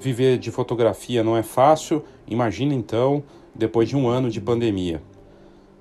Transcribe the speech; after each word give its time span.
viver 0.00 0.38
de 0.38 0.50
fotografia 0.50 1.22
não 1.22 1.36
é 1.36 1.42
fácil, 1.42 2.04
imagina 2.26 2.74
então 2.74 3.22
depois 3.54 3.88
de 3.88 3.96
um 3.96 4.08
ano 4.08 4.30
de 4.30 4.40
pandemia. 4.40 5.02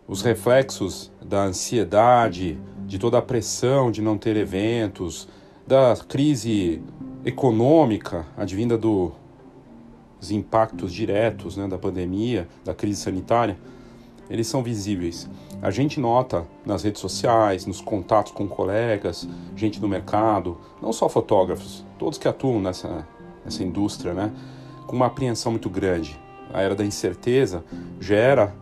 Os 0.08 0.22
reflexos 0.22 1.12
da 1.24 1.44
ansiedade, 1.44 2.58
de 2.86 2.98
toda 2.98 3.18
a 3.18 3.22
pressão 3.22 3.92
de 3.92 4.02
não 4.02 4.18
ter 4.18 4.36
eventos, 4.38 5.28
da 5.68 5.96
crise 6.08 6.82
econômica 7.26 8.26
advinda 8.38 8.78
do, 8.78 9.12
dos 10.20 10.32
impactos 10.32 10.94
diretos 10.94 11.58
né, 11.58 11.68
da 11.68 11.78
pandemia, 11.78 12.48
da 12.64 12.74
crise 12.74 13.02
sanitária, 13.02 13.58
eles 14.30 14.48
são 14.48 14.64
visíveis. 14.64 15.30
A 15.62 15.72
gente 15.72 16.00
nota 16.00 16.46
nas 16.66 16.84
redes 16.84 17.02
sociais, 17.02 17.66
nos 17.66 17.82
contatos 17.82 18.32
com 18.32 18.48
colegas, 18.48 19.28
gente 19.56 19.80
do 19.80 19.88
mercado, 19.88 20.58
não 20.82 20.94
só 20.94 21.10
fotógrafos, 21.10 21.86
todos 21.98 22.18
que 22.18 22.28
atuam 22.28 22.62
nessa, 22.62 23.08
nessa 23.48 23.64
indústria, 23.64 24.14
né, 24.14 24.32
com 24.86 24.96
uma 24.96 25.06
apreensão 25.06 25.54
muito 25.54 25.70
grande. 25.70 26.20
A 26.54 26.62
era 26.62 26.76
da 26.76 26.86
incerteza 26.86 27.64
gera 28.00 28.54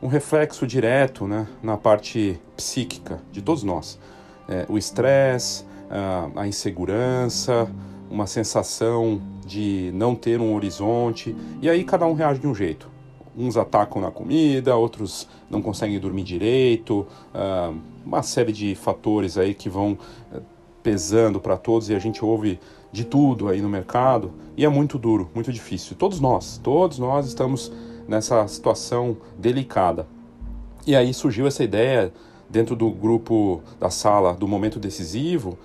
um 0.00 0.06
reflexo 0.06 0.66
direto 0.66 1.26
né, 1.26 1.46
na 1.62 1.76
parte 1.76 2.40
psíquica 2.56 3.20
de 3.32 3.42
todos 3.42 3.62
nós. 3.62 3.98
É, 4.48 4.64
o 4.68 4.78
estresse, 4.78 5.64
a 6.36 6.46
insegurança, 6.46 7.68
uma 8.08 8.26
sensação 8.26 9.20
de 9.44 9.90
não 9.94 10.14
ter 10.14 10.40
um 10.40 10.54
horizonte, 10.54 11.34
e 11.60 11.68
aí 11.68 11.82
cada 11.82 12.06
um 12.06 12.14
reage 12.14 12.40
de 12.40 12.46
um 12.46 12.54
jeito. 12.54 12.88
Uns 13.36 13.56
atacam 13.56 14.00
na 14.00 14.10
comida, 14.10 14.76
outros 14.76 15.28
não 15.48 15.60
conseguem 15.60 15.98
dormir 15.98 16.22
direito, 16.22 17.06
uh, 17.34 17.76
uma 18.04 18.22
série 18.22 18.52
de 18.52 18.74
fatores 18.74 19.38
aí 19.38 19.54
que 19.54 19.68
vão 19.68 19.92
uh, 20.32 20.42
pesando 20.82 21.40
para 21.40 21.56
todos 21.56 21.88
e 21.88 21.94
a 21.94 21.98
gente 21.98 22.24
ouve 22.24 22.58
de 22.92 23.04
tudo 23.04 23.48
aí 23.48 23.60
no 23.60 23.68
mercado 23.68 24.32
e 24.56 24.64
é 24.64 24.68
muito 24.68 24.98
duro, 24.98 25.30
muito 25.34 25.52
difícil. 25.52 25.96
Todos 25.96 26.20
nós, 26.20 26.58
todos 26.62 26.98
nós 26.98 27.26
estamos 27.26 27.72
nessa 28.08 28.46
situação 28.48 29.16
delicada. 29.38 30.06
E 30.86 30.96
aí 30.96 31.14
surgiu 31.14 31.46
essa 31.46 31.62
ideia 31.62 32.12
dentro 32.48 32.74
do 32.74 32.90
grupo 32.90 33.62
da 33.78 33.90
sala 33.90 34.34
do 34.34 34.48
momento 34.48 34.78
decisivo 34.78 35.56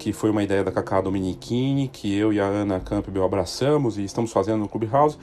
que 0.00 0.14
foi 0.14 0.30
uma 0.30 0.42
ideia 0.42 0.64
da 0.64 0.72
Cacá 0.72 0.98
Dominichini, 0.98 1.86
que 1.86 2.16
eu 2.16 2.32
e 2.32 2.40
a 2.40 2.46
Ana 2.46 2.80
Campbell 2.80 3.22
abraçamos 3.22 3.98
e 3.98 4.02
estamos 4.02 4.32
fazendo 4.32 4.60
no 4.60 4.68
Clubhouse, 4.68 5.18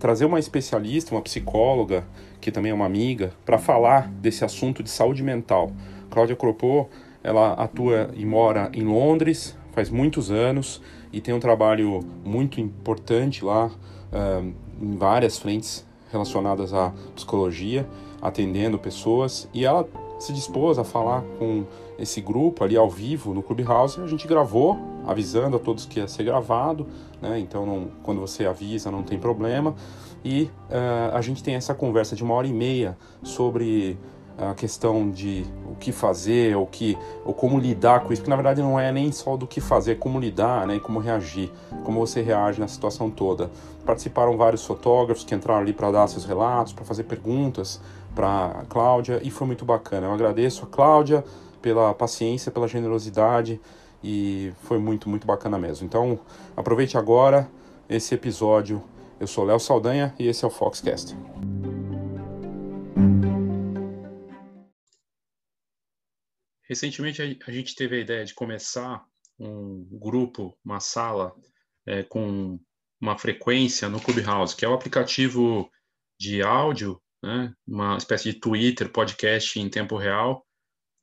trazer 0.00 0.24
uma 0.24 0.38
especialista, 0.38 1.14
uma 1.14 1.20
psicóloga, 1.20 2.02
que 2.40 2.50
também 2.50 2.72
é 2.72 2.74
uma 2.74 2.86
amiga, 2.86 3.34
para 3.44 3.58
falar 3.58 4.08
desse 4.08 4.42
assunto 4.42 4.82
de 4.82 4.88
saúde 4.88 5.22
mental. 5.22 5.70
Cláudia 6.10 6.34
Cropô, 6.34 6.88
ela 7.22 7.52
atua 7.52 8.10
e 8.14 8.24
mora 8.24 8.70
em 8.72 8.82
Londres 8.82 9.54
faz 9.72 9.90
muitos 9.90 10.30
anos 10.30 10.80
e 11.12 11.20
tem 11.20 11.34
um 11.34 11.40
trabalho 11.40 12.00
muito 12.24 12.60
importante 12.60 13.44
lá 13.44 13.66
uh, 13.66 14.52
em 14.80 14.96
várias 14.96 15.38
frentes 15.38 15.84
relacionadas 16.10 16.72
à 16.72 16.92
psicologia, 17.14 17.86
atendendo 18.20 18.78
pessoas, 18.78 19.48
e 19.52 19.64
ela 19.64 19.88
se 20.18 20.32
dispôs 20.32 20.78
a 20.78 20.84
falar 20.84 21.22
com 21.38 21.64
esse 21.98 22.20
grupo 22.20 22.62
ali 22.62 22.76
ao 22.76 22.88
vivo 22.88 23.34
no 23.34 23.42
Clubhouse. 23.42 24.00
A 24.00 24.06
gente 24.06 24.26
gravou, 24.28 24.78
avisando 25.06 25.56
a 25.56 25.58
todos 25.58 25.84
que 25.84 25.98
ia 25.98 26.06
ser 26.06 26.22
gravado, 26.24 26.86
né? 27.20 27.38
Então, 27.38 27.66
não, 27.66 27.88
quando 28.02 28.20
você 28.20 28.46
avisa, 28.46 28.90
não 28.90 29.02
tem 29.02 29.18
problema. 29.18 29.74
E 30.24 30.44
uh, 30.70 31.14
a 31.14 31.20
gente 31.20 31.42
tem 31.42 31.54
essa 31.54 31.74
conversa 31.74 32.14
de 32.14 32.22
uma 32.22 32.34
hora 32.34 32.46
e 32.46 32.52
meia 32.52 32.96
sobre 33.22 33.98
a 34.38 34.54
questão 34.54 35.10
de 35.10 35.44
o 35.70 35.74
que 35.74 35.92
fazer, 35.92 36.56
ou 36.56 36.66
que, 36.66 36.96
ou 37.24 37.34
como 37.34 37.58
lidar 37.58 38.00
com 38.00 38.12
isso, 38.12 38.22
que 38.22 38.30
na 38.30 38.36
verdade 38.36 38.62
não 38.62 38.78
é 38.78 38.90
nem 38.92 39.10
só 39.12 39.36
do 39.36 39.46
que 39.46 39.60
fazer, 39.60 39.92
é 39.92 39.94
como 39.94 40.18
lidar, 40.18 40.66
né, 40.66 40.76
e 40.76 40.80
como 40.80 40.98
reagir, 40.98 41.50
como 41.84 42.00
você 42.00 42.22
reage 42.22 42.60
na 42.60 42.68
situação 42.68 43.10
toda. 43.10 43.50
Participaram 43.84 44.36
vários 44.36 44.64
fotógrafos 44.64 45.24
que 45.24 45.34
entraram 45.34 45.60
ali 45.60 45.72
para 45.72 45.90
dar 45.90 46.06
seus 46.06 46.24
relatos, 46.24 46.72
para 46.72 46.84
fazer 46.84 47.04
perguntas 47.04 47.80
para 48.14 48.64
Cláudia 48.68 49.20
e 49.22 49.30
foi 49.30 49.46
muito 49.46 49.64
bacana. 49.64 50.06
Eu 50.06 50.12
agradeço 50.12 50.64
a 50.64 50.66
Cláudia 50.66 51.24
pela 51.60 51.94
paciência, 51.94 52.50
pela 52.50 52.68
generosidade 52.68 53.60
e 54.02 54.52
foi 54.62 54.78
muito, 54.78 55.08
muito 55.08 55.26
bacana 55.26 55.58
mesmo. 55.58 55.86
Então, 55.86 56.18
aproveite 56.56 56.98
agora 56.98 57.48
esse 57.88 58.14
episódio. 58.14 58.82
Eu 59.20 59.26
sou 59.26 59.44
Léo 59.44 59.60
Saldanha 59.60 60.14
e 60.18 60.26
esse 60.26 60.44
é 60.44 60.48
o 60.48 60.50
Foxcast. 60.50 61.16
Recentemente 66.72 67.20
a 67.20 67.50
gente 67.52 67.74
teve 67.74 67.96
a 67.96 68.00
ideia 68.00 68.24
de 68.24 68.32
começar 68.32 69.04
um 69.38 69.86
grupo, 69.92 70.58
uma 70.64 70.80
sala 70.80 71.34
é, 71.86 72.02
com 72.02 72.58
uma 72.98 73.18
frequência 73.18 73.90
no 73.90 74.00
Clubhouse, 74.00 74.56
que 74.56 74.64
é 74.64 74.68
o 74.68 74.72
aplicativo 74.72 75.70
de 76.18 76.40
áudio 76.40 76.98
né? 77.22 77.54
uma 77.66 77.98
espécie 77.98 78.32
de 78.32 78.40
Twitter, 78.40 78.90
podcast 78.90 79.60
em 79.60 79.68
tempo 79.68 79.98
real, 79.98 80.46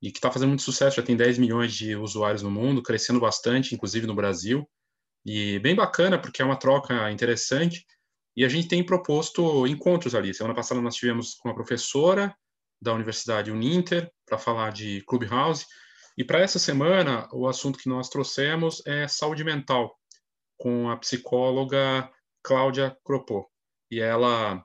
e 0.01 0.11
que 0.11 0.17
está 0.17 0.31
fazendo 0.31 0.49
muito 0.49 0.63
sucesso, 0.63 0.97
já 0.97 1.03
tem 1.03 1.15
10 1.15 1.37
milhões 1.37 1.71
de 1.71 1.95
usuários 1.95 2.41
no 2.41 2.49
mundo, 2.49 2.81
crescendo 2.81 3.19
bastante, 3.19 3.75
inclusive 3.75 4.07
no 4.07 4.15
Brasil, 4.15 4.67
e 5.23 5.59
bem 5.59 5.75
bacana, 5.75 6.19
porque 6.19 6.41
é 6.41 6.45
uma 6.45 6.57
troca 6.57 7.11
interessante, 7.11 7.85
e 8.35 8.43
a 8.43 8.49
gente 8.49 8.67
tem 8.67 8.83
proposto 8.83 9.67
encontros 9.67 10.15
ali. 10.15 10.33
Semana 10.33 10.55
passada 10.55 10.81
nós 10.81 10.95
tivemos 10.95 11.35
com 11.35 11.49
uma 11.49 11.55
professora 11.55 12.35
da 12.81 12.93
Universidade 12.93 13.51
Uninter 13.51 14.11
para 14.25 14.37
falar 14.37 14.71
de 14.71 15.03
Clubhouse, 15.05 15.65
e 16.17 16.23
para 16.23 16.39
essa 16.39 16.59
semana 16.59 17.27
o 17.31 17.47
assunto 17.47 17.79
que 17.79 17.89
nós 17.89 18.09
trouxemos 18.09 18.81
é 18.85 19.07
saúde 19.07 19.43
mental, 19.43 19.97
com 20.57 20.89
a 20.89 20.97
psicóloga 20.97 22.09
Cláudia 22.43 22.97
Cropô. 23.03 23.49
E 23.89 23.99
ela 23.99 24.63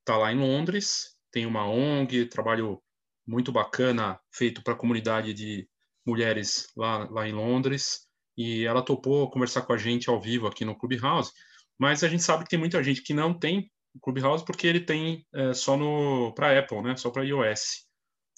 está 0.00 0.16
lá 0.16 0.32
em 0.32 0.38
Londres, 0.38 1.16
tem 1.32 1.46
uma 1.46 1.66
ONG, 1.66 2.26
trabalho 2.26 2.82
muito 3.26 3.52
bacana 3.52 4.20
feito 4.32 4.62
para 4.62 4.74
a 4.74 4.76
comunidade 4.76 5.32
de 5.32 5.68
mulheres 6.06 6.66
lá, 6.76 7.08
lá 7.10 7.28
em 7.28 7.32
Londres, 7.32 8.06
e 8.36 8.64
ela 8.64 8.82
topou 8.82 9.30
conversar 9.30 9.62
com 9.62 9.72
a 9.72 9.76
gente 9.76 10.08
ao 10.08 10.20
vivo 10.20 10.46
aqui 10.46 10.64
no 10.64 10.76
Clubhouse, 10.76 11.32
mas 11.78 12.02
a 12.02 12.08
gente 12.08 12.22
sabe 12.22 12.44
que 12.44 12.50
tem 12.50 12.58
muita 12.58 12.82
gente 12.82 13.02
que 13.02 13.14
não 13.14 13.32
tem 13.32 13.70
o 13.94 14.00
Clubhouse 14.00 14.44
porque 14.44 14.66
ele 14.66 14.80
tem 14.80 15.26
é, 15.34 15.52
só 15.52 15.76
no 15.76 16.32
para 16.34 16.58
Apple, 16.58 16.82
né? 16.82 16.96
Só 16.96 17.10
para 17.10 17.24
iOS. 17.24 17.86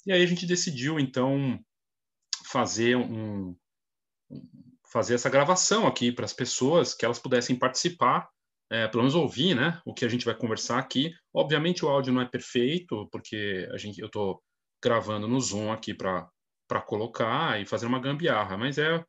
E 0.05 0.11
aí 0.11 0.21
a 0.21 0.25
gente 0.25 0.45
decidiu 0.45 0.99
então 0.99 1.59
fazer 2.45 2.95
um 2.95 3.55
fazer 4.91 5.15
essa 5.15 5.29
gravação 5.29 5.87
aqui 5.87 6.11
para 6.11 6.25
as 6.25 6.33
pessoas 6.33 6.93
que 6.93 7.03
elas 7.03 7.17
pudessem 7.17 7.55
participar 7.55 8.29
é, 8.73 8.87
pelo 8.87 9.03
menos 9.03 9.13
ouvir, 9.13 9.55
né, 9.55 9.79
o 9.85 9.93
que 9.93 10.03
a 10.03 10.09
gente 10.09 10.25
vai 10.25 10.35
conversar 10.35 10.79
aqui. 10.79 11.13
Obviamente 11.31 11.85
o 11.85 11.89
áudio 11.89 12.11
não 12.11 12.21
é 12.21 12.25
perfeito, 12.25 13.07
porque 13.11 13.69
a 13.71 13.77
gente, 13.77 13.99
eu 13.99 14.07
estou 14.07 14.41
gravando 14.81 15.27
no 15.27 15.39
Zoom 15.39 15.71
aqui 15.71 15.93
para 15.93 16.27
colocar 16.87 17.61
e 17.61 17.67
fazer 17.67 17.85
uma 17.85 17.99
gambiarra, 17.99 18.57
mas 18.57 18.79
é, 18.79 19.05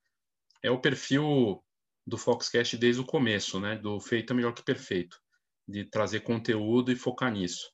é 0.63 0.71
o 0.71 0.81
perfil 0.81 1.65
do 2.07 2.19
Foxcast 2.19 2.77
desde 2.77 3.01
o 3.01 3.07
começo, 3.07 3.59
né, 3.59 3.77
do 3.77 3.99
feito 4.01 4.35
é 4.35 4.37
melhor 4.37 4.53
que 4.53 4.63
perfeito, 4.63 5.19
de 5.67 5.85
trazer 5.85 6.21
conteúdo 6.21 6.93
e 6.93 6.97
focar 6.97 7.33
nisso. 7.33 7.71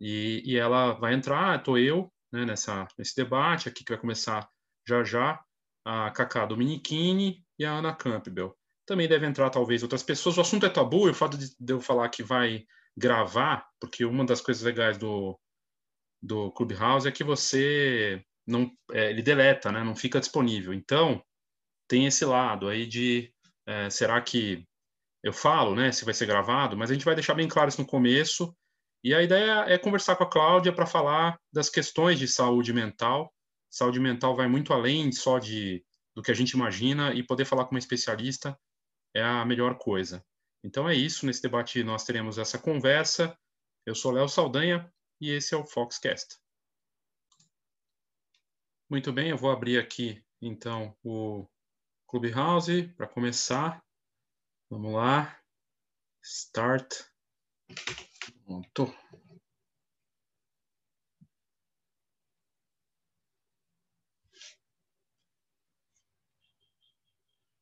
E, 0.00 0.42
e 0.44 0.56
ela 0.56 0.92
vai 0.92 1.14
entrar, 1.14 1.58
estou 1.58 1.78
eu, 1.78 2.12
né, 2.32 2.44
nessa, 2.44 2.86
nesse 2.98 3.14
debate 3.16 3.68
aqui 3.68 3.84
que 3.84 3.92
vai 3.92 4.00
começar 4.00 4.48
já 4.86 5.02
já, 5.04 5.42
a 5.84 6.10
Cacá 6.10 6.46
Dominichini 6.46 7.44
e 7.58 7.64
a 7.64 7.72
Ana 7.72 7.94
Campbell 7.94 8.56
também 8.86 9.08
deve 9.08 9.26
entrar 9.26 9.50
talvez 9.50 9.82
outras 9.82 10.02
pessoas. 10.02 10.36
O 10.36 10.40
assunto 10.40 10.66
é 10.66 10.70
tabu, 10.70 11.08
e 11.08 11.10
o 11.10 11.14
fato 11.14 11.36
de, 11.36 11.48
eu 11.66 11.80
falar 11.80 12.08
que 12.08 12.22
vai 12.22 12.64
gravar, 12.96 13.66
porque 13.80 14.04
uma 14.04 14.24
das 14.24 14.40
coisas 14.40 14.62
legais 14.62 14.98
do, 14.98 15.38
do 16.22 16.52
Clubhouse 16.52 17.08
é 17.08 17.12
que 17.12 17.24
você 17.24 18.22
não 18.46 18.70
é, 18.92 19.10
ele 19.10 19.22
deleta, 19.22 19.72
né? 19.72 19.82
Não 19.82 19.96
fica 19.96 20.20
disponível. 20.20 20.72
Então 20.72 21.22
tem 21.88 22.06
esse 22.06 22.24
lado 22.24 22.68
aí 22.68 22.86
de 22.86 23.32
é, 23.66 23.88
será 23.90 24.20
que 24.20 24.66
eu 25.24 25.32
falo, 25.32 25.74
né? 25.74 25.90
Se 25.90 26.04
vai 26.04 26.12
ser 26.12 26.26
gravado, 26.26 26.76
mas 26.76 26.90
a 26.90 26.92
gente 26.92 27.04
vai 27.04 27.14
deixar 27.14 27.34
bem 27.34 27.48
claro 27.48 27.70
isso 27.70 27.80
no 27.80 27.86
começo. 27.86 28.54
E 29.02 29.14
a 29.14 29.22
ideia 29.22 29.64
é 29.66 29.78
conversar 29.78 30.16
com 30.16 30.24
a 30.24 30.30
Cláudia 30.30 30.72
para 30.72 30.84
falar 30.84 31.40
das 31.50 31.70
questões 31.70 32.18
de 32.18 32.28
saúde 32.28 32.74
mental. 32.74 33.32
Saúde 33.70 33.98
mental 33.98 34.36
vai 34.36 34.46
muito 34.46 34.72
além 34.72 35.10
só 35.10 35.38
de 35.38 35.82
do 36.14 36.22
que 36.22 36.30
a 36.30 36.34
gente 36.34 36.52
imagina 36.52 37.12
e 37.12 37.24
poder 37.24 37.44
falar 37.44 37.64
com 37.64 37.72
uma 37.72 37.78
especialista 37.78 38.56
é 39.14 39.22
a 39.22 39.44
melhor 39.44 39.78
coisa. 39.78 40.24
Então 40.62 40.88
é 40.88 40.94
isso, 40.94 41.26
nesse 41.26 41.42
debate 41.42 41.82
nós 41.82 42.04
teremos 42.04 42.38
essa 42.38 42.58
conversa. 42.58 43.36
Eu 43.86 43.94
sou 43.94 44.12
Léo 44.12 44.28
Saldanha 44.28 44.92
e 45.20 45.30
esse 45.30 45.54
é 45.54 45.56
o 45.56 45.66
Foxcast. 45.66 46.36
Muito 48.88 49.12
bem, 49.12 49.30
eu 49.30 49.36
vou 49.36 49.50
abrir 49.50 49.78
aqui 49.78 50.22
então 50.40 50.96
o 51.02 51.48
Clubhouse 52.06 52.88
para 52.96 53.08
começar. 53.08 53.83
Vamos 54.74 54.92
lá. 54.92 55.38
Start. 56.20 57.04
Pronto. 58.44 58.92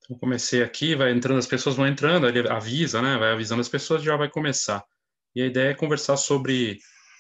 Eu 0.08 0.18
comecei 0.18 0.62
aqui, 0.62 0.94
vai 0.94 1.12
entrando, 1.12 1.38
as 1.38 1.46
pessoas 1.46 1.76
vão 1.76 1.86
entrando, 1.86 2.26
ele 2.26 2.48
avisa, 2.48 3.02
né? 3.02 3.18
Vai 3.18 3.32
avisando 3.32 3.60
as 3.60 3.68
pessoas, 3.68 4.02
já 4.02 4.16
vai 4.16 4.30
começar. 4.30 4.82
E 5.34 5.42
a 5.42 5.46
ideia 5.46 5.72
é 5.72 5.74
conversar 5.74 6.16
sobre 6.16 6.78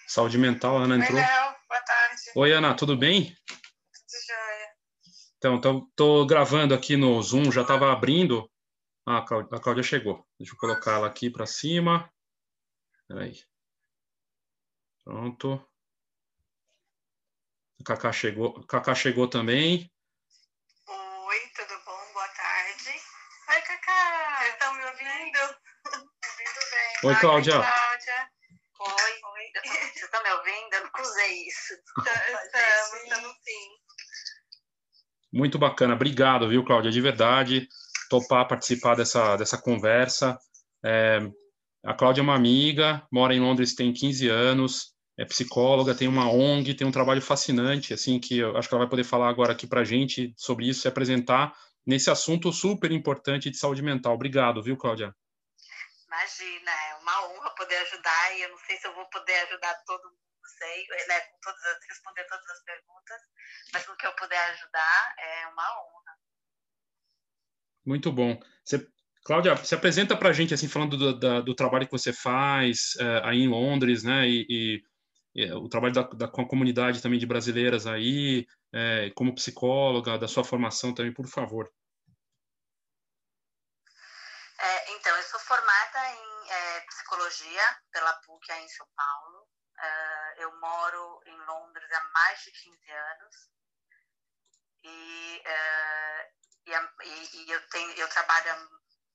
saúde 0.08 0.38
mental. 0.38 0.78
A 0.78 0.84
Ana 0.84 0.96
entrou. 0.96 1.18
Oi, 1.18 1.22
Léo. 1.22 1.54
Boa 1.68 1.82
tarde. 1.82 2.22
Oi, 2.34 2.52
Ana, 2.52 2.74
tudo 2.74 2.96
bem? 2.96 3.24
Tudo 3.46 4.20
jóia. 4.26 4.68
Então, 5.36 5.60
tô, 5.60 5.92
tô 5.94 6.24
gravando 6.24 6.72
aqui 6.72 6.96
no 6.96 7.22
Zoom, 7.22 7.52
já 7.52 7.60
estava 7.60 7.92
abrindo. 7.92 8.50
Ah, 9.04 9.18
a 9.18 9.22
Cláudia, 9.22 9.56
a 9.56 9.60
Cláudia 9.60 9.82
chegou. 9.82 10.24
Deixa 10.38 10.54
eu 10.54 10.58
colocar 10.58 10.92
ela 10.92 11.08
aqui 11.08 11.28
para 11.28 11.44
cima. 11.44 12.08
Peraí. 13.08 13.42
Pronto. 15.02 15.68
A 17.80 17.84
Cacá 17.84 18.12
chegou, 18.12 18.64
Cacá 18.66 18.94
chegou 18.94 19.28
também. 19.28 19.92
Oi, 20.86 21.38
tudo 21.56 21.84
bom? 21.84 22.12
Boa 22.12 22.28
tarde. 22.28 22.90
Oi, 23.48 23.60
Cacá. 23.62 24.48
Estão 24.48 24.72
me 24.74 24.84
ouvindo? 24.84 25.38
ouvindo 25.88 26.60
bem. 26.70 27.10
Oi, 27.10 27.16
Cláudia. 27.16 27.58
Oi, 27.58 27.66
Cláudia. 27.66 28.30
Oi. 28.78 29.20
Oi. 29.24 29.52
Vocês 29.64 29.96
estão 29.96 30.22
me 30.22 30.30
ouvindo? 30.30 30.74
Eu 30.74 30.84
nunca 30.84 31.02
usei 31.02 31.42
isso. 31.48 31.74
Estamos, 31.74 33.02
estamos 33.02 33.36
sim. 33.42 33.68
Muito 35.32 35.58
bacana. 35.58 35.94
Obrigado, 35.94 36.48
viu, 36.48 36.64
Cláudia? 36.64 36.92
De 36.92 37.00
verdade, 37.00 37.68
topar 38.12 38.46
participar 38.46 38.94
dessa, 38.94 39.36
dessa 39.36 39.56
conversa. 39.56 40.38
É, 40.84 41.18
a 41.82 41.94
Cláudia 41.94 42.20
é 42.20 42.22
uma 42.22 42.34
amiga, 42.34 43.02
mora 43.10 43.34
em 43.34 43.40
Londres 43.40 43.74
tem 43.74 43.90
15 43.90 44.28
anos, 44.28 44.92
é 45.18 45.24
psicóloga, 45.24 45.94
tem 45.94 46.08
uma 46.08 46.30
ONG, 46.30 46.74
tem 46.74 46.86
um 46.86 46.92
trabalho 46.92 47.22
fascinante, 47.22 47.94
assim, 47.94 48.20
que 48.20 48.38
eu 48.38 48.54
acho 48.54 48.68
que 48.68 48.74
ela 48.74 48.84
vai 48.84 48.90
poder 48.90 49.04
falar 49.04 49.30
agora 49.30 49.52
aqui 49.52 49.66
para 49.66 49.80
a 49.80 49.84
gente 49.84 50.34
sobre 50.36 50.68
isso 50.68 50.86
e 50.86 50.88
apresentar 50.88 51.56
nesse 51.86 52.10
assunto 52.10 52.52
super 52.52 52.92
importante 52.92 53.50
de 53.50 53.56
saúde 53.56 53.80
mental. 53.80 54.12
Obrigado, 54.12 54.62
viu, 54.62 54.76
Cláudia? 54.76 55.14
Imagina, 56.06 56.70
é 56.70 56.94
uma 57.00 57.28
honra 57.28 57.50
poder 57.56 57.76
ajudar 57.76 58.36
e 58.36 58.42
eu 58.42 58.50
não 58.50 58.58
sei 58.58 58.76
se 58.76 58.86
eu 58.86 58.94
vou 58.94 59.06
poder 59.06 59.38
ajudar 59.48 59.74
todo 59.86 60.04
mundo, 60.04 60.20
sei, 60.58 60.86
né, 61.08 61.20
todas 61.42 61.64
as, 61.64 61.78
responder 61.88 62.24
todas 62.24 62.50
as 62.50 62.62
perguntas, 62.64 63.20
mas 63.72 63.86
no 63.86 63.96
que 63.96 64.06
eu 64.06 64.12
puder 64.16 64.50
ajudar 64.50 65.14
é 65.18 65.46
uma 65.46 65.64
honra. 65.80 66.31
Muito 67.84 68.12
bom. 68.12 68.38
Você, 68.64 68.86
Cláudia, 69.24 69.56
se 69.56 69.74
apresenta 69.74 70.16
para 70.16 70.30
a 70.30 70.32
gente, 70.32 70.54
assim, 70.54 70.68
falando 70.68 70.96
do, 70.96 71.18
da, 71.18 71.40
do 71.40 71.54
trabalho 71.54 71.86
que 71.86 71.92
você 71.92 72.12
faz 72.12 72.96
é, 72.98 73.20
aí 73.24 73.38
em 73.38 73.48
Londres, 73.48 74.02
né, 74.02 74.28
e, 74.28 74.46
e, 74.48 74.82
e 75.34 75.52
o 75.52 75.68
trabalho 75.68 75.94
da, 75.94 76.02
da, 76.02 76.28
com 76.28 76.42
a 76.42 76.48
comunidade 76.48 77.02
também 77.02 77.18
de 77.18 77.26
brasileiras 77.26 77.86
aí, 77.86 78.46
é, 78.72 79.10
como 79.10 79.34
psicóloga, 79.34 80.18
da 80.18 80.28
sua 80.28 80.44
formação 80.44 80.94
também, 80.94 81.12
por 81.12 81.28
favor. 81.28 81.70
É, 84.58 84.92
então, 84.96 85.16
eu 85.16 85.22
sou 85.24 85.40
formada 85.40 86.10
em 86.10 86.50
é, 86.50 86.80
psicologia 86.80 87.62
pela 87.92 88.12
PUC 88.24 88.52
em 88.52 88.68
São 88.68 88.86
Paulo. 88.96 89.48
Uh, 89.82 90.40
eu 90.40 90.60
moro 90.60 91.20
em 91.26 91.36
Londres 91.44 91.90
há 91.92 92.04
mais 92.12 92.40
de 92.42 92.52
15 92.52 92.90
anos. 92.92 93.50
E, 94.84 95.42
uh, 95.44 96.51
e, 96.66 96.72
e, 97.04 97.44
e, 97.44 97.50
eu, 97.50 97.68
tenho, 97.68 97.92
eu 97.92 98.08
trabalho 98.08 98.52
há 98.52 98.68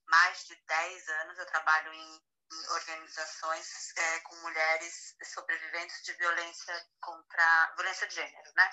mais 0.10 0.46
de 0.46 0.56
10 0.56 1.10
anos, 1.10 1.38
eu 1.38 1.46
trabalho 1.46 1.94
em, 1.94 2.22
em 2.52 2.68
organizações 2.70 3.98
é, 3.98 4.20
com 4.22 4.36
mulheres 4.38 5.16
sobreviventes 5.34 6.04
de 6.04 6.14
violência 6.14 6.88
contra 7.02 7.74
violência 7.76 8.08
de 8.08 8.16
gênero, 8.16 8.52
né? 8.56 8.72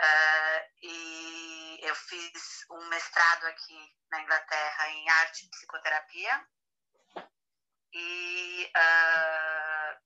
Uh, 0.00 0.62
e 0.82 1.78
eu 1.82 1.94
fiz 1.94 2.64
um 2.70 2.88
mestrado 2.88 3.46
aqui 3.48 3.94
na 4.10 4.22
Inglaterra 4.22 4.88
em 4.88 5.10
arte 5.10 5.44
e 5.44 5.50
psicoterapia. 5.50 6.46
E, 7.92 8.72
uh, 8.76 10.00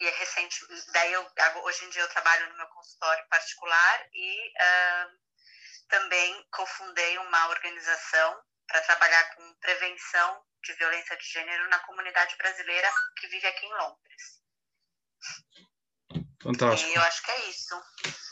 e 0.00 0.06
é 0.06 0.10
recente, 0.10 0.66
daí 0.92 1.12
eu, 1.12 1.30
hoje 1.62 1.84
em 1.84 1.90
dia 1.90 2.02
eu 2.02 2.08
trabalho 2.08 2.48
no 2.48 2.56
meu 2.56 2.66
consultório 2.68 3.24
particular 3.28 4.08
e 4.12 4.48
uh, 4.48 5.20
também 5.90 6.44
cofundei 6.50 7.18
uma 7.18 7.48
organização 7.48 8.36
para 8.66 8.80
trabalhar 8.82 9.34
com 9.34 9.54
prevenção 9.60 10.40
de 10.64 10.72
violência 10.74 11.16
de 11.16 11.24
gênero 11.24 11.68
na 11.68 11.78
comunidade 11.80 12.36
brasileira 12.36 12.88
que 13.18 13.26
vive 13.28 13.46
aqui 13.46 13.66
em 13.66 13.72
Londres. 13.72 14.40
Fantástico. 16.42 16.90
E 16.90 16.94
eu 16.94 17.02
acho 17.02 17.24
que 17.24 17.30
é 17.30 17.50
isso. 17.50 17.74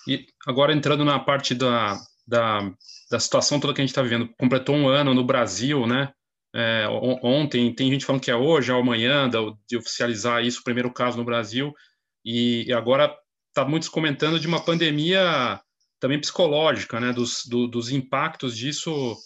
E 0.06 0.26
agora 0.46 0.72
entrando 0.72 1.04
na 1.04 1.18
parte 1.18 1.54
da, 1.54 1.98
da, 2.26 2.60
da 3.10 3.20
situação 3.20 3.60
toda 3.60 3.74
que 3.74 3.80
a 3.80 3.84
gente 3.84 3.90
está 3.90 4.02
vivendo, 4.02 4.32
completou 4.38 4.74
um 4.74 4.88
ano 4.88 5.12
no 5.12 5.24
Brasil, 5.24 5.86
né? 5.86 6.12
É, 6.54 6.86
ontem, 7.22 7.74
tem 7.74 7.90
gente 7.90 8.06
falando 8.06 8.22
que 8.22 8.30
é 8.30 8.36
hoje, 8.36 8.72
ou 8.72 8.80
amanhã, 8.80 9.28
de 9.66 9.76
oficializar 9.76 10.42
isso, 10.42 10.60
o 10.60 10.64
primeiro 10.64 10.90
caso 10.92 11.18
no 11.18 11.24
Brasil, 11.24 11.74
e, 12.24 12.72
agora 12.72 13.14
está 13.48 13.64
muitos 13.64 13.88
comentando 13.88 14.40
de 14.40 14.46
uma 14.46 14.64
pandemia 14.64 15.60
também 16.00 16.20
psicológica, 16.20 17.00
né? 17.00 17.12
Dos, 17.12 17.44
do, 17.46 17.66
dos 17.66 17.90
impactos 17.90 18.56
disso 18.56 19.16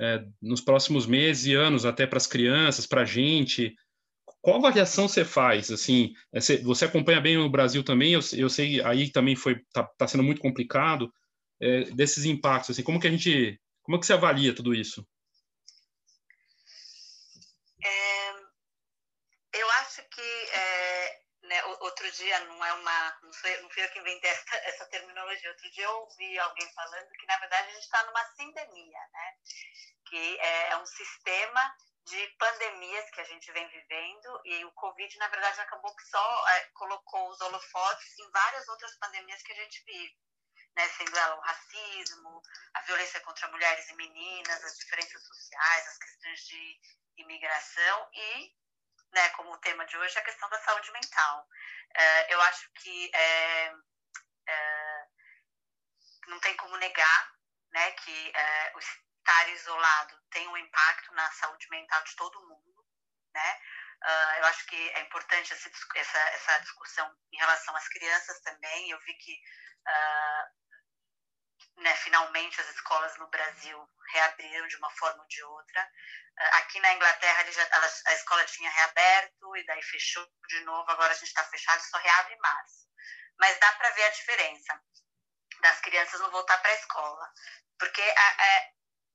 é, 0.00 0.24
nos 0.40 0.60
próximos 0.60 1.06
meses 1.06 1.46
e 1.46 1.54
anos, 1.54 1.84
até 1.84 2.06
para 2.06 2.16
as 2.16 2.26
crianças, 2.26 2.86
para 2.86 3.02
a 3.02 3.04
gente. 3.04 3.74
Qual 4.40 4.56
avaliação 4.56 5.06
você 5.06 5.24
faz? 5.24 5.70
Assim, 5.70 6.14
é, 6.32 6.40
você 6.62 6.86
acompanha 6.86 7.20
bem 7.20 7.36
o 7.36 7.50
Brasil 7.50 7.84
também? 7.84 8.14
Eu, 8.14 8.20
eu 8.32 8.48
sei 8.48 8.82
aí 8.82 9.10
também 9.10 9.36
foi 9.36 9.60
tá, 9.72 9.84
tá 9.84 10.06
sendo 10.08 10.22
muito 10.22 10.40
complicado 10.40 11.12
é, 11.60 11.84
desses 11.90 12.24
impactos. 12.24 12.70
Assim, 12.70 12.82
como 12.82 12.98
que 12.98 13.06
a 13.06 13.10
gente, 13.10 13.60
como 13.82 14.00
que 14.00 14.06
você 14.06 14.14
avalia 14.14 14.54
tudo 14.54 14.74
isso? 14.74 15.06
É, 17.84 18.30
eu 19.60 19.70
acho 19.82 20.02
que 20.08 20.20
é, 20.20 20.79
né, 21.50 21.64
outro 21.64 22.08
dia 22.12 22.38
não 22.44 22.64
é 22.64 22.72
uma, 22.74 23.18
não 23.24 23.32
foi, 23.32 23.60
não 23.60 23.68
fui 23.70 23.82
eu 23.82 23.90
que 23.90 23.98
inventei 23.98 24.30
essa, 24.30 24.56
essa 24.56 24.86
terminologia. 24.86 25.50
Outro 25.50 25.68
dia 25.72 25.84
eu 25.84 25.98
ouvi 26.02 26.38
alguém 26.38 26.72
falando 26.72 27.10
que 27.10 27.26
na 27.26 27.36
verdade 27.38 27.68
a 27.68 27.72
gente 27.72 27.82
está 27.82 28.04
numa 28.04 28.24
sindemia, 28.36 29.00
né? 29.12 29.34
Que 30.08 30.38
é, 30.38 30.70
é 30.70 30.76
um 30.76 30.86
sistema 30.86 31.76
de 32.04 32.26
pandemias 32.38 33.10
que 33.10 33.20
a 33.20 33.24
gente 33.24 33.50
vem 33.50 33.68
vivendo 33.68 34.40
e 34.44 34.64
o 34.64 34.72
Covid, 34.72 35.18
na 35.18 35.26
verdade, 35.26 35.60
acabou 35.60 35.94
que 35.96 36.04
só 36.04 36.48
é, 36.50 36.60
colocou 36.74 37.28
os 37.30 37.40
holofotes 37.40 38.18
em 38.20 38.30
várias 38.30 38.68
outras 38.68 38.96
pandemias 38.98 39.42
que 39.42 39.52
a 39.52 39.56
gente 39.56 39.82
vive, 39.84 40.16
né? 40.76 40.88
sendo 40.90 41.16
ela 41.18 41.36
o 41.36 41.40
racismo, 41.40 42.42
a 42.74 42.80
violência 42.82 43.20
contra 43.20 43.50
mulheres 43.50 43.88
e 43.88 43.94
meninas, 43.96 44.64
as 44.64 44.78
diferenças 44.78 45.20
sociais, 45.26 45.88
as 45.88 45.98
questões 45.98 46.46
de 46.46 46.80
imigração 47.16 48.08
e, 48.14 48.54
né, 49.12 49.28
como 49.30 49.52
o 49.52 49.58
tema 49.58 49.84
de 49.86 49.96
hoje, 49.96 50.18
a 50.18 50.24
questão 50.24 50.48
da 50.48 50.58
saúde 50.60 50.90
mental. 50.92 51.48
É, 51.94 52.34
eu 52.34 52.40
acho 52.42 52.70
que 52.74 53.10
é, 53.14 53.72
é, 54.48 55.06
não 56.28 56.38
tem 56.40 56.56
como 56.56 56.76
negar 56.76 57.32
né, 57.72 57.92
que 57.92 58.32
é, 58.34 58.72
os 58.76 58.84
estar 59.30 59.48
isolado 59.50 60.18
tem 60.30 60.48
um 60.48 60.56
impacto 60.56 61.12
na 61.14 61.30
saúde 61.32 61.68
mental 61.70 62.02
de 62.02 62.16
todo 62.16 62.48
mundo, 62.48 62.84
né? 63.32 63.60
Uh, 64.02 64.38
eu 64.38 64.44
acho 64.46 64.66
que 64.66 64.76
é 64.76 65.00
importante 65.00 65.52
essa, 65.52 65.70
essa, 65.94 66.18
essa, 66.18 66.58
discussão 66.60 67.14
em 67.32 67.36
relação 67.36 67.76
às 67.76 67.86
crianças 67.88 68.40
também. 68.40 68.90
Eu 68.90 68.98
vi 69.00 69.12
que, 69.14 69.34
uh, 69.34 70.59
né, 71.80 71.96
finalmente, 71.96 72.60
as 72.60 72.68
escolas 72.70 73.16
no 73.18 73.28
Brasil 73.28 73.88
reabriram 74.12 74.66
de 74.68 74.76
uma 74.76 74.90
forma 74.90 75.22
ou 75.22 75.28
de 75.28 75.42
outra. 75.42 75.82
Uh, 76.38 76.56
aqui 76.56 76.80
na 76.80 76.92
Inglaterra, 76.94 77.50
já, 77.50 77.68
a 78.06 78.12
escola 78.14 78.44
tinha 78.44 78.70
reaberto 78.70 79.56
e 79.56 79.64
daí 79.66 79.82
fechou 79.82 80.26
de 80.48 80.60
novo. 80.60 80.90
Agora 80.90 81.12
a 81.12 81.14
gente 81.14 81.28
está 81.28 81.44
fechado, 81.44 81.80
só 81.82 81.98
reabre 81.98 82.34
em 82.34 82.38
março. 82.38 82.88
Mas 83.38 83.58
dá 83.58 83.72
para 83.72 83.90
ver 83.90 84.04
a 84.04 84.10
diferença 84.10 84.82
das 85.62 85.80
crianças 85.80 86.20
não 86.20 86.30
voltar 86.30 86.58
para 86.58 86.70
a 86.70 86.74
escola. 86.74 87.32
Porque 87.78 88.02
a, 88.02 88.28
a, 88.28 88.66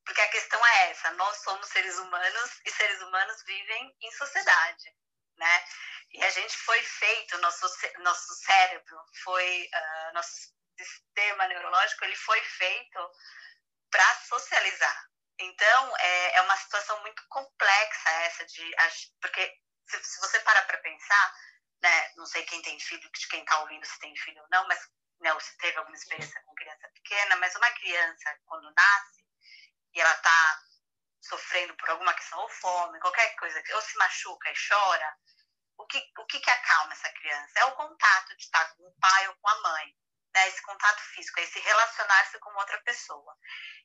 porque 0.05 0.21
a 0.21 0.29
questão 0.29 0.65
é 0.65 0.91
essa: 0.91 1.11
nós 1.11 1.37
somos 1.37 1.67
seres 1.69 1.97
humanos 1.97 2.61
e 2.65 2.71
seres 2.71 3.01
humanos 3.01 3.43
vivem 3.43 3.95
em 4.01 4.11
sociedade, 4.11 4.95
né? 5.37 5.65
E 6.11 6.23
a 6.23 6.29
gente 6.29 6.55
foi 6.57 6.81
feito, 6.81 7.37
nosso, 7.39 7.67
nosso 7.99 8.33
cérebro 8.35 8.97
foi, 9.23 9.69
uh, 9.73 10.13
sistema 10.83 11.47
neurológico, 11.47 12.03
ele 12.05 12.15
foi 12.15 12.41
feito 12.41 13.11
para 13.89 14.15
socializar. 14.27 15.05
Então, 15.39 15.97
é, 15.97 16.35
é 16.35 16.41
uma 16.41 16.57
situação 16.57 16.99
muito 17.01 17.21
complexa 17.29 18.09
essa 18.23 18.45
de. 18.45 18.75
Porque 19.21 19.53
se, 19.87 20.03
se 20.03 20.19
você 20.21 20.39
parar 20.39 20.63
para 20.63 20.77
pensar, 20.77 21.35
né, 21.81 22.13
não 22.15 22.25
sei 22.25 22.43
quem 22.45 22.61
tem 22.61 22.79
filho, 22.79 23.09
de 23.11 23.27
quem 23.27 23.41
está 23.41 23.59
ouvindo 23.59 23.85
se 23.85 23.99
tem 23.99 24.15
filho 24.17 24.41
ou 24.41 24.47
não, 24.49 24.67
mas 24.67 24.79
né, 25.19 25.37
se 25.39 25.57
teve 25.57 25.77
alguma 25.77 25.95
experiência 25.95 26.41
com 26.43 26.55
criança 26.55 26.89
pequena, 26.89 27.35
mas 27.37 27.55
uma 27.55 27.71
criança, 27.71 28.39
quando 28.45 28.73
nasce, 28.73 29.25
e 29.93 30.01
ela 30.01 30.13
está 30.13 30.63
sofrendo 31.21 31.75
por 31.75 31.89
alguma 31.89 32.13
questão, 32.13 32.39
ou 32.39 32.49
fome, 32.49 32.99
qualquer 32.99 33.35
coisa, 33.35 33.61
ou 33.73 33.81
se 33.81 33.97
machuca 33.97 34.49
e 34.51 34.67
chora, 34.67 35.17
o 35.77 35.85
que, 35.87 35.99
o 36.17 36.25
que, 36.25 36.39
que 36.39 36.49
acalma 36.49 36.93
essa 36.93 37.11
criança? 37.11 37.59
É 37.59 37.65
o 37.65 37.75
contato 37.75 38.35
de 38.35 38.43
estar 38.43 38.75
com 38.75 38.83
o 38.83 38.95
pai 38.99 39.27
ou 39.27 39.35
com 39.35 39.49
a 39.49 39.61
mãe. 39.61 39.95
Né? 40.35 40.49
Esse 40.49 40.61
contato 40.63 40.99
físico, 41.15 41.39
esse 41.39 41.59
relacionar-se 41.61 42.37
com 42.39 42.53
outra 42.55 42.77
pessoa. 42.81 43.37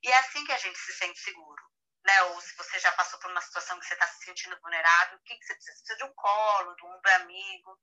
E 0.02 0.10
é 0.10 0.18
assim 0.18 0.44
que 0.44 0.52
a 0.52 0.58
gente 0.58 0.78
se 0.78 0.92
sente 0.94 1.18
seguro. 1.20 1.62
né? 2.04 2.22
Ou 2.24 2.40
se 2.40 2.56
você 2.56 2.78
já 2.80 2.92
passou 2.92 3.18
por 3.20 3.30
uma 3.30 3.40
situação 3.40 3.78
que 3.78 3.86
você 3.86 3.94
está 3.94 4.06
se 4.08 4.24
sentindo 4.24 4.58
vulnerável, 4.60 5.18
o 5.18 5.22
que, 5.22 5.36
que 5.36 5.44
você 5.46 5.54
precisa? 5.54 5.76
Você 5.76 5.82
precisa 5.84 5.98
de 5.98 6.04
um 6.04 6.14
colo, 6.14 6.74
de 6.74 6.84
um 6.84 7.00
amigo. 7.22 7.78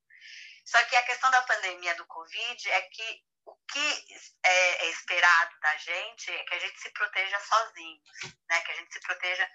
Só 0.65 0.83
que 0.85 0.95
a 0.97 1.03
questão 1.03 1.31
da 1.31 1.41
pandemia 1.43 1.95
do 1.95 2.05
Covid 2.07 2.69
é 2.71 2.81
que 2.81 3.23
o 3.45 3.55
que 3.71 4.05
é, 4.43 4.85
é 4.85 4.89
esperado 4.89 5.57
da 5.61 5.77
gente 5.77 6.29
é 6.29 6.43
que 6.43 6.55
a 6.55 6.59
gente 6.59 6.79
se 6.81 6.89
proteja 6.91 7.39
sozinhos, 7.39 8.09
né? 8.49 8.61
Que 8.61 8.71
a 8.71 8.75
gente 8.75 8.91
se 8.93 8.99
proteja 8.99 9.49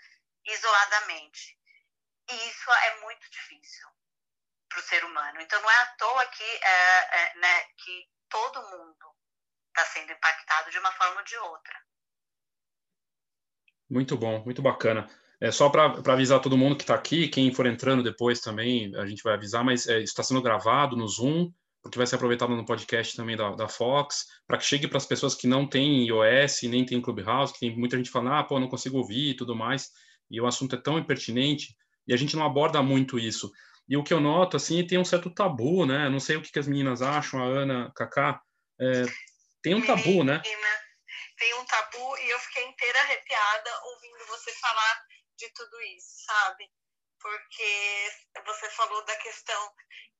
isoladamente. 0.46 1.58
E 2.30 2.48
isso 2.48 2.72
é 2.72 3.00
muito 3.00 3.28
difícil 3.30 3.88
para 4.70 4.78
o 4.78 4.82
ser 4.82 5.04
humano. 5.04 5.40
Então, 5.42 5.60
não 5.60 5.70
é 5.70 5.80
à 5.82 5.86
toa 5.96 6.26
que, 6.26 6.42
é, 6.42 7.20
é, 7.20 7.34
né, 7.36 7.64
que 7.76 8.08
todo 8.32 8.62
mundo 8.62 9.06
está 9.68 9.84
sendo 9.92 10.10
impactado 10.10 10.70
de 10.70 10.78
uma 10.78 10.90
forma 10.92 11.20
ou 11.20 11.24
de 11.24 11.36
outra. 11.36 11.74
Muito 13.90 14.16
bom, 14.16 14.42
muito 14.42 14.62
bacana. 14.62 15.06
É 15.38 15.50
só 15.50 15.68
para 15.68 15.92
avisar 16.12 16.40
todo 16.40 16.56
mundo 16.56 16.76
que 16.76 16.82
está 16.82 16.94
aqui, 16.94 17.28
quem 17.28 17.52
for 17.52 17.66
entrando 17.66 18.02
depois 18.02 18.40
também, 18.40 18.94
a 18.96 19.04
gente 19.06 19.22
vai 19.22 19.34
avisar, 19.34 19.62
mas 19.62 19.86
é, 19.86 20.00
está 20.00 20.22
sendo 20.22 20.40
gravado 20.40 20.96
no 20.96 21.06
Zoom, 21.06 21.52
porque 21.82 21.98
vai 21.98 22.06
ser 22.06 22.14
aproveitado 22.14 22.54
no 22.54 22.64
podcast 22.64 23.16
também 23.16 23.36
da, 23.36 23.50
da 23.50 23.68
Fox, 23.68 24.24
para 24.46 24.56
que 24.56 24.64
chegue 24.64 24.88
para 24.88 24.98
as 24.98 25.06
pessoas 25.06 25.34
que 25.34 25.48
não 25.48 25.66
têm 25.66 26.06
iOS, 26.06 26.62
nem 26.62 26.86
tem 26.86 27.02
Clubhouse, 27.02 27.52
que 27.52 27.58
tem 27.58 27.76
muita 27.76 27.96
gente 27.96 28.08
falando, 28.08 28.34
ah, 28.34 28.44
pô, 28.44 28.58
não 28.60 28.68
consigo 28.68 28.98
ouvir 28.98 29.30
e 29.30 29.36
tudo 29.36 29.54
mais, 29.54 29.90
e 30.30 30.40
o 30.40 30.46
assunto 30.46 30.76
é 30.76 30.80
tão 30.80 30.98
impertinente, 30.98 31.76
e 32.06 32.14
a 32.14 32.16
gente 32.16 32.36
não 32.36 32.46
aborda 32.46 32.80
muito 32.82 33.18
isso. 33.18 33.50
E 33.88 33.96
o 33.96 34.04
que 34.04 34.14
eu 34.14 34.20
noto, 34.20 34.56
assim, 34.56 34.86
tem 34.86 34.98
um 34.98 35.04
certo 35.04 35.28
tabu, 35.34 35.84
né? 35.84 36.08
Não 36.08 36.20
sei 36.20 36.36
o 36.36 36.42
que, 36.42 36.52
que 36.52 36.58
as 36.58 36.66
meninas 36.66 37.02
acham, 37.02 37.42
a 37.42 37.46
Ana, 37.46 37.86
a 37.88 37.92
Cacá, 37.92 38.40
é, 38.80 39.04
tem 39.62 39.74
um 39.74 39.84
tabu, 39.84 40.24
né? 40.24 40.40
Tem 41.38 41.54
um 41.54 41.64
tabu 41.64 42.18
e 42.18 42.30
eu 42.30 42.38
fiquei 42.40 42.64
inteira 42.64 43.00
arrepiada 43.00 43.70
ouvindo 43.84 44.26
você 44.26 44.52
falar 44.52 45.04
de 45.36 45.48
tudo 45.50 45.80
isso, 45.82 46.24
sabe? 46.26 46.70
Porque 47.20 48.12
você 48.46 48.70
falou 48.70 49.04
da 49.04 49.16
questão 49.16 49.72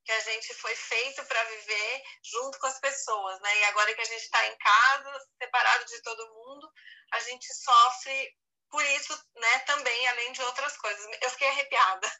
que 0.04 0.12
a 0.12 0.20
gente 0.20 0.54
foi 0.54 0.74
feito 0.74 1.24
para 1.24 1.44
viver 1.44 2.02
junto 2.24 2.58
com 2.58 2.66
as 2.66 2.80
pessoas, 2.80 3.40
né? 3.40 3.58
E 3.58 3.64
agora 3.64 3.94
que 3.94 4.00
a 4.00 4.04
gente 4.04 4.22
está 4.22 4.46
em 4.46 4.56
casa, 4.58 5.28
separado 5.40 5.84
de 5.86 6.02
todo 6.02 6.34
mundo, 6.34 6.68
a 7.12 7.20
gente 7.20 7.46
sofre 7.54 8.36
por 8.70 8.84
isso, 8.84 9.14
né? 9.36 9.58
Também, 9.60 10.08
além 10.08 10.32
de 10.32 10.42
outras 10.42 10.76
coisas. 10.76 11.06
Eu 11.20 11.30
fiquei 11.30 11.48
arrepiada. 11.48 12.10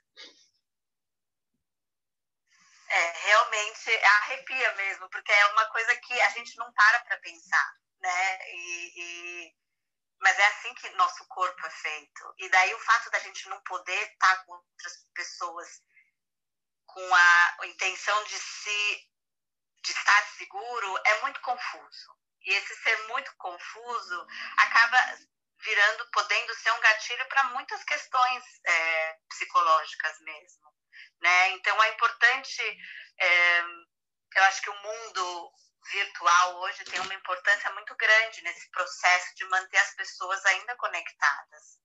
É, 2.88 3.31
realmente 3.42 4.04
arrepia 4.04 4.74
mesmo, 4.74 5.08
porque 5.10 5.32
é 5.32 5.46
uma 5.48 5.66
coisa 5.66 5.94
que 5.96 6.20
a 6.20 6.28
gente 6.30 6.56
não 6.56 6.72
para 6.72 7.00
para 7.00 7.18
pensar, 7.18 7.74
né? 8.00 8.50
E, 8.50 8.92
e, 8.96 9.56
Mas 10.20 10.38
é 10.38 10.46
assim 10.46 10.74
que 10.74 10.88
nosso 10.90 11.26
corpo 11.28 11.66
é 11.66 11.70
feito. 11.70 12.34
E 12.38 12.48
daí 12.48 12.74
o 12.74 12.80
fato 12.80 13.10
da 13.10 13.18
gente 13.18 13.48
não 13.48 13.60
poder 13.62 14.12
estar 14.12 14.44
com 14.44 14.52
outras 14.52 15.06
pessoas 15.14 15.82
com 16.86 17.14
a 17.14 17.56
intenção 17.64 18.24
de 18.24 18.38
se 18.38 19.08
de 19.82 19.90
estar 19.90 20.22
seguro 20.36 21.00
é 21.04 21.20
muito 21.22 21.40
confuso. 21.40 22.16
E 22.42 22.52
esse 22.54 22.76
ser 22.82 22.96
muito 23.08 23.34
confuso 23.36 24.26
acaba 24.56 24.98
virando, 25.58 26.10
podendo 26.12 26.54
ser 26.54 26.70
um 26.72 26.80
gatilho 26.80 27.26
para 27.28 27.44
muitas 27.44 27.82
questões 27.84 28.44
é, 28.64 29.18
psicológicas 29.28 30.20
mesmo. 30.20 30.72
Né? 31.20 31.50
Então 31.50 31.82
é 31.82 31.88
importante, 31.90 32.62
é, 33.18 33.60
eu 34.36 34.44
acho 34.44 34.62
que 34.62 34.70
o 34.70 34.82
mundo 34.82 35.52
virtual 35.90 36.60
hoje 36.60 36.84
tem 36.84 37.00
uma 37.00 37.14
importância 37.14 37.70
muito 37.72 37.94
grande 37.96 38.42
nesse 38.42 38.70
processo 38.70 39.34
de 39.34 39.44
manter 39.46 39.78
as 39.78 39.94
pessoas 39.94 40.44
ainda 40.46 40.76
conectadas. 40.76 41.78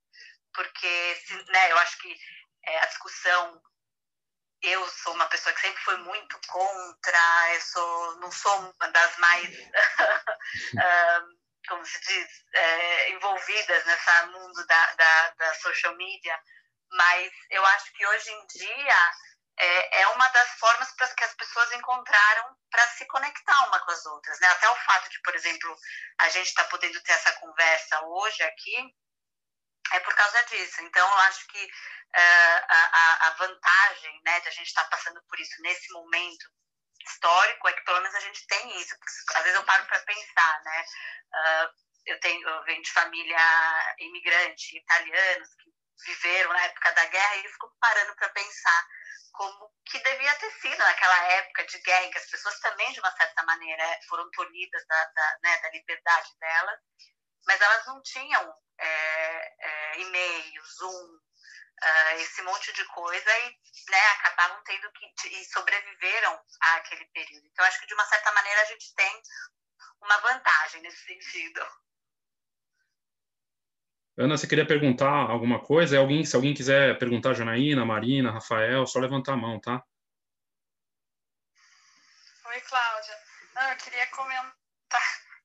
Porque 0.54 1.16
se, 1.26 1.34
né, 1.52 1.72
eu 1.72 1.78
acho 1.80 1.98
que 2.00 2.16
é, 2.66 2.80
a 2.80 2.86
discussão 2.86 3.62
eu 4.62 4.88
sou 4.90 5.14
uma 5.14 5.28
pessoa 5.28 5.54
que 5.54 5.62
sempre 5.62 5.82
foi 5.84 5.98
muito 5.98 6.40
contra, 6.48 7.54
eu 7.54 7.62
sou, 7.62 8.16
não 8.20 8.32
sou 8.32 8.60
uma 8.60 8.92
das 8.92 9.18
mais, 9.18 9.50
como 11.68 11.86
se 11.86 12.00
diz, 12.00 12.46
é, 12.54 13.12
envolvidas 13.12 13.86
nesse 13.86 14.26
mundo 14.28 14.66
da, 14.66 14.94
da, 14.94 15.30
da, 15.32 15.54
social 15.56 15.96
media, 15.96 16.40
mas 16.92 17.32
eu 17.50 17.66
acho 17.66 17.92
que 17.94 18.06
hoje 18.08 18.32
em 18.32 18.48
dia 18.48 19.12
é, 19.60 20.02
é 20.02 20.08
uma 20.10 20.28
das 20.30 20.50
formas 20.60 20.92
para 20.96 21.14
que 21.16 21.24
as 21.24 21.34
pessoas 21.34 21.72
encontraram 21.74 22.56
para 22.70 22.88
se 22.90 23.06
conectar 23.08 23.68
uma 23.68 23.80
com 23.80 23.92
as 23.92 24.06
outras. 24.06 24.40
Né? 24.40 24.48
Até 24.50 24.70
o 24.70 24.76
fato 24.76 25.10
de, 25.10 25.20
por 25.22 25.36
exemplo, 25.36 25.76
a 26.20 26.30
gente 26.30 26.48
estar 26.48 26.64
tá 26.64 26.70
podendo 26.70 27.02
ter 27.02 27.14
essa 27.14 27.32
conversa 27.34 28.02
hoje 28.06 28.44
aqui, 28.44 28.96
é 29.94 30.00
por 30.02 30.14
causa 30.16 30.44
disso. 30.44 30.82
Então, 30.82 31.08
eu 31.08 31.18
acho 31.20 31.48
que 31.48 31.64
uh, 31.64 32.66
a, 32.68 33.28
a, 33.28 33.30
vantagem 33.32 34.22
né, 34.24 34.40
de 34.42 34.48
a 34.48 34.52
gente 34.52 34.68
estar 34.68 34.84
tá 34.84 34.90
passando 34.90 35.22
por 35.28 35.40
isso 35.40 35.62
nesse 35.62 35.92
momento 35.94 36.46
histórico 37.08 37.68
é 37.68 37.74
que 37.74 37.84
pelo 37.84 38.02
menos 38.02 38.16
a 38.16 38.20
gente 38.20 38.46
tem 38.48 38.82
isso. 38.82 38.96
Às 39.36 39.44
vezes 39.44 39.58
eu 39.58 39.66
paro 39.66 39.86
para 39.86 40.00
pensar, 40.00 40.62
né? 40.64 40.86
Uh, 41.34 41.88
eu 42.06 42.20
tenho 42.20 42.48
eu 42.48 42.64
venho 42.64 42.82
de 42.82 42.92
família 42.92 43.96
imigrante, 44.00 44.78
italianos 44.78 45.50
que 45.56 45.77
viveram 46.06 46.54
na 46.54 46.62
época 46.64 46.92
da 46.94 47.06
guerra 47.06 47.36
e 47.36 47.46
eu 47.46 47.52
fico 47.52 47.76
parando 47.80 48.16
para 48.16 48.30
pensar 48.30 48.88
como 49.32 49.72
que 49.86 50.00
devia 50.00 50.36
ter 50.36 50.52
sido 50.60 50.78
naquela 50.78 51.24
época 51.34 51.66
de 51.66 51.78
guerra 51.80 52.06
em 52.06 52.12
que 52.12 52.18
as 52.18 52.30
pessoas 52.30 52.60
também 52.60 52.92
de 52.92 53.00
uma 53.00 53.12
certa 53.12 53.44
maneira 53.44 54.00
foram 54.10 54.30
tolhidas 54.32 54.86
da, 54.88 55.06
da, 55.06 55.38
né, 55.44 55.58
da 55.60 55.70
liberdade 55.70 56.38
delas, 56.40 56.80
mas 57.46 57.62
elas 57.62 57.86
não 57.86 58.02
tinham 58.02 58.54
é, 58.80 59.56
é, 59.60 60.00
e-mail, 60.00 60.66
Zoom, 60.66 61.20
uh, 61.84 62.20
esse 62.20 62.42
monte 62.42 62.74
de 62.74 62.84
coisa 62.86 63.38
e 63.40 63.58
né, 63.90 64.08
acabaram 64.12 64.62
tendo 64.64 64.92
que 64.92 65.28
e 65.28 65.46
sobreviveram 65.46 66.40
àquele 66.62 67.06
período. 67.06 67.46
Então, 67.48 67.66
acho 67.66 67.80
que 67.80 67.88
de 67.88 67.94
uma 67.94 68.06
certa 68.06 68.32
maneira 68.34 68.62
a 68.62 68.66
gente 68.66 68.94
tem 68.96 69.22
uma 70.02 70.18
vantagem 70.18 70.82
nesse 70.82 71.04
sentido. 71.06 71.62
Ana, 74.20 74.36
você 74.36 74.48
queria 74.48 74.66
perguntar 74.66 75.30
alguma 75.30 75.64
coisa? 75.64 76.00
Alguém, 76.00 76.26
se 76.26 76.36
alguém 76.36 76.52
quiser 76.52 76.98
perguntar, 76.98 77.36
Janaína, 77.36 77.86
Marina, 77.86 78.32
Rafael, 78.32 78.88
só 78.88 78.98
levantar 78.98 79.34
a 79.34 79.38
mão, 79.38 79.62
tá? 79.62 79.86
Oi, 82.48 82.62
Cláudia. 82.62 83.16
Não, 83.54 83.70
eu 83.70 83.78
queria 83.78 84.08
comentar 84.08 84.58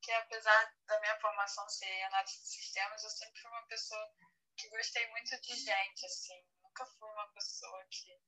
que 0.00 0.10
apesar 0.12 0.72
da 0.86 0.98
minha 1.00 1.20
formação 1.20 1.68
ser 1.68 2.02
análise 2.04 2.40
de 2.40 2.48
sistemas, 2.48 3.04
eu 3.04 3.10
sempre 3.10 3.42
fui 3.42 3.50
uma 3.50 3.66
pessoa 3.66 4.10
que 4.56 4.70
gostei 4.70 5.06
muito 5.10 5.38
de 5.38 5.54
gente, 5.54 6.06
assim. 6.06 6.42
Nunca 6.62 6.86
fui 6.86 7.10
uma 7.10 7.28
pessoa 7.34 7.84
que 7.90 8.18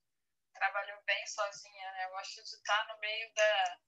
trabalhou 0.52 1.02
bem 1.06 1.26
sozinha, 1.26 1.90
né? 1.92 2.04
Eu 2.04 2.10
gosto 2.10 2.44
de 2.44 2.50
estar 2.50 2.86
no 2.88 2.98
meio 3.00 3.32
da, 3.34 3.78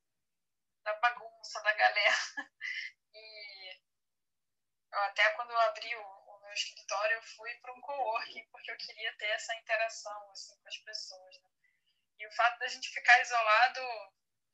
da 0.84 0.94
bagunça 1.00 1.62
da 1.62 1.72
galera. 1.74 2.16
E 3.18 3.80
eu, 4.92 5.00
até 5.04 5.30
quando 5.30 5.50
eu 5.50 5.60
abri 5.60 5.96
o 5.96 6.25
meu 6.46 6.54
escritório, 6.54 7.16
eu 7.16 7.22
fui 7.22 7.54
para 7.56 7.72
um 7.72 7.80
coworking 7.80 8.48
porque 8.50 8.70
eu 8.70 8.76
queria 8.76 9.16
ter 9.16 9.26
essa 9.26 9.54
interação 9.56 10.30
assim, 10.30 10.58
com 10.58 10.68
as 10.68 10.78
pessoas. 10.78 11.38
Né? 11.40 11.50
E 12.18 12.26
o 12.26 12.32
fato 12.32 12.58
da 12.58 12.68
gente 12.68 12.88
ficar 12.88 13.20
isolado, 13.20 13.80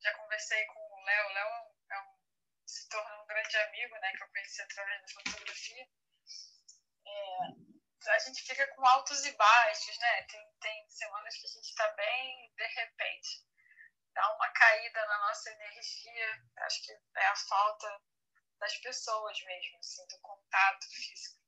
já 0.01 0.13
conversei 0.15 0.65
com 0.65 0.79
o 0.79 1.03
Léo, 1.03 1.29
o 1.29 1.33
Léo 1.33 1.47
é 1.91 2.01
um, 2.01 2.17
se 2.65 2.89
tornou 2.89 3.23
um 3.23 3.27
grande 3.27 3.57
amigo, 3.57 3.95
né, 3.99 4.11
que 4.17 4.23
eu 4.23 4.27
conheci 4.27 4.61
através 4.61 5.01
da 5.01 5.07
fotografia. 5.07 5.87
É, 7.05 8.11
a 8.11 8.19
gente 8.19 8.41
fica 8.41 8.67
com 8.75 8.85
altos 8.85 9.25
e 9.25 9.31
baixos, 9.33 9.97
né? 9.99 10.23
Tem, 10.23 10.53
tem 10.59 10.89
semanas 10.89 11.37
que 11.37 11.45
a 11.45 11.49
gente 11.49 11.69
está 11.69 11.87
bem 11.93 12.53
de 12.55 12.67
repente 12.67 13.43
dá 14.13 14.35
uma 14.35 14.47
caída 14.53 15.05
na 15.05 15.17
nossa 15.27 15.51
energia. 15.51 16.43
Acho 16.57 16.83
que 16.83 16.91
é 16.91 17.27
a 17.27 17.35
falta 17.35 18.01
das 18.59 18.77
pessoas 18.77 19.41
mesmo, 19.43 19.77
assim, 19.79 20.07
do 20.07 20.19
contato 20.19 20.85
físico. 20.91 21.42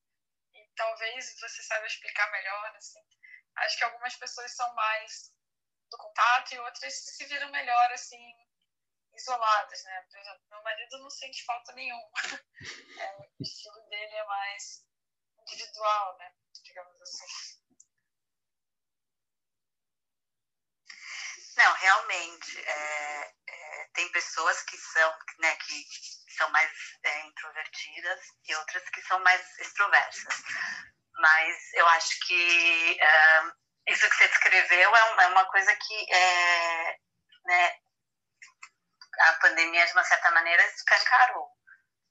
Talvez 0.75 1.39
você 1.39 1.63
saiba 1.63 1.86
explicar 1.88 2.32
melhor, 2.32 2.75
assim. 2.75 3.00
Acho 3.58 3.77
que 3.77 3.84
algumas 3.84 4.15
pessoas 4.15 4.55
são 4.55 4.74
mais 4.75 5.34
do 5.89 5.98
contato 5.98 6.53
e 6.53 6.60
outras 6.60 6.94
se 6.94 7.25
viram 7.25 7.50
melhor, 7.51 7.91
assim, 7.91 8.34
isoladas, 9.13 9.84
né? 9.84 10.05
Por 10.10 10.20
exemplo, 10.20 10.41
meu 10.50 10.63
marido 10.63 11.00
não 11.00 11.10
sente 11.10 11.44
falta 11.46 11.74
nenhuma. 11.74 12.12
É, 12.98 13.17
o 13.17 13.44
estilo 13.44 13.79
dele 13.89 14.15
é 14.15 14.25
mais 14.25 14.86
individual, 15.39 16.17
né? 16.17 16.34
Digamos 16.63 17.01
assim. 17.01 17.25
Não, 21.58 21.74
realmente, 21.74 22.60
é, 22.60 23.34
é, 23.48 23.88
tem 23.94 24.12
pessoas 24.12 24.62
que 24.63 24.77
são, 24.77 25.20
né, 25.39 25.55
que 25.55 25.86
são 26.36 26.50
mais 26.51 26.72
é, 27.04 27.22
introvertidas 27.27 28.20
e 28.48 28.56
outras 28.56 28.89
que 28.89 29.01
são 29.04 29.20
mais 29.20 29.42
extroversas. 29.60 30.44
Mas 31.18 31.74
eu 31.74 31.88
acho 31.89 32.20
que 32.27 32.98
é, 33.00 33.44
isso 33.88 34.10
que 34.10 34.15
você 34.15 34.27
descreveu 34.27 34.96
é, 34.96 35.24
é 35.24 35.27
uma 35.27 35.46
coisa 35.46 35.75
que 35.75 36.13
é, 36.13 36.98
né, 37.46 37.75
a 39.20 39.34
pandemia, 39.34 39.86
de 39.86 39.94
uma 39.94 40.04
certa 40.04 40.32
maneira, 40.32 40.65
escancarou. 40.68 41.48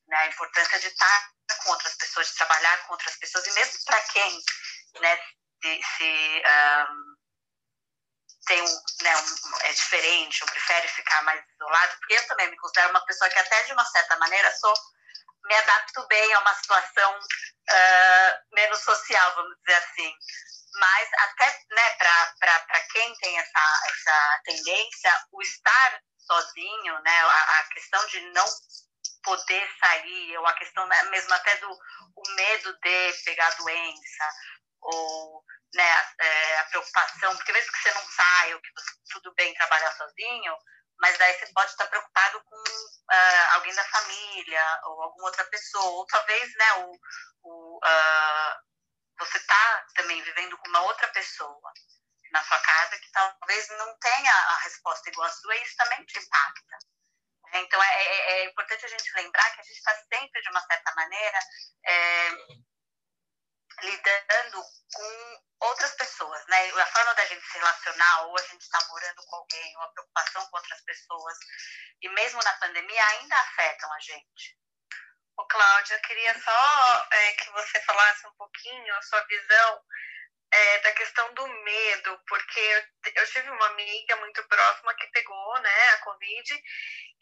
Né, 0.07 0.16
a 0.19 0.26
importância 0.26 0.78
de 0.78 0.88
estar 0.88 1.31
com 1.62 1.71
outras 1.71 1.95
pessoas, 1.97 2.28
de 2.28 2.35
trabalhar 2.35 2.76
com 2.87 2.93
outras 2.93 3.16
pessoas, 3.16 3.47
e 3.47 3.52
mesmo 3.54 3.85
para 3.87 4.00
quem 4.09 4.43
né, 5.00 5.19
se 5.62 6.43
um, 6.45 7.03
tem 8.47 8.61
um, 8.63 8.83
né, 9.03 9.17
um, 9.17 9.57
é 9.63 9.73
diferente 9.73 10.43
ou 10.43 10.51
prefere 10.51 10.89
ficar 10.89 11.23
mais 11.23 11.43
isolado, 11.55 11.97
porque 11.99 12.15
eu 12.15 12.27
também 12.27 12.51
me 12.51 12.57
considero 12.57 12.91
uma 12.91 13.05
pessoa 13.05 13.31
que 13.31 13.39
até 13.39 13.63
de 13.63 13.73
uma 13.73 13.85
certa 13.87 14.17
maneira 14.19 14.51
sou 14.57 14.75
me 15.45 15.55
adapto 15.55 16.07
bem 16.09 16.33
a 16.33 16.41
uma 16.41 16.55
situação 16.55 17.19
uh, 17.19 18.55
menos 18.55 18.81
social, 18.81 19.35
vamos 19.35 19.57
dizer 19.59 19.75
assim. 19.75 20.15
Mas 20.77 21.09
até 21.19 21.61
né, 21.71 21.91
para 22.39 22.81
quem 22.93 23.15
tem 23.17 23.39
essa, 23.39 23.83
essa 23.87 24.41
tendência, 24.45 25.27
o 25.33 25.43
estar 25.43 26.01
sozinho, 26.27 26.99
né, 27.03 27.21
a, 27.21 27.61
a 27.61 27.65
questão 27.69 28.05
de 28.07 28.21
não 28.33 28.47
poder 29.23 29.69
sair, 29.79 30.39
ou 30.39 30.47
a 30.47 30.53
questão 30.55 30.87
né, 30.87 31.03
mesmo 31.05 31.33
até 31.35 31.57
do 31.57 31.71
o 31.71 32.35
medo 32.37 32.73
de 32.81 33.13
pegar 33.25 33.51
doença, 33.57 34.31
ou 34.81 35.45
né, 35.75 36.07
é, 36.19 36.59
a 36.59 36.64
preocupação, 36.64 37.37
porque 37.37 37.52
mesmo 37.52 37.73
que 37.73 37.78
você 37.78 37.93
não 37.93 38.07
saia, 38.09 38.61
que 38.61 38.73
você, 38.73 38.90
tudo 39.11 39.35
bem 39.35 39.54
trabalhar 39.54 39.93
sozinho, 39.93 40.57
mas 41.00 41.19
daí 41.19 41.35
você 41.35 41.47
pode 41.52 41.71
estar 41.71 41.87
preocupado 41.88 42.43
com 42.45 42.57
uh, 42.57 43.54
alguém 43.54 43.75
da 43.75 43.85
família, 43.85 44.81
ou 44.85 45.02
alguma 45.02 45.26
outra 45.26 45.45
pessoa, 45.47 45.90
ou 45.90 46.07
talvez 46.07 46.54
né, 46.57 46.73
o, 46.75 46.93
o 47.43 47.76
uh, 47.78 48.54
você 49.19 49.38
está 49.38 49.87
também 49.95 50.23
vivendo 50.23 50.57
com 50.59 50.69
uma 50.69 50.83
outra 50.83 51.09
pessoa 51.09 51.73
na 52.33 52.43
sua 52.45 52.59
casa 52.59 52.99
que 52.99 53.11
talvez 53.12 53.69
não 53.78 53.97
tenha 53.99 54.33
a 54.33 54.59
resposta 54.62 55.09
igual 55.09 55.26
a 55.26 55.33
sua, 55.33 55.57
e 55.57 55.62
isso 55.62 55.76
também 55.76 56.04
te 56.04 56.19
impacta. 56.19 56.78
Então, 57.52 57.81
é, 57.81 58.02
é, 58.02 58.33
é 58.33 58.45
importante 58.47 58.85
a 58.85 58.88
gente 58.88 59.12
lembrar 59.14 59.54
que 59.54 59.61
a 59.61 59.64
gente 59.64 59.76
está 59.76 59.95
sempre, 60.12 60.43
de 60.43 60.50
uma 60.50 60.61
certa 60.62 60.93
maneira, 60.97 61.38
é, 61.87 62.31
lidando 63.83 64.62
com 64.93 65.43
outras 65.61 65.95
pessoas, 65.95 66.47
né? 66.47 66.71
A 66.71 66.87
forma 66.87 67.14
da 67.14 67.26
gente 67.26 67.45
se 67.47 67.59
relacionar, 67.59 68.26
ou 68.26 68.38
a 68.38 68.43
gente 68.43 68.62
está 68.62 68.78
morando 68.88 69.23
com 69.26 69.37
alguém, 69.37 69.76
ou 69.76 69.83
a 69.83 69.88
preocupação 69.88 70.47
com 70.47 70.57
outras 70.57 70.81
pessoas, 70.83 71.38
e 72.02 72.09
mesmo 72.11 72.43
na 72.43 72.52
pandemia, 72.54 73.07
ainda 73.07 73.37
afetam 73.37 73.93
a 73.93 74.00
gente. 74.00 74.57
Ô, 75.37 75.45
Cláudia, 75.47 75.99
queria 76.00 76.40
só 76.40 77.09
é, 77.11 77.33
que 77.33 77.50
você 77.50 77.81
falasse 77.81 78.26
um 78.26 78.35
pouquinho 78.35 78.95
a 78.95 79.02
sua 79.02 79.21
visão 79.23 79.83
é, 80.52 80.78
da 80.78 80.93
questão 80.93 81.35
do 81.35 81.47
medo, 81.49 82.21
porque 82.28 82.87
eu 83.16 83.26
tive 83.26 83.50
uma 83.50 83.66
amiga 83.66 84.16
muito 84.16 84.47
próxima 84.47 84.95
que 84.95 85.07
pegou 85.09 85.61
né, 85.61 85.88
a 85.90 85.99
Covid 85.99 86.62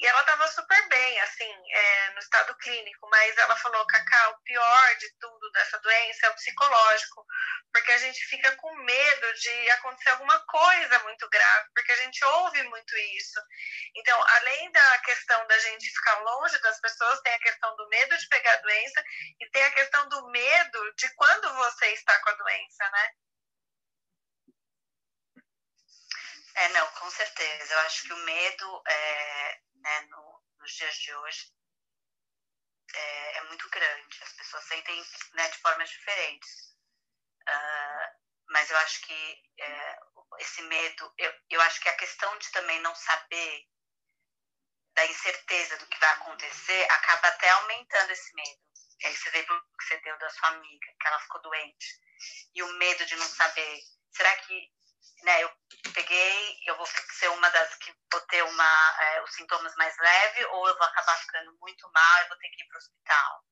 e 0.02 0.06
ela 0.06 0.21
estava 0.21 0.49
super 0.49 0.88
bem, 0.88 1.21
assim, 1.21 1.54
é, 1.71 2.11
no 2.11 2.18
estado 2.18 2.52
clínico, 2.56 3.09
mas 3.09 3.38
ela 3.38 3.54
falou, 3.54 3.87
Cacá, 3.87 4.30
o 4.30 4.42
pior 4.42 4.97
de 4.97 5.09
tudo 5.21 5.52
dessa 5.52 5.78
doença 5.78 6.26
é 6.26 6.30
o 6.30 6.35
psicológico, 6.35 7.25
porque 7.73 7.92
a 7.92 7.99
gente 7.99 8.18
fica 8.25 8.50
com 8.56 8.75
medo 8.78 9.35
de 9.35 9.71
acontecer 9.71 10.11
alguma 10.11 10.40
coisa 10.40 10.99
muito 11.04 11.28
grave, 11.30 11.68
porque 11.73 11.92
a 11.92 11.97
gente 11.99 12.25
ouve 12.25 12.64
muito 12.64 12.99
isso. 12.99 13.40
Então, 13.94 14.21
além 14.21 14.73
da 14.73 14.99
questão 14.99 15.47
da 15.47 15.59
gente 15.61 15.88
ficar 15.90 16.18
longe 16.18 16.59
das 16.59 16.80
pessoas, 16.80 17.21
tem 17.21 17.35
a 17.35 17.38
questão 17.40 17.76
do 17.76 17.88
medo 17.88 18.18
de 18.18 18.26
pegar 18.26 18.54
a 18.54 18.62
doença 18.62 19.04
e 19.40 19.49
tem 19.50 19.62
a 19.62 19.71
questão 19.71 20.09
do 20.09 20.28
medo 20.32 20.94
de 20.97 21.14
quando 21.14 21.54
você 21.54 21.87
está 21.92 22.18
com 22.18 22.30
a 22.30 22.35
doença, 22.35 22.90
né? 22.90 23.09
É, 26.54 26.68
não, 26.68 26.87
com 26.92 27.11
certeza. 27.11 27.75
Eu 27.75 27.80
acho 27.80 28.02
que 28.04 28.12
o 28.12 28.25
medo 28.25 28.82
é, 28.87 29.61
né, 29.76 30.00
no, 30.11 30.42
nos 30.59 30.73
dias 30.73 30.97
de 30.97 31.14
hoje 31.14 31.52
é, 32.94 33.38
é, 33.38 33.42
muito 33.44 33.68
grande. 33.71 34.23
As 34.23 34.32
pessoas 34.32 34.64
sentem 34.64 35.04
né, 35.35 35.49
de 35.49 35.59
formas 35.59 35.88
diferentes. 35.88 36.73
Uh, 37.42 38.23
mas 38.49 38.71
eu 38.71 38.76
acho 38.78 39.00
que 39.02 39.42
é, 39.59 39.99
esse 40.38 40.62
medo, 40.62 41.12
eu, 41.19 41.32
eu 41.50 41.60
acho 41.62 41.80
que 41.80 41.88
a 41.88 41.97
questão 41.97 42.36
de 42.38 42.50
também 42.52 42.80
não 42.80 42.95
saber 42.95 43.67
da 44.95 45.06
incerteza 45.06 45.78
do 45.78 45.86
que 45.86 45.99
vai 45.99 46.10
acontecer 46.12 46.86
acaba 46.91 47.28
até 47.28 47.49
aumentando 47.50 48.10
esse 48.10 48.34
medo. 48.34 48.60
Esse 49.00 49.28
exemplo 49.28 49.60
que 49.78 49.84
você 49.84 49.97
deu 50.00 50.17
da 50.19 50.30
sua 50.30 50.49
amiga, 50.50 50.86
que 51.00 51.06
ela 51.06 51.21
ficou 51.21 51.43
doente. 51.43 52.00
E 52.54 52.62
o 52.62 52.73
medo 52.75 53.04
de 53.06 53.17
não 53.17 53.26
saber, 53.26 53.80
será 54.12 54.36
que 54.38 54.71
né, 55.23 55.43
eu 55.43 55.50
peguei, 55.95 56.58
eu 56.67 56.76
vou 56.76 56.86
ser 56.86 57.28
uma 57.28 57.49
das 57.50 57.75
que 57.76 57.95
vou 58.10 58.21
ter 58.23 58.43
uma, 58.43 58.97
é, 59.00 59.23
os 59.23 59.34
sintomas 59.34 59.75
mais 59.76 59.97
leves 59.99 60.47
ou 60.50 60.69
eu 60.69 60.76
vou 60.76 60.86
acabar 60.86 61.17
ficando 61.19 61.56
muito 61.60 61.91
mal 61.93 62.25
e 62.25 62.28
vou 62.28 62.38
ter 62.38 62.49
que 62.49 62.62
ir 62.62 62.67
para 62.67 62.76
o 62.76 62.78
hospital. 62.78 63.45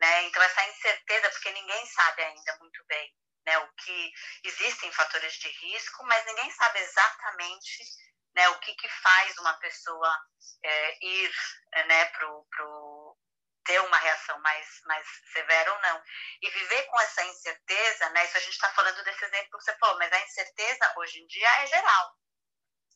Né? 0.00 0.24
Então, 0.24 0.42
essa 0.42 0.68
incerteza, 0.68 1.30
porque 1.30 1.50
ninguém 1.52 1.86
sabe 1.86 2.22
ainda 2.22 2.56
muito 2.58 2.84
bem 2.86 3.12
né, 3.46 3.58
o 3.58 3.68
que 3.74 4.12
existem 4.44 4.92
fatores 4.92 5.34
de 5.34 5.48
risco, 5.48 6.04
mas 6.04 6.24
ninguém 6.26 6.50
sabe 6.52 6.78
exatamente 6.80 7.84
né, 8.34 8.48
o 8.50 8.58
que, 8.60 8.74
que 8.74 8.88
faz 8.88 9.38
uma 9.38 9.54
pessoa 9.54 10.18
é, 10.62 11.04
ir 11.04 11.32
né, 11.86 12.04
para 12.06 12.28
o 12.30 12.46
ter 13.68 13.80
uma 13.82 13.98
reação 13.98 14.40
mais, 14.40 14.66
mais 14.86 15.06
severa 15.30 15.70
ou 15.70 15.80
não. 15.82 16.02
E 16.40 16.50
viver 16.50 16.82
com 16.84 16.98
essa 17.00 17.22
incerteza, 17.24 18.08
né? 18.10 18.24
Isso 18.24 18.38
a 18.38 18.40
gente 18.40 18.54
está 18.54 18.70
falando 18.70 19.04
desse 19.04 19.22
exemplo 19.26 19.58
que 19.58 19.64
você 19.64 19.76
falou, 19.76 19.98
mas 19.98 20.10
a 20.10 20.20
incerteza 20.20 20.94
hoje 20.96 21.20
em 21.20 21.26
dia 21.26 21.62
é 21.62 21.66
geral. 21.66 22.16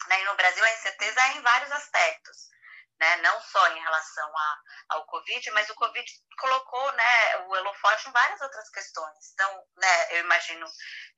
Né? 0.08 0.22
E 0.22 0.24
no 0.24 0.35
Brasil 0.35 0.64
a 0.64 0.72
incerteza 0.72 1.20
é 1.20 1.32
em 1.32 1.42
vários 1.42 1.70
aspectos. 1.72 2.50
Né? 2.98 3.16
Não 3.16 3.38
só 3.42 3.68
em 3.68 3.82
relação 3.82 4.37
a, 4.37 4.61
ao 4.90 5.06
Covid, 5.06 5.50
mas 5.50 5.68
o 5.68 5.74
Covid 5.74 6.11
colocou 6.38 6.92
né, 6.92 7.37
o 7.38 7.50
holofote 7.50 8.08
em 8.08 8.12
várias 8.12 8.40
outras 8.40 8.70
questões. 8.70 9.32
Então, 9.35 9.68
né, 9.76 10.16
eu 10.16 10.20
imagino, 10.20 10.66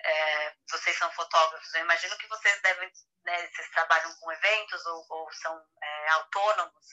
é, 0.03 0.55
vocês 0.69 0.99
são 0.99 1.13
fotógrafos, 1.13 1.75
eu 1.75 1.83
imagino 1.83 2.17
que 2.19 2.27
vocês 2.27 2.61
devem, 2.63 2.91
né, 3.25 3.47
vocês 3.49 3.71
trabalham 3.71 4.13
com 4.17 4.33
eventos 4.33 4.85
ou, 4.87 5.07
ou 5.11 5.33
são 5.33 5.63
é, 5.83 6.09
autônomos, 6.09 6.87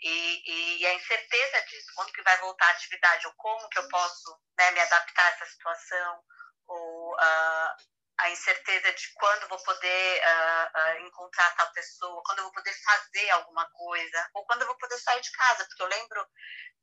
e, 0.00 0.78
e, 0.82 0.86
a 0.86 0.94
incerteza 0.94 1.62
disso, 1.62 1.92
quando 1.94 2.12
que 2.12 2.22
vai 2.22 2.36
voltar 2.38 2.66
a 2.66 2.70
atividade, 2.70 3.26
ou 3.26 3.32
como 3.34 3.68
que 3.68 3.78
eu 3.78 3.88
posso 3.88 4.38
né, 4.58 4.70
me 4.72 4.80
adaptar 4.80 5.24
a 5.24 5.30
essa 5.30 5.46
situação, 5.46 6.22
ou 6.66 7.14
uh, 7.14 7.76
a 8.18 8.30
incerteza 8.30 8.92
de 8.92 9.12
quando 9.14 9.48
vou 9.48 9.62
poder 9.62 10.22
uh, 10.22 10.78
uh, 10.78 11.06
encontrar 11.06 11.54
tal 11.56 11.72
pessoa, 11.72 12.22
quando 12.26 12.38
eu 12.38 12.44
vou 12.44 12.52
poder 12.52 12.74
fazer 12.84 13.30
alguma 13.30 13.68
coisa, 13.70 14.30
ou 14.34 14.44
quando 14.46 14.62
eu 14.62 14.66
vou 14.66 14.76
poder 14.76 14.98
sair 14.98 15.20
de 15.20 15.32
casa, 15.32 15.64
porque 15.64 15.82
eu 15.82 15.88
lembro 15.88 16.26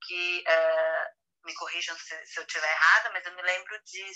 que, 0.06 0.44
me 1.46 1.54
corrijam 1.56 1.98
se, 1.98 2.26
se 2.26 2.40
eu 2.40 2.46
estiver 2.46 2.72
errada, 2.72 3.10
mas 3.12 3.26
eu 3.26 3.36
me 3.36 3.42
lembro 3.42 3.78
de 3.84 4.12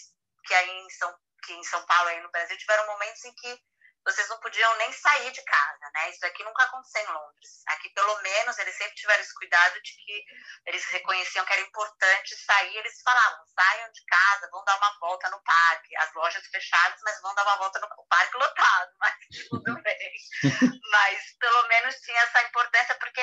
que 0.45 0.53
aí 0.53 0.69
em 0.69 0.89
São, 0.91 1.13
que 1.43 1.53
em 1.53 1.63
São 1.63 1.86
Paulo, 1.86 2.07
aí 2.07 2.21
no 2.21 2.31
Brasil, 2.31 2.57
tiveram 2.57 2.88
momentos 2.88 3.23
em 3.25 3.33
que 3.36 3.60
vocês 4.08 4.30
não 4.30 4.39
podiam 4.39 4.74
nem 4.78 4.91
sair 4.93 5.32
de 5.32 5.43
casa, 5.43 5.91
né? 5.93 6.10
Isso 6.10 6.26
aqui 6.26 6.41
nunca 6.41 6.63
aconteceu 6.63 7.02
em 7.04 7.13
Londres. 7.13 7.50
Aqui, 7.67 7.89
pelo 7.89 8.17
menos, 8.22 8.58
eles 8.58 8.74
sempre 8.78 8.96
tiveram 8.96 9.22
esse 9.22 9.34
cuidado 9.34 9.82
de 9.82 9.91
que 9.96 10.24
eles 10.65 10.86
reconheciam 10.86 11.46
que 11.46 11.52
era 11.52 11.62
importante 11.62 12.36
sair. 12.38 12.78
Eles 12.78 13.02
falavam, 13.04 13.46
saiam 13.48 13.91
de 13.91 14.06
casa, 14.06 14.50
vão 14.50 14.63
dar 14.63 14.78
uma 14.78 14.98
volta 15.00 15.30
no 15.30 15.43
parque. 15.43 15.98
As 15.98 16.13
lojas 16.13 16.48
fechadas, 16.48 17.02
mas 17.04 17.22
vão 17.22 17.36
dar 17.36 17.43
uma 17.43 17.58
volta 17.58 17.80
no 17.80 18.08
parque 18.08 18.38
lotado. 18.38 18.91
Mas 19.00 19.15
tudo 19.50 19.82
bem. 19.84 20.13
mas, 20.91 21.38
pelo 21.39 21.67
menos, 21.67 21.96
tinha 21.96 22.22
essa 22.22 22.41
importância, 22.43 22.96
porque 22.96 23.22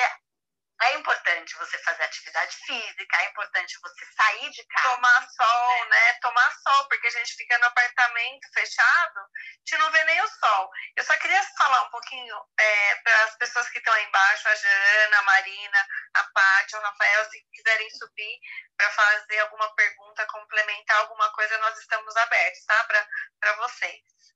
é 0.81 0.93
importante 0.95 1.55
você 1.57 1.77
fazer 1.79 2.03
atividade 2.03 2.55
física, 2.65 3.17
é 3.17 3.29
importante 3.29 3.79
você 3.81 4.05
sair 4.13 4.49
de 4.49 4.63
casa. 4.65 4.95
Tomar 4.95 5.27
sol, 5.29 5.85
né? 5.85 6.13
Tomar 6.21 6.51
sol, 6.51 6.87
porque 6.89 7.07
a 7.07 7.11
gente 7.11 7.33
fica 7.35 7.57
no 7.59 7.65
apartamento 7.65 8.47
fechado, 8.53 9.19
a 9.19 9.29
gente 9.59 9.77
não 9.77 9.91
vê 9.91 10.03
nem 10.03 10.21
o 10.21 10.27
sol. 10.27 10.69
Eu 10.97 11.03
só 11.05 11.15
queria 11.17 11.41
falar 11.57 11.83
um 11.83 11.89
pouquinho 11.89 12.35
é, 12.59 12.95
para 12.95 13.23
as 13.23 13.37
pessoas 13.37 13.69
que 13.69 13.77
estão 13.77 13.93
aí 13.93 14.03
embaixo, 14.05 14.49
a 14.49 14.55
Jana, 14.55 15.19
a 15.19 15.23
Marina, 15.23 15.87
a 16.15 16.23
Paty, 16.25 16.75
o 16.75 16.81
Rafael, 16.81 17.29
se 17.29 17.41
quiserem 17.53 17.89
subir 17.91 18.39
para 18.75 18.89
fazer 18.91 19.39
alguma 19.39 19.73
pergunta, 19.75 20.25
complementar 20.27 20.97
alguma 20.97 21.31
coisa, 21.31 21.57
nós 21.59 21.77
estamos 21.79 22.15
abertos, 22.17 22.65
tá? 22.65 22.83
Para 23.39 23.53
vocês. 23.57 24.34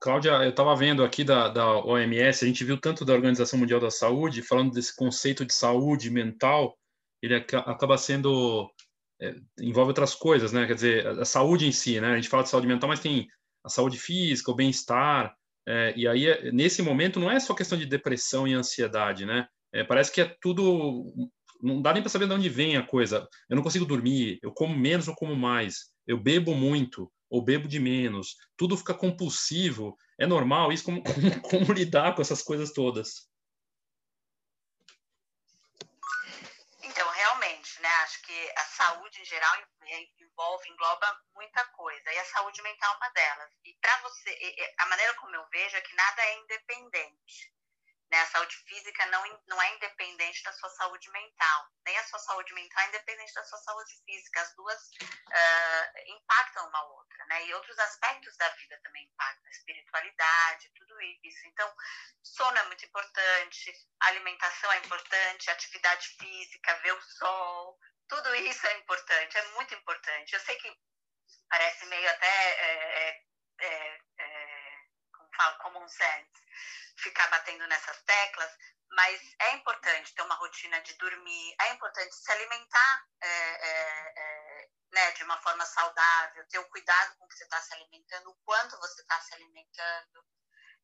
Cláudia, 0.00 0.30
eu 0.44 0.50
estava 0.50 0.76
vendo 0.76 1.02
aqui 1.02 1.24
da, 1.24 1.48
da 1.48 1.84
OMS, 1.84 2.44
a 2.44 2.48
gente 2.48 2.64
viu 2.64 2.78
tanto 2.78 3.04
da 3.04 3.14
Organização 3.14 3.58
Mundial 3.58 3.80
da 3.80 3.90
Saúde, 3.90 4.42
falando 4.42 4.72
desse 4.72 4.94
conceito 4.94 5.44
de 5.44 5.52
saúde 5.52 6.08
mental, 6.10 6.78
ele 7.20 7.34
acaba 7.34 7.98
sendo, 7.98 8.70
é, 9.20 9.34
envolve 9.60 9.90
outras 9.90 10.14
coisas, 10.14 10.52
né? 10.52 10.66
Quer 10.66 10.74
dizer, 10.74 11.06
a, 11.06 11.24
saúde 11.24 11.66
em 11.66 11.72
si, 11.72 12.00
né? 12.00 12.12
A 12.12 12.16
gente 12.16 12.28
fala 12.28 12.44
de 12.44 12.48
saúde 12.48 12.68
mental, 12.68 12.88
mas 12.88 13.00
tem 13.00 13.26
a 13.64 13.68
saúde 13.68 13.98
física, 13.98 14.52
o 14.52 14.54
bem-estar, 14.54 15.34
é, 15.68 15.92
e 15.94 16.08
aí, 16.08 16.26
é, 16.26 16.50
nesse 16.50 16.80
momento, 16.80 17.20
não 17.20 17.30
é 17.30 17.38
só 17.38 17.52
questão 17.52 17.76
de 17.76 17.84
depressão 17.84 18.48
e 18.48 18.54
ansiedade, 18.54 19.26
né? 19.26 19.46
É, 19.70 19.84
parece 19.84 20.10
que 20.10 20.22
é 20.22 20.34
tudo, 20.40 21.12
não 21.60 21.82
dá 21.82 21.92
nem 21.92 22.02
para 22.02 22.08
saber 22.08 22.26
de 22.26 22.32
onde 22.32 22.48
vem 22.48 22.78
a 22.78 22.82
coisa. 22.82 23.28
Eu 23.50 23.56
não 23.56 23.62
consigo 23.62 23.84
dormir, 23.84 24.38
eu 24.42 24.50
como 24.50 24.74
menos 24.74 25.08
ou 25.08 25.14
como 25.14 25.36
mais, 25.36 25.90
eu 26.06 26.16
bebo 26.18 26.54
muito, 26.54 27.12
ou 27.30 27.42
bebo 27.42 27.68
de 27.68 27.78
menos, 27.78 28.36
tudo 28.56 28.76
fica 28.76 28.94
compulsivo. 28.94 29.96
É 30.18 30.26
normal 30.26 30.72
isso? 30.72 30.84
Como, 30.84 31.02
como, 31.02 31.42
como 31.42 31.72
lidar 31.72 32.14
com 32.14 32.22
essas 32.22 32.42
coisas 32.42 32.72
todas? 32.72 33.28
porque 38.28 38.52
a 38.56 38.64
saúde 38.64 39.22
em 39.22 39.24
geral 39.24 39.54
envolve, 40.18 40.68
engloba 40.68 41.18
muita 41.34 41.64
coisa, 41.68 42.12
e 42.12 42.18
a 42.18 42.24
saúde 42.26 42.60
mental 42.60 42.92
é 42.92 42.96
uma 42.98 43.08
delas. 43.08 43.50
E 43.64 43.72
para 43.80 43.96
você, 44.02 44.74
a 44.78 44.86
maneira 44.86 45.14
como 45.14 45.34
eu 45.34 45.48
vejo 45.48 45.76
é 45.76 45.80
que 45.80 45.96
nada 45.96 46.22
é 46.22 46.38
independente. 46.40 47.54
Né? 48.10 48.20
A 48.20 48.26
saúde 48.26 48.56
física 48.66 49.04
não, 49.06 49.42
não 49.46 49.60
é 49.60 49.74
independente 49.74 50.42
da 50.42 50.52
sua 50.54 50.70
saúde 50.70 51.10
mental, 51.10 51.68
nem 51.84 51.96
a 51.98 52.04
sua 52.04 52.18
saúde 52.18 52.54
mental 52.54 52.82
é 52.84 52.88
independente 52.88 53.34
da 53.34 53.44
sua 53.44 53.58
saúde 53.58 53.92
física. 54.06 54.40
As 54.40 54.54
duas 54.54 54.78
uh, 54.78 55.98
impactam 56.06 56.66
uma 56.68 56.84
outra, 56.84 57.26
né? 57.26 57.46
E 57.46 57.54
outros 57.54 57.78
aspectos 57.78 58.36
da 58.36 58.48
vida 58.50 58.80
também 58.82 59.04
impactam, 59.04 59.46
a 59.46 59.50
espiritualidade, 59.50 60.72
tudo 60.74 61.00
isso. 61.00 61.46
Então, 61.48 61.74
sono 62.22 62.56
é 62.56 62.64
muito 62.64 62.84
importante, 62.86 63.72
alimentação 64.00 64.72
é 64.72 64.78
importante, 64.78 65.50
atividade 65.50 66.08
física, 66.18 66.80
ver 66.80 66.92
o 66.92 67.02
sol, 67.02 67.78
tudo 68.08 68.34
isso 68.36 68.66
é 68.66 68.78
importante, 68.78 69.36
é 69.36 69.48
muito 69.50 69.74
importante. 69.74 70.32
Eu 70.32 70.40
sei 70.40 70.56
que 70.56 70.74
parece 71.48 71.84
meio 71.86 72.08
até, 72.10 72.26
é, 72.26 73.08
é, 73.08 73.22
é, 73.60 74.00
é 74.18 74.47
falo, 75.38 75.58
common 75.58 75.88
sense, 75.88 76.30
ficar 76.98 77.28
batendo 77.28 77.66
nessas 77.68 78.02
teclas, 78.02 78.50
mas 78.90 79.20
é 79.40 79.52
importante 79.54 80.14
ter 80.14 80.22
uma 80.22 80.34
rotina 80.34 80.80
de 80.82 80.94
dormir, 80.94 81.54
é 81.60 81.72
importante 81.72 82.14
se 82.14 82.32
alimentar 82.32 83.06
é, 83.20 83.28
é, 83.28 84.12
é, 84.16 84.68
né, 84.92 85.12
de 85.12 85.22
uma 85.24 85.40
forma 85.42 85.64
saudável, 85.64 86.46
ter 86.48 86.58
o 86.58 86.68
cuidado 86.68 87.16
com 87.16 87.28
que 87.28 87.34
você 87.36 87.44
está 87.44 87.60
se 87.62 87.74
alimentando, 87.74 88.30
o 88.30 88.38
quanto 88.44 88.78
você 88.78 89.00
está 89.02 89.20
se 89.20 89.34
alimentando. 89.34 90.24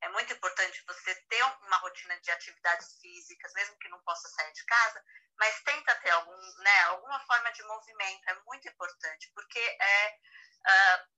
É 0.02 0.08
muito 0.10 0.32
importante 0.34 0.84
você 0.86 1.14
ter 1.14 1.42
uma 1.62 1.78
rotina 1.78 2.20
de 2.20 2.30
atividades 2.30 2.98
físicas, 3.00 3.52
mesmo 3.54 3.78
que 3.78 3.88
não 3.88 4.00
possa 4.02 4.28
sair 4.28 4.52
de 4.52 4.64
casa, 4.66 5.02
mas 5.38 5.62
tenta 5.62 5.94
ter 5.96 6.10
algum, 6.10 6.58
né, 6.58 6.82
alguma 6.84 7.18
forma 7.26 7.50
de 7.52 7.62
movimento. 7.64 8.28
É 8.28 8.34
muito 8.44 8.68
importante, 8.68 9.32
porque 9.34 9.58
é, 9.58 10.18
uh, 10.66 11.08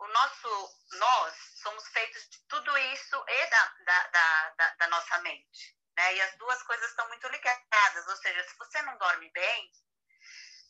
o 0.00 0.08
nosso, 0.08 0.78
nós 0.92 1.34
somos 1.62 1.86
feitos 1.88 2.28
de 2.30 2.38
tudo 2.48 2.76
isso 2.78 3.24
e 3.28 3.46
da, 3.50 3.66
da, 3.84 4.50
da, 4.50 4.74
da 4.76 4.88
nossa 4.88 5.18
mente. 5.18 5.76
Né? 5.96 6.14
E 6.14 6.20
as 6.22 6.36
duas 6.36 6.62
coisas 6.62 6.88
estão 6.88 7.06
muito 7.08 7.28
ligadas. 7.28 8.06
Ou 8.08 8.16
seja, 8.16 8.42
se 8.48 8.56
você 8.56 8.80
não 8.82 8.96
dorme 8.96 9.30
bem, 9.30 9.70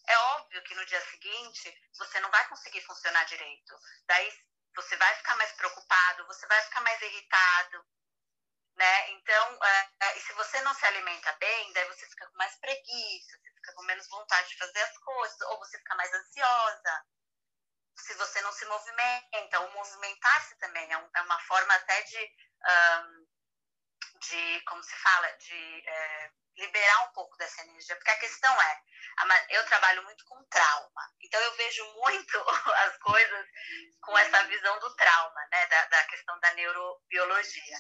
é 0.09 0.19
óbvio 0.19 0.63
que 0.65 0.75
no 0.75 0.85
dia 0.87 1.01
seguinte 1.03 1.73
você 1.97 2.19
não 2.21 2.31
vai 2.31 2.49
conseguir 2.49 2.81
funcionar 2.83 3.25
direito. 3.25 3.79
Daí 4.07 4.33
você 4.75 4.97
vai 4.97 5.15
ficar 5.15 5.37
mais 5.37 5.53
preocupado, 5.53 6.27
você 6.27 6.47
vai 6.49 6.61
ficar 6.63 6.81
mais 6.81 7.01
irritado. 7.01 7.87
Né? 8.77 9.11
Então, 9.11 9.65
é, 9.65 9.91
é, 10.01 10.19
e 10.19 10.21
se 10.23 10.33
você 10.33 10.61
não 10.63 10.75
se 10.75 10.85
alimenta 10.87 11.33
bem, 11.35 11.73
daí 11.73 11.87
você 11.87 12.07
fica 12.09 12.27
com 12.27 12.37
mais 12.37 12.57
preguiça, 12.57 13.39
você 13.39 13.53
fica 13.55 13.75
com 13.75 13.83
menos 13.83 14.09
vontade 14.09 14.49
de 14.49 14.59
fazer 14.59 14.81
as 14.81 14.99
coisas, 14.99 15.41
ou 15.43 15.59
você 15.59 15.79
fica 15.79 15.95
mais 15.95 16.13
ansiosa 16.13 17.07
se 18.01 18.15
você 18.15 18.41
não 18.43 18.53
se 18.53 18.65
movimenta. 18.67 19.61
O 19.61 19.73
movimentar-se 19.73 20.57
também 20.59 20.93
é, 20.93 20.99
um, 20.99 21.11
é, 21.15 21.23
uma 21.23 21.39
forma 21.41 21.75
até 21.75 22.03
de, 22.03 22.35
um, 22.69 23.27
de 24.21 24.61
como 24.63 24.83
se 24.83 24.97
fala, 24.97 25.33
de 25.39 25.89
é, 25.89 26.31
liberar 26.57 27.09
um 27.09 27.13
pouco 27.13 27.37
dessa 27.37 27.63
energia. 27.63 27.97
Porque 27.97 28.11
a 28.11 28.19
questão 28.19 28.63
é, 28.63 28.83
eu 29.51 29.65
trabalho 29.67 30.03
muito 30.05 30.25
com 30.25 30.43
trauma, 30.45 31.15
então 31.21 31.41
eu 31.41 31.55
vejo 31.57 31.85
muito 31.95 32.39
as 32.87 32.97
coisas 32.99 33.47
com 34.01 34.19
essa 34.19 34.45
visão 34.45 34.79
do 34.79 34.95
trauma, 34.97 35.47
né, 35.51 35.67
da, 35.67 35.87
da 35.87 36.05
questão 36.05 36.39
da 36.41 36.53
neurobiologia. 36.55 37.77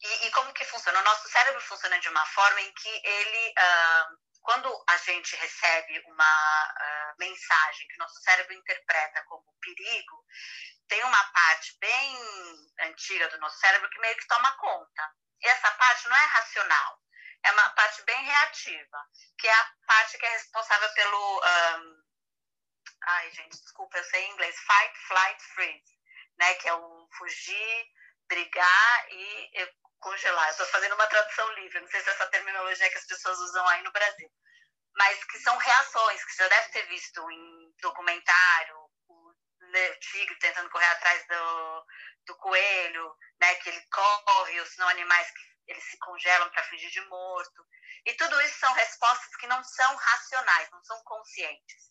E, 0.00 0.26
e, 0.26 0.30
como 0.32 0.52
que 0.52 0.64
funciona? 0.66 1.00
O 1.00 1.04
nosso 1.04 1.28
cérebro 1.28 1.60
funciona 1.62 1.98
de 1.98 2.08
uma 2.08 2.26
forma 2.26 2.60
em 2.60 2.72
que 2.72 3.02
ele... 3.04 3.54
Uh, 3.58 4.33
quando 4.44 4.84
a 4.86 4.96
gente 4.98 5.34
recebe 5.36 5.98
uma 6.06 6.68
uh, 6.68 7.14
mensagem 7.18 7.88
que 7.88 7.96
nosso 7.96 8.20
cérebro 8.20 8.52
interpreta 8.52 9.24
como 9.24 9.58
perigo, 9.58 10.24
tem 10.86 11.02
uma 11.02 11.24
parte 11.32 11.76
bem 11.78 12.18
antiga 12.82 13.26
do 13.30 13.38
nosso 13.38 13.58
cérebro 13.58 13.88
que 13.88 13.98
meio 14.00 14.16
que 14.16 14.26
toma 14.26 14.52
conta. 14.58 15.10
E 15.40 15.48
essa 15.48 15.70
parte 15.70 16.08
não 16.08 16.16
é 16.16 16.24
racional, 16.26 17.00
é 17.42 17.52
uma 17.52 17.70
parte 17.70 18.02
bem 18.02 18.22
reativa, 18.22 19.08
que 19.38 19.48
é 19.48 19.54
a 19.54 19.72
parte 19.86 20.18
que 20.18 20.26
é 20.26 20.30
responsável 20.30 20.92
pelo. 20.92 21.38
Um, 21.38 22.04
ai, 23.02 23.30
gente, 23.30 23.58
desculpa, 23.58 23.96
eu 23.96 24.04
sei 24.04 24.24
em 24.24 24.32
inglês. 24.32 24.56
Fight, 24.60 24.98
flight, 25.08 25.42
freeze. 25.54 25.94
Né, 26.36 26.54
que 26.56 26.68
é 26.68 26.74
o 26.74 27.08
fugir, 27.16 27.86
brigar 28.26 29.06
e 29.08 29.50
congelar. 30.04 30.46
Eu 30.46 30.52
estou 30.52 30.66
fazendo 30.66 30.94
uma 30.94 31.06
tradução 31.06 31.50
livre, 31.54 31.80
não 31.80 31.88
sei 31.88 32.02
se 32.02 32.10
essa 32.10 32.26
terminologia 32.26 32.90
que 32.90 32.98
as 32.98 33.06
pessoas 33.06 33.38
usam 33.38 33.66
aí 33.68 33.82
no 33.82 33.90
Brasil. 33.90 34.30
Mas 34.96 35.24
que 35.24 35.38
são 35.38 35.56
reações, 35.56 36.24
que 36.24 36.32
você 36.32 36.42
já 36.44 36.48
deve 36.50 36.68
ter 36.68 36.86
visto 36.86 37.30
em 37.30 37.74
documentário, 37.80 38.76
o 39.08 39.34
tigre 39.98 40.38
tentando 40.38 40.70
correr 40.70 40.86
atrás 40.86 41.26
do, 41.26 41.86
do 42.26 42.36
coelho, 42.36 43.16
né, 43.40 43.54
que 43.56 43.70
ele 43.70 43.82
corre, 43.90 44.60
ou 44.60 44.66
senão 44.66 44.88
animais 44.88 45.28
que 45.32 45.72
eles 45.72 45.84
se 45.84 45.98
congelam 45.98 46.48
para 46.50 46.62
fingir 46.64 46.90
de 46.90 47.00
morto. 47.06 47.66
E 48.04 48.14
tudo 48.14 48.40
isso 48.42 48.58
são 48.58 48.72
respostas 48.74 49.34
que 49.36 49.46
não 49.46 49.64
são 49.64 49.96
racionais, 49.96 50.70
não 50.70 50.84
são 50.84 51.02
conscientes 51.04 51.90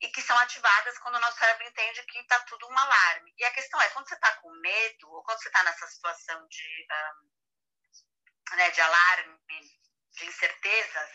e 0.00 0.08
que 0.08 0.20
são 0.20 0.36
ativadas 0.38 0.98
quando 0.98 1.14
o 1.14 1.20
nosso 1.20 1.38
cérebro 1.38 1.64
entende 1.64 2.02
que 2.06 2.18
está 2.18 2.40
tudo 2.40 2.66
um 2.66 2.76
alarme. 2.76 3.32
E 3.38 3.44
a 3.44 3.52
questão 3.52 3.80
é, 3.80 3.88
quando 3.90 4.08
você 4.08 4.14
está 4.14 4.32
com 4.36 4.50
medo, 4.50 5.12
ou 5.12 5.22
quando 5.22 5.40
você 5.40 5.48
está 5.48 5.62
nessa 5.62 5.86
situação 5.86 6.44
de 6.48 6.86
um, 6.90 7.41
né, 8.56 8.70
de 8.70 8.80
alarme, 8.80 9.38
de 10.10 10.26
incertezas, 10.26 11.10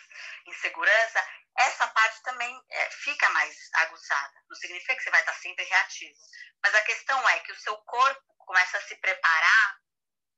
insegurança, 0.45 1.27
essa 1.57 1.87
parte 1.87 2.21
também 2.23 2.63
é, 2.69 2.89
fica 2.91 3.29
mais 3.29 3.55
aguçada. 3.75 4.33
Não 4.49 4.55
significa 4.55 4.95
que 4.95 5.03
você 5.03 5.09
vai 5.09 5.19
estar 5.19 5.33
sempre 5.33 5.63
reativo. 5.65 6.15
Mas 6.63 6.73
a 6.75 6.81
questão 6.81 7.29
é 7.29 7.39
que 7.39 7.51
o 7.51 7.59
seu 7.59 7.77
corpo 7.77 8.35
começa 8.37 8.77
a 8.77 8.81
se 8.81 8.95
preparar 8.97 9.77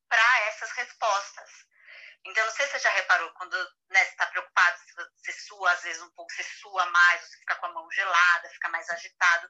para 0.08 0.40
essas 0.48 0.72
respostas. 0.72 1.50
Então, 2.26 2.46
não 2.46 2.54
sei 2.54 2.66
se 2.66 2.74
você 2.74 2.80
já 2.80 2.90
reparou, 2.92 3.32
quando 3.34 3.56
né, 3.90 4.04
você 4.04 4.12
está 4.12 4.26
preocupado, 4.28 4.78
você 5.18 5.32
sua, 5.32 5.72
às 5.72 5.84
vezes 5.84 6.02
um 6.02 6.12
pouco, 6.12 6.32
você 6.34 6.44
sua 6.44 6.86
mais, 6.88 7.22
você 7.22 7.38
fica 7.38 7.56
com 7.56 7.66
a 7.68 7.74
mão 7.74 7.90
gelada, 7.92 8.50
fica 8.50 8.70
mais 8.70 8.90
agitado. 8.90 9.50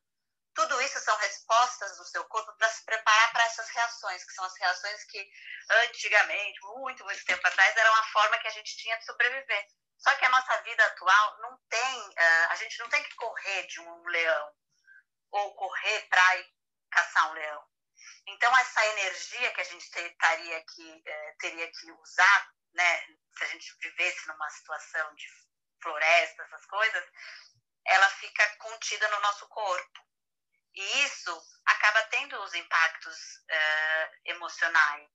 Tudo 0.60 0.82
isso 0.82 1.00
são 1.00 1.16
respostas 1.16 1.96
do 1.96 2.04
seu 2.04 2.26
corpo 2.26 2.52
para 2.58 2.68
se 2.68 2.84
preparar 2.84 3.32
para 3.32 3.46
essas 3.46 3.70
reações, 3.70 4.26
que 4.26 4.34
são 4.34 4.44
as 4.44 4.58
reações 4.58 5.06
que 5.06 5.32
antigamente, 5.70 6.60
muito, 6.64 7.02
muito 7.06 7.24
tempo 7.24 7.48
atrás, 7.48 7.78
era 7.78 7.90
uma 7.90 8.04
forma 8.08 8.38
que 8.40 8.48
a 8.50 8.52
gente 8.52 8.76
tinha 8.76 8.98
de 8.98 9.06
sobreviver. 9.06 9.68
Só 9.98 10.14
que 10.16 10.26
a 10.26 10.30
nossa 10.30 10.62
vida 10.64 10.86
atual 10.86 11.38
não 11.40 11.58
tem, 11.70 12.10
uh, 12.10 12.48
a 12.50 12.56
gente 12.58 12.78
não 12.80 12.90
tem 12.90 13.02
que 13.02 13.16
correr 13.16 13.68
de 13.68 13.80
um 13.80 14.04
leão 14.08 14.54
ou 15.32 15.56
correr 15.56 16.02
para 16.10 16.46
caçar 16.92 17.32
um 17.32 17.36
leão. 17.36 17.66
Então 18.28 18.58
essa 18.58 18.86
energia 18.86 19.54
que 19.54 19.62
a 19.62 19.64
gente 19.64 19.90
teria 19.90 20.66
que 20.66 20.92
uh, 20.92 21.38
teria 21.40 21.72
que 21.72 21.90
usar, 21.90 22.52
né, 22.74 23.08
se 23.38 23.46
a 23.46 23.48
gente 23.48 23.78
vivesse 23.80 24.28
numa 24.28 24.50
situação 24.50 25.16
de 25.16 25.26
floresta, 25.82 26.44
essas 26.44 26.66
coisas, 26.66 27.06
ela 27.86 28.10
fica 28.10 28.58
contida 28.58 29.08
no 29.08 29.22
nosso 29.22 29.48
corpo. 29.48 30.10
E 30.76 31.04
isso 31.04 31.42
acaba 31.66 32.04
tendo 32.04 32.40
os 32.42 32.54
impactos 32.54 33.18
uh, 33.50 34.16
emocionais, 34.26 35.10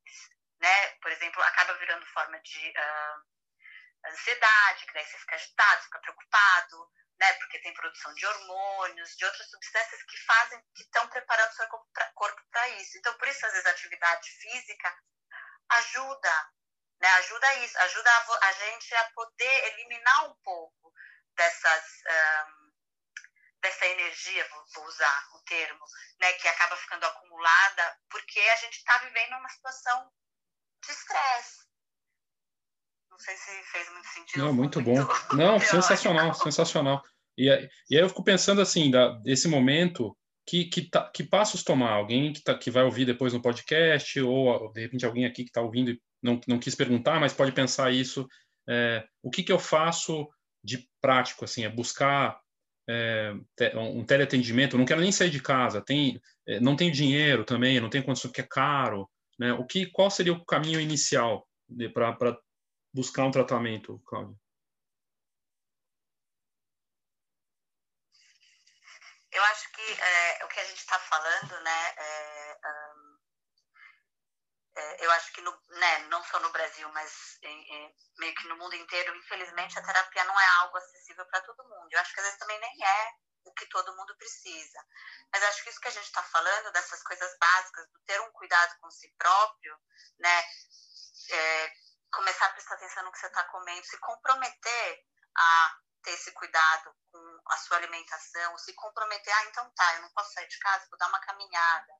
né? 0.60 0.88
Por 1.00 1.10
exemplo, 1.12 1.42
acaba 1.42 1.74
virando 1.74 2.06
forma 2.06 2.40
de 2.40 2.70
uh, 2.70 4.10
ansiedade, 4.10 4.86
que 4.86 4.92
daí 4.92 5.06
você 5.06 5.18
fica 5.18 5.36
agitado, 5.36 5.82
fica 5.84 6.00
preocupado, 6.00 6.90
né? 7.18 7.32
Porque 7.34 7.60
tem 7.60 7.72
produção 7.74 8.12
de 8.14 8.26
hormônios, 8.26 9.16
de 9.16 9.24
outras 9.24 9.48
substâncias 9.48 10.02
que 10.02 10.16
fazem, 10.24 10.60
que 10.74 10.82
estão 10.82 11.08
preparando 11.08 11.50
o 11.50 11.54
seu 11.54 11.68
corpo 11.68 12.42
para 12.50 12.68
isso. 12.70 12.98
Então, 12.98 13.16
por 13.16 13.28
isso, 13.28 13.46
às 13.46 13.52
vezes, 13.52 13.66
a 13.66 13.70
atividade 13.70 14.28
física 14.30 14.98
ajuda, 15.70 16.50
né? 17.00 17.08
Ajuda 17.08 17.54
isso, 17.56 17.78
ajuda 17.78 18.10
a, 18.10 18.48
a 18.48 18.52
gente 18.52 18.94
a 18.94 19.10
poder 19.12 19.72
eliminar 19.72 20.24
um 20.26 20.34
pouco 20.42 20.92
dessas... 21.36 21.84
Um, 22.06 22.63
dessa 23.64 23.86
energia, 23.86 24.46
vou 24.74 24.84
usar 24.86 25.28
o 25.34 25.42
termo, 25.44 25.84
né, 26.20 26.32
que 26.34 26.46
acaba 26.46 26.76
ficando 26.76 27.04
acumulada, 27.04 27.96
porque 28.10 28.38
a 28.38 28.56
gente 28.56 28.74
está 28.76 28.98
vivendo 28.98 29.38
uma 29.38 29.48
situação 29.48 30.06
de 30.84 30.92
estresse. 30.92 31.64
Não 33.10 33.18
sei 33.18 33.36
se 33.36 33.62
fez 33.62 33.90
muito 33.90 34.08
sentido. 34.08 34.44
Não, 34.44 34.52
muito, 34.52 34.80
muito 34.82 35.06
bom. 35.06 35.14
Não, 35.34 35.58
sensacional, 35.58 36.34
sensacional. 36.34 37.02
E, 37.38 37.48
e 37.48 37.96
aí 37.96 38.02
eu 38.02 38.08
fico 38.08 38.22
pensando 38.22 38.60
assim, 38.60 38.90
da, 38.90 39.08
desse 39.20 39.48
momento, 39.48 40.16
que, 40.46 40.66
que, 40.66 40.82
tá, 40.90 41.10
que 41.10 41.24
passos 41.24 41.64
tomar? 41.64 41.92
Alguém 41.92 42.32
que, 42.34 42.42
tá, 42.42 42.56
que 42.56 42.70
vai 42.70 42.84
ouvir 42.84 43.06
depois 43.06 43.32
no 43.32 43.40
podcast, 43.40 44.20
ou 44.20 44.70
de 44.72 44.82
repente 44.82 45.06
alguém 45.06 45.24
aqui 45.24 45.42
que 45.42 45.50
está 45.50 45.62
ouvindo 45.62 45.90
e 45.90 46.02
não, 46.22 46.38
não 46.46 46.58
quis 46.58 46.74
perguntar, 46.74 47.18
mas 47.18 47.32
pode 47.32 47.52
pensar 47.52 47.92
isso. 47.92 48.28
É, 48.68 49.06
o 49.22 49.30
que, 49.30 49.42
que 49.42 49.52
eu 49.52 49.58
faço 49.58 50.28
de 50.62 50.86
prático? 51.00 51.44
Assim, 51.44 51.64
é 51.64 51.68
buscar 51.68 52.38
é, 52.88 53.32
um 53.76 54.04
teleatendimento, 54.04 54.76
não 54.76 54.84
quero 54.84 55.00
nem 55.00 55.12
sair 55.12 55.30
de 55.30 55.40
casa, 55.40 55.80
tem, 55.80 56.20
é, 56.46 56.60
não 56.60 56.76
tem 56.76 56.90
dinheiro 56.90 57.44
também, 57.44 57.80
não 57.80 57.90
tem 57.90 58.02
condição, 58.02 58.30
que 58.30 58.40
é 58.40 58.46
caro, 58.46 59.10
né? 59.38 59.52
O 59.52 59.64
que, 59.64 59.86
qual 59.86 60.10
seria 60.10 60.32
o 60.32 60.44
caminho 60.44 60.80
inicial 60.80 61.48
para 61.92 62.38
buscar 62.92 63.24
um 63.24 63.30
tratamento, 63.30 64.00
Claudio? 64.06 64.38
Eu 69.32 69.42
acho 69.42 69.72
que 69.72 69.82
é, 69.82 70.44
o 70.44 70.48
que 70.48 70.60
a 70.60 70.64
gente 70.64 70.78
está 70.78 70.96
falando, 70.96 71.64
né, 71.64 71.94
é, 71.98 72.56
eu 74.76 75.10
acho 75.12 75.32
que, 75.32 75.40
no, 75.40 75.62
né, 75.68 75.98
não 76.08 76.22
só 76.24 76.40
no 76.40 76.50
Brasil, 76.50 76.88
mas 76.92 77.38
em, 77.42 77.74
em, 77.74 77.94
meio 78.18 78.34
que 78.34 78.48
no 78.48 78.56
mundo 78.56 78.74
inteiro, 78.74 79.14
infelizmente, 79.16 79.78
a 79.78 79.82
terapia 79.82 80.24
não 80.24 80.40
é 80.40 80.46
algo 80.62 80.76
acessível 80.76 81.24
para 81.26 81.42
todo 81.42 81.68
mundo. 81.68 81.88
Eu 81.92 82.00
acho 82.00 82.12
que 82.12 82.20
às 82.20 82.26
vezes 82.26 82.38
também 82.38 82.58
nem 82.58 82.84
é 82.84 83.12
o 83.44 83.52
que 83.52 83.66
todo 83.66 83.94
mundo 83.96 84.16
precisa. 84.16 84.84
Mas 85.32 85.42
acho 85.44 85.62
que 85.62 85.70
isso 85.70 85.80
que 85.80 85.88
a 85.88 85.92
gente 85.92 86.06
está 86.06 86.22
falando, 86.22 86.72
dessas 86.72 87.02
coisas 87.02 87.38
básicas, 87.38 87.88
do 87.90 88.00
ter 88.00 88.20
um 88.20 88.32
cuidado 88.32 88.76
com 88.80 88.90
si 88.90 89.12
próprio, 89.18 89.78
né, 90.18 90.42
é, 91.30 91.72
começar 92.12 92.46
a 92.46 92.52
prestar 92.52 92.74
atenção 92.74 93.04
no 93.04 93.12
que 93.12 93.18
você 93.18 93.26
está 93.26 93.44
comendo, 93.44 93.86
se 93.86 93.98
comprometer 93.98 95.04
a 95.36 95.78
ter 96.02 96.12
esse 96.12 96.32
cuidado 96.32 96.94
com 97.10 97.40
a 97.48 97.56
sua 97.58 97.78
alimentação, 97.78 98.58
se 98.58 98.72
comprometer, 98.74 99.32
ah, 99.34 99.44
então 99.46 99.70
tá, 99.74 99.94
eu 99.96 100.02
não 100.02 100.10
posso 100.10 100.32
sair 100.32 100.46
de 100.46 100.58
casa, 100.58 100.86
vou 100.90 100.98
dar 100.98 101.08
uma 101.08 101.20
caminhada, 101.20 101.92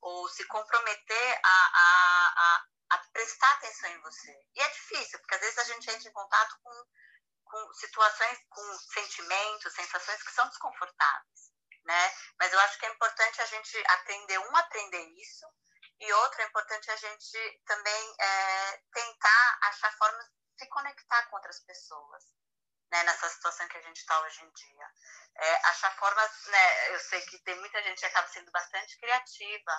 ou 0.00 0.28
se 0.28 0.44
comprometer 0.46 1.40
a, 1.42 1.48
a, 1.48 2.34
a, 2.36 2.64
a 2.90 2.98
prestar 3.12 3.52
atenção 3.52 3.90
em 3.90 4.00
você. 4.00 4.32
E 4.54 4.60
é 4.60 4.68
difícil, 4.68 5.18
porque 5.20 5.34
às 5.34 5.40
vezes 5.40 5.58
a 5.58 5.64
gente 5.64 5.90
entra 5.90 6.08
em 6.08 6.12
contato 6.12 6.58
com, 6.62 6.84
com 7.44 7.72
situações, 7.74 8.38
com 8.48 8.78
sentimentos, 8.94 9.74
sensações 9.74 10.22
que 10.22 10.32
são 10.32 10.48
desconfortáveis, 10.48 11.52
né? 11.84 12.12
Mas 12.38 12.52
eu 12.52 12.60
acho 12.60 12.78
que 12.78 12.86
é 12.86 12.90
importante 12.90 13.40
a 13.40 13.46
gente 13.46 13.84
aprender, 13.88 14.38
um, 14.38 14.56
aprender 14.56 15.04
isso, 15.20 15.46
e 16.00 16.12
outro, 16.14 16.40
é 16.40 16.46
importante 16.46 16.90
a 16.90 16.96
gente 16.96 17.62
também 17.66 18.14
é, 18.18 18.82
tentar 18.92 19.58
achar 19.64 19.92
formas 19.98 20.24
de 20.24 20.64
se 20.64 20.68
conectar 20.70 21.26
com 21.28 21.36
outras 21.36 21.60
pessoas 21.60 22.24
né, 22.90 23.02
nessa 23.04 23.28
situação 23.28 23.68
que 23.68 23.76
a 23.76 23.82
gente 23.82 23.98
está 23.98 24.20
hoje 24.22 24.42
em 24.42 24.50
dia. 24.50 24.86
É, 25.36 25.54
achar 25.68 25.96
formas, 25.96 26.30
né, 26.46 26.94
eu 26.94 27.00
sei 27.00 27.20
que 27.22 27.38
tem 27.40 27.58
muita 27.60 27.82
gente 27.82 28.00
que 28.00 28.06
acaba 28.06 28.28
sendo 28.28 28.50
bastante 28.50 28.98
criativa, 28.98 29.72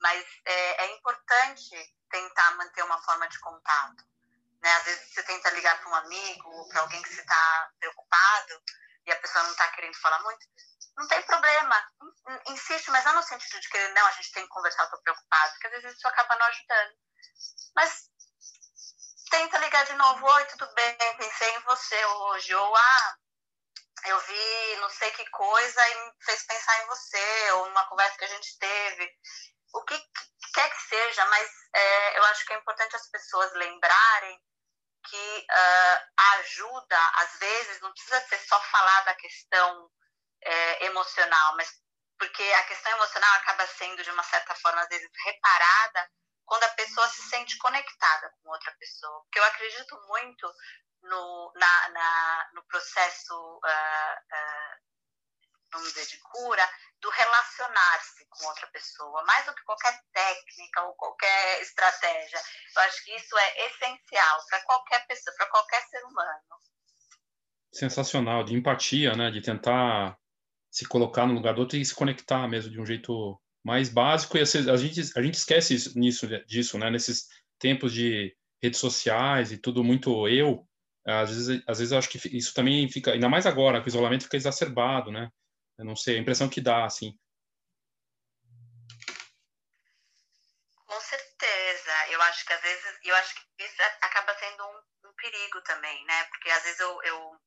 mas 0.00 0.24
é, 0.44 0.84
é 0.84 0.94
importante 0.94 1.96
tentar 2.10 2.52
manter 2.52 2.82
uma 2.84 3.02
forma 3.02 3.28
de 3.28 3.38
contato. 3.40 4.04
Né? 4.62 4.72
Às 4.74 4.84
vezes 4.84 5.12
você 5.12 5.22
tenta 5.24 5.50
ligar 5.50 5.78
para 5.80 5.90
um 5.90 5.94
amigo 5.94 6.68
para 6.68 6.82
alguém 6.82 7.02
que 7.02 7.12
você 7.12 7.20
está 7.20 7.70
preocupado 7.78 8.62
e 9.06 9.12
a 9.12 9.16
pessoa 9.16 9.44
não 9.44 9.50
está 9.50 9.68
querendo 9.72 9.98
falar 10.00 10.22
muito, 10.22 10.46
não 10.96 11.08
tem 11.08 11.22
problema, 11.22 11.84
insiste, 12.48 12.90
mas 12.90 13.04
não 13.04 13.14
no 13.14 13.22
sentido 13.22 13.58
de 13.60 13.68
que 13.68 13.88
não, 13.88 14.06
a 14.06 14.10
gente 14.12 14.30
tem 14.32 14.42
que 14.44 14.48
conversar, 14.50 14.84
estou 14.84 15.02
preocupado, 15.02 15.52
porque 15.52 15.66
às 15.66 15.82
vezes 15.82 15.96
isso 15.96 16.06
acaba 16.06 16.36
não 16.36 16.46
ajudando. 16.46 16.94
Mas 17.74 18.11
tenta 19.32 19.58
ligar 19.60 19.86
de 19.86 19.94
novo, 19.94 20.26
oi, 20.26 20.44
tudo 20.44 20.70
bem, 20.74 20.94
pensei 21.16 21.56
em 21.56 21.60
você 21.60 22.04
hoje, 22.04 22.54
ou 22.54 22.76
ah, 22.76 23.16
eu 24.04 24.20
vi 24.20 24.76
não 24.76 24.90
sei 24.90 25.10
que 25.12 25.24
coisa 25.30 25.88
e 25.88 25.94
me 25.94 26.12
fez 26.22 26.42
pensar 26.44 26.82
em 26.82 26.86
você, 26.86 27.52
ou 27.52 27.66
numa 27.66 27.88
conversa 27.88 28.18
que 28.18 28.24
a 28.26 28.28
gente 28.28 28.58
teve. 28.58 29.10
O 29.72 29.84
que, 29.84 29.98
quer 30.52 30.70
que 30.70 30.82
seja, 30.82 31.24
mas 31.26 31.50
é, 31.74 32.18
eu 32.18 32.24
acho 32.24 32.44
que 32.44 32.52
é 32.52 32.58
importante 32.58 32.94
as 32.94 33.08
pessoas 33.08 33.50
lembrarem 33.54 34.38
que 35.08 35.46
uh, 35.50 36.24
ajuda, 36.34 36.98
às 37.14 37.38
vezes, 37.38 37.80
não 37.80 37.90
precisa 37.90 38.20
ser 38.28 38.38
só 38.40 38.60
falar 38.60 39.00
da 39.00 39.14
questão 39.14 39.90
é, 40.44 40.84
emocional, 40.84 41.56
mas 41.56 41.72
porque 42.18 42.42
a 42.42 42.64
questão 42.64 42.92
emocional 42.92 43.34
acaba 43.36 43.66
sendo, 43.66 44.04
de 44.04 44.10
uma 44.10 44.22
certa 44.24 44.54
forma, 44.56 44.82
às 44.82 44.88
vezes, 44.88 45.08
reparada 45.24 46.10
quando 46.44 46.64
a 46.64 46.70
pessoa 46.70 47.06
se 47.08 47.22
sente 47.22 47.56
conectada 47.58 48.32
com 48.42 48.50
outra 48.50 48.72
pessoa. 48.78 49.22
Porque 49.22 49.38
eu 49.38 49.44
acredito 49.44 50.00
muito 50.08 50.52
no, 51.02 51.52
na, 51.56 51.88
na 51.90 52.50
no 52.54 52.62
processo, 52.64 53.34
uh, 53.34 54.16
uh, 55.78 55.82
dizer, 55.82 56.06
de 56.06 56.18
cura, 56.18 56.68
do 57.00 57.10
relacionar-se 57.10 58.26
com 58.28 58.46
outra 58.46 58.66
pessoa, 58.68 59.24
mais 59.24 59.44
do 59.46 59.54
que 59.54 59.62
qualquer 59.64 60.00
técnica 60.12 60.82
ou 60.82 60.94
qualquer 60.94 61.62
estratégia. 61.62 62.40
Eu 62.76 62.82
acho 62.82 63.04
que 63.04 63.14
isso 63.16 63.36
é 63.36 63.66
essencial 63.66 64.46
para 64.48 64.62
qualquer 64.62 65.06
pessoa, 65.06 65.34
para 65.36 65.46
qualquer 65.46 65.82
ser 65.88 66.04
humano. 66.04 66.42
Sensacional, 67.72 68.44
de 68.44 68.54
empatia, 68.54 69.16
né? 69.16 69.30
De 69.30 69.40
tentar 69.40 70.16
se 70.70 70.86
colocar 70.86 71.26
no 71.26 71.34
lugar 71.34 71.54
do 71.54 71.62
outro 71.62 71.76
e 71.76 71.84
se 71.84 71.94
conectar 71.94 72.46
mesmo 72.46 72.70
de 72.70 72.80
um 72.80 72.86
jeito 72.86 73.41
mais 73.64 73.88
básico 73.88 74.36
e 74.36 74.40
a 74.40 74.76
gente, 74.76 75.00
a 75.16 75.22
gente 75.22 75.34
esquece 75.34 75.74
isso, 75.74 75.98
nisso, 75.98 76.26
disso, 76.46 76.78
né? 76.78 76.90
Nesses 76.90 77.28
tempos 77.58 77.92
de 77.92 78.36
redes 78.62 78.80
sociais 78.80 79.52
e 79.52 79.58
tudo 79.58 79.84
muito 79.84 80.28
eu, 80.28 80.66
às 81.06 81.30
vezes, 81.30 81.62
às 81.66 81.78
vezes 81.78 81.92
eu 81.92 81.98
acho 81.98 82.08
que 82.08 82.36
isso 82.36 82.54
também 82.54 82.88
fica, 82.88 83.12
ainda 83.12 83.28
mais 83.28 83.46
agora, 83.46 83.80
que 83.80 83.86
o 83.86 83.90
isolamento 83.90 84.24
fica 84.24 84.36
exacerbado, 84.36 85.10
né? 85.10 85.30
Eu 85.78 85.84
não 85.84 85.96
sei, 85.96 86.16
a 86.16 86.20
impressão 86.20 86.48
que 86.48 86.60
dá, 86.60 86.84
assim. 86.84 87.18
Com 90.86 91.00
certeza, 91.00 91.92
eu 92.10 92.22
acho 92.22 92.46
que 92.46 92.52
às 92.52 92.62
vezes, 92.62 92.84
eu 93.04 93.14
acho 93.16 93.34
que 93.34 93.64
isso 93.64 93.82
acaba 94.00 94.34
sendo 94.38 94.62
um, 94.64 95.08
um 95.08 95.12
perigo 95.14 95.60
também, 95.62 96.04
né? 96.04 96.24
Porque 96.24 96.50
às 96.50 96.62
vezes 96.62 96.78
eu, 96.78 97.02
eu 97.02 97.40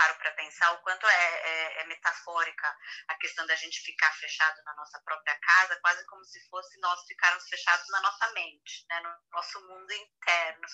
paro 0.00 0.14
para 0.16 0.32
pensar 0.32 0.72
o 0.72 0.78
quanto 0.78 1.06
é, 1.06 1.12
é, 1.12 1.80
é, 1.80 1.84
metafórica 1.84 2.74
a 3.08 3.14
questão 3.16 3.46
da 3.46 3.54
gente 3.54 3.82
ficar 3.82 4.10
fechado 4.12 4.62
na 4.64 4.74
nossa 4.76 4.98
própria 5.04 5.38
casa, 5.38 5.78
quase 5.82 6.06
como 6.06 6.24
se 6.24 6.40
fosse 6.48 6.80
nós 6.80 7.04
ficarmos 7.06 7.46
fechados 7.46 7.86
na 7.90 8.00
nossa 8.00 8.30
mente, 8.32 8.86
né, 8.88 9.00
no 9.00 9.14
nosso 9.30 9.60
mundo 9.68 9.92
interno. 9.92 10.66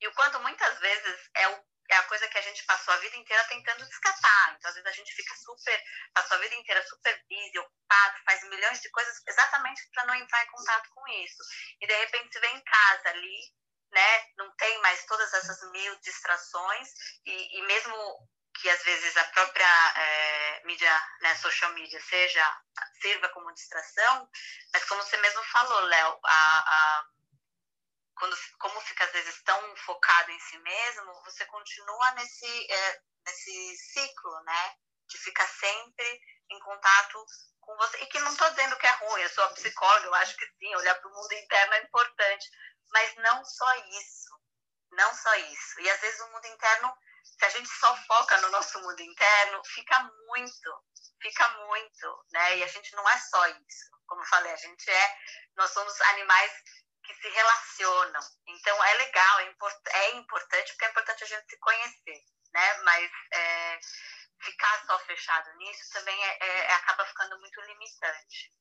E 0.00 0.08
o 0.08 0.14
quanto 0.14 0.40
muitas 0.40 0.78
vezes 0.78 1.30
é 1.34 1.48
o 1.48 1.70
é 1.90 1.96
a 1.96 2.04
coisa 2.04 2.28
que 2.28 2.38
a 2.38 2.42
gente 2.42 2.64
passou 2.66 2.94
a 2.94 2.98
vida 2.98 3.16
inteira 3.16 3.42
tentando 3.48 3.82
escapar. 3.82 4.54
Então, 4.56 4.68
às 4.68 4.76
vezes, 4.76 4.88
a 4.88 4.92
gente 4.92 5.12
fica 5.12 5.34
super, 5.34 5.82
passou 6.14 6.36
a 6.36 6.40
vida 6.40 6.54
inteira 6.54 6.86
super 6.86 7.20
busy, 7.28 7.58
ocupado, 7.58 8.16
faz 8.24 8.48
milhões 8.48 8.80
de 8.80 8.88
coisas 8.90 9.20
exatamente 9.26 9.82
para 9.92 10.06
não 10.06 10.14
entrar 10.14 10.44
em 10.44 10.50
contato 10.52 10.88
com 10.94 11.08
isso. 11.08 11.42
E, 11.80 11.88
de 11.88 11.96
repente, 11.96 12.38
vem 12.38 12.56
em 12.56 12.62
casa 12.62 13.08
ali, 13.08 13.40
né, 13.90 14.24
não 14.36 14.54
tem 14.54 14.80
mais 14.82 15.04
todas 15.06 15.34
essas 15.34 15.68
mil 15.72 15.98
distrações, 15.98 16.88
e, 17.26 17.58
e 17.58 17.62
mesmo 17.62 18.30
que 18.60 18.68
às 18.68 18.82
vezes 18.82 19.16
a 19.16 19.24
própria 19.24 19.94
é, 19.96 20.62
mídia, 20.64 21.02
né, 21.20 21.34
social 21.36 21.72
media, 21.72 22.00
seja 22.02 22.62
sirva 23.00 23.28
como 23.30 23.52
distração, 23.52 24.28
mas 24.72 24.84
como 24.84 25.02
você 25.02 25.16
mesmo 25.16 25.42
falou, 25.44 25.80
Léo, 25.80 26.20
a, 26.22 26.58
a, 26.58 27.04
quando 28.14 28.36
como 28.58 28.80
fica 28.82 29.04
às 29.04 29.12
vezes 29.12 29.42
tão 29.42 29.76
focado 29.76 30.30
em 30.30 30.40
si 30.40 30.58
mesmo, 30.58 31.22
você 31.24 31.46
continua 31.46 32.12
nesse 32.12 32.72
é, 32.72 33.00
nesse 33.26 33.76
ciclo, 33.76 34.42
né, 34.44 34.76
de 35.08 35.18
ficar 35.18 35.46
sempre 35.48 36.20
em 36.50 36.58
contato 36.60 37.24
com 37.60 37.76
você 37.76 37.98
e 38.02 38.06
que 38.06 38.20
não 38.20 38.32
estou 38.32 38.50
dizendo 38.50 38.76
que 38.76 38.86
é 38.86 38.90
ruim, 38.90 39.22
eu 39.22 39.30
sou 39.30 39.48
psicóloga, 39.54 40.06
eu 40.06 40.14
acho 40.14 40.36
que 40.36 40.46
sim, 40.58 40.74
olhar 40.76 40.94
para 40.96 41.08
o 41.08 41.14
mundo 41.14 41.32
interno 41.32 41.74
é 41.74 41.82
importante, 41.82 42.50
mas 42.90 43.14
não 43.16 43.44
só 43.44 43.74
isso, 43.76 44.40
não 44.92 45.14
só 45.14 45.34
isso. 45.36 45.80
E 45.80 45.90
às 45.90 46.00
vezes 46.00 46.20
o 46.20 46.32
mundo 46.32 46.46
interno 46.46 46.94
se 47.22 47.44
a 47.44 47.48
gente 47.50 47.68
só 47.68 47.96
foca 48.06 48.40
no 48.40 48.50
nosso 48.50 48.80
mundo 48.80 49.00
interno, 49.00 49.62
fica 49.64 50.02
muito, 50.26 50.84
fica 51.20 51.48
muito, 51.66 52.26
né? 52.32 52.58
E 52.58 52.62
a 52.62 52.66
gente 52.66 52.94
não 52.94 53.08
é 53.08 53.18
só 53.18 53.46
isso. 53.46 53.90
Como 54.06 54.20
eu 54.22 54.26
falei, 54.26 54.52
a 54.52 54.56
gente 54.56 54.90
é, 54.90 55.18
nós 55.56 55.70
somos 55.70 56.00
animais 56.00 56.52
que 57.04 57.14
se 57.14 57.28
relacionam. 57.28 58.20
Então 58.46 58.84
é 58.84 58.94
legal, 58.94 59.40
é, 59.40 59.44
import, 59.50 59.86
é 59.86 60.10
importante, 60.16 60.72
porque 60.72 60.84
é 60.84 60.90
importante 60.90 61.24
a 61.24 61.26
gente 61.26 61.48
se 61.48 61.58
conhecer, 61.58 62.24
né? 62.52 62.78
Mas 62.82 63.10
é, 63.32 63.80
ficar 64.40 64.86
só 64.86 64.98
fechado 65.00 65.52
nisso 65.56 65.90
também 65.92 66.24
é, 66.24 66.38
é, 66.40 66.72
acaba 66.74 67.06
ficando 67.06 67.38
muito 67.38 67.60
limitante. 67.62 68.52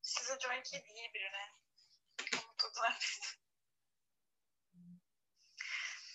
Precisa 0.00 0.36
de 0.36 0.46
um 0.46 0.52
equilíbrio, 0.52 1.30
né? 1.30 1.52
Como 2.30 2.54
tudo 2.54 2.80
na 2.80 2.90
vida. 2.90 3.43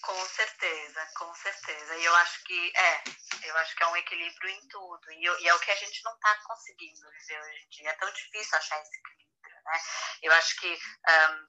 Com 0.01 0.25
certeza, 0.27 1.05
com 1.17 1.33
certeza. 1.35 1.97
E 1.97 2.05
eu 2.05 2.15
acho 2.15 2.43
que 2.45 2.71
é, 2.75 3.03
eu 3.43 3.57
acho 3.57 3.75
que 3.75 3.83
é 3.83 3.87
um 3.87 3.97
equilíbrio 3.97 4.49
em 4.49 4.67
tudo. 4.69 5.11
E, 5.11 5.23
e 5.43 5.47
é 5.47 5.53
o 5.53 5.59
que 5.59 5.71
a 5.71 5.75
gente 5.75 6.01
não 6.03 6.13
está 6.13 6.35
conseguindo 6.45 7.11
viver 7.11 7.41
hoje 7.41 7.63
em 7.65 7.69
dia. 7.69 7.89
É 7.89 7.97
tão 7.97 8.11
difícil 8.11 8.57
achar 8.57 8.81
esse 8.81 8.97
equilíbrio, 8.97 9.55
né? 9.65 9.81
Eu 10.23 10.33
acho 10.33 10.55
que 10.57 10.73
um, 10.73 11.47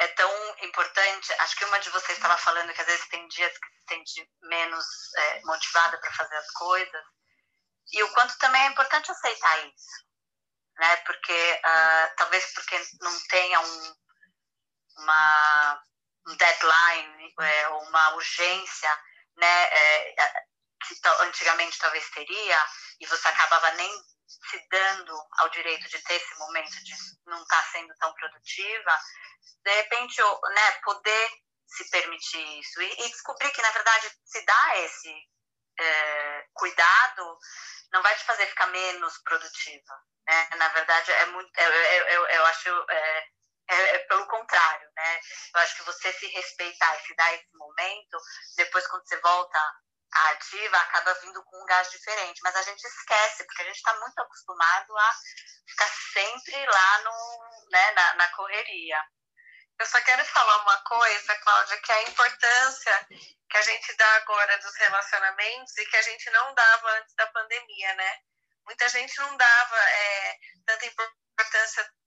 é 0.00 0.08
tão 0.08 0.58
importante. 0.64 1.32
Acho 1.34 1.56
que 1.56 1.64
uma 1.66 1.78
de 1.78 1.90
vocês 1.90 2.18
estava 2.18 2.36
falando 2.38 2.72
que 2.72 2.80
às 2.80 2.86
vezes 2.86 3.08
tem 3.08 3.26
dias 3.28 3.52
que 3.56 3.68
se 3.68 3.84
sente 3.88 4.30
menos 4.42 4.86
é, 5.16 5.40
motivada 5.42 5.98
para 5.98 6.12
fazer 6.12 6.36
as 6.36 6.50
coisas. 6.52 7.04
E 7.92 8.02
o 8.02 8.12
quanto 8.14 8.36
também 8.38 8.62
é 8.62 8.70
importante 8.70 9.10
aceitar 9.10 9.66
isso, 9.66 10.04
né? 10.76 10.96
Porque 10.98 11.60
uh, 11.64 12.16
talvez 12.16 12.52
porque 12.52 12.76
não 13.00 13.20
tenha 13.28 13.60
um, 13.60 13.94
uma 14.98 15.82
um 16.26 16.36
deadline 16.36 17.34
é, 17.40 17.68
uma 17.68 18.14
urgência, 18.14 18.90
né, 19.36 19.64
é, 19.64 20.20
é 20.20 20.44
que 20.86 21.00
antigamente 21.20 21.78
talvez 21.78 22.08
teria, 22.10 22.66
e 23.00 23.06
você 23.06 23.28
acabava 23.28 23.70
nem 23.72 23.90
se 24.26 24.68
dando 24.68 25.18
ao 25.38 25.48
direito 25.48 25.88
de 25.88 25.98
ter 26.00 26.14
esse 26.14 26.38
momento 26.38 26.84
de 26.84 26.92
não 27.26 27.42
estar 27.42 27.62
tá 27.62 27.68
sendo 27.72 27.94
tão 27.96 28.12
produtiva, 28.14 28.98
de 29.64 29.74
repente, 29.74 30.22
né, 30.22 30.70
poder 30.84 31.30
se 31.66 31.90
permitir 31.90 32.60
isso 32.60 32.82
e, 32.82 32.92
e, 32.92 33.10
descobrir 33.10 33.50
que, 33.50 33.62
na 33.62 33.70
verdade, 33.70 34.10
se 34.24 34.44
dá 34.44 34.76
esse, 34.78 35.14
é, 35.80 36.46
cuidado 36.52 37.38
não 37.92 38.02
vai 38.02 38.14
te 38.16 38.24
fazer 38.24 38.46
ficar 38.46 38.66
menos 38.66 39.18
produtiva. 39.18 39.94
Né? 40.26 40.48
Na 40.56 40.68
verdade, 40.68 41.12
é 41.12 41.26
muito, 41.26 41.50
eu, 41.58 41.72
eu, 41.72 42.06
eu, 42.06 42.26
eu 42.26 42.46
acho 42.46 42.68
é, 42.90 43.26
é, 43.68 43.96
é, 43.96 43.98
pelo 44.00 44.26
contrário, 44.26 44.90
né? 44.94 45.20
Eu 45.54 45.60
acho 45.60 45.76
que 45.76 45.84
você 45.84 46.12
se 46.12 46.26
respeitar 46.26 46.96
e 46.96 47.06
se 47.06 47.14
dar 47.14 47.34
esse 47.34 47.56
momento, 47.56 48.18
depois 48.56 48.86
quando 48.86 49.06
você 49.06 49.18
volta 49.20 49.58
à 50.12 50.30
ativa, 50.30 50.76
acaba 50.76 51.14
vindo 51.14 51.42
com 51.44 51.62
um 51.62 51.66
gás 51.66 51.90
diferente. 51.90 52.40
Mas 52.42 52.54
a 52.56 52.62
gente 52.62 52.82
esquece, 52.84 53.44
porque 53.44 53.62
a 53.62 53.66
gente 53.66 53.76
está 53.76 53.98
muito 54.00 54.18
acostumado 54.20 54.96
a 54.98 55.14
ficar 55.66 55.88
sempre 56.12 56.66
lá 56.66 56.98
no, 57.02 57.68
né, 57.70 57.92
na, 57.92 58.14
na 58.14 58.28
correria. 58.28 59.02
Eu 59.78 59.86
só 59.86 60.00
quero 60.02 60.24
falar 60.26 60.62
uma 60.62 60.82
coisa, 60.82 61.34
Cláudia, 61.36 61.80
que 61.80 61.92
é 61.92 61.94
a 61.96 62.02
importância 62.08 63.08
que 63.50 63.56
a 63.56 63.62
gente 63.62 63.96
dá 63.96 64.16
agora 64.16 64.58
dos 64.58 64.76
relacionamentos 64.76 65.76
e 65.78 65.86
que 65.86 65.96
a 65.96 66.02
gente 66.02 66.30
não 66.30 66.54
dava 66.54 66.90
antes 66.92 67.14
da 67.14 67.26
pandemia, 67.28 67.94
né? 67.94 68.18
Muita 68.66 68.88
gente 68.88 69.18
não 69.18 69.36
dava 69.36 69.76
é, 69.76 70.38
tanta 70.64 70.86
importância 70.86 71.23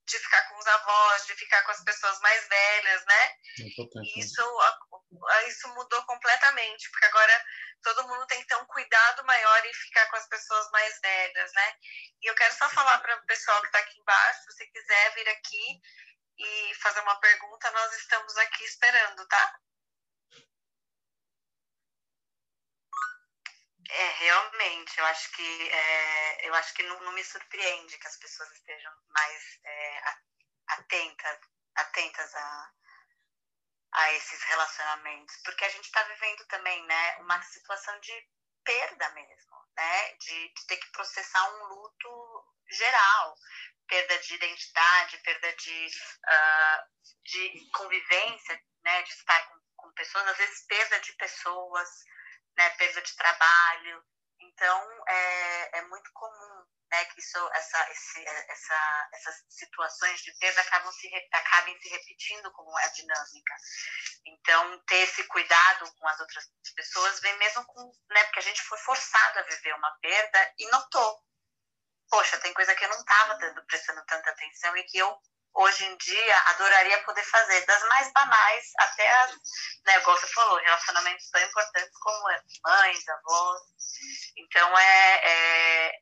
de 0.08 0.18
ficar 0.18 0.42
com 0.48 0.58
os 0.58 0.66
avós, 0.66 1.26
de 1.26 1.34
ficar 1.34 1.62
com 1.62 1.70
as 1.72 1.84
pessoas 1.84 2.18
mais 2.20 2.48
velhas, 2.48 3.04
né? 3.04 3.36
É 3.60 4.20
isso, 4.20 4.42
isso 5.48 5.68
mudou 5.74 6.02
completamente, 6.04 6.90
porque 6.90 7.06
agora 7.06 7.44
todo 7.82 8.08
mundo 8.08 8.26
tem 8.26 8.40
que 8.40 8.46
ter 8.46 8.56
um 8.56 8.66
cuidado 8.66 9.24
maior 9.24 9.66
em 9.66 9.74
ficar 9.74 10.06
com 10.06 10.16
as 10.16 10.26
pessoas 10.28 10.70
mais 10.70 10.98
velhas, 11.00 11.52
né? 11.52 11.74
E 12.22 12.30
eu 12.30 12.34
quero 12.34 12.54
só 12.54 12.68
falar 12.70 12.98
para 12.98 13.16
o 13.16 13.26
pessoal 13.26 13.60
que 13.60 13.66
está 13.66 13.78
aqui 13.78 14.00
embaixo, 14.00 14.40
se 14.40 14.52
você 14.52 14.66
quiser 14.66 15.14
vir 15.14 15.28
aqui 15.28 15.80
e 16.38 16.74
fazer 16.76 17.00
uma 17.00 17.20
pergunta, 17.20 17.70
nós 17.70 17.96
estamos 17.96 18.36
aqui 18.38 18.64
esperando, 18.64 19.26
tá? 19.26 19.58
É, 23.90 24.06
realmente, 24.18 24.98
eu 24.98 25.06
acho 25.06 25.30
que 25.32 25.70
é, 25.70 26.48
eu 26.48 26.54
acho 26.54 26.74
que 26.74 26.82
não, 26.82 27.00
não, 27.00 27.12
me 27.12 27.24
surpreende 27.24 27.96
que 27.96 28.06
as 28.06 28.16
pessoas 28.18 28.50
estejam 28.52 28.92
mais 29.08 29.58
é, 29.64 30.02
atentas, 30.68 31.38
atentas 31.74 32.34
a, 32.34 32.72
a 33.92 34.12
esses 34.12 34.42
relacionamentos, 34.42 35.36
porque 35.42 35.64
a 35.64 35.70
gente 35.70 35.84
está 35.84 36.02
vivendo 36.02 36.46
também, 36.48 36.84
né, 36.86 37.16
uma 37.18 37.40
situação 37.42 37.98
de 38.00 38.28
perda 38.62 39.08
mesmo, 39.10 39.56
né, 39.74 40.12
de, 40.16 40.48
de 40.52 40.66
ter 40.66 40.76
que 40.76 40.92
processar 40.92 41.50
um 41.54 41.64
luto 41.64 42.44
geral, 42.70 43.34
perda 43.86 44.18
de 44.18 44.34
identidade, 44.34 45.18
perda 45.18 45.52
de, 45.54 45.86
uh, 45.86 47.12
de 47.24 47.70
convivência, 47.70 48.62
né, 48.84 49.02
de 49.02 49.10
estar 49.10 49.48
com, 49.48 49.58
com 49.76 49.92
pessoas, 49.94 50.28
às 50.28 50.36
vezes 50.36 50.66
perda 50.66 51.00
de 51.00 51.12
pessoas, 51.14 51.88
né, 52.58 52.70
perda 52.70 53.00
de 53.00 53.14
trabalho. 53.16 54.04
Então, 54.40 55.04
é, 55.08 55.78
é 55.78 55.82
muito 55.82 56.10
comum 56.12 56.64
né, 56.90 57.04
que 57.06 57.20
isso, 57.20 57.38
essa, 57.52 57.90
esse, 57.90 58.24
essa, 58.26 59.08
essas 59.14 59.44
situações 59.48 60.20
de 60.22 60.32
perda 60.38 60.60
acabam 60.60 60.92
se, 60.92 61.08
acabem 61.32 61.78
se 61.80 61.88
repetindo 61.88 62.50
como 62.52 62.78
é 62.78 62.84
a 62.84 62.92
dinâmica. 62.92 63.54
Então, 64.26 64.84
ter 64.86 64.96
esse 64.96 65.22
cuidado 65.24 65.92
com 65.94 66.08
as 66.08 66.20
outras 66.20 66.44
pessoas 66.74 67.20
vem 67.20 67.36
mesmo 67.38 67.64
com, 67.66 67.92
né, 68.10 68.24
porque 68.24 68.40
a 68.40 68.42
gente 68.42 68.62
foi 68.62 68.78
forçado 68.78 69.38
a 69.38 69.42
viver 69.42 69.74
uma 69.74 69.96
perda 70.00 70.54
e 70.58 70.68
notou. 70.70 71.22
Poxa, 72.10 72.38
tem 72.38 72.54
coisa 72.54 72.74
que 72.74 72.84
eu 72.84 72.88
não 72.88 72.98
estava 72.98 73.38
prestando 73.66 74.04
tanta 74.06 74.30
atenção 74.30 74.76
e 74.76 74.82
que 74.84 74.98
eu 74.98 75.20
hoje 75.54 75.84
em 75.84 75.96
dia 75.96 76.38
adoraria 76.50 77.02
poder 77.04 77.24
fazer, 77.24 77.64
das 77.66 77.82
mais 77.88 78.12
banais 78.12 78.72
até 78.78 79.08
as, 79.22 79.30
né, 79.86 79.98
igual 79.98 80.16
você 80.16 80.26
falou, 80.28 80.56
relacionamentos 80.58 81.30
tão 81.30 81.42
importantes 81.42 81.98
como 81.98 82.28
mães, 82.64 83.08
avós. 83.08 83.60
Então, 84.36 84.78
é, 84.78 85.20
é 85.24 85.92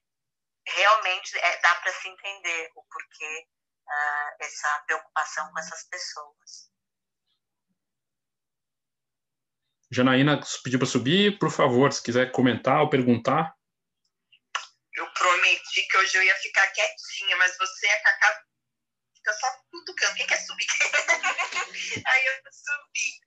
realmente 0.67 1.39
é, 1.39 1.61
dá 1.61 1.75
para 1.77 1.93
se 1.93 2.09
entender 2.09 2.71
o 2.75 2.83
porquê 2.85 3.47
uh, 3.87 4.37
essa 4.41 4.83
preocupação 4.87 5.51
com 5.53 5.59
essas 5.59 5.85
pessoas. 5.85 6.71
Janaína 9.91 10.41
pediu 10.65 10.81
para 10.81 10.89
subir, 10.89 11.39
por 11.39 11.51
favor, 11.51 11.93
se 11.93 12.03
quiser 12.03 12.33
comentar 12.33 12.81
ou 12.81 12.91
perguntar. 12.91 13.55
Eu 14.95 15.13
prometi 15.13 15.87
que 15.89 15.97
hoje 15.99 16.19
eu 16.19 16.23
ia 16.23 16.35
ficar 16.37 16.67
quietinha, 16.69 17.37
mas 17.37 17.57
você 17.57 17.87
e 17.87 17.91
a 17.91 18.03
Cacá 18.03 18.43
fica 19.27 19.33
só 19.35 19.53
cutucando. 19.71 20.15
Quem 20.15 20.27
quer 20.27 20.39
subir? 20.39 20.67
Aí 22.07 22.27
eu 22.27 22.53
subi. 22.53 23.21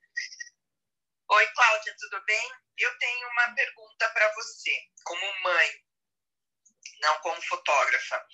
Oi, 1.28 1.46
Cláudia, 1.48 1.96
tudo 1.98 2.24
bem? 2.24 2.50
Eu 2.78 2.98
tenho 2.98 3.28
uma 3.28 3.54
pergunta 3.54 4.08
para 4.10 4.32
você, 4.34 4.72
como 5.04 5.42
mãe, 5.42 5.70
não 7.02 7.20
como 7.20 7.40
fotógrafa. 7.42 8.26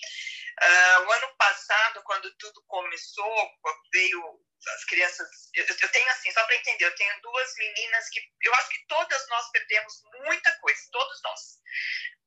Uh, 0.62 1.00
o 1.02 1.12
ano 1.12 1.36
passado, 1.36 2.02
quando 2.04 2.34
tudo 2.36 2.64
começou, 2.66 3.50
veio 3.92 4.40
as 4.68 4.84
crianças. 4.86 5.28
Eu, 5.54 5.66
eu 5.66 5.88
tenho 5.90 6.10
assim, 6.10 6.32
só 6.32 6.42
para 6.44 6.56
entender, 6.56 6.86
eu 6.86 6.94
tenho 6.94 7.20
duas 7.20 7.54
meninas 7.56 8.08
que 8.08 8.20
eu 8.42 8.54
acho 8.54 8.68
que 8.70 8.86
todas 8.86 9.28
nós 9.28 9.50
perdemos 9.50 10.02
muita 10.24 10.56
coisa, 10.60 10.80
todos 10.92 11.20
nós. 11.22 11.40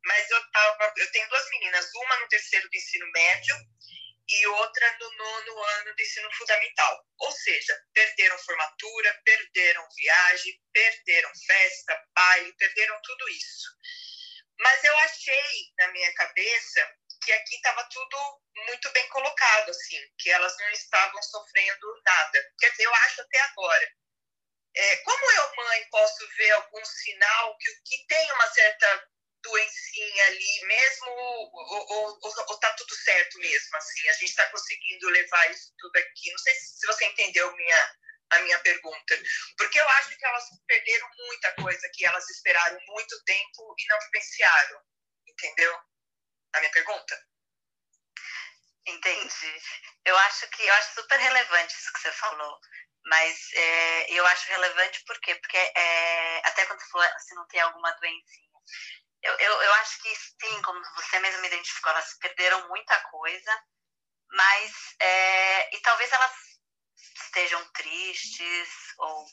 Mas 0.05 0.29
eu, 0.29 0.51
tava, 0.51 0.93
eu 0.97 1.11
tenho 1.11 1.29
duas 1.29 1.49
meninas, 1.49 1.89
uma 1.95 2.19
no 2.19 2.27
terceiro 2.27 2.69
do 2.69 2.75
ensino 2.75 3.11
médio 3.11 3.55
e 4.29 4.47
outra 4.47 4.97
no 4.99 5.11
nono 5.15 5.63
ano 5.63 5.95
do 5.95 6.01
ensino 6.01 6.31
fundamental. 6.33 7.05
Ou 7.19 7.31
seja, 7.31 7.79
perderam 7.93 8.37
formatura, 8.39 9.21
perderam 9.25 9.87
viagem, 9.97 10.61
perderam 10.71 11.31
festa, 11.47 12.03
baile, 12.15 12.53
perderam 12.53 12.99
tudo 13.01 13.29
isso. 13.29 13.69
Mas 14.59 14.83
eu 14.83 14.97
achei 14.99 15.73
na 15.77 15.87
minha 15.89 16.13
cabeça 16.13 16.95
que 17.23 17.31
aqui 17.31 17.55
estava 17.55 17.83
tudo 17.91 18.41
muito 18.67 18.89
bem 18.91 19.07
colocado, 19.09 19.69
assim, 19.69 19.99
que 20.17 20.29
elas 20.29 20.55
não 20.57 20.69
estavam 20.71 21.21
sofrendo 21.23 22.01
nada. 22.05 22.51
Quer 22.59 22.71
dizer, 22.71 22.83
eu 22.83 22.93
acho 22.93 23.21
até 23.21 23.39
agora. 23.41 23.89
É, 24.75 24.95
como 24.97 25.31
eu, 25.31 25.55
mãe, 25.55 25.87
posso 25.89 26.27
ver 26.37 26.51
algum 26.51 26.85
sinal 26.85 27.57
que, 27.57 27.71
que 27.85 28.07
tem 28.07 28.31
uma 28.33 28.47
certa 28.47 29.09
doencinha 29.41 30.25
ali 30.25 30.65
mesmo 30.65 31.09
ou, 31.09 32.19
ou, 32.21 32.59
tá 32.59 32.73
tudo 32.73 32.95
certo 32.95 33.37
mesmo 33.39 33.77
assim 33.77 34.09
a 34.09 34.13
gente 34.13 34.29
está 34.29 34.45
conseguindo 34.49 35.09
levar 35.09 35.51
isso 35.51 35.73
tudo 35.77 35.95
aqui. 35.97 36.31
Não 36.31 36.39
sei 36.39 36.53
se 36.55 36.87
você 36.87 37.05
entendeu 37.05 37.55
minha 37.55 37.95
a 38.31 38.39
minha 38.41 38.59
pergunta 38.59 39.19
porque 39.57 39.79
eu 39.79 39.89
acho 39.89 40.15
que 40.17 40.25
elas 40.25 40.45
perderam 40.67 41.09
muita 41.17 41.51
coisa 41.53 41.89
que 41.93 42.05
elas 42.05 42.29
esperaram 42.29 42.79
muito 42.87 43.23
tempo 43.23 43.75
e 43.77 43.87
não 43.87 43.99
vivenciaram 44.01 44.81
entendeu? 45.27 45.79
A 46.53 46.59
minha 46.59 46.71
pergunta? 46.71 47.27
Entendi. 48.85 49.61
Eu 50.05 50.17
acho 50.17 50.47
que 50.49 50.63
eu 50.63 50.73
acho 50.73 50.93
super 50.95 51.19
relevante 51.19 51.73
isso 51.73 51.93
que 51.93 52.01
você 52.01 52.11
falou 52.11 52.59
mas 53.05 53.53
é, 53.53 54.11
eu 54.11 54.25
acho 54.27 54.49
relevante 54.49 55.03
por 55.05 55.19
quê? 55.21 55.33
porque 55.35 55.57
é, 55.57 56.47
até 56.47 56.65
quando 56.65 56.79
você 56.81 56.89
falou 56.89 57.19
se 57.19 57.33
não 57.33 57.47
tem 57.47 57.61
alguma 57.61 57.91
doencinha 57.93 58.49
eu, 59.21 59.33
eu, 59.33 59.61
eu 59.61 59.73
acho 59.75 60.01
que 60.01 60.15
sim, 60.15 60.61
como 60.61 60.81
você 60.95 61.19
mesmo 61.19 61.45
identificou, 61.45 61.91
elas 61.91 62.13
perderam 62.15 62.67
muita 62.69 62.99
coisa, 63.09 63.63
mas 64.31 64.95
é, 64.99 65.75
e 65.75 65.81
talvez 65.81 66.11
elas 66.11 66.31
estejam 67.25 67.63
tristes 67.71 68.69
ou 68.97 69.25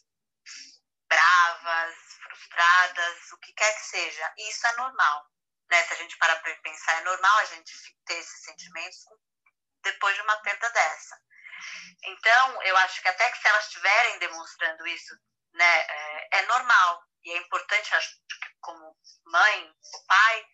bravas, 1.08 1.94
frustradas, 2.22 3.32
o 3.32 3.38
que 3.38 3.52
quer 3.52 3.74
que 3.74 3.86
seja. 3.86 4.34
E 4.36 4.50
isso 4.50 4.66
é 4.66 4.76
normal. 4.76 5.26
Né? 5.70 5.82
Se 5.84 5.94
a 5.94 5.96
gente 5.96 6.16
parar 6.18 6.36
para 6.36 6.54
pensar, 6.56 7.00
é 7.00 7.04
normal 7.04 7.38
a 7.38 7.44
gente 7.44 7.72
ter 8.04 8.18
esses 8.18 8.44
sentimentos 8.44 8.98
depois 9.82 10.14
de 10.16 10.22
uma 10.22 10.36
perda 10.38 10.68
dessa. 10.70 11.16
Então, 12.02 12.62
eu 12.62 12.76
acho 12.78 13.00
que 13.02 13.08
até 13.08 13.30
que 13.30 13.38
se 13.38 13.48
elas 13.48 13.64
estiverem 13.66 14.18
demonstrando 14.18 14.86
isso, 14.86 15.14
né, 15.54 15.80
é, 15.80 16.38
é 16.38 16.46
normal. 16.46 17.02
E 17.24 17.32
é 17.32 17.36
importante, 17.38 17.94
acho, 17.94 18.10
como 18.66 18.96
mãe, 19.26 19.72
pai, 20.08 20.46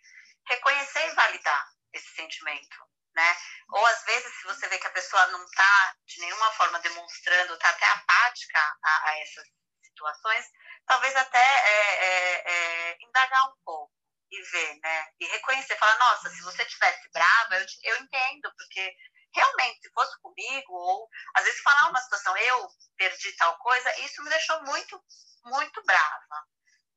reconhecer 0.46 1.08
e 1.08 1.14
validar 1.14 1.72
esse 1.94 2.14
sentimento, 2.14 2.76
né? 3.14 3.36
Ou 3.70 3.86
às 3.86 4.04
vezes, 4.04 4.32
se 4.38 4.44
você 4.44 4.68
vê 4.68 4.78
que 4.78 4.86
a 4.86 4.92
pessoa 4.92 5.26
não 5.28 5.42
está 5.44 5.96
de 6.06 6.20
nenhuma 6.20 6.52
forma 6.52 6.78
demonstrando, 6.80 7.54
está 7.54 7.70
até 7.70 7.86
apática 7.86 8.60
a, 8.84 9.08
a, 9.08 9.18
essas 9.20 9.46
situações, 9.82 10.46
talvez 10.86 11.16
até 11.16 11.38
é, 11.38 12.04
é, 12.04 12.52
é, 12.52 12.96
indagar 13.00 13.48
um 13.48 13.56
pouco 13.64 13.92
e 14.30 14.42
ver, 14.42 14.78
né? 14.82 15.06
E 15.20 15.26
reconhecer, 15.26 15.76
falar, 15.76 15.98
nossa, 15.98 16.30
se 16.30 16.42
você 16.42 16.64
tivesse 16.64 17.10
brava, 17.12 17.56
eu, 17.56 17.66
eu 17.84 17.96
entendo, 17.96 18.52
porque 18.56 18.94
realmente, 19.34 19.80
se 19.80 19.92
fosse 19.92 20.18
comigo, 20.20 20.72
ou 20.72 21.08
às 21.34 21.44
vezes 21.44 21.60
falar 21.62 21.90
uma 21.90 22.00
situação, 22.00 22.36
eu 22.36 22.68
perdi 22.96 23.34
tal 23.36 23.56
coisa, 23.58 24.00
isso 24.00 24.22
me 24.22 24.30
deixou 24.30 24.62
muito, 24.64 25.02
muito 25.44 25.82
brava. 25.84 26.46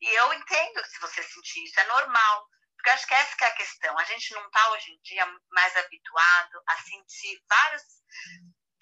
E 0.02 0.08
eu 0.08 0.34
entendo 0.34 0.86
se 0.86 1.00
você 1.00 1.24
sentir 1.24 1.64
isso, 1.64 1.80
é 1.80 1.86
normal. 1.86 2.48
Porque 2.76 2.90
acho 2.92 3.08
que 3.08 3.14
essa 3.14 3.36
que 3.36 3.44
é 3.44 3.48
a 3.48 3.56
questão. 3.56 3.98
A 3.98 4.04
gente 4.04 4.34
não 4.34 4.46
está 4.46 4.70
hoje 4.72 4.92
em 4.92 5.02
dia 5.02 5.26
mais 5.52 5.76
habituado 5.78 6.62
a 6.68 6.78
sentir 6.78 7.42
vários. 7.50 7.84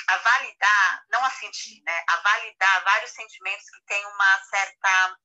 a 0.09 0.17
validar, 0.17 1.05
não 1.09 1.23
a 1.23 1.29
sentir, 1.29 1.81
né? 1.85 2.03
A 2.09 2.17
validar 2.17 2.83
vários 2.83 3.11
sentimentos 3.11 3.69
que 3.69 3.85
têm 3.85 4.05
uma 4.05 4.43
certa. 4.43 5.17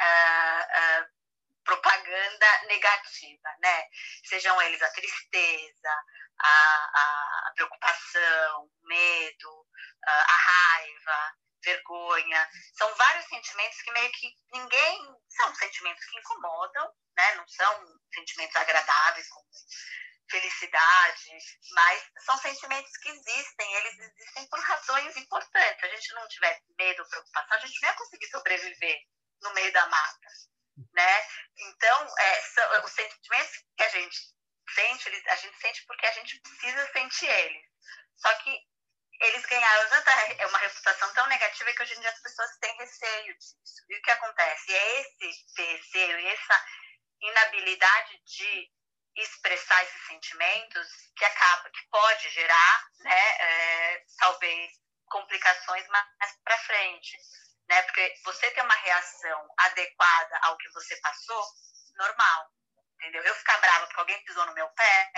Uh, 0.00 1.02
uh, 1.02 1.22
propaganda 1.64 2.62
negativa, 2.66 3.48
né? 3.60 3.84
Sejam 4.24 4.60
eles 4.62 4.82
a 4.82 4.92
tristeza, 4.92 6.04
a, 6.40 7.48
a 7.48 7.52
preocupação, 7.54 8.64
o 8.64 8.86
medo, 8.88 9.66
a 10.04 10.36
raiva, 10.36 11.34
vergonha. 11.62 12.48
São 12.76 12.94
vários 12.94 13.26
sentimentos 13.26 13.80
que 13.82 13.92
meio 13.92 14.12
que 14.12 14.34
ninguém. 14.52 15.16
São 15.30 15.54
sentimentos 15.54 16.04
que 16.04 16.18
incomodam, 16.18 16.92
né? 17.16 17.34
Não 17.36 17.48
são 17.48 17.98
sentimentos 18.14 18.56
agradáveis, 18.56 19.28
como 19.28 19.46
felicidade, 20.30 21.38
mas 21.72 22.02
são 22.24 22.36
sentimentos 22.38 22.96
que 22.96 23.10
existem, 23.10 23.74
eles 23.74 23.98
existem 23.98 24.48
por 24.48 24.58
razões 24.60 25.16
importantes. 25.16 25.80
Se 25.80 25.86
a 25.86 25.88
gente 25.90 26.14
não 26.14 26.28
tiver 26.28 26.60
medo 26.78 27.06
preocupação, 27.08 27.56
a 27.58 27.60
gente 27.60 27.82
não 27.82 27.88
ia 27.90 27.96
conseguir 27.96 28.26
sobreviver 28.28 28.98
no 29.42 29.52
meio 29.52 29.72
da 29.72 29.86
mata, 29.88 30.28
né? 30.94 31.26
Então, 31.58 32.14
é, 32.18 32.42
são, 32.42 32.84
os 32.84 32.92
sentimentos 32.92 33.64
que 33.76 33.82
a 33.82 33.88
gente 33.90 34.18
sente, 34.74 35.08
a 35.28 35.36
gente 35.36 35.58
sente 35.60 35.84
porque 35.86 36.06
a 36.06 36.12
gente 36.12 36.40
precisa 36.40 36.92
sentir 36.92 37.26
eles. 37.26 37.66
Só 38.16 38.32
que 38.36 38.58
eles 39.22 39.46
ganharam 39.46 39.88
tanta, 39.88 40.10
é 40.10 40.46
uma 40.46 40.58
reputação 40.58 41.12
tão 41.14 41.26
negativa 41.28 41.72
que 41.72 41.82
hoje 41.82 41.94
em 41.94 42.00
dia 42.00 42.10
as 42.10 42.20
pessoas 42.20 42.58
têm 42.58 42.76
receio 42.76 43.38
disso. 43.38 43.84
E 43.88 43.96
o 43.96 44.02
que 44.02 44.10
acontece? 44.10 44.74
É 44.74 45.00
esse 45.00 45.62
receio 45.62 46.18
e 46.18 46.26
essa 46.26 46.66
inabilidade 47.20 48.20
de 48.24 48.70
expressar 49.16 49.82
esses 49.84 50.06
sentimentos 50.06 50.88
que 51.16 51.24
acaba, 51.24 51.70
que 51.70 51.88
pode 51.90 52.30
gerar, 52.30 52.86
né, 53.00 53.36
é, 53.40 54.04
talvez 54.18 54.72
complicações 55.06 55.86
mais 55.88 56.32
para 56.42 56.58
frente, 56.58 57.18
né? 57.68 57.82
Porque 57.82 58.14
você 58.24 58.50
ter 58.50 58.62
uma 58.62 58.74
reação 58.74 59.48
adequada 59.58 60.38
ao 60.42 60.56
que 60.56 60.70
você 60.70 60.96
passou, 60.96 61.46
normal, 61.96 62.50
entendeu? 63.02 63.22
Eu 63.24 63.34
ficar 63.34 63.58
brava 63.58 63.86
porque 63.86 64.00
alguém 64.00 64.24
pisou 64.24 64.46
no 64.46 64.54
meu 64.54 64.68
pé, 64.70 65.12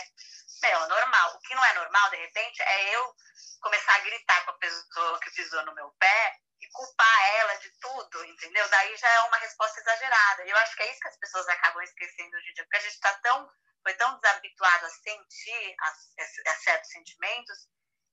meu, 0.63 0.83
é 0.83 0.89
normal. 0.89 1.35
O 1.35 1.41
que 1.41 1.55
não 1.55 1.65
é 1.65 1.75
normal, 1.75 2.11
de 2.11 2.17
repente, 2.17 2.63
é 2.63 2.97
eu 2.97 3.15
começar 3.61 3.95
a 3.95 3.99
gritar 3.99 4.45
com 4.45 4.51
a 4.53 4.59
pessoa 4.59 5.21
que 5.21 5.31
pisou 5.31 5.65
no 5.67 5.75
meu 5.75 5.91
pé 5.93 6.41
e 6.61 6.69
culpar 6.71 7.31
ela 7.37 7.55
de 7.57 7.71
tudo, 7.79 8.25
entendeu? 8.25 8.67
Daí 8.69 8.97
já 8.97 9.09
é 9.09 9.21
uma 9.21 9.37
resposta 9.37 9.81
exagerada. 9.81 10.45
E 10.45 10.51
eu 10.51 10.57
acho 10.57 10.75
que 10.77 10.83
é 10.83 10.91
isso 10.91 11.01
que 11.01 11.09
as 11.09 11.19
pessoas 11.19 11.49
acabam 11.49 11.83
esquecendo 11.83 12.37
hoje 12.37 12.51
em 12.51 12.55
dia, 12.55 12.65
porque 12.65 12.77
a 12.77 12.81
gente 12.81 12.95
está 12.95 13.13
tão, 13.19 13.51
foi 13.83 13.95
tão 13.95 14.19
desabituado 14.19 14.87
a 14.87 14.91
sentir 14.91 15.77
a, 15.81 15.89
a, 15.89 16.53
a 16.53 16.57
certos 16.57 16.91
sentimentos 16.91 17.69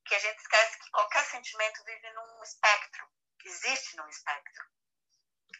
que 0.06 0.16
a 0.16 0.20
gente 0.20 0.40
esquece 0.40 0.80
que 0.80 0.92
qualquer 0.92 1.24
sentimento 1.26 1.84
vive 1.86 2.12
num 2.12 2.44
espectro, 2.44 3.08
existe 3.46 3.96
num 3.96 4.08
espectro. 4.10 4.66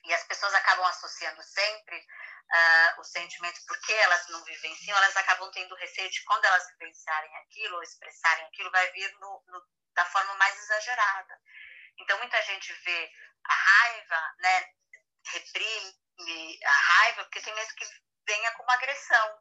E 0.04 0.14
as 0.14 0.24
pessoas 0.24 0.54
acabam 0.56 0.86
associando 0.86 1.42
sempre 1.44 1.98
uh, 1.98 3.02
os 3.02 3.08
sentimentos, 3.10 3.64
porque 3.68 3.94
elas 3.94 4.28
não 4.30 4.44
vivenciam, 4.44 4.98
elas 4.98 5.16
acabam 5.18 5.50
tendo 5.52 5.76
receio 5.76 6.10
de 6.10 6.24
quando 6.24 6.46
elas 6.46 6.68
vivenciarem 6.72 7.36
aquilo 7.38 7.76
ou 7.76 7.84
expressarem 7.84 8.46
aquilo, 8.46 8.72
vai 8.72 8.92
vir 8.92 9.12
no, 9.20 9.44
no, 9.48 9.64
da 9.94 10.06
forma 10.06 10.34
mais 10.36 10.58
exagerada. 10.58 11.40
Então, 12.00 12.18
muita 12.18 12.42
gente 12.44 12.74
vê 12.74 13.12
a 13.44 13.54
raiva, 13.54 14.36
né, 14.40 14.70
reprime 15.28 16.02
a 16.64 16.72
raiva, 16.72 17.24
porque 17.24 17.42
tem 17.42 17.54
medo 17.54 17.74
que 17.76 17.86
venha 18.26 18.52
como 18.52 18.72
agressão, 18.72 19.40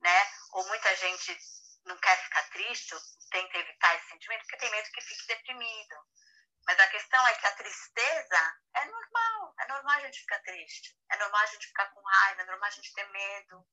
né? 0.00 0.32
Ou 0.52 0.66
muita 0.66 0.94
gente 0.96 1.38
não 1.84 1.96
quer 1.98 2.16
ficar 2.24 2.42
triste, 2.50 2.94
ou 2.94 3.00
tenta 3.30 3.58
evitar 3.58 3.94
esse 3.96 4.08
sentimento, 4.08 4.42
porque 4.42 4.56
tem 4.56 4.70
medo 4.70 4.90
que 4.90 5.00
fique 5.00 5.26
deprimido. 5.26 5.96
Mas 6.66 6.78
a 6.78 6.88
questão 6.88 7.26
é 7.26 7.34
que 7.34 7.46
a 7.46 7.56
tristeza 7.56 8.60
é 8.76 8.84
normal. 8.84 9.39
É 9.60 9.68
normal 9.68 9.96
a 9.96 10.00
gente 10.00 10.20
ficar 10.20 10.38
triste. 10.40 10.96
É 11.10 11.16
normal 11.18 11.42
a 11.42 11.46
gente 11.46 11.66
ficar 11.66 11.86
com 11.86 12.00
raiva. 12.02 12.42
É 12.42 12.46
normal 12.46 12.68
a 12.68 12.72
gente 12.72 12.92
ter 12.92 13.08
medo. 13.10 13.66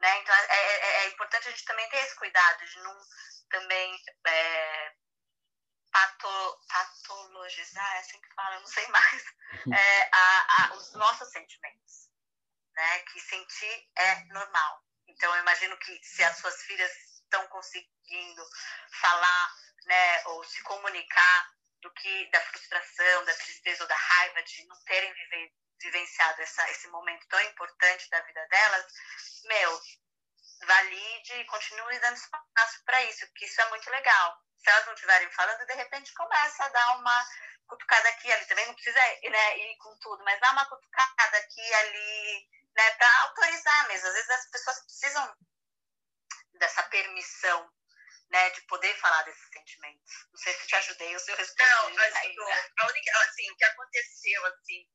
Né? 0.00 0.18
Então, 0.20 0.34
é, 0.34 0.56
é, 0.56 1.04
é 1.04 1.08
importante 1.08 1.48
a 1.48 1.50
gente 1.50 1.64
também 1.64 1.88
ter 1.88 1.98
esse 1.98 2.16
cuidado 2.16 2.64
de 2.64 2.78
não 2.80 3.00
também 3.48 3.98
é, 4.26 4.94
pato, 5.90 6.60
patologizar, 6.68 7.96
é 7.96 7.98
assim 8.00 8.20
que 8.20 8.34
fala, 8.34 8.60
não 8.60 8.66
sei 8.66 8.86
mais, 8.88 9.24
é, 9.72 10.10
a, 10.12 10.64
a, 10.64 10.74
os 10.74 10.92
nossos 10.94 11.30
sentimentos. 11.30 12.10
Né? 12.74 12.98
Que 13.00 13.20
sentir 13.20 13.90
é 13.96 14.24
normal. 14.26 14.84
Então, 15.08 15.34
eu 15.34 15.40
imagino 15.40 15.76
que 15.78 16.04
se 16.04 16.22
as 16.22 16.36
suas 16.36 16.60
filhas 16.62 16.92
estão 17.22 17.46
conseguindo 17.48 18.46
falar 19.00 19.54
né, 19.86 20.24
ou 20.26 20.44
se 20.44 20.62
comunicar 20.62 21.55
do 21.82 21.92
que 21.92 22.30
da 22.30 22.40
frustração, 22.40 23.24
da 23.24 23.34
tristeza 23.34 23.82
ou 23.82 23.88
da 23.88 23.96
raiva 23.96 24.42
de 24.42 24.66
não 24.66 24.76
terem 24.84 25.12
vive, 25.12 25.52
vivenciado 25.82 26.42
essa, 26.42 26.70
esse 26.70 26.88
momento 26.88 27.26
tão 27.28 27.40
importante 27.42 28.08
da 28.10 28.20
vida 28.22 28.46
delas, 28.48 28.86
meu, 29.44 29.80
valide 30.66 31.34
e 31.34 31.44
continue 31.44 31.98
dando 32.00 32.16
espaço 32.16 32.84
para 32.84 33.02
isso, 33.04 33.26
porque 33.28 33.44
isso 33.44 33.60
é 33.60 33.68
muito 33.68 33.90
legal. 33.90 34.38
Se 34.58 34.70
elas 34.70 34.86
não 34.86 34.94
estiverem 34.94 35.30
falando, 35.30 35.66
de 35.66 35.74
repente 35.74 36.14
começa 36.14 36.64
a 36.64 36.68
dar 36.68 36.96
uma 36.96 37.26
cutucada 37.66 38.08
aqui 38.08 38.32
ali. 38.32 38.46
Também 38.46 38.66
não 38.66 38.74
precisa 38.74 38.98
né, 38.98 39.58
ir 39.58 39.76
com 39.78 39.96
tudo, 39.98 40.24
mas 40.24 40.40
dá 40.40 40.52
uma 40.52 40.66
cutucada 40.66 41.38
aqui 41.38 41.74
ali, 41.74 42.48
né, 42.74 42.90
para 42.92 43.22
autorizar 43.22 43.88
mesmo. 43.88 44.08
Às 44.08 44.14
vezes 44.14 44.30
as 44.30 44.50
pessoas 44.50 44.82
precisam 44.84 45.36
dessa 46.54 46.82
permissão 46.84 47.70
né, 48.30 48.50
de 48.50 48.60
poder 48.62 48.94
falar 48.96 49.22
desses 49.22 49.48
sentimentos. 49.52 50.12
Não 50.32 50.38
sei 50.38 50.54
se 50.54 50.66
te 50.66 50.76
ajudei 50.76 51.14
ou 51.14 51.20
se 51.20 51.30
eu 51.30 51.36
respondi. 51.36 51.70
Não, 51.70 52.04
ajudou. 52.04 52.52
A 52.78 52.86
única, 52.88 53.18
assim, 53.20 53.50
o 53.50 53.56
que 53.56 53.64
aconteceu, 53.64 54.46
assim, 54.46 54.88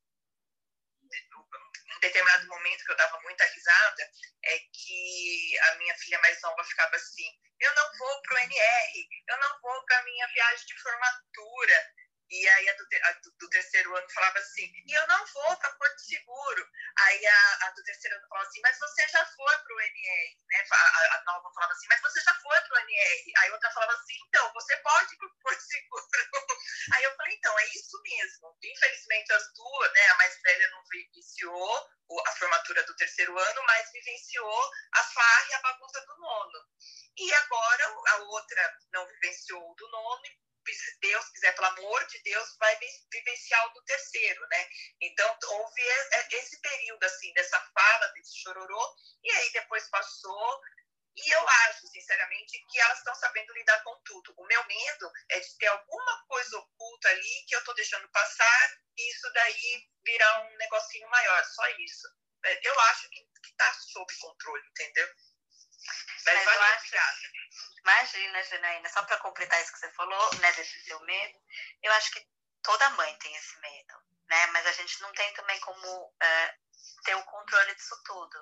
em 1.13 1.99
determinado 1.99 2.47
momento 2.47 2.85
que 2.85 2.91
eu 2.91 2.97
dava 2.97 3.19
muita 3.21 3.45
risada, 3.45 4.09
é 4.45 4.59
que 4.59 5.59
a 5.59 5.75
minha 5.75 5.95
filha 5.97 6.19
mais 6.19 6.41
nova 6.41 6.63
ficava 6.63 6.95
assim: 6.95 7.29
eu 7.59 7.75
não 7.75 7.97
vou 7.97 8.21
pro 8.23 8.37
NR, 8.37 9.09
eu 9.27 9.37
não 9.39 9.61
vou 9.61 9.85
para 9.85 10.03
minha 10.03 10.27
viagem 10.27 10.65
de 10.65 10.81
formatura, 10.81 11.93
e 12.31 12.47
aí 12.47 12.69
a 12.69 12.73
do, 12.73 12.87
a 13.03 13.11
do, 13.39 13.49
terceiro 13.49 13.93
ano 13.93 14.09
falava 14.09 14.39
assim, 14.39 14.71
e 14.87 14.93
eu 14.93 15.05
não 15.07 15.25
vou 15.25 15.57
para 15.57 15.73
Porto 15.73 15.99
Seguro. 15.99 16.65
Aí 16.99 17.27
a, 17.27 17.67
a, 17.67 17.71
do 17.71 17.83
terceiro 17.83 18.15
ano 18.15 18.27
falava 18.29 18.47
assim, 18.47 18.61
mas 18.61 18.79
você 18.79 19.05
já 19.09 19.25
foi 19.25 19.57
para 19.57 19.75
o 19.75 19.81
NR, 19.81 20.37
né? 20.47 20.65
A, 20.71 21.17
a, 21.17 21.23
nova 21.25 21.51
falava 21.53 21.73
assim, 21.73 21.87
mas 21.89 21.99
você 21.99 22.21
já 22.21 22.33
foi 22.35 22.61
para 22.61 22.77
o 22.77 22.79
NR. 22.79 23.33
Aí 23.37 23.51
outra 23.51 23.69
falava 23.71 23.91
assim, 23.93 24.15
então, 24.27 24.53
você 24.53 24.77
pode 24.77 25.13
ir 25.13 25.17
para 25.17 25.29
Porto 25.43 25.61
Seguro. 25.61 26.07
aí 26.95 27.03
eu 27.03 27.15
falei, 27.17 27.35
então, 27.35 27.59
é 27.59 27.65
isso 27.67 28.01
mesmo. 28.01 28.57
Infelizmente 28.63 29.33
as 29.33 29.53
duas, 29.53 29.93
né? 29.93 30.07
A 30.07 30.17
mais 30.17 30.41
velha 30.41 30.69
não 30.69 30.83
vivenciou 30.89 31.89
a 32.27 32.31
formatura 32.37 32.83
do 32.83 32.95
terceiro 32.95 33.37
ano, 33.37 33.63
mas 33.63 33.91
vivenciou 33.91 34.71
a 34.93 35.03
farra 35.03 35.47
e 35.49 35.53
a 35.53 35.61
bagunça 35.61 35.99
do 36.05 36.17
nono. 36.17 36.59
E 37.17 37.33
agora 37.33 37.85
a 38.07 38.17
outra 38.19 38.79
não 38.93 39.05
vivenciou 39.07 39.75
do 39.75 39.89
nono 39.89 40.50
se 40.67 40.99
Deus 40.99 41.29
quiser, 41.29 41.53
pelo 41.53 41.67
amor 41.67 42.05
de 42.07 42.19
Deus, 42.23 42.55
vai 42.59 42.77
vivenciar 43.11 43.65
o 43.67 43.73
do 43.73 43.83
terceiro, 43.83 44.47
né? 44.47 44.69
Então, 45.01 45.37
houve 45.43 45.81
esse 46.31 46.59
período, 46.61 47.03
assim, 47.03 47.33
dessa 47.33 47.59
fala, 47.73 48.07
desse 48.13 48.37
chororô, 48.41 48.95
e 49.23 49.31
aí 49.31 49.51
depois 49.53 49.89
passou, 49.89 50.61
e 51.17 51.29
eu 51.29 51.47
acho, 51.47 51.87
sinceramente, 51.87 52.65
que 52.69 52.79
elas 52.79 52.97
estão 52.99 53.13
sabendo 53.15 53.53
lidar 53.53 53.83
com 53.83 53.99
tudo. 54.03 54.33
O 54.37 54.45
meu 54.45 54.65
medo 54.65 55.11
é 55.29 55.39
de 55.39 55.57
ter 55.57 55.67
alguma 55.67 56.25
coisa 56.27 56.57
oculta 56.57 57.09
ali 57.09 57.45
que 57.47 57.55
eu 57.55 57.59
estou 57.59 57.75
deixando 57.75 58.07
passar 58.09 58.79
e 58.97 59.11
isso 59.11 59.31
daí 59.33 59.89
virar 60.03 60.41
um 60.43 60.57
negocinho 60.57 61.09
maior, 61.09 61.43
só 61.45 61.67
isso. 61.79 62.07
É, 62.43 62.67
eu 62.67 62.79
acho 62.79 63.09
que 63.09 63.27
está 63.43 63.73
sob 63.73 64.17
controle, 64.19 64.67
entendeu? 64.69 65.07
Mas, 66.25 66.35
Mas 66.35 66.45
valeu, 66.45 66.61
acho... 66.61 66.77
obrigada. 66.77 67.17
Imagina, 67.83 68.43
Janaína, 68.43 68.89
só 68.89 69.03
para 69.03 69.17
completar 69.17 69.61
isso 69.61 69.73
que 69.73 69.79
você 69.79 69.91
falou, 69.93 70.35
né, 70.35 70.51
desse 70.53 70.79
seu 70.83 70.99
medo, 71.01 71.39
eu 71.81 71.91
acho 71.93 72.11
que 72.11 72.27
toda 72.61 72.89
mãe 72.91 73.17
tem 73.17 73.35
esse 73.35 73.59
medo, 73.59 73.93
né? 74.29 74.45
Mas 74.47 74.65
a 74.67 74.71
gente 74.71 75.01
não 75.01 75.11
tem 75.13 75.33
também 75.33 75.59
como 75.61 76.15
é, 76.21 76.55
ter 77.03 77.15
o 77.15 77.23
controle 77.23 77.75
disso 77.75 77.95
tudo, 78.05 78.37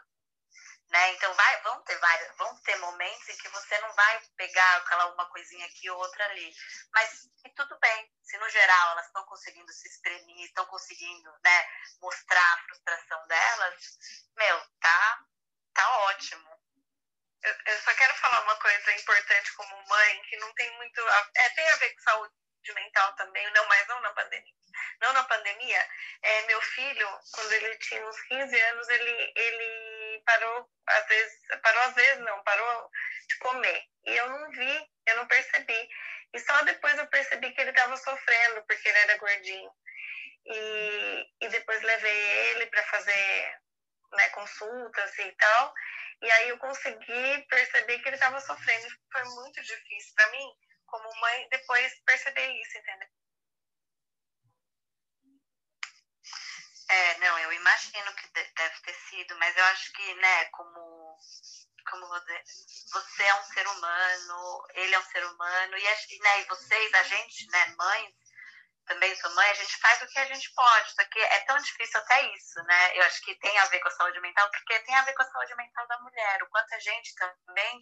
né? 0.90 1.14
Então 1.14 1.34
vai, 1.34 1.62
vão 1.62 1.82
ter 1.84 1.98
vários, 2.00 2.38
vão 2.38 2.62
ter 2.64 2.76
momentos 2.78 3.30
em 3.30 3.38
que 3.38 3.48
você 3.50 3.80
não 3.80 3.94
vai 3.94 4.22
pegar 4.36 4.78
aquela 4.78 5.14
uma 5.14 5.30
coisinha 5.30 5.66
aqui 5.68 5.90
ou 5.90 5.98
outra 5.98 6.26
ali, 6.26 6.54
mas 6.92 7.30
tudo 7.56 7.78
bem. 7.80 8.12
Se 8.24 8.38
no 8.38 8.50
geral 8.50 8.92
elas 8.92 9.06
estão 9.06 9.24
conseguindo 9.26 9.72
se 9.72 9.88
exprimir, 9.88 10.46
estão 10.46 10.66
conseguindo, 10.66 11.32
né, 11.44 11.68
mostrar 12.02 12.54
a 12.54 12.64
frustração 12.64 13.28
delas, 13.28 13.98
meu, 14.36 14.62
tá, 14.82 15.26
tá 15.74 15.98
ótimo. 16.00 16.59
Eu, 17.44 17.56
eu, 17.68 17.80
só 17.80 17.94
quero 17.94 18.14
falar 18.16 18.42
uma 18.42 18.56
coisa 18.58 18.94
importante 18.94 19.54
como 19.54 19.88
mãe, 19.88 20.22
que 20.24 20.38
não 20.38 20.54
tem 20.56 20.70
muito. 20.78 21.02
A, 21.08 21.30
é, 21.36 21.50
tem 21.50 21.70
a 21.70 21.76
ver 21.78 21.90
com 21.94 22.02
saúde 22.02 22.34
mental 22.76 23.16
também, 23.16 23.50
não, 23.52 23.66
mas 23.68 23.88
não 23.88 24.02
na 24.02 24.14
pandemia. 24.14 24.54
Não 25.02 25.14
na 25.14 25.24
pandemia, 25.24 25.90
é, 26.22 26.42
meu 26.48 26.62
filho, 26.62 27.20
quando 27.34 27.52
ele 27.54 27.78
tinha 27.78 28.06
uns 28.06 28.22
15 28.24 28.62
anos, 28.62 28.90
ele, 28.90 29.34
ele 29.36 30.24
parou, 30.26 30.70
às 30.88 31.08
vezes, 31.08 31.40
parou 31.64 31.82
às 31.84 31.96
vezes 31.96 32.20
não, 32.20 32.44
parou 32.44 32.90
de 33.28 33.38
comer. 33.38 33.84
E 34.06 34.16
eu 34.16 34.30
não 34.30 34.52
vi, 34.52 34.90
eu 35.08 35.16
não 35.16 35.28
percebi. 35.28 35.90
E 36.34 36.40
só 36.40 36.62
depois 36.64 36.98
eu 36.98 37.08
percebi 37.08 37.52
que 37.54 37.62
ele 37.62 37.72
estava 37.72 37.96
sofrendo, 37.98 38.64
porque 38.68 38.88
ele 38.88 39.00
era 39.00 39.18
gordinho. 39.18 39.72
E, 40.46 41.28
e 41.42 41.50
depois 41.50 41.82
levei 41.82 42.52
ele 42.52 42.66
para 42.68 42.84
fazer 42.84 43.60
né, 44.14 44.30
consultas 44.30 45.18
e 45.20 45.32
tal. 45.34 45.74
E 46.22 46.32
aí 46.32 46.50
eu 46.50 46.58
consegui 46.58 47.46
perceber 47.48 48.00
que 48.00 48.10
ele 48.10 48.16
estava 48.16 48.40
sofrendo. 48.42 48.88
Foi 49.12 49.24
muito 49.24 49.62
difícil 49.62 50.14
para 50.16 50.32
mim, 50.32 50.52
como 50.86 51.22
mãe, 51.22 51.48
depois 51.50 51.94
perceber 52.06 52.52
isso, 52.52 52.78
entendeu? 52.78 53.08
É, 56.90 57.18
não, 57.20 57.38
eu 57.40 57.54
imagino 57.54 58.16
que 58.16 58.28
deve 58.34 58.82
ter 58.82 58.96
sido, 58.96 59.38
mas 59.38 59.56
eu 59.56 59.64
acho 59.66 59.94
que, 59.94 60.14
né, 60.16 60.46
como, 60.46 61.16
como 61.88 62.08
você, 62.08 62.44
você 62.92 63.24
é 63.24 63.36
um 63.36 63.44
ser 63.44 63.68
humano, 63.68 64.68
ele 64.74 64.96
é 64.96 65.00
um 65.00 65.06
ser 65.06 65.24
humano, 65.24 65.78
e, 65.78 66.20
né, 66.20 66.42
e 66.42 66.46
vocês, 66.46 66.94
a 66.96 67.04
gente, 67.04 67.48
né, 67.52 67.76
mães, 67.78 68.16
também 68.90 69.16
sou 69.16 69.34
mãe, 69.36 69.50
a 69.50 69.54
gente 69.54 69.78
faz 69.78 70.02
o 70.02 70.08
que 70.08 70.20
a 70.20 70.26
gente 70.26 70.52
pode, 70.54 70.92
só 70.92 71.06
que 71.06 71.20
é 71.20 71.40
tão 71.46 71.58
difícil 71.58 72.00
até 72.00 72.22
isso, 72.34 72.62
né? 72.64 72.98
Eu 72.98 73.04
acho 73.04 73.22
que 73.22 73.36
tem 73.36 73.58
a 73.60 73.66
ver 73.66 73.80
com 73.80 73.88
a 73.88 73.92
saúde 73.92 74.20
mental, 74.20 74.50
porque 74.50 74.80
tem 74.80 74.96
a 74.96 75.04
ver 75.04 75.14
com 75.14 75.22
a 75.22 75.32
saúde 75.32 75.56
mental 75.56 75.88
da 75.88 76.00
mulher, 76.00 76.44
o 76.44 76.50
quanto 76.50 76.74
a 76.74 76.80
gente 76.80 77.14
também 77.16 77.80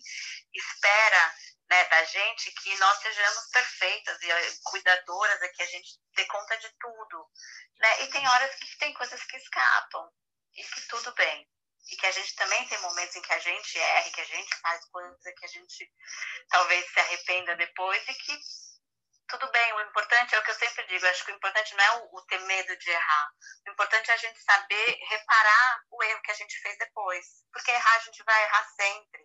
espera 0.53 1.33
né, 1.69 1.83
da 1.85 2.03
gente 2.03 2.51
que 2.51 2.77
nós 2.77 2.97
sejamos 2.99 3.49
perfeitas 3.51 4.21
e 4.21 4.31
eh, 4.31 4.51
cuidadoras, 4.65 5.41
é 5.41 5.47
que 5.49 5.63
a 5.63 5.67
gente 5.67 5.89
dê 6.15 6.25
conta 6.25 6.57
de 6.57 6.69
tudo, 6.79 7.29
né? 7.79 8.03
E 8.03 8.07
tem 8.09 8.27
horas 8.27 8.55
que 8.55 8.77
tem 8.77 8.93
coisas 8.93 9.23
que 9.23 9.37
escapam, 9.37 10.11
e 10.57 10.63
que 10.63 10.87
tudo 10.87 11.13
bem. 11.13 11.47
E 11.89 11.95
que 11.95 12.05
a 12.05 12.11
gente 12.11 12.35
também 12.35 12.67
tem 12.67 12.77
momentos 12.79 13.15
em 13.15 13.21
que 13.21 13.33
a 13.33 13.39
gente 13.39 13.79
erra, 13.79 14.11
que 14.11 14.21
a 14.21 14.25
gente 14.25 14.55
faz 14.57 14.83
coisas 14.89 15.17
que 15.21 15.45
a 15.45 15.47
gente 15.47 15.89
talvez 16.49 16.85
se 16.91 16.99
arrependa 16.99 17.55
depois 17.55 18.03
e 18.09 18.13
que 18.13 18.39
tudo 19.27 19.51
bem, 19.51 19.73
o 19.73 19.81
importante 19.81 20.33
é 20.33 20.39
o 20.39 20.43
que 20.43 20.51
eu 20.51 20.55
sempre 20.55 20.85
digo, 20.87 21.05
acho 21.05 21.25
que 21.25 21.31
o 21.31 21.35
importante 21.35 21.75
não 21.75 21.83
é 21.83 21.91
o, 21.97 22.15
o, 22.15 22.21
ter 22.27 22.39
medo 22.39 22.77
de 22.77 22.89
errar. 22.89 23.29
O 23.67 23.71
importante 23.71 24.09
é 24.09 24.13
a 24.13 24.17
gente 24.17 24.41
saber 24.41 24.97
reparar 25.09 25.83
o 25.91 26.03
erro 26.03 26.21
que 26.21 26.31
a 26.31 26.35
gente 26.35 26.57
fez 26.61 26.77
depois. 26.77 27.25
Porque 27.51 27.71
errar 27.71 27.95
a 27.95 27.99
gente 27.99 28.23
vai 28.23 28.43
errar 28.43 28.63
sempre. 28.75 29.21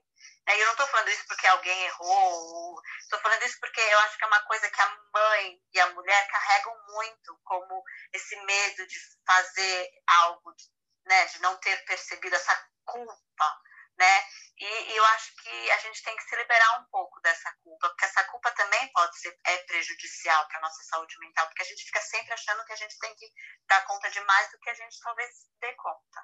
Né? 0.46 0.56
E 0.56 0.60
eu 0.60 0.66
não 0.66 0.72
estou 0.72 0.86
falando 0.88 1.08
isso 1.08 1.24
porque 1.28 1.46
alguém 1.46 1.84
errou, 1.84 2.82
estou 3.00 3.20
falando 3.20 3.42
isso 3.44 3.58
porque 3.60 3.80
eu 3.80 3.98
acho 4.00 4.18
que 4.18 4.24
é 4.24 4.26
uma 4.26 4.42
coisa 4.42 4.70
que 4.70 4.80
a 4.80 4.98
mãe 5.14 5.60
e 5.72 5.80
a 5.80 5.90
mulher 5.90 6.28
carregam 6.28 6.76
muito, 6.88 7.40
como 7.44 7.82
esse 8.12 8.36
medo 8.44 8.86
de 8.86 8.98
fazer 9.24 9.90
algo, 10.06 10.52
né? 11.06 11.26
de 11.26 11.40
não 11.40 11.56
ter 11.58 11.76
percebido 11.84 12.34
essa 12.34 12.68
culpa 12.84 13.62
né? 14.02 14.16
E, 14.58 14.92
e, 14.92 14.96
eu 14.96 15.04
acho 15.16 15.32
que 15.42 15.70
a 15.70 15.78
gente 15.78 16.02
tem 16.02 16.14
que 16.16 16.22
se 16.24 16.36
liberar 16.36 16.80
um 16.80 16.84
pouco 16.90 17.20
dessa 17.22 17.50
culpa, 17.62 17.88
porque 17.88 18.04
essa 18.04 18.22
culpa 18.24 18.50
também 18.52 18.92
pode 18.92 19.16
ser 19.18 19.34
é 19.46 19.56
prejudicial 19.64 20.46
para 20.48 20.58
a 20.58 20.62
nossa 20.62 20.82
saúde 20.84 21.14
mental, 21.20 21.46
porque 21.46 21.62
a 21.62 21.66
gente 21.66 21.84
fica 21.84 22.00
sempre 22.00 22.32
achando 22.32 22.64
que 22.64 22.72
a 22.72 22.76
gente 22.76 22.98
tem 22.98 23.14
que 23.14 23.26
dar 23.68 23.84
conta 23.86 24.10
de 24.10 24.20
mais 24.20 24.50
do 24.50 24.58
que 24.58 24.70
a 24.70 24.74
gente 24.74 25.00
talvez 25.02 25.30
dê 25.60 25.72
conta. 25.74 26.18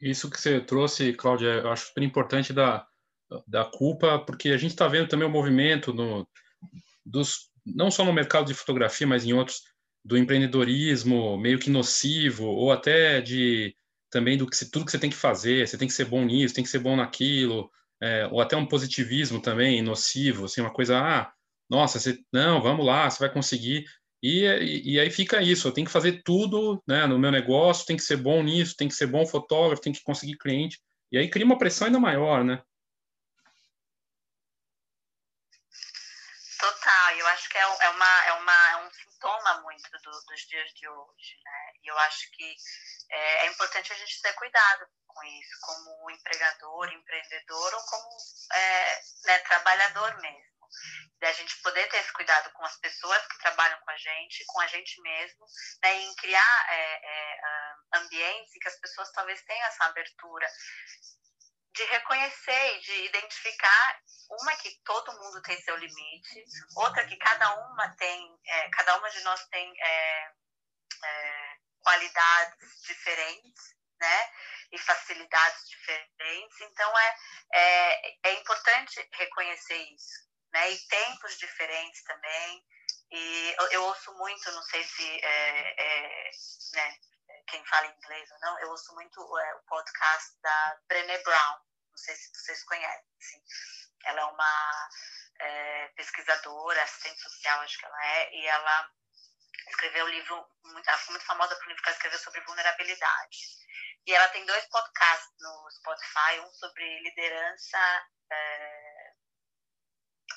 Isso 0.00 0.30
que 0.30 0.40
você 0.40 0.60
trouxe, 0.60 1.12
Cláudia, 1.14 1.48
eu 1.48 1.72
acho 1.72 1.86
super 1.86 2.02
importante 2.02 2.52
da, 2.52 2.86
da 3.46 3.64
culpa, 3.64 4.18
porque 4.24 4.50
a 4.50 4.56
gente 4.56 4.72
está 4.72 4.88
vendo 4.88 5.08
também 5.08 5.26
o 5.26 5.30
movimento 5.30 5.92
no, 5.92 6.28
dos, 7.04 7.50
não 7.64 7.90
só 7.90 8.04
no 8.04 8.12
mercado 8.12 8.46
de 8.46 8.54
fotografia, 8.54 9.06
mas 9.06 9.24
em 9.24 9.32
outros, 9.32 9.62
do 10.04 10.16
empreendedorismo 10.16 11.36
meio 11.36 11.58
que 11.58 11.70
nocivo, 11.70 12.46
ou 12.46 12.72
até 12.72 13.20
de 13.20 13.76
também 14.10 14.36
do 14.36 14.46
que 14.46 14.64
tudo 14.66 14.84
que 14.84 14.90
você 14.90 14.98
tem 14.98 15.10
que 15.10 15.16
fazer, 15.16 15.66
você 15.66 15.76
tem 15.78 15.88
que 15.88 15.94
ser 15.94 16.06
bom 16.06 16.24
nisso, 16.24 16.54
tem 16.54 16.64
que 16.64 16.70
ser 16.70 16.78
bom 16.78 16.96
naquilo, 16.96 17.70
é, 18.00 18.26
ou 18.28 18.40
até 18.40 18.56
um 18.56 18.66
positivismo 18.66 19.40
também 19.40 19.82
nocivo, 19.82 20.44
assim, 20.44 20.60
uma 20.60 20.72
coisa, 20.72 20.98
ah, 20.98 21.32
nossa, 21.68 21.98
você, 21.98 22.18
não, 22.32 22.62
vamos 22.62 22.86
lá, 22.86 23.10
você 23.10 23.18
vai 23.18 23.32
conseguir. 23.32 23.84
E, 24.22 24.44
e, 24.44 24.94
e, 24.94 25.00
aí 25.00 25.10
fica 25.10 25.42
isso, 25.42 25.68
eu 25.68 25.72
tenho 25.72 25.86
que 25.86 25.92
fazer 25.92 26.22
tudo 26.24 26.82
né, 26.86 27.06
no 27.06 27.18
meu 27.18 27.30
negócio, 27.30 27.86
tem 27.86 27.96
que 27.96 28.02
ser 28.02 28.16
bom 28.16 28.42
nisso, 28.42 28.76
tem 28.76 28.88
que 28.88 28.94
ser 28.94 29.06
bom 29.06 29.26
fotógrafo, 29.26 29.82
tem 29.82 29.92
que 29.92 30.02
conseguir 30.02 30.38
cliente. 30.38 30.80
E 31.12 31.18
aí 31.18 31.28
cria 31.28 31.44
uma 31.44 31.58
pressão 31.58 31.86
ainda 31.86 32.00
maior, 32.00 32.44
né? 32.44 32.62
Total, 36.58 37.14
eu 37.16 37.26
acho 37.28 37.48
que 37.48 37.56
é, 37.56 37.60
é, 37.60 37.90
uma, 37.90 38.26
é 38.26 38.86
um 38.86 38.90
sintoma 38.90 39.62
muito 39.62 39.90
do, 40.10 40.24
dos 40.26 40.40
dias 40.46 40.70
de 40.72 40.88
hoje, 40.88 41.36
né? 41.44 41.72
E 41.82 41.90
eu 41.90 41.98
acho 41.98 42.30
que 42.32 42.56
é, 43.10 43.44
é, 43.44 43.46
importante 43.46 43.92
a 43.92 43.96
gente 43.96 44.20
ter 44.22 44.32
cuidado 44.34 44.86
com 45.06 45.24
isso, 45.24 45.58
como 45.62 46.10
empregador, 46.10 46.92
empreendedor 46.92 47.74
ou 47.74 47.82
como 47.82 48.08
é, 48.52 49.00
né, 49.24 49.38
trabalhador 49.40 50.20
mesmo. 50.20 50.48
Da 51.18 51.32
gente 51.32 51.60
poder 51.62 51.88
ter 51.88 51.96
esse 51.96 52.12
cuidado 52.12 52.52
com 52.52 52.64
as 52.64 52.76
pessoas 52.78 53.26
que 53.26 53.38
trabalham 53.38 53.80
com 53.80 53.90
a 53.90 53.96
gente, 53.96 54.44
com 54.46 54.60
a 54.60 54.66
gente 54.66 55.00
mesmo, 55.00 55.46
né, 55.82 55.94
em 55.94 56.14
criar 56.16 56.66
é, 56.70 57.00
é 57.02 57.40
ambientes 57.94 58.54
em 58.54 58.58
que 58.58 58.68
as 58.68 58.78
pessoas 58.78 59.10
talvez 59.12 59.42
tenham 59.44 59.66
essa 59.66 59.86
abertura 59.86 60.46
de 61.78 61.84
reconhecer 61.84 62.76
e 62.76 62.80
de 62.80 63.04
identificar 63.06 64.02
uma 64.30 64.56
que 64.56 64.70
todo 64.84 65.12
mundo 65.12 65.40
tem 65.42 65.60
seu 65.62 65.76
limite, 65.76 66.44
outra 66.76 67.06
que 67.06 67.16
cada 67.16 67.54
uma 67.54 67.88
tem, 67.96 68.36
é, 68.44 68.68
cada 68.70 68.98
uma 68.98 69.08
de 69.08 69.20
nós 69.20 69.46
tem 69.46 69.72
é, 69.80 70.32
é, 71.04 71.56
qualidades 71.78 72.82
diferentes, 72.82 73.76
né? 74.00 74.30
E 74.72 74.78
facilidades 74.78 75.68
diferentes. 75.68 76.60
Então 76.62 76.98
é, 76.98 77.16
é, 77.54 78.18
é 78.24 78.32
importante 78.40 79.08
reconhecer 79.12 79.78
isso, 79.94 80.28
né? 80.52 80.72
E 80.72 80.78
tempos 80.88 81.38
diferentes 81.38 82.02
também. 82.02 82.66
E 83.12 83.54
eu, 83.56 83.66
eu 83.68 83.84
ouço 83.84 84.12
muito, 84.14 84.50
não 84.50 84.62
sei 84.64 84.82
se 84.82 85.20
é, 85.24 85.82
é, 85.82 86.30
né, 86.74 86.98
quem 87.46 87.64
fala 87.64 87.86
inglês 87.86 88.30
ou 88.32 88.38
não, 88.40 88.58
eu 88.60 88.68
ouço 88.68 88.92
muito 88.94 89.20
é, 89.38 89.54
o 89.54 89.62
podcast 89.62 90.38
da 90.42 90.78
Brené 90.88 91.16
Brown 91.22 91.67
não 91.98 92.04
sei 92.04 92.16
se 92.16 92.30
vocês 92.32 92.62
conhecem. 92.64 93.42
Ela 94.04 94.20
é 94.20 94.24
uma 94.24 94.88
é, 95.40 95.88
pesquisadora, 95.88 96.82
assistente 96.82 97.20
social, 97.20 97.60
acho 97.60 97.78
que 97.78 97.84
ela 97.84 98.06
é, 98.06 98.34
e 98.34 98.46
ela 98.46 98.90
escreveu 99.68 100.06
um 100.06 100.08
livro, 100.08 100.48
muito, 100.64 100.88
ela 100.88 100.98
foi 100.98 101.12
muito 101.12 101.26
famosa 101.26 101.56
por 101.56 101.64
um 101.64 101.68
livro 101.68 101.82
que 101.82 101.88
ela 101.88 101.96
escreveu 101.96 102.18
sobre 102.20 102.40
vulnerabilidade. 102.42 103.38
E 104.06 104.14
ela 104.14 104.28
tem 104.28 104.46
dois 104.46 104.64
podcasts 104.66 105.34
no 105.40 105.70
Spotify, 105.70 106.40
um 106.40 106.52
sobre 106.52 107.00
liderança. 107.00 107.78
É... 108.30 109.12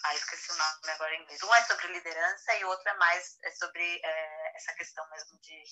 Ah, 0.03 0.15
esqueci 0.15 0.51
o 0.51 0.55
nome 0.55 0.91
agora 0.91 1.13
em 1.13 1.21
inglês. 1.21 1.43
Um 1.43 1.53
é 1.53 1.63
sobre 1.63 1.87
liderança 1.87 2.55
e 2.55 2.65
outro 2.65 2.89
é 2.89 2.93
mais 2.95 3.37
é 3.43 3.51
sobre 3.51 4.01
é, 4.03 4.40
essa 4.55 4.73
questão 4.73 5.07
mesmo 5.09 5.39
de 5.41 5.63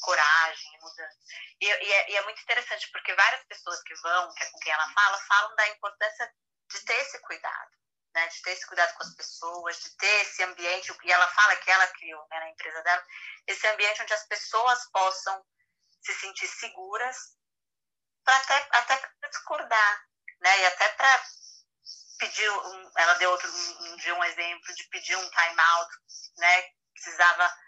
coragem 0.00 0.78
mudança. 0.80 1.18
E, 1.60 1.66
e, 1.66 1.92
é, 1.92 2.10
e, 2.10 2.16
é, 2.16 2.22
muito 2.22 2.42
interessante, 2.42 2.90
porque 2.90 3.14
várias 3.14 3.42
pessoas 3.44 3.82
que 3.82 3.94
vão, 3.96 4.32
que 4.34 4.42
é 4.42 4.50
com 4.50 4.58
quem 4.58 4.72
ela 4.72 4.88
fala, 4.92 5.18
falam 5.18 5.56
da 5.56 5.68
importância 5.68 6.32
de 6.70 6.80
ter 6.84 6.94
esse 6.94 7.18
cuidado 7.20 7.80
né, 8.14 8.26
de 8.28 8.42
ter 8.42 8.52
esse 8.52 8.66
cuidado 8.66 8.94
com 8.94 9.02
as 9.02 9.14
pessoas, 9.14 9.80
de 9.80 9.90
ter 9.96 10.20
esse 10.22 10.42
ambiente, 10.42 10.92
e 11.04 11.12
ela 11.12 11.26
fala 11.28 11.56
que 11.56 11.70
ela 11.70 11.86
criou 11.88 12.26
né, 12.30 12.40
na 12.40 12.50
empresa 12.50 12.82
dela, 12.82 13.04
esse 13.46 13.66
ambiente 13.68 14.02
onde 14.02 14.12
as 14.12 14.26
pessoas 14.26 14.90
possam 14.90 15.44
se 16.02 16.14
sentir 16.14 16.48
seguras, 16.48 17.16
para 18.24 18.36
até, 18.36 18.68
até 18.72 19.28
discordar, 19.28 20.04
né, 20.40 20.60
e 20.60 20.66
até 20.66 20.88
para 20.90 21.24
pedir, 22.18 22.50
um, 22.50 22.92
ela 22.96 23.14
deu 23.14 23.30
outro 23.30 23.50
um, 23.50 23.96
dia 23.96 24.14
um 24.14 24.24
exemplo 24.24 24.74
de 24.74 24.84
pedir 24.84 25.16
um 25.16 25.30
time 25.30 25.60
out, 25.60 25.94
né, 26.38 26.62
precisava 26.92 27.58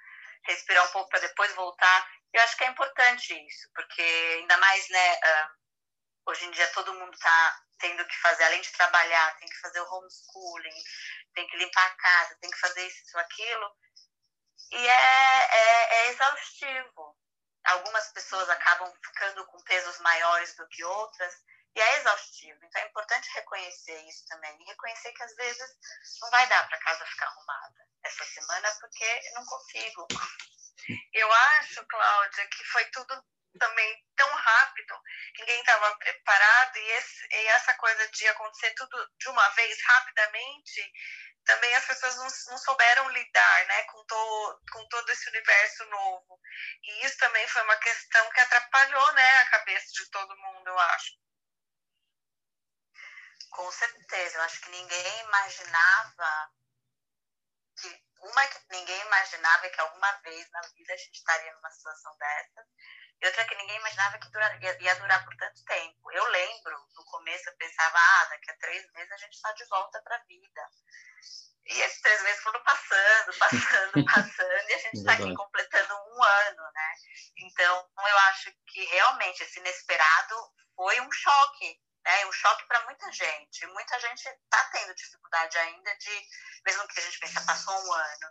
respirar 0.45 0.87
um 0.89 0.93
pouco 0.93 1.11
para 1.11 1.21
depois 1.21 1.55
voltar, 1.55 2.11
eu 2.33 2.43
acho 2.43 2.57
que 2.57 2.65
é 2.65 2.69
importante 2.69 3.35
isso, 3.47 3.69
porque 3.75 4.03
ainda 4.41 4.57
mais, 4.59 4.89
né, 4.89 5.15
uh, 5.15 6.31
hoje 6.31 6.45
em 6.47 6.51
dia 6.51 6.67
todo 6.73 6.95
mundo 6.95 7.13
está 7.13 7.63
tendo 7.79 8.07
que 8.07 8.17
fazer, 8.21 8.45
além 8.45 8.61
de 8.61 8.73
trabalhar, 8.73 9.37
tem 9.39 9.49
que 9.49 9.61
fazer 9.61 9.81
o 9.81 9.93
homeschooling, 9.93 10.83
tem 11.35 11.47
que 11.49 11.57
limpar 11.57 11.87
a 11.87 11.97
casa, 11.97 12.39
tem 12.41 12.51
que 12.51 12.59
fazer 12.59 12.87
isso, 12.87 13.03
isso 13.05 13.19
aquilo. 13.19 13.77
E 14.71 14.89
é, 14.89 15.49
é, 15.51 15.95
é 15.95 16.11
exaustivo. 16.11 17.19
Algumas 17.65 18.09
pessoas 18.13 18.49
acabam 18.49 18.93
ficando 19.05 19.45
com 19.47 19.63
pesos 19.65 19.99
maiores 19.99 20.55
do 20.57 20.67
que 20.69 20.83
outras, 20.85 21.35
e 21.75 21.81
é 21.81 21.97
exaustivo. 21.99 22.59
Então 22.65 22.83
é 22.83 22.87
importante 22.87 23.29
reconhecer 23.35 24.01
isso 24.09 24.25
também. 24.27 24.57
E 24.61 24.65
reconhecer 24.65 25.13
que 25.13 25.23
às 25.23 25.35
vezes 25.35 25.71
não 26.21 26.31
vai 26.31 26.47
dar 26.49 26.67
para 26.69 26.77
a 26.77 26.81
casa 26.81 27.07
ficar 27.07 27.27
arrumada 27.27 27.92
essa 28.05 28.25
semana, 28.25 28.71
porque 28.81 29.21
não 29.35 29.45
consigo. 29.45 30.07
Eu 31.13 31.33
acho, 31.33 31.87
Cláudia, 31.87 32.49
que 32.49 32.65
foi 32.65 32.85
tudo 32.87 33.25
também 33.59 34.05
tão 34.17 34.29
rápido, 34.35 34.95
ninguém 35.39 35.61
estava 35.61 35.95
preparado 35.97 36.77
e, 36.77 36.91
esse, 36.93 37.27
e, 37.31 37.47
essa 37.49 37.75
coisa 37.75 38.09
de 38.09 38.27
acontecer 38.29 38.73
tudo 38.75 39.09
de 39.19 39.29
uma 39.29 39.49
vez 39.51 39.79
rapidamente, 39.85 40.93
também 41.45 41.75
as 41.75 41.85
pessoas 41.85 42.17
não, 42.17 42.29
não 42.53 42.59
souberam 42.59 43.09
lidar, 43.11 43.67
né, 43.67 43.83
com, 43.85 44.05
to, 44.07 44.61
com 44.73 44.89
todo 44.89 45.11
esse 45.11 45.29
universo 45.29 45.85
novo. 45.87 46.41
E 46.83 47.05
isso 47.05 47.19
também 47.19 47.47
foi 47.49 47.63
uma 47.63 47.77
questão 47.77 48.31
que 48.31 48.41
atrapalhou, 48.41 49.13
né, 49.13 49.37
a 49.39 49.51
cabeça 49.51 49.87
de 49.93 50.11
todo 50.11 50.37
mundo, 50.37 50.69
eu 50.69 50.79
acho. 50.79 51.13
Com 53.51 53.71
certeza, 53.71 54.39
eu 54.39 54.43
acho 54.43 54.61
que 54.63 54.71
ninguém 54.71 55.21
imaginava 55.21 56.51
que 57.81 58.03
uma 58.23 58.47
que 58.47 58.59
ninguém 58.71 59.01
imaginava 59.01 59.69
que 59.69 59.81
alguma 59.81 60.13
vez 60.25 60.49
na 60.51 60.61
vida 60.61 60.93
a 60.93 60.97
gente 60.97 61.15
estaria 61.15 61.53
numa 61.55 61.71
situação 61.71 62.17
dessa 62.17 62.67
E 63.21 63.27
outra 63.27 63.45
que 63.45 63.55
ninguém 63.57 63.77
imaginava 63.77 64.19
que 64.19 64.31
dura, 64.31 64.59
ia, 64.63 64.83
ia, 64.83 64.95
durar 64.97 65.25
por 65.25 65.37
tanto 65.37 65.65
tempo. 65.65 66.13
Eu 66.13 66.25
lembro, 66.27 66.79
no 66.95 67.05
começo 67.07 67.49
eu 67.49 67.57
pensava, 67.57 67.99
ah, 67.99 68.25
daqui 68.27 68.51
a 68.51 68.59
três 68.59 68.93
meses 68.93 69.13
a 69.13 69.17
gente 69.17 69.35
está 69.35 69.53
de 69.53 69.65
volta 69.67 70.01
para 70.03 70.17
a 70.17 70.25
vida. 70.25 70.69
E 71.67 71.81
esses 71.81 72.01
três 72.01 72.23
meses 72.23 72.43
foram 72.43 72.63
passando, 72.63 73.39
passando, 73.39 74.05
passando, 74.07 74.71
e 74.71 74.75
a 74.75 74.79
gente 74.79 74.99
está 74.99 75.13
aqui 75.13 75.35
completando 75.35 75.95
um 75.95 76.23
ano, 76.23 76.63
né? 76.73 76.95
Então, 77.39 77.91
eu 77.97 78.19
acho 78.31 78.53
que 78.67 78.85
realmente 78.85 79.43
esse 79.43 79.61
inesperado 79.61 80.35
foi 80.77 81.01
um 81.01 81.13
choque, 81.13 81.81
né? 82.05 82.27
Um 82.27 82.33
choque 82.33 82.67
para 82.67 82.85
muita 82.85 83.11
gente. 83.13 83.67
Muita 83.67 83.99
gente 84.01 84.29
está 84.29 84.65
tendo 84.73 84.95
dificuldade 84.95 85.59
ainda 85.59 85.97
de, 85.97 86.29
mesmo 86.65 86.87
que 86.89 87.01
a 87.01 87.03
gente 87.03 87.19
pense, 87.19 87.47
passou 87.47 87.75
um 87.75 87.93
ano. 87.93 88.31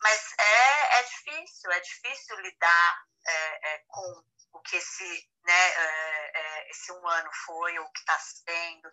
Mas 0.00 0.32
é, 0.38 0.98
é 0.98 1.02
difícil, 1.02 1.72
é 1.72 1.80
difícil 1.80 2.40
lidar 2.40 3.04
é, 3.26 3.74
é, 3.74 3.78
com 3.88 4.24
o 4.52 4.60
que 4.60 4.76
esse, 4.76 5.30
né, 5.44 5.68
é, 5.70 6.30
é, 6.34 6.70
esse 6.70 6.92
um 6.92 7.08
ano 7.08 7.30
foi, 7.44 7.78
ou 7.78 7.84
o 7.84 7.92
que 7.92 8.00
está 8.00 8.18
sendo, 8.18 8.90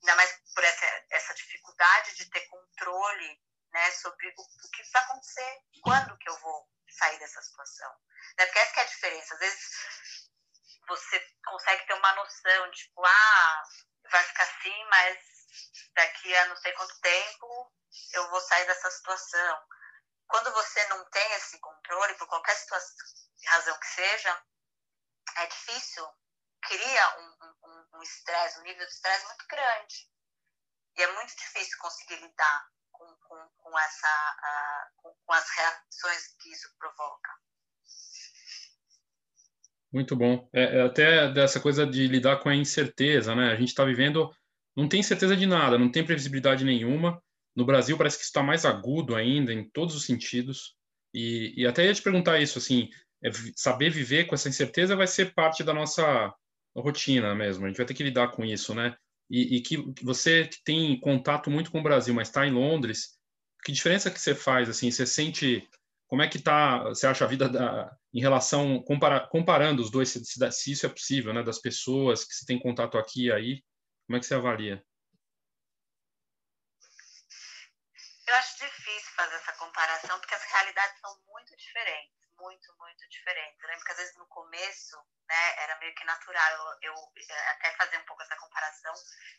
ainda 0.00 0.16
mais 0.16 0.32
por 0.54 0.64
essa, 0.64 1.04
essa 1.10 1.34
dificuldade 1.34 2.14
de 2.16 2.28
ter 2.30 2.46
controle 2.48 3.40
né, 3.72 3.90
sobre 3.92 4.28
o, 4.28 4.42
o, 4.42 4.70
que 4.70 4.82
vai 4.92 5.02
acontecer, 5.02 5.58
quando 5.82 6.18
que 6.18 6.28
eu 6.28 6.38
vou 6.40 6.68
sair 6.90 7.18
dessa 7.18 7.40
situação. 7.42 7.90
Né? 8.36 8.46
Porque 8.46 8.58
essa 8.58 8.80
é 8.80 8.82
a 8.82 8.86
diferença. 8.86 9.34
Às 9.34 9.40
vezes 9.40 10.27
você 10.88 11.20
consegue 11.44 11.86
ter 11.86 11.94
uma 11.94 12.14
noção, 12.14 12.70
tipo, 12.70 13.04
ah, 13.04 13.62
vai 14.10 14.24
ficar 14.24 14.42
assim, 14.44 14.84
mas 14.84 15.18
daqui 15.94 16.36
a 16.36 16.46
não 16.46 16.56
sei 16.56 16.72
quanto 16.72 17.00
tempo 17.00 17.72
eu 18.12 18.30
vou 18.30 18.40
sair 18.40 18.66
dessa 18.66 18.90
situação. 18.90 19.66
Quando 20.26 20.52
você 20.52 20.84
não 20.88 21.04
tem 21.10 21.32
esse 21.34 21.58
controle, 21.60 22.14
por 22.14 22.28
qualquer 22.28 22.54
situação, 22.56 22.96
razão 23.46 23.78
que 23.78 23.86
seja, 23.86 24.42
é 25.36 25.46
difícil, 25.46 26.06
cria 26.62 27.18
um 27.92 28.02
estresse, 28.02 28.56
um, 28.56 28.60
um, 28.60 28.62
um, 28.62 28.64
nível 28.64 28.86
de 28.86 28.92
estresse 28.92 29.26
muito 29.26 29.46
grande. 29.46 30.10
E 30.96 31.02
é 31.02 31.12
muito 31.12 31.34
difícil 31.34 31.78
conseguir 31.78 32.16
lidar 32.16 32.68
com, 32.92 33.16
com, 33.16 33.48
com 33.56 33.78
essa, 33.78 34.36
uh, 34.42 35.02
com, 35.02 35.14
com 35.14 35.32
as 35.32 35.48
reações 35.50 36.34
que 36.40 36.50
isso 36.52 36.74
provoca. 36.78 37.30
Muito 39.92 40.14
bom. 40.14 40.48
É, 40.52 40.78
é, 40.78 40.82
até 40.82 41.32
dessa 41.32 41.60
coisa 41.60 41.86
de 41.86 42.06
lidar 42.06 42.36
com 42.38 42.48
a 42.48 42.54
incerteza, 42.54 43.34
né? 43.34 43.50
A 43.50 43.56
gente 43.56 43.68
está 43.68 43.84
vivendo, 43.84 44.30
não 44.76 44.88
tem 44.88 45.02
certeza 45.02 45.36
de 45.36 45.46
nada, 45.46 45.78
não 45.78 45.90
tem 45.90 46.04
previsibilidade 46.04 46.64
nenhuma. 46.64 47.22
No 47.56 47.64
Brasil 47.64 47.96
parece 47.96 48.18
que 48.18 48.24
está 48.24 48.42
mais 48.42 48.64
agudo 48.64 49.14
ainda, 49.14 49.52
em 49.52 49.68
todos 49.70 49.94
os 49.94 50.04
sentidos. 50.04 50.76
E, 51.14 51.54
e 51.56 51.66
até 51.66 51.86
ia 51.86 51.94
te 51.94 52.02
perguntar 52.02 52.38
isso, 52.38 52.58
assim, 52.58 52.88
é, 53.24 53.30
saber 53.56 53.90
viver 53.90 54.24
com 54.26 54.34
essa 54.34 54.48
incerteza 54.48 54.94
vai 54.94 55.06
ser 55.06 55.34
parte 55.34 55.64
da 55.64 55.72
nossa 55.72 56.32
rotina 56.76 57.34
mesmo. 57.34 57.64
A 57.64 57.68
gente 57.68 57.78
vai 57.78 57.86
ter 57.86 57.94
que 57.94 58.04
lidar 58.04 58.28
com 58.28 58.44
isso, 58.44 58.74
né? 58.74 58.94
E, 59.30 59.56
e 59.56 59.60
que 59.60 59.76
você 60.02 60.48
tem 60.64 60.98
contato 61.00 61.50
muito 61.50 61.70
com 61.70 61.80
o 61.80 61.82
Brasil, 61.82 62.14
mas 62.14 62.28
está 62.28 62.46
em 62.46 62.52
Londres, 62.52 63.18
que 63.64 63.72
diferença 63.72 64.10
que 64.10 64.20
você 64.20 64.34
faz? 64.34 64.68
Assim, 64.68 64.90
você 64.90 65.06
sente 65.06 65.66
como 66.06 66.22
é 66.22 66.28
que 66.28 66.38
tá? 66.38 66.84
Você 66.84 67.06
acha 67.06 67.24
a 67.24 67.28
vida 67.28 67.48
da, 67.48 67.94
em 68.12 68.20
relação 68.20 68.82
compara, 68.82 69.26
comparando 69.28 69.82
os 69.82 69.90
dois, 69.90 70.10
se, 70.10 70.24
se, 70.24 70.72
isso 70.72 70.86
é 70.86 70.88
possível, 70.88 71.32
né? 71.32 71.42
Das 71.42 71.60
pessoas 71.60 72.24
que 72.24 72.34
você 72.34 72.46
tem 72.46 72.58
contato 72.58 72.96
aqui 72.96 73.26
e 73.26 73.32
aí, 73.32 73.64
como 74.06 74.16
é 74.16 74.20
que 74.20 74.26
você 74.26 74.34
avalia? 74.34 74.84
Eu 78.26 78.34
acho 78.34 78.58
difícil 78.58 79.12
fazer 79.16 79.36
essa 79.36 79.52
comparação 79.54 80.18
porque 80.20 80.34
as 80.34 80.42
realidades 80.44 81.00
são 81.00 81.16
muito 81.28 81.56
diferentes 81.56 82.18
muito, 82.38 82.74
muito 82.78 83.08
diferentes. 83.08 83.60
Eu 83.60 83.68
lembro 83.68 83.84
que 83.84 83.92
às 83.92 83.98
vezes 83.98 84.16
no 84.16 84.26
começo, 84.28 84.96
né, 85.28 85.62
era 85.62 85.78
meio 85.78 85.94
que 85.94 86.04
natural 86.04 86.78
eu, 86.82 86.92
eu 86.92 86.94
é, 87.28 87.48
até 87.50 87.72
fazer 87.72 87.98
um 87.98 88.04
pouco 88.04 88.22
essa 88.22 88.36
comparação 88.36 88.94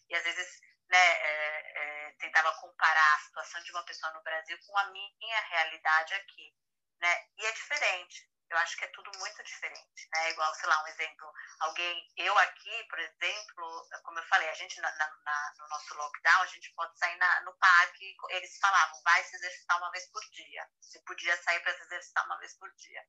e 0.10 0.16
às 0.16 0.24
vezes, 0.24 0.62
né, 0.90 0.98
é, 0.98 2.08
é, 2.08 2.12
tentava 2.20 2.54
comparar 2.60 3.16
a 3.16 3.20
situação 3.20 3.64
de 3.64 3.72
uma 3.72 3.86
pessoa 3.86 4.12
no 4.14 4.24
Brasil 4.24 4.58
com 4.68 4.78
a 4.78 4.92
minha 4.92 5.42
realidade 5.50 6.14
aqui, 6.14 6.54
né? 7.00 7.26
E 7.38 7.46
é 7.46 7.52
diferente. 7.52 8.29
Eu 8.50 8.58
acho 8.58 8.78
que 8.78 8.86
é 8.86 8.88
tudo 8.88 9.12
muito 9.20 9.44
diferente, 9.44 10.10
né? 10.12 10.32
Igual, 10.32 10.54
sei 10.56 10.68
lá, 10.68 10.84
um 10.84 10.88
exemplo, 10.88 11.32
alguém, 11.60 12.08
eu 12.18 12.38
aqui, 12.40 12.84
por 12.90 13.00
exemplo, 13.00 13.88
como 14.04 14.18
eu 14.18 14.24
falei, 14.24 14.50
a 14.50 14.56
gente 14.56 14.82
na, 14.82 14.92
na, 14.96 15.54
no 15.58 15.68
nosso 15.68 15.94
lockdown, 15.96 16.42
a 16.42 16.48
gente 16.48 16.74
pode 16.74 16.98
sair 16.98 17.16
na, 17.18 17.42
no 17.42 17.54
parque, 17.58 18.16
eles 18.30 18.58
falavam, 18.58 19.02
vai 19.04 19.24
se 19.24 19.36
exercitar 19.36 19.78
uma 19.78 19.92
vez 19.92 20.10
por 20.12 20.22
dia. 20.32 20.68
Você 20.82 21.00
podia 21.02 21.38
sair 21.44 21.60
para 21.62 21.76
se 21.76 21.84
exercitar 21.84 22.26
uma 22.26 22.40
vez 22.40 22.58
por 22.58 22.74
dia. 22.76 23.06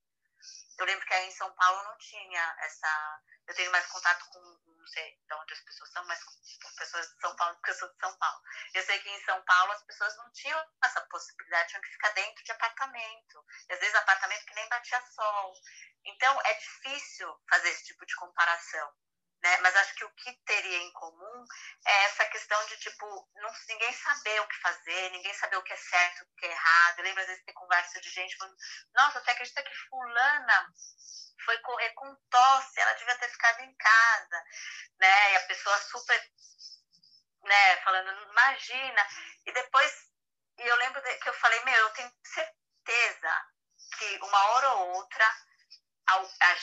Eu 0.78 0.86
lembro 0.86 1.06
que 1.06 1.14
aí 1.14 1.26
em 1.26 1.30
São 1.32 1.52
Paulo 1.54 1.82
não 1.84 1.98
tinha 1.98 2.56
essa. 2.60 3.20
Eu 3.46 3.54
tenho 3.54 3.70
mais 3.70 3.86
contato 3.86 4.24
com, 4.30 4.38
não 4.40 4.86
sei 4.86 5.18
de 5.26 5.34
onde 5.34 5.52
as 5.52 5.60
pessoas 5.60 5.90
são, 5.92 6.04
mas 6.06 6.22
com 6.24 6.74
pessoas 6.76 7.06
de 7.08 7.20
São 7.20 7.36
Paulo, 7.36 7.54
porque 7.56 7.70
eu 7.70 7.74
sou 7.74 7.88
de 7.92 7.98
São 7.98 8.16
Paulo. 8.16 8.42
Eu 8.72 8.82
sei 8.82 8.98
que 9.00 9.10
em 9.10 9.24
São 9.24 9.42
Paulo 9.42 9.72
as 9.72 9.82
pessoas 9.84 10.16
não 10.16 10.32
tinham 10.32 10.64
essa 10.82 11.00
possibilidade, 11.02 11.68
tinham 11.68 11.82
que 11.82 11.90
ficar 11.90 12.10
dentro 12.10 12.44
de 12.44 12.52
apartamento. 12.52 13.44
E 13.68 13.72
às 13.74 13.80
vezes 13.80 13.94
apartamento 13.94 14.46
que 14.46 14.54
nem 14.54 14.68
batia 14.68 15.02
sol. 15.14 15.52
Então 16.04 16.40
é 16.42 16.54
difícil 16.54 17.40
fazer 17.48 17.68
esse 17.70 17.84
tipo 17.84 18.06
de 18.06 18.16
comparação. 18.16 18.94
Né? 19.42 19.56
Mas 19.62 19.74
acho 19.76 19.94
que 19.94 20.04
o 20.04 20.14
que 20.16 20.32
teria 20.44 20.78
em 20.78 20.92
comum 20.92 21.44
é 21.86 22.04
essa 22.04 22.26
questão 22.26 22.62
de, 22.66 22.76
tipo, 22.76 23.30
não, 23.36 23.50
ninguém 23.68 23.92
saber 23.94 24.40
o 24.40 24.46
que 24.46 24.60
fazer, 24.60 25.10
ninguém 25.10 25.32
saber 25.34 25.56
o 25.56 25.62
que 25.62 25.72
é 25.72 25.76
certo, 25.76 26.22
o 26.22 26.36
que 26.36 26.46
é 26.46 26.50
errado. 26.50 26.98
Eu 26.98 27.04
lembro, 27.04 27.22
às 27.22 27.26
vezes, 27.26 27.44
ter 27.44 27.52
conversa 27.54 28.00
de 28.00 28.10
gente 28.10 28.36
falando, 28.36 28.56
nossa, 28.94 29.20
você 29.20 29.30
acredita 29.30 29.62
que 29.62 29.74
fulana 29.88 30.74
foi 31.44 31.58
correr 31.58 31.90
com 31.94 32.14
tosse, 32.30 32.80
ela 32.80 32.92
devia 32.94 33.16
ter 33.16 33.28
ficado 33.30 33.60
em 33.60 33.74
casa, 33.76 34.44
né? 34.98 35.32
E 35.32 35.36
a 35.36 35.46
pessoa 35.46 35.78
super, 35.78 36.30
né, 37.44 37.76
falando, 37.78 38.30
imagina. 38.30 39.06
E 39.46 39.52
depois, 39.52 39.92
e 40.58 40.66
eu 40.66 40.76
lembro 40.76 41.02
que 41.02 41.28
eu 41.28 41.34
falei, 41.34 41.64
meu, 41.64 41.74
eu 41.74 41.90
tenho 41.90 42.12
certeza 42.24 43.46
que 43.98 44.18
uma 44.22 44.44
hora 44.50 44.70
ou 44.74 44.88
outra 44.96 45.26
a, 46.06 46.16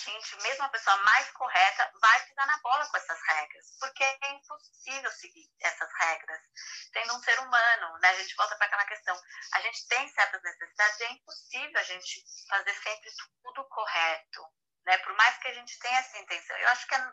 gente, 0.08 0.42
mesmo 0.42 0.64
a 0.64 0.70
pessoa 0.70 0.96
mais 0.98 1.30
correta, 1.32 1.92
vai 2.00 2.26
pisar 2.26 2.48
na 2.48 2.58
bola 2.60 2.88
com 2.88 2.98
essas 2.98 3.20
regras, 3.28 3.66
porque 3.80 4.04
é 4.04 4.30
impossível 4.32 5.12
seguir 5.12 5.50
essas 5.62 5.90
regras 6.00 6.42
sendo 6.94 7.16
um 7.16 7.22
ser 7.22 7.40
humano, 7.40 8.00
né? 8.00 8.10
A 8.10 8.16
gente 8.16 8.36
volta 8.36 8.56
para 8.56 8.68
aquela 8.68 8.86
questão, 8.86 9.20
a 9.54 9.62
gente 9.62 9.88
tem 9.88 10.08
certas 10.10 10.42
necessidades 10.42 11.02
é 11.02 11.12
impossível 11.12 11.80
a 11.80 11.84
gente 11.84 12.24
fazer 12.50 12.74
sempre 12.76 13.10
tudo 13.44 13.70
correto, 13.70 14.42
né? 14.86 14.98
Por 15.00 15.14
mais 15.16 15.38
que 15.38 15.48
a 15.50 15.54
gente 15.54 15.78
tenha 15.80 16.00
essa 16.00 16.18
intenção. 16.20 16.58
Eu 16.58 16.70
acho 16.70 16.88
que 16.88 16.96
é, 16.96 17.12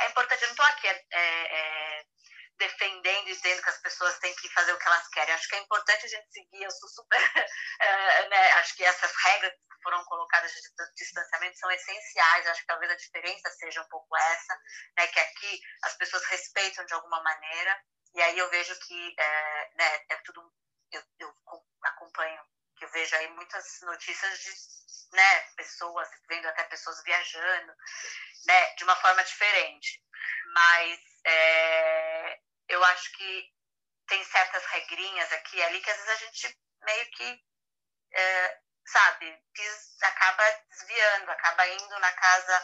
é 0.00 0.08
importante, 0.10 0.42
eu 0.42 0.48
não 0.48 0.54
estou 0.54 0.66
aqui 0.66 0.86
é, 0.86 1.06
é, 1.12 2.06
defendendo 2.58 3.28
e 3.28 3.34
dizendo 3.34 3.62
que 3.62 3.68
as 3.68 3.78
pessoas 3.78 4.18
têm 4.18 4.34
que 4.36 4.48
fazer 4.50 4.72
o 4.72 4.78
que 4.78 4.86
elas 4.86 5.08
querem. 5.08 5.34
Acho 5.34 5.48
que 5.48 5.56
é 5.56 5.60
importante 5.60 6.06
a 6.06 6.08
gente 6.08 6.32
seguir. 6.32 6.62
Eu 6.62 6.70
sou 6.70 6.88
super. 6.88 7.20
Uh, 7.20 8.28
né, 8.30 8.52
acho 8.52 8.74
que 8.76 8.84
essas 8.84 9.12
regras 9.24 9.52
que 9.52 9.82
foram 9.82 10.04
colocadas 10.04 10.52
de 10.52 10.60
distanciamento 10.96 11.58
são 11.58 11.70
essenciais. 11.70 12.46
Acho 12.46 12.60
que 12.60 12.66
talvez 12.66 12.90
a 12.90 12.96
diferença 12.96 13.50
seja 13.50 13.82
um 13.82 13.88
pouco 13.88 14.16
essa, 14.16 14.60
né, 14.96 15.06
que 15.08 15.20
aqui 15.20 15.60
as 15.84 15.96
pessoas 15.96 16.24
respeitam 16.26 16.84
de 16.84 16.94
alguma 16.94 17.22
maneira. 17.22 17.80
E 18.14 18.22
aí 18.22 18.38
eu 18.38 18.48
vejo 18.50 18.78
que 18.80 19.14
é, 19.18 19.70
né, 19.76 20.04
é 20.10 20.16
tudo. 20.24 20.52
Eu, 20.92 21.02
eu 21.18 21.34
acompanho, 21.82 22.40
que 22.76 22.84
eu 22.84 22.90
vejo 22.90 23.16
aí 23.16 23.28
muitas 23.30 23.80
notícias 23.82 24.38
de 24.38 24.50
né, 25.12 25.40
pessoas, 25.56 26.08
vendo 26.28 26.46
até 26.46 26.62
pessoas 26.64 27.02
viajando, 27.02 27.74
né, 28.46 28.74
de 28.74 28.84
uma 28.84 28.94
forma 28.96 29.24
diferente. 29.24 30.00
Mas 30.54 31.00
é, 31.24 32.40
eu 32.68 32.84
acho 32.84 33.12
que 33.12 33.52
tem 34.06 34.22
certas 34.24 34.64
regrinhas 34.66 35.32
aqui 35.32 35.56
e 35.56 35.62
ali 35.62 35.80
que 35.80 35.90
às 35.90 35.96
vezes 35.96 36.10
a 36.10 36.24
gente 36.24 36.58
meio 36.82 37.10
que, 37.12 37.44
é, 38.12 38.60
sabe, 38.86 39.42
acaba 40.02 40.50
desviando, 40.68 41.30
acaba 41.30 41.66
indo 41.68 41.98
na 42.00 42.12
casa 42.12 42.62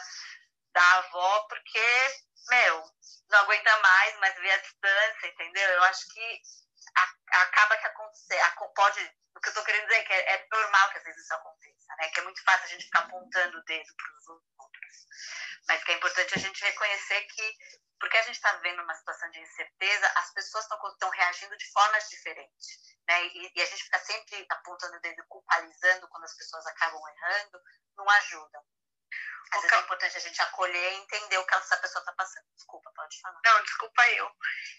da 0.73 0.97
avó 0.97 1.41
porque, 1.49 2.21
meu, 2.49 2.83
não 3.29 3.39
aguenta 3.39 3.77
mais, 3.79 4.19
mas 4.19 4.35
vê 4.35 4.51
a 4.51 4.57
distância, 4.57 5.27
entendeu? 5.27 5.69
Eu 5.69 5.83
acho 5.83 6.07
que 6.13 6.41
acaba 7.31 7.77
que 7.77 7.87
acontecer, 7.87 8.39
pode, 8.75 8.99
o 9.35 9.39
que 9.39 9.47
eu 9.47 9.51
estou 9.51 9.63
querendo 9.63 9.87
dizer 9.87 9.99
é 9.99 10.03
que 10.03 10.13
é, 10.13 10.33
é, 10.33 10.47
normal 10.51 10.91
que 10.91 10.97
às 10.97 11.03
vezes 11.03 11.23
isso 11.23 11.33
aconteça, 11.33 11.95
né? 11.97 12.09
Que 12.09 12.19
é 12.19 12.23
muito 12.23 12.43
fácil 12.43 12.65
a 12.65 12.69
gente 12.69 12.85
ficar 12.85 12.99
apontando 12.99 13.57
o 13.57 13.63
dedo 13.63 13.95
para 13.95 14.17
os 14.17 14.27
outros, 14.27 15.07
mas 15.67 15.83
que 15.83 15.91
é 15.91 15.95
importante 15.95 16.35
a 16.35 16.39
gente 16.39 16.63
reconhecer 16.63 17.21
que 17.21 17.57
porque 17.99 18.17
a 18.17 18.23
gente 18.23 18.35
está 18.35 18.51
vivendo 18.53 18.81
uma 18.81 18.95
situação 18.95 19.29
de 19.29 19.39
incerteza, 19.39 20.11
as 20.15 20.33
pessoas 20.33 20.65
estão 20.65 21.09
reagindo 21.11 21.55
de 21.55 21.71
formas 21.71 22.09
diferentes, 22.09 22.97
né? 23.07 23.23
E, 23.27 23.51
e, 23.55 23.61
a 23.61 23.65
gente 23.65 23.83
fica 23.83 23.99
sempre 23.99 24.43
apontando 24.49 24.97
o 24.97 25.01
dedo, 25.01 25.23
culpabilizando 25.29 26.07
quando 26.09 26.23
as 26.23 26.35
pessoas 26.35 26.65
acabam 26.65 26.99
errando, 27.07 27.61
não 27.95 28.09
ajuda. 28.09 28.59
Às 29.53 29.61
vezes 29.61 29.77
é 29.77 29.79
importante 29.81 30.17
a 30.17 30.19
gente 30.19 30.41
acolher 30.41 30.93
e 30.93 30.95
entender 30.97 31.37
o 31.37 31.45
que 31.45 31.55
essa 31.55 31.77
pessoa 31.77 32.01
está 32.01 32.13
passando. 32.13 32.45
Desculpa, 32.55 32.91
pode 32.95 33.19
falar. 33.21 33.39
Não, 33.43 33.63
desculpa 33.63 34.07
eu. 34.09 34.31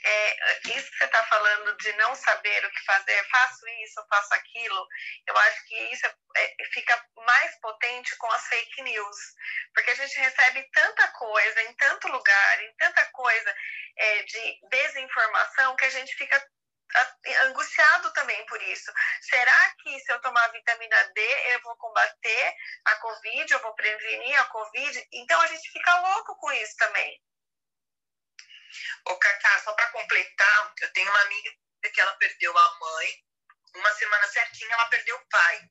É, 0.04 0.60
isso 0.76 0.90
que 0.90 0.98
você 0.98 1.04
está 1.04 1.24
falando 1.26 1.76
de 1.76 1.92
não 1.94 2.14
saber 2.14 2.64
o 2.64 2.70
que 2.70 2.84
fazer, 2.84 3.28
faço 3.28 3.68
isso, 3.84 4.06
faço 4.08 4.34
aquilo, 4.34 4.86
eu 5.26 5.36
acho 5.36 5.64
que 5.66 5.74
isso 5.92 6.06
é, 6.06 6.12
é, 6.36 6.64
fica 6.72 7.06
mais 7.16 7.60
potente 7.60 8.16
com 8.16 8.30
as 8.32 8.46
fake 8.46 8.82
news. 8.82 9.16
Porque 9.74 9.90
a 9.90 9.94
gente 9.94 10.18
recebe 10.18 10.68
tanta 10.72 11.08
coisa 11.08 11.62
em 11.62 11.74
tanto 11.74 12.08
lugar, 12.08 12.62
em 12.62 12.74
tanta 12.76 13.04
coisa 13.06 13.56
é, 13.98 14.22
de 14.22 14.60
desinformação, 14.70 15.76
que 15.76 15.84
a 15.84 15.90
gente 15.90 16.14
fica 16.14 16.42
angustiado 17.46 18.12
também 18.12 18.44
por 18.46 18.60
isso. 18.62 18.92
Será 19.22 19.74
que 19.82 19.98
se 20.00 20.12
eu 20.12 20.20
tomar 20.20 20.48
vitamina 20.48 21.04
D 21.14 21.52
eu 21.54 21.62
vou 21.62 21.76
combater 21.76 22.54
a 22.84 22.96
Covid, 22.96 23.52
eu 23.52 23.60
vou 23.60 23.74
prevenir 23.74 24.40
a 24.40 24.44
Covid? 24.46 25.08
Então 25.12 25.40
a 25.40 25.46
gente 25.46 25.70
fica 25.70 26.00
louco 26.00 26.36
com 26.38 26.52
isso 26.52 26.76
também. 26.76 27.22
Ô, 29.06 29.16
Cacá, 29.16 29.60
só 29.60 29.72
para 29.74 29.90
completar, 29.90 30.74
eu 30.80 30.92
tenho 30.92 31.10
uma 31.10 31.22
amiga 31.22 31.50
que 31.92 32.00
ela 32.00 32.12
perdeu 32.16 32.56
a 32.56 32.78
mãe, 32.78 33.24
uma 33.74 33.92
semana 33.94 34.26
certinha 34.28 34.74
ela 34.74 34.88
perdeu 34.88 35.16
o 35.16 35.28
pai. 35.28 35.68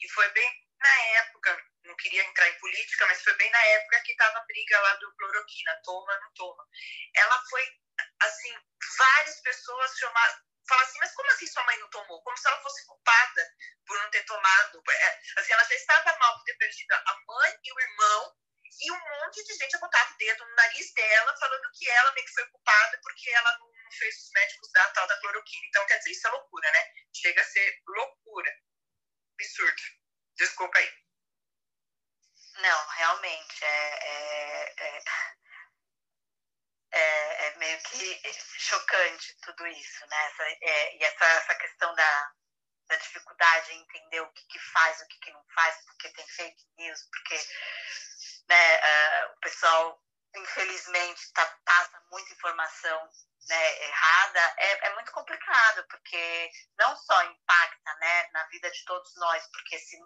E 0.00 0.08
foi 0.10 0.28
bem 0.30 0.64
na 0.80 1.02
época, 1.18 1.64
não 1.84 1.96
queria 1.96 2.24
entrar 2.24 2.48
em 2.48 2.58
política, 2.58 3.06
mas 3.06 3.22
foi 3.22 3.34
bem 3.36 3.50
na 3.50 3.64
época 3.66 4.02
que 4.04 4.12
estava 4.12 4.38
a 4.38 4.44
briga 4.44 4.80
lá 4.80 4.94
do 4.96 5.14
cloroquina, 5.16 5.80
toma, 5.82 6.18
não 6.20 6.32
toma. 6.34 6.66
Ela 7.14 7.42
foi 7.48 7.66
assim, 8.20 8.54
várias 8.98 9.40
pessoas 9.40 9.98
chamaram, 9.98 10.34
falaram 10.68 10.88
assim, 10.88 10.98
mas 10.98 11.14
como 11.14 11.30
assim 11.30 11.46
sua 11.46 11.64
mãe 11.64 11.78
não 11.78 11.90
tomou? 11.90 12.22
Como 12.22 12.36
se 12.36 12.48
ela 12.48 12.62
fosse 12.62 12.86
culpada 12.86 13.50
por 13.86 13.98
não 13.98 14.10
ter 14.10 14.24
tomado. 14.24 14.82
É, 14.90 15.20
assim, 15.38 15.52
ela 15.52 15.64
já 15.64 15.74
estava 15.74 16.18
mal 16.18 16.36
por 16.36 16.44
ter 16.44 16.56
perdido 16.56 16.92
a 16.92 17.16
mãe 17.26 17.58
e 17.64 17.72
o 17.72 17.80
irmão, 17.80 18.36
e 18.80 18.90
um 18.90 18.98
monte 19.20 19.44
de 19.44 19.54
gente 19.54 19.76
apontava 19.76 20.12
o 20.12 20.16
dedo 20.16 20.44
no 20.44 20.54
nariz 20.54 20.92
dela, 20.94 21.36
falando 21.38 21.70
que 21.72 21.88
ela 21.88 22.12
meio 22.12 22.26
que 22.26 22.32
foi 22.32 22.46
culpada 22.48 23.00
porque 23.02 23.30
ela 23.30 23.58
não, 23.58 23.72
fez 23.98 24.16
os 24.16 24.30
médicos 24.32 24.70
da 24.72 24.88
tal 24.90 25.06
da 25.06 25.18
cloroquina. 25.20 25.66
Então, 25.68 25.86
quer 25.86 25.98
dizer, 25.98 26.10
isso 26.10 26.26
é 26.26 26.30
loucura, 26.30 26.70
né? 26.72 26.92
Chega 27.14 27.40
a 27.40 27.44
ser 27.44 27.82
loucura. 27.86 28.50
Absurdo. 29.34 29.82
Desculpa 30.36 30.78
aí. 30.78 30.92
Não, 32.58 32.86
realmente, 32.88 33.64
é, 33.64 34.08
é, 34.08 34.74
é 34.78 35.02
é, 36.94 37.46
é, 37.46 37.56
meio 37.56 37.78
que 37.82 38.20
chocante 38.58 39.36
tudo 39.42 39.66
isso, 39.66 40.06
né? 40.06 40.26
Essa, 40.26 40.42
é, 40.44 40.96
e 40.96 41.04
essa, 41.04 41.24
essa 41.24 41.54
questão 41.56 41.94
da, 41.94 42.32
da 42.88 42.96
dificuldade 42.96 43.72
em 43.72 43.82
entender 43.82 44.20
o 44.20 44.32
que, 44.32 44.46
que 44.46 44.58
faz, 44.58 45.00
o 45.00 45.08
que, 45.08 45.18
que 45.18 45.32
não 45.32 45.44
faz, 45.54 45.76
porque 45.86 46.08
tem 46.10 46.26
fake 46.28 46.64
news, 46.78 47.00
porque 47.10 47.40
né, 48.48 48.76
uh, 48.78 49.32
o 49.32 49.40
pessoal, 49.40 50.02
infelizmente, 50.36 51.32
tá, 51.32 51.46
passa 51.64 52.00
muita 52.10 52.32
informação 52.32 53.10
né, 53.48 53.82
errada, 53.84 54.54
é, 54.58 54.86
é 54.86 54.94
muito 54.94 55.12
complicado, 55.12 55.86
porque 55.88 56.50
não 56.78 56.96
só 56.96 57.22
impacta 57.24 57.94
né, 57.96 58.28
na 58.32 58.44
vida 58.44 58.70
de 58.70 58.84
todos 58.84 59.14
nós, 59.16 59.46
porque 59.52 59.78
se 59.78 59.98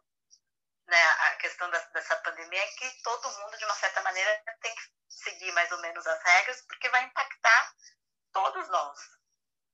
né, 0.89 1.05
a 1.05 1.37
questão 1.37 1.71
da, 1.71 1.79
dessa 1.79 2.17
pandemia 2.17 2.63
é 2.63 2.67
que 2.67 3.03
todo 3.03 3.31
mundo, 3.39 3.59
de 3.59 3.65
uma 3.65 3.75
certa 3.75 4.03
maneira, 4.03 4.43
tem 4.61 4.75
que 4.75 4.83
seguir 5.09 5.53
mais 5.53 5.71
ou 5.71 5.79
menos 5.81 6.07
as 6.07 6.23
regras, 6.23 6.63
porque 6.67 6.89
vai 6.89 7.05
impactar 7.05 7.75
todos 8.33 8.69
nós, 8.69 8.99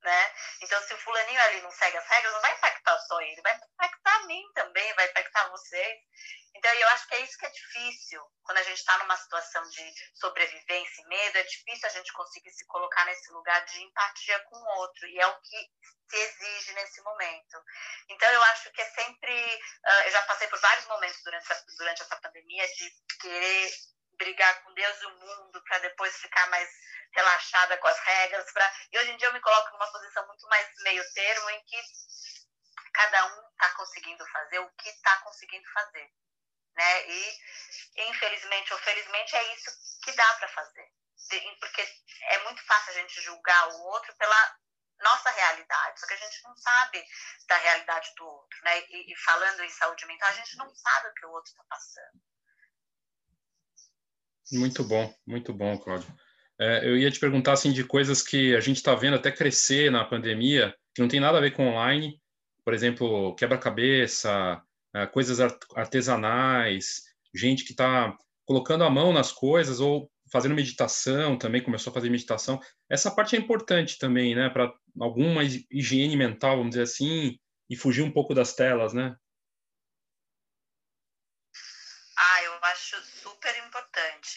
né? 0.05 0.33
Então, 0.61 0.81
se 0.83 0.95
o 0.95 0.99
fulaninho 0.99 1.41
ali 1.41 1.61
não 1.63 1.71
segue 1.71 1.97
as 1.97 2.07
regras, 2.07 2.33
não 2.33 2.41
vai 2.43 2.53
impactar 2.53 2.99
só 3.01 3.21
ele, 3.23 3.41
vai 3.41 3.57
impactar 3.57 4.15
a 4.17 4.27
mim 4.27 4.43
também, 4.55 4.95
vai 4.95 5.07
impactar 5.07 5.49
vocês. 5.49 5.99
Então, 6.55 6.73
eu 6.73 6.89
acho 6.89 7.09
que 7.09 7.15
é 7.15 7.21
isso 7.21 7.39
que 7.39 7.47
é 7.47 7.51
difícil, 7.51 8.23
quando 8.45 8.59
a 8.59 8.63
gente 8.63 8.79
está 8.79 8.97
numa 8.99 9.17
situação 9.17 9.63
de 9.71 9.93
sobrevivência 10.15 11.03
e 11.03 11.07
medo, 11.07 11.39
é 11.39 11.43
difícil 11.43 11.89
a 11.89 11.93
gente 11.93 12.13
conseguir 12.13 12.51
se 12.53 12.67
colocar 12.67 13.05
nesse 13.07 13.33
lugar 13.33 13.65
de 13.65 13.83
empatia 13.83 14.39
com 14.41 14.57
o 14.57 14.79
outro, 14.79 15.07
e 15.07 15.19
é 15.19 15.27
o 15.27 15.41
que 15.41 15.71
se 16.11 16.17
exige 16.17 16.73
nesse 16.75 17.01
momento. 17.03 17.59
Então, 18.11 18.31
eu 18.31 18.43
acho 18.45 18.71
que 18.71 18.83
é 18.83 18.91
sempre. 18.91 19.33
Uh, 19.35 20.03
eu 20.05 20.11
já 20.11 20.23
passei 20.23 20.47
por 20.49 20.61
vários 20.61 20.87
momentos 20.87 21.21
durante 21.25 21.51
essa, 21.51 21.65
durante 21.79 22.03
essa 22.03 22.17
pandemia 22.21 22.69
de 22.75 22.91
querer 23.21 23.71
brigar 24.17 24.63
com 24.63 24.75
Deus 24.75 25.01
e 25.01 25.07
o 25.07 25.19
mundo 25.19 25.63
para 25.65 25.79
depois 25.79 26.17
ficar 26.17 26.49
mais 26.49 26.69
relaxada 27.13 27.77
com 27.79 27.89
as 27.89 27.99
regras. 28.01 28.53
Pra... 28.53 28.73
E 28.93 28.99
hoje 28.99 29.11
em 29.11 29.17
dia 29.17 29.29
eu 29.29 29.33
me 29.33 29.41
coloco 29.41 29.73
numa 29.73 29.91
posição 29.91 30.27
muito 30.27 30.47
mais 30.49 30.69
meio 30.83 31.05
termo, 31.13 31.51
em 31.51 31.65
que 31.65 31.83
cada 32.93 33.27
um 33.27 33.51
está 33.51 33.69
conseguindo 33.75 34.27
fazer 34.27 34.59
o 34.61 34.71
que 34.73 34.89
está 34.89 35.17
conseguindo 35.19 35.69
fazer. 35.73 36.11
Né? 36.75 37.09
E, 37.09 37.41
infelizmente 38.09 38.73
ou 38.73 38.79
felizmente, 38.81 39.37
é 39.37 39.55
isso 39.55 39.71
que 40.03 40.13
dá 40.13 40.35
para 40.35 40.49
fazer. 40.49 40.93
Porque 41.61 41.89
é 42.23 42.39
muito 42.45 42.65
fácil 42.67 42.91
a 42.91 42.95
gente 42.95 43.21
julgar 43.23 43.69
o 43.69 43.83
outro 43.85 44.15
pela 44.17 44.59
nossa 45.01 45.31
realidade, 45.31 46.01
só 46.01 46.07
que 46.07 46.15
a 46.15 46.19
gente 46.19 46.43
não 46.43 46.57
sabe 46.57 47.05
da 47.49 47.57
realidade 47.57 48.15
do 48.15 48.27
outro, 48.27 48.59
né? 48.63 48.81
E, 48.89 49.13
e 49.13 49.17
falando 49.17 49.63
em 49.63 49.69
saúde 49.71 50.07
mental, 50.07 50.29
a 50.29 50.35
gente 50.35 50.57
não 50.57 50.73
sabe 50.75 51.09
o 51.09 51.15
que 51.15 51.27
o 51.27 51.31
outro 51.31 51.51
está 51.51 51.65
passando. 51.65 52.23
Muito 54.53 54.85
bom, 54.85 55.13
muito 55.27 55.53
bom, 55.53 55.79
Cláudio. 55.79 56.07
É, 56.61 56.89
eu 56.89 56.97
ia 56.97 57.11
te 57.11 57.19
perguntar 57.19 57.53
assim 57.53 57.73
de 57.73 57.83
coisas 57.85 58.23
que 58.23 58.55
a 58.55 58.61
gente 58.61 58.77
está 58.77 58.95
vendo 58.95 59.17
até 59.17 59.31
crescer 59.31 59.91
na 59.91 60.05
pandemia, 60.05 60.75
que 60.95 61.03
não 61.03 61.09
tem 61.09 61.19
nada 61.19 61.39
a 61.39 61.41
ver 61.41 61.53
com 61.53 61.67
online, 61.67 62.21
por 62.65 62.73
exemplo, 62.73 63.35
quebra-cabeça, 63.35 64.63
é, 64.95 65.07
coisas 65.07 65.41
artesanais, 65.75 67.03
gente 67.35 67.65
que 67.65 67.73
está 67.73 68.17
colocando 68.47 68.85
a 68.85 68.91
mão 68.91 69.13
nas 69.13 69.33
coisas 69.33 69.81
ou 69.81 70.11
fazendo 70.31 70.55
meditação 70.55 71.37
também, 71.37 71.63
começou 71.63 71.91
a 71.91 71.95
fazer 71.95 72.11
meditação. 72.11 72.61
Essa 72.89 73.11
parte 73.11 73.37
é 73.37 73.39
importante 73.39 73.99
também, 73.99 74.35
né, 74.35 74.49
para 74.49 74.73
alguma 75.01 75.43
higiene 75.71 76.17
mental, 76.17 76.57
vamos 76.57 76.71
dizer 76.71 76.83
assim, 76.83 77.39
e 77.69 77.77
fugir 77.77 78.03
um 78.03 78.11
pouco 78.11 78.35
das 78.35 78.55
telas, 78.55 78.93
né? 78.93 79.17
Ah, 82.17 82.43
eu 82.45 82.53
acho 82.65 82.97
super 83.23 83.57
importante, 83.67 83.94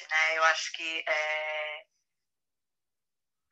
né? 0.10 0.38
Eu 0.38 0.44
acho 0.46 0.72
que 0.74 1.04
é... 1.08 1.86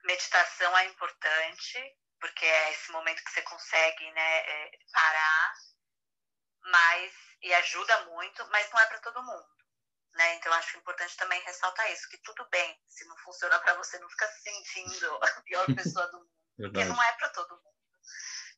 meditação 0.04 0.78
é 0.78 0.86
importante, 0.86 1.98
porque 2.20 2.46
é 2.46 2.72
esse 2.72 2.92
momento 2.92 3.24
que 3.24 3.32
você 3.32 3.42
consegue, 3.44 4.12
né, 4.12 4.38
é, 4.40 4.72
parar, 4.92 5.54
mas 6.62 7.14
e 7.42 7.54
ajuda 7.54 8.06
muito, 8.06 8.48
mas 8.50 8.70
não 8.72 8.80
é 8.80 8.86
para 8.88 9.00
todo 9.00 9.24
mundo. 9.24 9.56
Né? 10.14 10.36
Então, 10.36 10.52
acho 10.54 10.78
importante 10.78 11.16
também 11.18 11.42
ressaltar 11.44 11.92
isso, 11.92 12.10
que 12.10 12.18
tudo 12.20 12.48
bem, 12.50 12.82
se 12.88 13.06
não 13.06 13.18
funciona 13.18 13.60
para 13.60 13.76
você, 13.76 14.00
não 14.00 14.10
fica 14.10 14.28
se 14.28 14.42
sentindo 14.44 15.20
a 15.24 15.42
pior 15.42 15.66
pessoa 15.76 16.08
do 16.08 16.20
mundo, 16.20 16.32
Verdade. 16.58 16.74
porque 16.74 16.86
não 16.86 17.04
é 17.04 17.12
para 17.14 17.30
todo 17.30 17.56
mundo. 17.56 17.76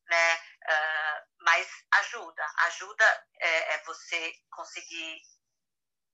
Né? 0.06 0.36
Uh, 0.36 1.28
mas 1.42 1.68
ajuda, 1.92 2.46
ajuda 2.68 3.26
é, 3.40 3.74
é, 3.74 3.84
você 3.84 4.34
conseguir 4.52 5.22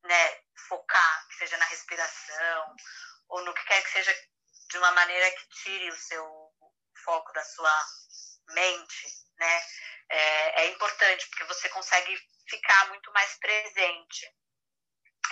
né, 0.04 0.41
focar, 0.68 1.28
que 1.28 1.36
seja 1.36 1.58
na 1.58 1.66
respiração, 1.66 2.76
ou 3.30 3.43
no 3.43 3.54
que 3.54 3.66
quer 3.66 3.82
que 3.84 3.91
seja, 3.91 4.16
de 4.70 4.78
uma 4.78 4.91
maneira 4.91 5.32
que 5.32 5.49
tire 5.49 5.89
o 5.89 5.95
seu 5.95 6.51
foco 7.04 7.32
da 7.34 7.43
sua 7.43 7.88
mente, 8.49 9.08
né? 9.38 9.64
É, 10.10 10.64
é 10.64 10.68
importante, 10.68 11.28
porque 11.30 11.43
você 11.45 11.70
consegue 11.70 12.18
ficar 12.47 12.88
muito 12.89 13.12
mais 13.14 13.34
presente. 13.39 14.32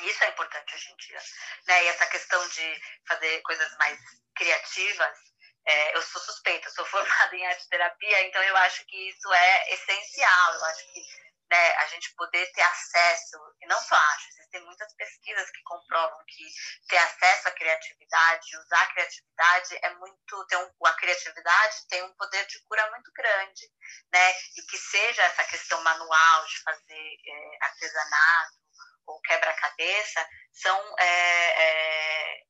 Isso 0.03 0.23
é 0.23 0.29
importante 0.29 0.73
hoje 0.73 0.91
em 0.91 0.95
dia. 0.97 1.21
Né? 1.67 1.83
E 1.83 1.87
essa 1.87 2.07
questão 2.07 2.47
de 2.49 2.81
fazer 3.07 3.41
coisas 3.41 3.77
mais 3.77 3.99
criativas, 4.35 5.17
é, 5.65 5.95
eu 5.95 6.01
sou 6.01 6.21
suspeita, 6.21 6.69
sou 6.71 6.85
formada 6.87 7.35
em 7.35 7.45
arte 7.47 7.69
terapia, 7.69 8.21
então 8.21 8.41
eu 8.43 8.57
acho 8.57 8.85
que 8.85 9.09
isso 9.09 9.31
é 9.33 9.73
essencial. 9.73 10.53
Eu 10.55 10.65
acho 10.65 10.93
que 10.93 11.30
né, 11.51 11.75
a 11.75 11.85
gente 11.87 12.15
poder 12.15 12.49
ter 12.53 12.61
acesso, 12.61 13.37
e 13.61 13.67
não 13.67 13.77
só 13.81 13.93
acho, 13.93 14.29
existem 14.29 14.63
muitas 14.63 14.95
pesquisas 14.95 15.51
que 15.51 15.61
comprovam 15.63 16.17
que 16.25 16.47
ter 16.87 16.97
acesso 16.97 17.49
à 17.49 17.51
criatividade, 17.51 18.57
usar 18.57 18.81
a 18.81 18.93
criatividade 18.93 19.79
é 19.81 19.89
muito, 19.95 20.47
tem 20.47 20.57
um, 20.57 20.85
a 20.85 20.93
criatividade 20.93 21.87
tem 21.89 22.03
um 22.03 22.13
poder 22.15 22.45
de 22.47 22.57
cura 22.63 22.89
muito 22.91 23.11
grande, 23.11 23.69
né, 24.13 24.31
e 24.55 24.61
que 24.61 24.77
seja 24.77 25.23
essa 25.23 25.43
questão 25.43 25.83
manual 25.83 26.45
de 26.45 26.63
fazer 26.63 27.17
é, 27.27 27.65
artesanato 27.65 28.61
ou 29.07 29.19
quebra-cabeça, 29.19 30.25
são 30.53 30.95
é, 30.99 31.63
é, 31.63 32.43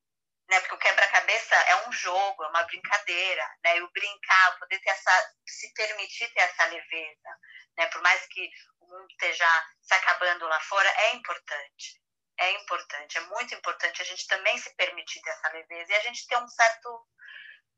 né? 0.51 0.59
Porque 0.59 0.75
o 0.75 0.79
quebra-cabeça 0.79 1.55
é 1.55 1.87
um 1.87 1.91
jogo, 1.93 2.43
é 2.43 2.47
uma 2.49 2.63
brincadeira, 2.63 3.49
né? 3.63 3.77
E 3.77 3.81
o 3.81 3.91
brincar, 3.91 4.59
poder 4.59 4.79
ter 4.79 4.89
essa, 4.89 5.33
se 5.47 5.73
permitir 5.73 6.27
ter 6.33 6.41
essa 6.41 6.65
leveza, 6.65 7.39
né? 7.77 7.87
Por 7.87 8.01
mais 8.01 8.27
que 8.27 8.51
o 8.81 8.85
mundo 8.85 9.07
esteja 9.11 9.47
se 9.81 9.93
acabando 9.93 10.45
lá 10.49 10.59
fora, 10.59 10.89
é 10.89 11.15
importante. 11.15 12.01
É 12.37 12.51
importante, 12.51 13.17
é 13.17 13.21
muito 13.21 13.53
importante 13.53 14.01
a 14.01 14.05
gente 14.05 14.25
também 14.27 14.57
se 14.57 14.75
permitir 14.75 15.21
ter 15.21 15.29
essa 15.29 15.49
leveza 15.49 15.91
e 15.91 15.95
a 15.95 15.99
gente 15.99 16.25
ter 16.27 16.37
um 16.37 16.47
certo 16.47 17.07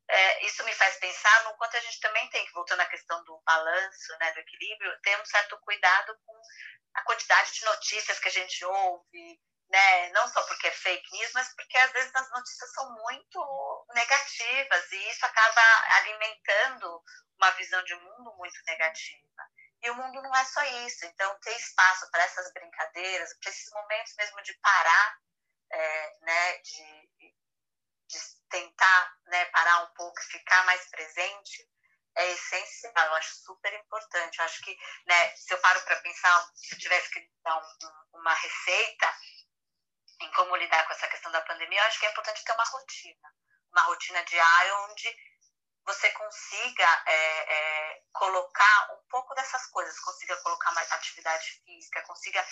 é, 0.09 0.45
isso 0.45 0.63
me 0.65 0.73
faz 0.73 0.95
pensar 0.97 1.43
no 1.45 1.55
quanto 1.55 1.77
a 1.77 1.79
gente 1.79 1.99
também 1.99 2.29
tem 2.29 2.45
que, 2.45 2.53
voltando 2.53 2.81
à 2.81 2.85
questão 2.85 3.23
do 3.23 3.41
balanço, 3.45 4.17
né, 4.19 4.31
do 4.33 4.39
equilíbrio, 4.39 4.99
ter 5.01 5.19
um 5.19 5.25
certo 5.25 5.57
cuidado 5.61 6.15
com 6.25 6.41
a 6.93 7.03
quantidade 7.03 7.53
de 7.53 7.65
notícias 7.65 8.19
que 8.19 8.27
a 8.27 8.31
gente 8.31 8.65
ouve, 8.65 9.39
né? 9.73 10.09
Não 10.09 10.27
só 10.27 10.43
porque 10.43 10.67
é 10.67 10.71
fake 10.71 11.11
news, 11.11 11.31
mas 11.33 11.51
porque 11.55 11.75
às 11.79 11.91
vezes 11.91 12.11
as 12.13 12.29
notícias 12.29 12.71
são 12.73 12.93
muito 12.93 13.85
negativas 13.95 14.91
e 14.91 15.09
isso 15.09 15.25
acaba 15.25 15.61
alimentando 15.97 17.03
uma 17.37 17.49
visão 17.51 17.83
de 17.83 17.95
mundo 17.95 18.35
muito 18.37 18.55
negativa. 18.67 19.49
E 19.81 19.89
o 19.89 19.95
mundo 19.95 20.21
não 20.21 20.35
é 20.35 20.45
só 20.45 20.63
isso. 20.85 21.05
Então, 21.07 21.39
ter 21.39 21.57
espaço 21.57 22.09
para 22.11 22.23
essas 22.23 22.53
brincadeiras, 22.53 23.33
para 23.39 23.49
esses 23.49 23.71
momentos 23.71 24.13
mesmo 24.15 24.43
de 24.43 24.53
parar, 24.59 25.17
é, 25.71 26.19
né, 26.21 26.57
de, 26.59 27.09
de 28.07 28.19
tentar 28.51 29.17
né, 29.25 29.45
parar 29.45 29.85
um 29.85 29.93
pouco 29.95 30.21
e 30.21 30.25
ficar 30.25 30.63
mais 30.65 30.87
presente, 30.91 31.67
é 32.15 32.31
essencial, 32.31 33.07
eu 33.07 33.15
acho 33.15 33.35
super 33.37 33.73
importante. 33.73 34.37
Eu 34.37 34.45
acho 34.45 34.61
que, 34.61 34.77
né, 35.07 35.35
se 35.35 35.51
eu 35.51 35.57
paro 35.61 35.81
para 35.81 35.99
pensar, 36.01 36.51
se 36.53 36.75
eu 36.75 36.79
tivesse 36.79 37.09
que 37.09 37.27
dar 37.43 37.57
um, 37.57 37.87
um, 37.87 38.19
uma 38.19 38.35
receita 38.35 39.13
em 40.23 40.31
como 40.31 40.55
lidar 40.55 40.85
com 40.85 40.93
essa 40.93 41.07
questão 41.07 41.31
da 41.31 41.41
pandemia, 41.41 41.79
eu 41.79 41.85
acho 41.85 41.99
que 41.99 42.05
é 42.05 42.11
importante 42.11 42.43
ter 42.43 42.53
uma 42.53 42.63
rotina. 42.63 43.33
Uma 43.71 43.83
rotina 43.83 44.23
diária 44.23 44.77
onde 44.89 45.15
você 45.85 46.09
consiga 46.11 47.03
é, 47.05 47.53
é, 47.53 48.01
colocar 48.13 48.93
um 48.93 49.03
pouco 49.09 49.33
dessas 49.35 49.65
coisas, 49.67 49.99
consiga 49.99 50.37
colocar 50.37 50.71
mais 50.71 50.91
atividade 50.91 51.61
física, 51.65 52.03
consiga 52.03 52.45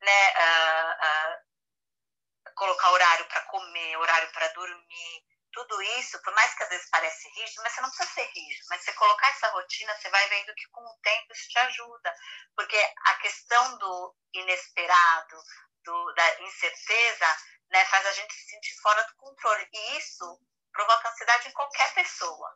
né, 0.00 0.32
uh, 0.32 0.92
uh, 1.04 2.54
colocar 2.54 2.90
horário 2.90 3.26
para 3.26 3.42
comer, 3.42 3.96
horário 3.98 4.32
para 4.32 4.48
dormir, 4.48 5.24
tudo 5.54 5.80
isso, 5.82 6.20
por 6.22 6.34
mais 6.34 6.52
que 6.54 6.64
às 6.64 6.68
vezes 6.68 6.90
pareça 6.90 7.28
rígido, 7.28 7.62
mas 7.62 7.72
você 7.72 7.80
não 7.80 7.88
precisa 7.90 8.10
ser 8.10 8.26
rígido, 8.34 8.66
mas 8.68 8.82
você 8.82 8.92
colocar 8.94 9.28
essa 9.28 9.48
rotina, 9.50 9.94
você 9.94 10.10
vai 10.10 10.28
vendo 10.28 10.54
que 10.54 10.68
com 10.70 10.80
o 10.82 10.98
tempo 11.00 11.32
isso 11.32 11.48
te 11.48 11.58
ajuda, 11.58 12.14
porque 12.56 12.76
a 12.76 13.14
questão 13.14 13.78
do 13.78 14.16
inesperado, 14.34 15.36
do, 15.84 16.14
da 16.14 16.42
incerteza, 16.42 17.26
né, 17.70 17.84
faz 17.86 18.06
a 18.06 18.12
gente 18.12 18.34
se 18.34 18.50
sentir 18.50 18.74
fora 18.80 19.02
do 19.04 19.14
controle, 19.16 19.68
e 19.72 19.98
isso 19.98 20.40
provoca 20.72 21.08
ansiedade 21.08 21.48
em 21.48 21.52
qualquer 21.52 21.94
pessoa, 21.94 22.50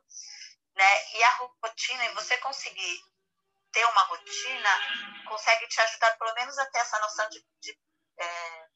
né? 0.75 1.13
E 1.15 1.23
a 1.23 1.31
rotina, 1.63 2.05
e 2.05 2.15
você 2.15 2.37
conseguir 2.39 3.01
ter 3.73 3.85
uma 3.85 4.03
rotina, 4.03 4.71
consegue 5.29 5.67
te 5.69 5.81
ajudar 5.81 6.17
pelo 6.19 6.35
menos 6.35 6.59
a 6.59 6.67
ter 6.67 6.79
essa 6.79 6.99
noção 7.01 7.29
de, 7.29 7.45
de 7.61 7.79
é, 8.19 8.67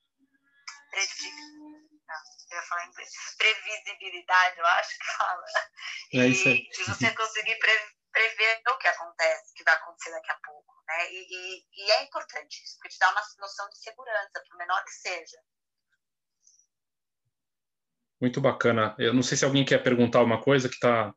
previsibilidade, 3.39 4.59
eu 4.59 4.67
acho 4.67 4.99
que 4.99 5.07
fala. 5.17 5.45
E, 6.13 6.21
é 6.21 6.27
isso 6.27 6.49
aí. 6.49 6.69
de 6.69 6.85
você 6.85 7.11
conseguir 7.15 7.59
pre, 7.59 7.73
prever 8.13 8.63
o 8.69 8.79
que 8.79 8.89
acontece, 8.89 9.55
que 9.55 9.65
vai 9.65 9.75
acontecer 9.75 10.11
daqui 10.11 10.31
a 10.31 10.39
pouco, 10.45 10.75
né? 10.87 11.13
E, 11.13 11.27
e, 11.31 11.65
e 11.77 11.91
é 11.93 12.05
importante 12.05 12.63
isso, 12.63 12.77
porque 12.77 12.91
te 12.91 12.99
dá 12.99 13.11
uma 13.11 13.23
noção 13.41 13.69
de 13.71 13.79
segurança, 13.79 14.43
por 14.49 14.59
menor 14.59 14.85
que 14.85 14.93
seja. 14.93 15.39
Muito 18.21 18.41
bacana. 18.41 18.95
Eu 18.99 19.13
não 19.13 19.23
sei 19.23 19.37
se 19.37 19.45
alguém 19.45 19.65
quer 19.65 19.83
perguntar 19.83 20.23
uma 20.23 20.41
coisa 20.41 20.69
que 20.69 20.75
está. 20.75 21.13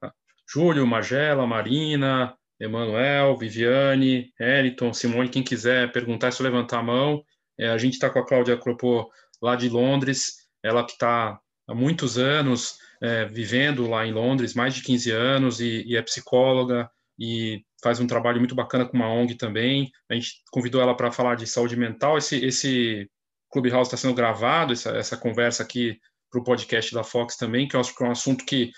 Júlio, 0.50 0.88
Magela, 0.88 1.46
Marina, 1.46 2.36
Emanuel, 2.60 3.38
Viviane, 3.38 4.34
Eliton, 4.40 4.94
Simone, 4.94 5.30
quem 5.30 5.44
quiser 5.44 5.92
perguntar 5.92 6.28
é 6.28 6.32
só 6.32 6.44
levantar 6.44 6.80
a 6.80 6.84
mão. 6.84 7.24
É, 7.60 7.70
a 7.70 7.78
gente 7.78 7.94
está 7.94 8.10
com 8.10 8.20
a 8.20 8.26
Cláudia 8.26 8.58
Cropô 8.58 9.12
lá 9.42 9.56
de 9.56 9.70
Londres, 9.70 10.48
ela 10.64 10.86
que 10.86 10.94
está 10.94 11.40
há 11.68 11.76
muitos 11.76 12.18
anos 12.18 12.78
é, 13.06 13.26
vivendo 13.26 13.88
lá 13.88 14.06
em 14.06 14.12
Londres, 14.12 14.56
mais 14.56 14.74
de 14.74 14.82
15 14.82 15.12
anos, 15.12 15.60
e, 15.60 15.84
e, 15.86 15.96
é 15.96 16.02
psicóloga 16.02 16.90
e 17.20 17.64
faz 17.84 18.00
um 18.00 18.08
trabalho 18.08 18.40
muito 18.40 18.56
bacana 18.56 18.86
com 18.86 18.98
uma 18.98 19.08
ONG 19.08 19.36
também. 19.36 19.92
A 20.10 20.16
gente 20.16 20.42
convidou 20.52 20.82
ela 20.82 20.98
para 20.98 21.12
falar 21.12 21.36
de 21.36 21.46
saúde 21.46 21.76
mental. 21.76 22.18
Esse, 22.18 22.44
esse 22.44 23.10
Clubhouse 23.52 23.88
está 23.88 23.96
sendo 23.96 24.16
gravado, 24.16 24.74
essa, 24.74 24.90
essa 24.98 25.16
conversa 25.16 25.62
aqui 25.62 26.00
para 26.32 26.42
o 26.42 26.44
podcast 26.44 26.94
da 26.94 27.04
Fox 27.04 27.38
também, 27.38 27.68
que 27.68 27.76
eu 27.76 27.80
acho 27.80 27.96
que 27.96 28.04
é 28.04 28.08
um 28.08 28.12
assunto 28.12 28.44
que 28.44 28.72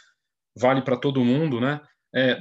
vale 0.55 0.81
para 0.81 0.97
todo 0.97 1.23
mundo, 1.23 1.61
né? 1.61 1.79
É, 2.13 2.39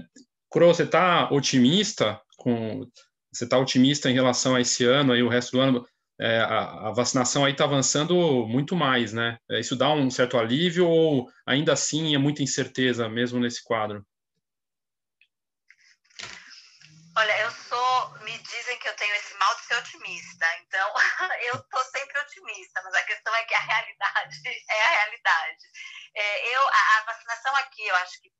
Cro, 0.50 0.66
você 0.66 0.82
está 0.82 1.30
otimista 1.30 2.20
com 2.36 2.84
você 3.32 3.44
está 3.44 3.58
otimista 3.58 4.10
em 4.10 4.14
relação 4.14 4.54
a 4.54 4.60
esse 4.60 4.84
ano 4.84 5.12
aí 5.12 5.22
o 5.22 5.28
resto 5.28 5.52
do 5.52 5.60
ano? 5.60 5.86
É, 6.18 6.40
a, 6.40 6.88
a, 6.88 6.92
vacinação 6.92 7.44
aí 7.44 7.52
está 7.52 7.64
avançando 7.64 8.14
muito 8.46 8.74
mais, 8.74 9.12
né? 9.12 9.38
É, 9.50 9.60
isso 9.60 9.76
dá 9.76 9.90
um 9.90 10.10
certo 10.10 10.38
alívio 10.38 10.88
ou 10.88 11.30
ainda 11.46 11.74
assim 11.74 12.14
é 12.14 12.18
muita 12.18 12.42
incerteza 12.42 13.06
mesmo 13.08 13.38
nesse 13.38 13.62
quadro? 13.62 14.04
Olha, 17.18 17.40
eu 17.40 17.50
sou, 17.50 18.18
me 18.24 18.36
dizem 18.38 18.78
que 18.78 18.88
eu 18.88 18.96
tenho 18.96 19.14
esse 19.14 19.34
mal 19.38 19.54
de 19.56 19.62
ser 19.62 19.76
otimista, 19.76 20.46
então 20.60 20.94
eu 21.48 21.54
estou 21.54 21.84
sempre 21.84 22.18
otimista, 22.20 22.82
mas 22.82 22.94
a 22.94 23.02
questão 23.04 23.34
é 23.34 23.44
que 23.44 23.54
a 23.54 23.60
realidade 23.60 24.40
é 24.70 24.84
a 24.84 24.88
realidade. 24.88 25.64
É, 26.14 26.56
eu, 26.56 26.62
a, 26.68 26.98
a, 26.98 27.04
vacinação 27.04 27.56
aqui, 27.56 27.86
eu 27.86 27.96
acho 27.96 28.20
que 28.20 28.30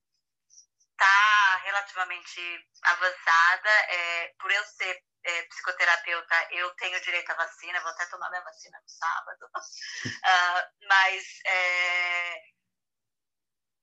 está 0.93 1.57
relativamente 1.65 2.41
avançada, 2.83 3.69
é, 3.69 4.33
por 4.41 4.51
eu 4.51 4.65
ser 4.65 5.03
é, 5.27 5.43
psicoterapeuta, 5.43 6.49
eu 6.53 6.71
tenho 6.77 7.01
direito 7.01 7.31
à 7.31 7.35
vacina, 7.35 7.81
vou 7.81 7.91
até 7.91 8.07
tomar 8.07 8.31
minha 8.31 8.43
vacina 8.43 8.81
no 8.81 8.89
sábado, 8.89 9.47
uh, 9.47 10.07
mas 10.89 11.25
é, 11.45 12.43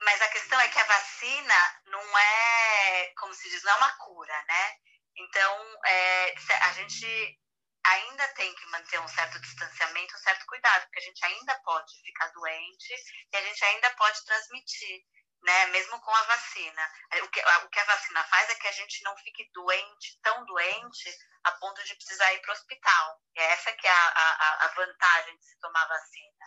mas 0.01 0.21
a 0.21 0.27
questão 0.29 0.59
é 0.59 0.67
que 0.67 0.79
a 0.79 0.85
vacina 0.85 1.81
não 1.85 2.17
é, 2.17 3.13
como 3.17 3.33
se 3.33 3.49
diz, 3.49 3.63
não 3.63 3.71
é 3.71 3.75
uma 3.75 3.97
cura, 3.97 4.43
né? 4.47 4.75
Então, 5.15 5.79
é, 5.85 6.35
a 6.61 6.73
gente 6.73 7.39
ainda 7.85 8.27
tem 8.29 8.53
que 8.53 8.65
manter 8.67 8.99
um 8.99 9.07
certo 9.07 9.39
distanciamento, 9.39 10.15
um 10.15 10.19
certo 10.19 10.45
cuidado, 10.45 10.83
porque 10.83 10.99
a 10.99 11.03
gente 11.03 11.25
ainda 11.25 11.59
pode 11.63 11.91
ficar 12.01 12.27
doente 12.27 12.93
e 13.31 13.37
a 13.37 13.41
gente 13.41 13.63
ainda 13.65 13.89
pode 13.91 14.23
transmitir, 14.25 15.03
né? 15.43 15.65
Mesmo 15.67 15.99
com 15.99 16.11
a 16.11 16.23
vacina. 16.23 16.91
O 17.23 17.29
que, 17.29 17.39
o 17.41 17.69
que 17.69 17.79
a 17.79 17.85
vacina 17.85 18.23
faz 18.25 18.49
é 18.49 18.55
que 18.55 18.67
a 18.67 18.71
gente 18.71 19.03
não 19.03 19.15
fique 19.17 19.49
doente, 19.53 20.19
tão 20.21 20.45
doente, 20.45 21.15
a 21.43 21.51
ponto 21.53 21.83
de 21.83 21.95
precisar 21.95 22.33
ir 22.33 22.39
para 22.41 22.51
o 22.51 22.53
hospital. 22.53 23.21
É 23.35 23.43
essa 23.51 23.71
que 23.73 23.87
é 23.87 23.91
a, 23.91 24.07
a, 24.15 24.65
a 24.65 24.67
vantagem 24.69 25.37
de 25.37 25.45
se 25.45 25.59
tomar 25.59 25.85
vacina. 25.87 26.45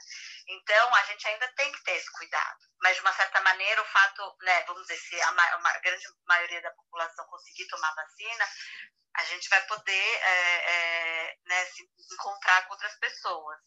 Então, 0.49 0.95
a 0.95 1.03
gente 1.05 1.29
ainda 1.29 1.49
tem 1.53 1.71
que 1.73 1.83
ter 1.85 1.93
esse 1.93 2.11
cuidado. 2.13 2.59
Mas, 2.81 2.97
de 2.97 3.03
uma 3.03 3.13
certa 3.13 3.41
maneira, 3.43 3.83
o 3.83 3.87
fato, 3.87 4.37
né, 4.43 4.65
vamos 4.65 4.83
dizer, 4.83 4.99
se 4.99 5.21
a, 5.21 5.29
a 5.29 5.79
grande 5.81 6.07
maioria 6.27 6.63
da 6.63 6.71
população 6.71 7.27
conseguir 7.27 7.67
tomar 7.69 7.95
vacina, 7.95 8.49
a 9.17 9.25
gente 9.25 9.49
vai 9.49 9.61
poder 9.67 9.93
é, 9.93 10.73
é, 10.73 11.39
né, 11.47 11.65
se 11.67 11.89
encontrar 12.13 12.67
com 12.67 12.75
outras 12.75 12.95
pessoas 12.97 13.59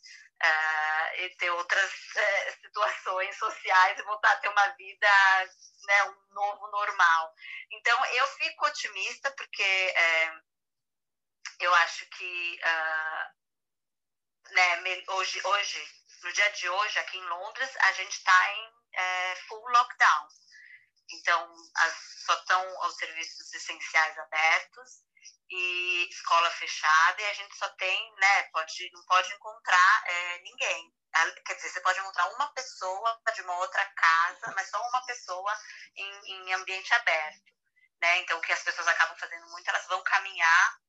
é, 0.41 1.25
e 1.25 1.35
ter 1.37 1.49
outras 1.49 1.91
é, 2.15 2.51
situações 2.51 3.35
sociais 3.37 3.99
e 3.99 4.03
voltar 4.03 4.31
a 4.31 4.37
ter 4.37 4.49
uma 4.49 4.67
vida, 4.69 5.07
né, 5.87 6.03
um 6.03 6.33
novo 6.33 6.67
normal. 6.67 7.33
Então, 7.71 8.05
eu 8.05 8.27
fico 8.27 8.65
otimista 8.67 9.31
porque 9.31 9.63
é, 9.63 10.31
eu 11.59 11.73
acho 11.75 12.05
que 12.11 12.59
uh, 12.63 13.39
né, 14.53 15.03
hoje, 15.09 15.41
hoje, 15.43 15.87
no 16.23 16.31
dia 16.31 16.49
de 16.51 16.69
hoje, 16.69 16.99
aqui 16.99 17.17
em 17.17 17.27
Londres, 17.27 17.75
a 17.81 17.91
gente 17.93 18.11
está 18.11 18.53
em 18.53 18.73
é, 18.93 19.35
full 19.47 19.67
lockdown. 19.67 20.27
Então, 21.11 21.53
as, 21.75 22.23
só 22.25 22.33
estão 22.35 22.87
os 22.87 22.95
serviços 22.97 23.51
essenciais 23.53 24.17
abertos 24.19 25.08
e 25.49 26.07
escola 26.09 26.49
fechada 26.51 27.21
e 27.21 27.25
a 27.25 27.33
gente 27.33 27.57
só 27.57 27.67
tem, 27.69 28.15
né, 28.15 28.43
pode, 28.51 28.89
não 28.93 29.03
pode 29.05 29.33
encontrar 29.33 30.03
é, 30.05 30.39
ninguém. 30.39 30.93
Quer 31.45 31.55
dizer, 31.55 31.69
você 31.69 31.81
pode 31.81 31.99
encontrar 31.99 32.27
uma 32.33 32.53
pessoa 32.53 33.19
de 33.33 33.41
uma 33.41 33.57
outra 33.57 33.83
casa, 33.85 34.53
mas 34.55 34.69
só 34.69 34.79
uma 34.87 35.05
pessoa 35.05 35.57
em, 35.95 36.31
em 36.31 36.53
ambiente 36.53 36.93
aberto. 36.93 37.51
Né? 37.99 38.19
Então, 38.19 38.37
o 38.37 38.41
que 38.41 38.53
as 38.53 38.63
pessoas 38.63 38.87
acabam 38.87 39.17
fazendo 39.17 39.47
muito, 39.47 39.67
elas 39.67 39.87
vão 39.87 40.03
caminhar 40.03 40.79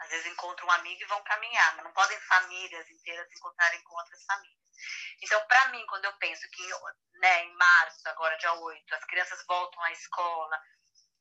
às 0.00 0.08
vezes 0.08 0.32
encontram 0.32 0.66
um 0.66 0.70
amigo 0.72 1.02
e 1.02 1.06
vão 1.06 1.22
caminhar, 1.24 1.76
mas 1.76 1.84
não 1.84 1.92
podem 1.92 2.18
famílias 2.20 2.88
inteiras 2.88 3.28
se 3.28 3.36
encontrarem 3.36 3.82
com 3.82 3.94
outras 3.94 4.24
famílias. 4.24 4.60
Então, 5.22 5.46
para 5.46 5.68
mim, 5.68 5.84
quando 5.86 6.06
eu 6.06 6.12
penso 6.14 6.48
que 6.50 6.62
né, 7.18 7.44
em 7.44 7.54
março, 7.54 8.08
agora 8.08 8.36
dia 8.38 8.52
8, 8.54 8.94
as 8.94 9.04
crianças 9.04 9.44
voltam 9.46 9.82
à 9.82 9.92
escola, 9.92 10.58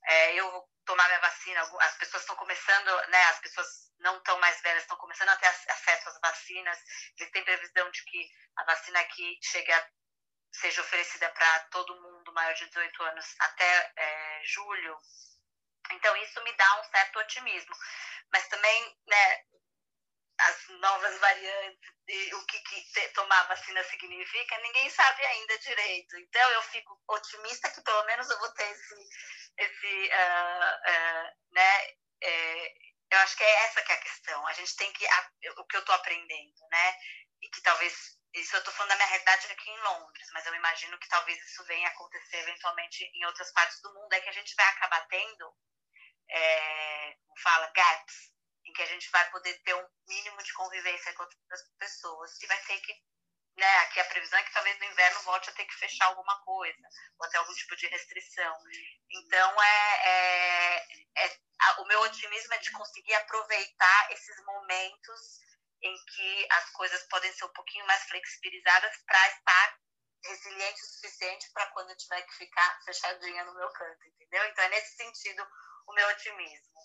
é, 0.10 0.34
eu 0.36 0.52
vou 0.52 0.70
tomar 0.86 1.06
minha 1.08 1.20
vacina, 1.20 1.62
as 1.62 1.98
pessoas 1.98 2.24
estão 2.24 2.36
começando, 2.36 3.08
né, 3.10 3.24
as 3.26 3.40
pessoas 3.40 3.68
não 4.00 4.20
tão 4.22 4.40
mais 4.40 4.60
velhas 4.62 4.84
estão 4.84 4.98
começando 4.98 5.30
a 5.30 5.36
ter 5.38 5.48
acesso 5.48 6.10
às 6.10 6.20
vacinas, 6.20 6.80
eles 7.18 7.32
têm 7.32 7.44
previsão 7.44 7.90
de 7.92 8.04
que 8.06 8.30
a 8.58 8.64
vacina 8.64 9.00
aqui 9.02 9.38
chegue 9.44 9.72
a, 9.72 9.88
seja 10.52 10.82
oferecida 10.82 11.30
para 11.30 11.60
todo 11.72 12.02
mundo 12.02 12.34
maior 12.34 12.54
de 12.54 12.66
18 12.68 13.04
anos 13.04 13.36
até 13.40 13.94
é, 13.96 14.42
julho. 14.46 14.98
Então, 15.92 16.16
isso 16.18 16.44
me 16.44 16.54
dá 16.54 16.80
um 16.80 16.84
certo 16.86 17.20
otimismo 17.20 17.76
mas 18.32 18.48
também, 18.48 18.98
né, 19.08 19.44
novas 20.80 21.20
variantes 21.20 21.92
e 22.08 22.34
o 22.34 22.46
que, 22.46 22.60
que 22.60 23.10
tomar 23.10 23.48
vacina 23.48 23.84
significa, 23.84 24.58
ninguém 24.60 24.90
sabe 24.90 25.26
ainda 25.26 25.60
direito. 25.60 26.18
Então, 26.18 26.52
eu 26.52 26.62
fico 26.64 27.00
otimista 27.08 27.70
que 27.70 27.82
pelo 27.82 28.04
menos 28.06 28.30
eu 28.30 28.40
vou 28.40 28.52
ter 28.54 28.70
esse, 28.72 28.96
esse 29.58 30.10
uh, 30.10 30.92
uh, 30.92 31.54
né, 31.54 31.88
é, 32.22 32.74
eu 33.12 33.20
acho 33.20 33.38
que 33.38 33.44
é 33.44 33.66
essa 33.66 33.82
que 33.82 33.92
é 33.92 33.96
a 33.96 34.02
questão. 34.02 34.48
A 34.48 34.54
gente 34.54 34.76
tem 34.76 34.92
que, 34.94 35.06
o 35.58 35.66
que 35.66 35.76
eu 35.76 35.82
estou 35.82 35.96
aprendendo, 35.96 36.68
né, 36.72 36.96
e 37.42 37.50
que 37.50 37.62
talvez 37.62 38.18
isso 38.34 38.56
eu 38.56 38.60
estou 38.60 38.74
falando 38.74 38.90
da 38.90 38.96
minha 38.96 39.08
realidade 39.08 39.48
aqui 39.52 39.70
em 39.70 39.80
Londres, 39.80 40.28
mas 40.34 40.46
eu 40.46 40.54
imagino 40.54 41.00
que 41.00 41.08
talvez 41.08 41.44
isso 41.44 41.64
venha 41.66 41.88
acontecer 41.88 42.38
eventualmente 42.38 43.04
em 43.04 43.26
outras 43.26 43.52
partes 43.54 43.82
do 43.82 43.94
mundo, 43.94 44.14
é 44.14 44.22
que 44.22 44.30
a 44.30 44.34
gente 44.34 44.54
vai 44.56 44.68
acabar 44.68 45.08
tendo, 45.08 45.54
é, 46.30 47.16
fala, 47.42 47.72
gaps, 47.72 48.32
em 48.66 48.74
que 48.74 48.82
a 48.82 48.86
gente 48.86 49.10
vai 49.12 49.30
poder 49.32 49.58
ter 49.64 49.74
um 49.74 49.88
mínimo 50.08 50.42
de 50.44 50.54
convivência 50.54 51.14
com 51.14 51.24
outras 51.24 51.62
pessoas 51.78 52.42
e 52.42 52.48
vai 52.48 52.62
ter 52.64 52.80
que 52.82 52.94
né, 53.60 53.78
aqui 53.80 54.00
a 54.00 54.06
previsão 54.06 54.40
é 54.40 54.44
que 54.44 54.54
talvez 54.54 54.80
no 54.80 54.86
inverno 54.86 55.22
volte 55.24 55.50
a 55.50 55.54
ter 55.54 55.66
que 55.66 55.74
fechar 55.76 56.06
alguma 56.06 56.40
coisa, 56.44 56.88
ou 57.20 57.26
até 57.26 57.38
algum 57.38 57.54
tipo 57.54 57.76
de 57.76 57.88
restrição. 57.88 58.58
Então, 59.12 59.62
é, 59.62 60.08
é, 60.08 61.26
é 61.26 61.40
a, 61.60 61.82
o 61.82 61.86
meu 61.88 62.00
otimismo 62.02 62.54
é 62.54 62.58
de 62.58 62.72
conseguir 62.72 63.14
aproveitar 63.16 64.12
esses 64.12 64.46
momentos 64.46 65.40
em 65.82 65.96
que 66.06 66.48
as 66.52 66.70
coisas 66.72 67.04
podem 67.10 67.32
ser 67.34 67.46
um 67.46 67.54
pouquinho 67.54 67.86
mais 67.86 68.04
flexibilizadas 68.04 68.96
para 69.06 69.28
estar 69.28 69.80
resiliente 70.24 70.82
o 70.82 70.86
suficiente 70.86 71.52
para 71.54 71.68
quando 71.68 71.90
eu 71.90 71.98
tiver 71.98 72.22
que 72.24 72.36
ficar 72.36 72.80
fechadinha 72.84 73.44
no 73.46 73.56
meu 73.56 73.70
canto, 73.72 74.08
entendeu? 74.08 74.46
Então, 74.46 74.64
é 74.66 74.70
nesse 74.70 74.96
sentido 74.96 75.46
o 75.88 75.94
meu 75.94 76.08
otimismo. 76.10 76.80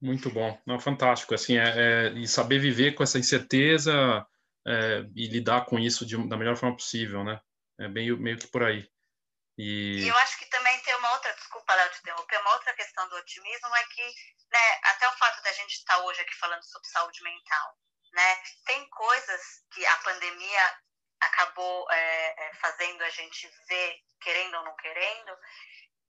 Muito 0.00 0.30
bom, 0.30 0.58
não, 0.66 0.80
fantástico, 0.80 1.34
assim, 1.34 1.58
é, 1.58 1.68
é, 1.68 2.08
e 2.14 2.26
saber 2.26 2.58
viver 2.58 2.94
com 2.94 3.02
essa 3.02 3.18
incerteza 3.18 4.26
é, 4.66 5.04
e 5.14 5.28
lidar 5.28 5.66
com 5.66 5.78
isso 5.78 6.06
de, 6.06 6.16
da 6.26 6.38
melhor 6.38 6.56
forma 6.56 6.76
possível, 6.76 7.22
né? 7.22 7.38
É 7.78 7.86
meio, 7.86 8.16
meio 8.16 8.38
que 8.38 8.46
por 8.46 8.62
aí. 8.62 8.88
E... 9.58 10.04
e 10.04 10.08
eu 10.08 10.16
acho 10.18 10.38
que 10.38 10.46
também 10.46 10.80
tem 10.80 10.94
uma 10.96 11.12
outra, 11.12 11.34
desculpa, 11.34 11.74
Léo, 11.74 11.90
te 11.90 11.98
interromper, 12.00 12.40
uma 12.40 12.52
outra 12.54 12.72
questão 12.72 13.06
do 13.10 13.16
otimismo 13.16 13.76
é 13.76 13.84
que, 13.84 14.02
né, 14.50 14.80
até 14.84 15.06
o 15.06 15.12
fato 15.12 15.42
da 15.42 15.52
gente 15.52 15.72
estar 15.72 15.98
hoje 15.98 16.20
aqui 16.22 16.34
falando 16.36 16.62
sobre 16.62 16.88
saúde 16.88 17.22
mental, 17.22 17.76
né, 18.14 18.42
tem 18.64 18.88
coisas 18.88 19.42
que 19.74 19.84
a 19.84 19.96
pandemia 19.98 20.78
acabou 21.20 21.86
é, 21.90 22.48
é 22.48 22.54
fazendo 22.54 23.02
a 23.02 23.10
gente 23.10 23.46
ver, 23.68 23.96
querendo 24.22 24.56
ou 24.56 24.64
não 24.64 24.76
querendo, 24.76 25.36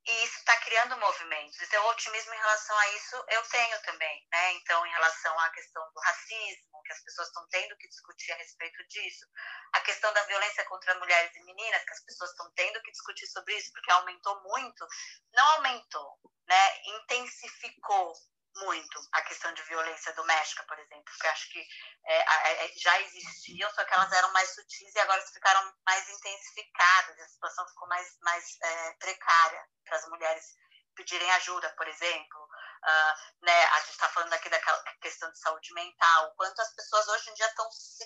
e 0.07 0.23
isso 0.23 0.37
está 0.39 0.57
criando 0.57 0.97
movimentos. 0.97 1.61
Então, 1.61 1.85
otimismo 1.87 2.33
em 2.33 2.37
relação 2.37 2.77
a 2.77 2.87
isso 2.95 3.23
eu 3.29 3.43
tenho 3.49 3.81
também, 3.83 4.27
né? 4.31 4.53
Então, 4.53 4.85
em 4.85 4.91
relação 4.91 5.39
à 5.39 5.49
questão 5.51 5.83
do 5.93 5.99
racismo, 5.99 6.81
que 6.83 6.93
as 6.93 7.03
pessoas 7.03 7.27
estão 7.27 7.47
tendo 7.49 7.77
que 7.77 7.87
discutir 7.87 8.31
a 8.31 8.37
respeito 8.37 8.87
disso, 8.87 9.25
a 9.73 9.81
questão 9.81 10.11
da 10.13 10.23
violência 10.23 10.65
contra 10.65 10.97
mulheres 10.97 11.35
e 11.35 11.43
meninas, 11.43 11.83
que 11.83 11.93
as 11.93 12.03
pessoas 12.03 12.31
estão 12.31 12.51
tendo 12.55 12.81
que 12.81 12.91
discutir 12.91 13.27
sobre 13.27 13.55
isso, 13.55 13.71
porque 13.71 13.91
aumentou 13.91 14.41
muito, 14.41 14.87
não 15.33 15.47
aumentou, 15.57 16.19
né? 16.47 16.81
Intensificou 16.85 18.13
muito 18.55 18.99
a 19.13 19.21
questão 19.21 19.53
de 19.53 19.61
violência 19.63 20.13
doméstica, 20.13 20.63
por 20.63 20.77
exemplo, 20.77 21.03
porque 21.05 21.27
acho 21.27 21.49
que 21.51 21.67
é, 22.05 22.65
é, 22.65 22.73
já 22.77 22.99
existiam, 23.01 23.69
só 23.73 23.83
que 23.85 23.93
elas 23.93 24.11
eram 24.11 24.31
mais 24.33 24.53
sutis 24.53 24.93
e 24.93 24.99
agora 24.99 25.21
ficaram 25.27 25.73
mais 25.85 26.09
intensificadas, 26.09 27.19
a 27.19 27.27
situação 27.27 27.67
ficou 27.69 27.87
mais, 27.87 28.17
mais 28.21 28.57
é, 28.61 28.93
precária 28.93 29.65
para 29.85 29.97
as 29.97 30.07
mulheres 30.09 30.55
pedirem 30.95 31.31
ajuda, 31.31 31.73
por 31.77 31.87
exemplo. 31.87 32.43
Uh, 32.81 33.45
né, 33.45 33.63
a 33.65 33.79
gente 33.81 33.91
está 33.91 34.09
falando 34.09 34.33
aqui 34.33 34.49
daquela 34.49 34.81
questão 35.01 35.31
de 35.31 35.39
saúde 35.39 35.71
mental, 35.73 36.27
o 36.27 36.35
quanto 36.35 36.59
as 36.61 36.73
pessoas 36.73 37.07
hoje 37.09 37.29
em 37.29 37.33
dia 37.35 37.45
estão 37.45 37.69
se 37.71 38.03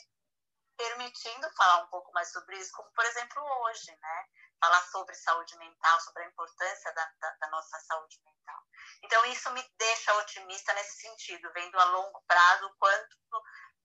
permitindo 0.76 1.50
falar 1.56 1.84
um 1.84 1.88
pouco 1.88 2.12
mais 2.12 2.30
sobre 2.32 2.58
isso, 2.58 2.72
como 2.74 2.92
por 2.92 3.06
exemplo 3.06 3.42
hoje, 3.64 3.92
né? 3.92 4.26
Falar 4.66 4.82
sobre 4.82 5.14
saúde 5.14 5.56
mental, 5.60 6.00
sobre 6.02 6.24
a 6.24 6.28
importância 6.28 6.92
da, 6.94 7.08
da, 7.22 7.36
da 7.40 7.50
nossa 7.52 7.78
saúde 7.82 8.18
mental. 8.26 8.60
Então, 9.04 9.24
isso 9.28 9.52
me 9.52 9.64
deixa 9.78 10.18
otimista 10.18 10.74
nesse 10.74 11.02
sentido, 11.02 11.52
vendo 11.54 11.78
a 11.78 11.86
longo 11.86 12.20
prazo 12.28 12.66
o 12.66 12.74
quanto 12.80 13.16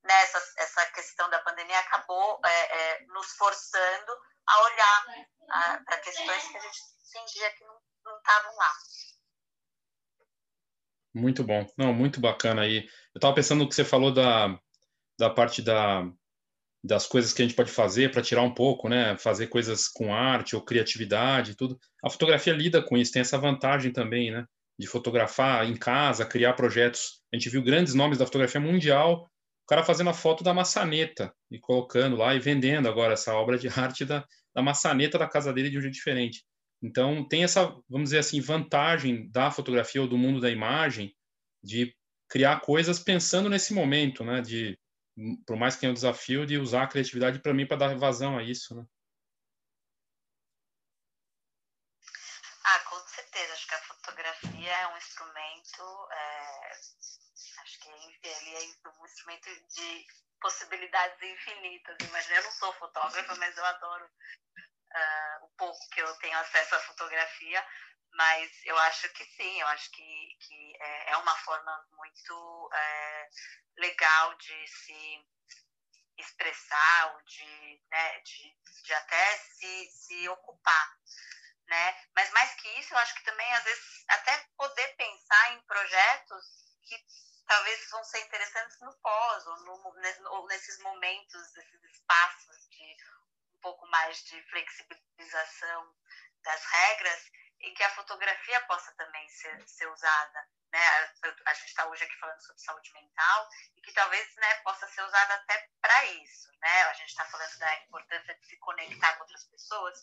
nessa 0.05 0.39
né, 0.39 0.45
essa 0.57 0.87
questão 0.93 1.29
da 1.29 1.39
pandemia 1.41 1.79
acabou 1.81 2.41
é, 2.43 2.79
é, 2.79 3.07
nos 3.09 3.27
forçando 3.33 4.13
a 4.47 4.63
olhar 4.63 5.07
para 5.85 5.99
questões 5.99 6.49
que 6.49 6.57
a 6.57 6.61
gente 6.61 6.79
fingia 7.13 7.53
que 7.53 7.65
não 7.65 8.17
estavam 8.17 8.57
lá. 8.57 8.73
Muito 11.13 11.45
bom. 11.45 11.67
Não, 11.77 11.93
muito 11.93 12.23
bacana 12.23 12.63
aí. 12.63 12.89
Eu 13.15 13.19
estava 13.19 13.35
pensando 13.35 13.65
no 13.65 13.69
que 13.69 13.75
você 13.75 13.85
falou 13.85 14.15
da, 14.15 14.59
da 15.19 15.29
parte 15.29 15.61
da, 15.61 16.05
das 16.83 17.07
coisas 17.07 17.33
que 17.33 17.43
a 17.43 17.45
gente 17.45 17.55
pode 17.55 17.71
fazer 17.71 18.11
para 18.11 18.23
tirar 18.23 18.43
um 18.43 18.55
pouco, 18.55 18.89
né? 18.89 19.17
Fazer 19.19 19.49
coisas 19.49 19.87
com 19.87 20.15
arte 20.15 20.57
ou 20.57 20.65
criatividade, 20.65 21.55
tudo. 21.55 21.79
A 22.03 22.09
fotografia 22.09 22.53
lida 22.53 22.83
com 22.83 22.97
isso, 22.97 23.13
tem 23.13 23.21
essa 23.21 23.39
vantagem 23.39 23.93
também, 23.93 24.31
né? 24.31 24.47
De 24.79 24.87
fotografar 24.87 25.69
em 25.69 25.77
casa, 25.77 26.25
criar 26.25 26.55
projetos. 26.55 27.21
A 27.33 27.37
gente 27.37 27.51
viu 27.51 27.63
grandes 27.63 27.95
nomes 27.95 28.19
da 28.19 28.25
fotografia 28.25 28.61
mundial, 28.61 29.25
o 29.65 29.67
cara 29.69 29.85
fazendo 29.85 30.11
a 30.11 30.15
foto 30.15 30.43
da 30.43 30.55
maçaneta 30.55 31.33
e 31.51 31.59
colocando 31.59 32.17
lá 32.17 32.35
e 32.35 32.41
vendendo 32.41 32.89
agora 32.89 33.13
essa 33.13 33.35
obra 33.35 33.59
de 33.59 33.69
arte 33.79 34.05
da, 34.05 34.25
da 34.55 34.63
maçaneta 34.63 35.19
da 35.19 35.29
casa 35.29 35.53
dele 35.53 35.69
de 35.71 35.79
um 35.79 35.83
jeito 35.83 35.95
diferente. 35.95 36.45
Então, 36.83 37.29
tem 37.29 37.45
essa, 37.45 37.67
vamos 37.89 38.09
dizer 38.09 38.21
assim, 38.21 38.41
vantagem 38.41 39.31
da 39.31 39.51
fotografia 39.51 40.01
ou 40.01 40.09
do 40.09 40.17
mundo 40.17 40.41
da 40.41 40.51
imagem 40.51 41.15
de 41.63 41.95
criar 42.27 42.61
coisas 42.61 42.99
pensando 42.99 43.51
nesse 43.51 43.75
momento, 43.75 44.25
né? 44.25 44.41
De 44.41 44.79
por 45.47 45.57
mais 45.57 45.75
que 45.75 45.81
tenha 45.81 45.93
o 45.93 45.95
desafio 45.95 46.47
de 46.47 46.59
usar 46.59 46.85
a 46.85 46.89
criatividade 46.89 47.39
para 47.41 47.55
mim 47.55 47.67
para 47.67 47.77
dar 47.77 47.97
vazão 47.97 48.39
a 48.39 48.43
isso, 48.43 48.75
né? 48.75 48.85
Ah, 52.65 52.79
com 52.81 53.01
certeza. 53.09 53.53
Acho 53.53 53.67
que 53.67 53.75
a 53.75 53.83
fotografia 53.83 54.73
é 54.73 54.87
um 54.89 54.97
instrumento, 54.97 56.09
é, 56.13 56.71
acho 57.63 57.81
que 57.81 57.89
ele 58.29 58.55
é 58.55 58.89
um 58.89 59.07
instrumento 59.07 59.49
de 59.75 60.07
possibilidades 60.41 61.23
infinitas. 61.23 61.97
Imagina, 62.01 62.37
eu 62.37 62.45
não 62.45 62.53
sou 62.53 62.73
fotógrafa, 62.75 63.35
mas 63.37 63.57
eu 63.57 63.65
adoro 63.65 64.05
uh, 64.05 65.45
o 65.45 65.49
pouco 65.57 65.79
que 65.91 66.01
eu 66.01 66.13
tenho 66.19 66.39
acesso 66.39 66.75
à 66.75 66.81
fotografia. 66.81 67.65
Mas 68.13 68.51
eu 68.65 68.77
acho 68.79 69.09
que 69.11 69.25
sim, 69.25 69.61
eu 69.61 69.67
acho 69.69 69.91
que, 69.93 70.37
que 70.41 70.77
é, 70.81 71.13
é 71.13 71.17
uma 71.17 71.37
forma 71.39 71.89
muito 71.93 72.71
é, 72.73 73.29
legal 73.79 74.35
de 74.35 74.67
se 74.69 75.27
expressar, 76.19 77.15
ou 77.15 77.23
de, 77.23 77.83
né, 77.91 78.21
de, 78.21 78.57
de 78.85 78.95
até 78.95 79.37
se, 79.39 79.91
se 79.91 80.29
ocupar. 80.29 80.99
Né? 81.67 82.05
Mas 82.15 82.31
mais 82.33 82.55
que 82.55 82.69
isso, 82.81 82.93
eu 82.93 82.99
acho 82.99 83.15
que 83.15 83.25
também, 83.25 83.53
às 83.55 83.65
vezes, 83.65 84.05
até 84.09 84.45
poder 84.57 84.89
pensar 84.97 85.53
em 85.53 85.63
projetos 85.63 86.45
que 86.83 86.97
talvez 87.47 87.91
vão 87.91 88.05
ser 88.05 88.21
interessantes 88.21 88.79
no 88.81 88.93
pós, 89.01 89.47
ou, 89.47 89.57
no, 89.61 90.31
ou 90.31 90.47
nesses 90.49 90.79
momentos, 90.81 91.53
nesses 91.55 91.85
espaços 91.85 92.69
de 92.71 92.97
um 93.55 93.61
pouco 93.61 93.87
mais 93.89 94.23
de 94.25 94.43
flexibilização 94.51 95.95
das 96.43 96.65
regras, 96.65 97.31
em 97.61 97.75
que 97.75 97.83
a 97.83 97.95
fotografia 97.95 98.61
possa 98.63 98.93
também 98.93 99.29
ser, 99.29 99.69
ser 99.69 99.87
usada. 99.89 100.49
Né? 100.73 100.81
A 101.47 101.55
gente 101.55 101.69
está 101.69 101.87
hoje 101.87 102.05
aqui 102.05 102.17
falando 102.17 102.41
sobre 102.41 102.63
saúde 102.63 102.93
mental 102.93 103.49
e 103.77 103.83
que 103.83 103.93
talvez 103.93 104.35
né, 104.37 104.55
possa 104.63 104.87
ser 104.89 105.03
usada 105.03 105.35
até 105.35 105.69
para 105.81 106.05
isso. 106.07 106.49
Né? 106.61 106.83
A 106.85 106.93
gente 106.95 107.09
está 107.09 107.25
falando 107.27 107.59
da 107.59 107.75
importância 107.81 108.35
de 108.35 108.47
se 108.47 108.57
conectar 108.59 109.15
com 109.15 109.23
outras 109.23 109.45
pessoas 109.45 109.99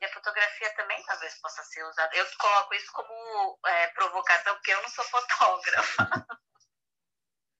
e 0.00 0.04
a 0.04 0.12
fotografia 0.12 0.74
também 0.74 1.02
talvez 1.04 1.34
possa 1.40 1.62
ser 1.64 1.82
usada. 1.84 2.14
Eu 2.16 2.26
coloco 2.36 2.74
isso 2.74 2.92
como 2.92 3.58
é, 3.66 3.86
provocação 3.88 4.54
porque 4.54 4.72
eu 4.72 4.82
não 4.82 4.90
sou 4.90 5.04
fotógrafa. 5.04 6.26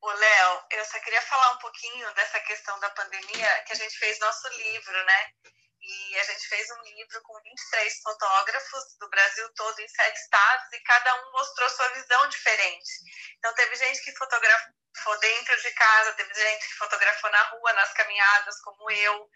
O 0.04 0.10
Léo, 0.10 0.66
eu 0.72 0.84
só 0.84 0.98
queria 0.98 1.22
falar 1.22 1.52
um 1.52 1.58
pouquinho 1.58 2.12
dessa 2.14 2.40
questão 2.40 2.76
da 2.80 2.90
pandemia 2.90 3.62
que 3.62 3.72
a 3.72 3.76
gente 3.76 3.96
fez 3.96 4.18
nosso 4.18 4.48
livro, 4.48 5.04
né? 5.04 5.32
E 5.82 6.18
a 6.18 6.24
gente 6.24 6.48
fez 6.48 6.70
um 6.70 6.82
livro 6.82 7.20
com 7.22 7.42
23 7.42 8.00
fotógrafos 8.02 8.96
do 9.00 9.10
Brasil 9.10 9.48
todo, 9.54 9.80
em 9.80 9.88
sete 9.88 10.16
estados, 10.16 10.72
e 10.72 10.80
cada 10.80 11.14
um 11.22 11.32
mostrou 11.32 11.68
sua 11.70 11.88
visão 11.88 12.28
diferente. 12.28 12.90
Então, 13.38 13.52
teve 13.54 13.74
gente 13.74 14.00
que 14.04 14.16
fotografou 14.16 15.20
dentro 15.20 15.60
de 15.60 15.70
casa, 15.72 16.12
teve 16.12 16.34
gente 16.34 16.68
que 16.68 16.74
fotografou 16.74 17.30
na 17.30 17.42
rua, 17.48 17.72
nas 17.72 17.92
caminhadas, 17.94 18.60
como 18.60 18.90
eu. 18.90 19.28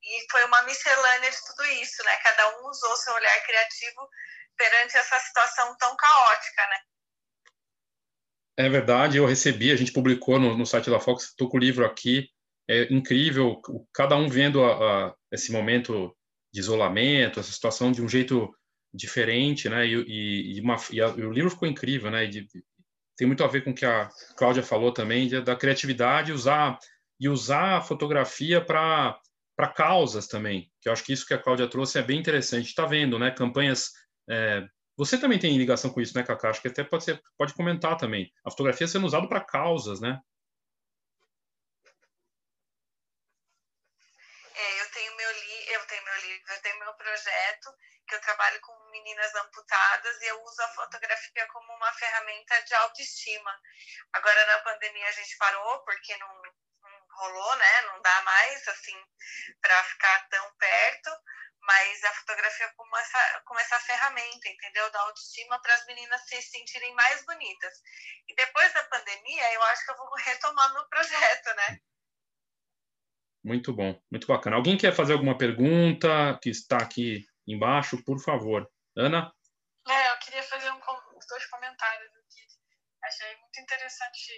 E 0.00 0.26
foi 0.30 0.44
uma 0.44 0.62
miscelânea 0.62 1.30
de 1.30 1.44
tudo 1.46 1.64
isso, 1.64 2.04
né? 2.04 2.16
Cada 2.18 2.58
um 2.58 2.66
usou 2.68 2.96
seu 2.96 3.14
olhar 3.14 3.42
criativo 3.42 4.08
perante 4.56 4.96
essa 4.96 5.18
situação 5.18 5.76
tão 5.78 5.96
caótica, 5.96 6.66
né? 6.68 6.80
É 8.56 8.68
verdade, 8.68 9.16
eu 9.16 9.26
recebi, 9.26 9.70
a 9.70 9.76
gente 9.76 9.92
publicou 9.92 10.38
no, 10.38 10.56
no 10.56 10.66
site 10.66 10.90
da 10.90 10.98
Fox, 10.98 11.24
estou 11.24 11.48
com 11.48 11.56
o 11.56 11.60
livro 11.60 11.86
aqui, 11.86 12.28
é 12.68 12.92
incrível, 12.92 13.62
cada 13.94 14.16
um 14.16 14.28
vendo 14.28 14.64
a, 14.64 14.72
a, 15.06 15.14
esse 15.32 15.52
momento 15.52 16.14
de 16.52 16.60
isolamento, 16.60 17.40
essa 17.40 17.52
situação 17.52 17.92
de 17.92 18.02
um 18.02 18.08
jeito 18.08 18.52
diferente, 18.92 19.68
né? 19.68 19.86
E, 19.86 20.56
e, 20.56 20.60
uma, 20.60 20.76
e, 20.90 21.00
a, 21.00 21.08
e 21.08 21.22
o 21.24 21.32
livro 21.32 21.50
ficou 21.50 21.68
incrível, 21.68 22.10
né? 22.10 22.26
De, 22.26 22.46
tem 23.16 23.26
muito 23.26 23.42
a 23.44 23.48
ver 23.48 23.62
com 23.64 23.70
o 23.70 23.74
que 23.74 23.84
a 23.84 24.08
Cláudia 24.36 24.62
falou 24.62 24.92
também, 24.92 25.28
de, 25.28 25.40
da 25.40 25.56
criatividade 25.56 26.32
usar 26.32 26.78
e 27.20 27.28
usar 27.28 27.78
a 27.78 27.80
fotografia 27.80 28.64
para 28.64 29.18
para 29.58 29.66
causas 29.66 30.28
também, 30.28 30.70
que 30.80 30.88
eu 30.88 30.92
acho 30.92 31.02
que 31.02 31.12
isso 31.12 31.26
que 31.26 31.34
a 31.34 31.38
Cláudia 31.38 31.66
trouxe 31.66 31.98
é 31.98 32.02
bem 32.02 32.20
interessante. 32.20 32.66
Está 32.66 32.86
vendo, 32.86 33.18
né? 33.18 33.32
Campanhas. 33.32 33.90
É, 34.30 34.64
você 34.96 35.18
também 35.18 35.36
tem 35.36 35.58
ligação 35.58 35.90
com 35.90 36.00
isso, 36.00 36.16
né, 36.16 36.22
Cacá? 36.22 36.50
Acho 36.50 36.62
que 36.62 36.68
até 36.68 36.84
pode 36.84 37.02
ser, 37.02 37.20
pode 37.36 37.52
comentar 37.54 37.96
também. 37.96 38.30
A 38.44 38.52
fotografia 38.52 38.86
sendo 38.86 39.06
usada 39.06 39.26
para 39.28 39.40
causas, 39.40 40.00
né? 40.00 40.20
Projeto 47.18 47.74
que 48.06 48.14
eu 48.14 48.20
trabalho 48.20 48.60
com 48.60 48.90
meninas 48.90 49.34
amputadas 49.34 50.22
e 50.22 50.26
eu 50.26 50.42
uso 50.42 50.62
a 50.62 50.68
fotografia 50.68 51.46
como 51.48 51.74
uma 51.74 51.92
ferramenta 51.92 52.62
de 52.62 52.74
autoestima. 52.74 53.60
Agora 54.12 54.46
na 54.46 54.58
pandemia 54.60 55.08
a 55.08 55.12
gente 55.12 55.36
parou 55.36 55.84
porque 55.84 56.16
não, 56.16 56.42
não 56.80 57.06
rolou, 57.10 57.56
né? 57.56 57.80
Não 57.82 58.00
dá 58.00 58.22
mais 58.22 58.68
assim 58.68 58.96
para 59.60 59.84
ficar 59.84 60.28
tão 60.28 60.54
perto, 60.54 61.10
mas 61.60 62.04
a 62.04 62.12
fotografia 62.14 62.72
como 62.76 62.96
essa, 62.96 63.42
como 63.44 63.60
essa 63.60 63.78
ferramenta, 63.80 64.48
entendeu? 64.48 64.90
Da 64.90 65.00
autoestima 65.02 65.60
para 65.60 65.74
as 65.74 65.84
meninas 65.84 66.26
se 66.26 66.40
sentirem 66.40 66.94
mais 66.94 67.22
bonitas. 67.26 67.74
E 68.26 68.34
depois 68.34 68.72
da 68.72 68.84
pandemia, 68.84 69.52
eu 69.52 69.62
acho 69.64 69.84
que 69.84 69.90
eu 69.90 69.96
vou 69.96 70.14
retomar 70.14 70.72
meu 70.72 70.88
projeto, 70.88 71.54
né? 71.56 71.80
Muito 73.44 73.72
bom, 73.72 74.00
muito 74.10 74.26
bacana. 74.26 74.56
Alguém 74.56 74.76
quer 74.76 74.94
fazer 74.94 75.12
alguma 75.12 75.38
pergunta 75.38 76.38
que 76.42 76.50
está 76.50 76.76
aqui 76.78 77.24
embaixo, 77.46 78.02
por 78.04 78.18
favor? 78.20 78.68
Ana? 78.96 79.32
É, 79.88 80.10
eu 80.10 80.18
queria 80.18 80.42
fazer 80.42 80.70
um, 80.70 80.80
dois 81.28 81.46
comentários 81.46 82.10
aqui. 82.16 82.46
Achei 83.02 83.36
muito 83.36 83.60
interessante 83.60 84.32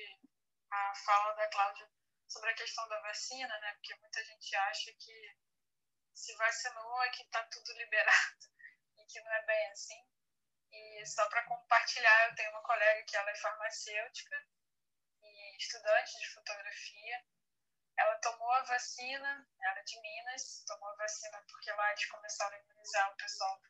a 0.71 0.93
fala 1.05 1.33
da 1.35 1.49
Cláudia 1.49 1.89
sobre 2.29 2.51
a 2.51 2.55
questão 2.55 2.87
da 2.89 3.01
vacina, 3.01 3.59
né? 3.59 3.73
Porque 3.75 3.97
muita 3.97 4.25
gente 4.25 4.57
acha 4.57 4.93
que 4.99 5.37
se 6.15 6.37
vacinou 6.37 7.03
é 7.03 7.09
que 7.11 7.23
está 7.23 7.43
tudo 7.45 7.73
liberado 7.79 8.37
e 8.99 9.07
que 9.07 9.21
não 9.21 9.33
é 9.33 9.47
bem 9.47 9.71
assim. 9.73 10.05
E 10.73 11.07
só 11.07 11.29
para 11.29 11.43
compartilhar, 11.45 12.29
eu 12.29 12.35
tenho 12.35 12.51
uma 12.51 12.63
colega 12.63 13.03
que 13.05 13.17
ela 13.17 13.31
é 13.31 13.35
farmacêutica 13.37 14.47
e 15.23 15.57
estudante 15.57 16.19
de 16.19 16.29
fotografia. 16.29 17.25
Ela 17.99 18.17
tomou 18.21 18.51
a 18.53 18.63
vacina, 18.63 19.47
ela 19.63 19.79
é 19.79 19.83
de 19.83 20.01
Minas, 20.01 20.65
tomou 20.67 20.89
a 20.89 20.97
vacina 20.97 21.45
porque 21.51 21.71
lá 21.73 21.91
eles 21.91 22.07
começaram 22.07 22.57
a 22.57 22.61
imunizar 22.61 23.13
o 23.13 23.17
pessoal 23.17 23.61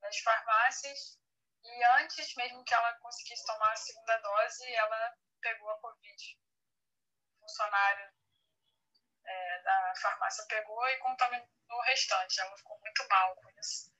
das 0.00 0.18
farmácias. 0.18 1.18
E 1.64 1.84
antes 1.98 2.34
mesmo 2.36 2.64
que 2.64 2.74
ela 2.74 2.92
conseguisse 2.98 3.44
tomar 3.46 3.72
a 3.72 3.76
segunda 3.76 4.16
dose, 4.18 4.74
ela 4.74 5.14
pegou 5.40 5.70
a 5.70 5.80
Covid. 5.80 6.38
O 7.36 7.40
funcionário 7.40 8.12
é, 9.24 9.62
da 9.62 9.94
farmácia 9.96 10.44
pegou 10.46 10.88
e 10.88 10.98
contaminou 10.98 11.48
o 11.70 11.82
restante. 11.82 12.40
Ela 12.40 12.56
ficou 12.56 12.78
muito 12.80 13.08
mal 13.08 13.34
com 13.36 13.50
isso. 13.58 13.92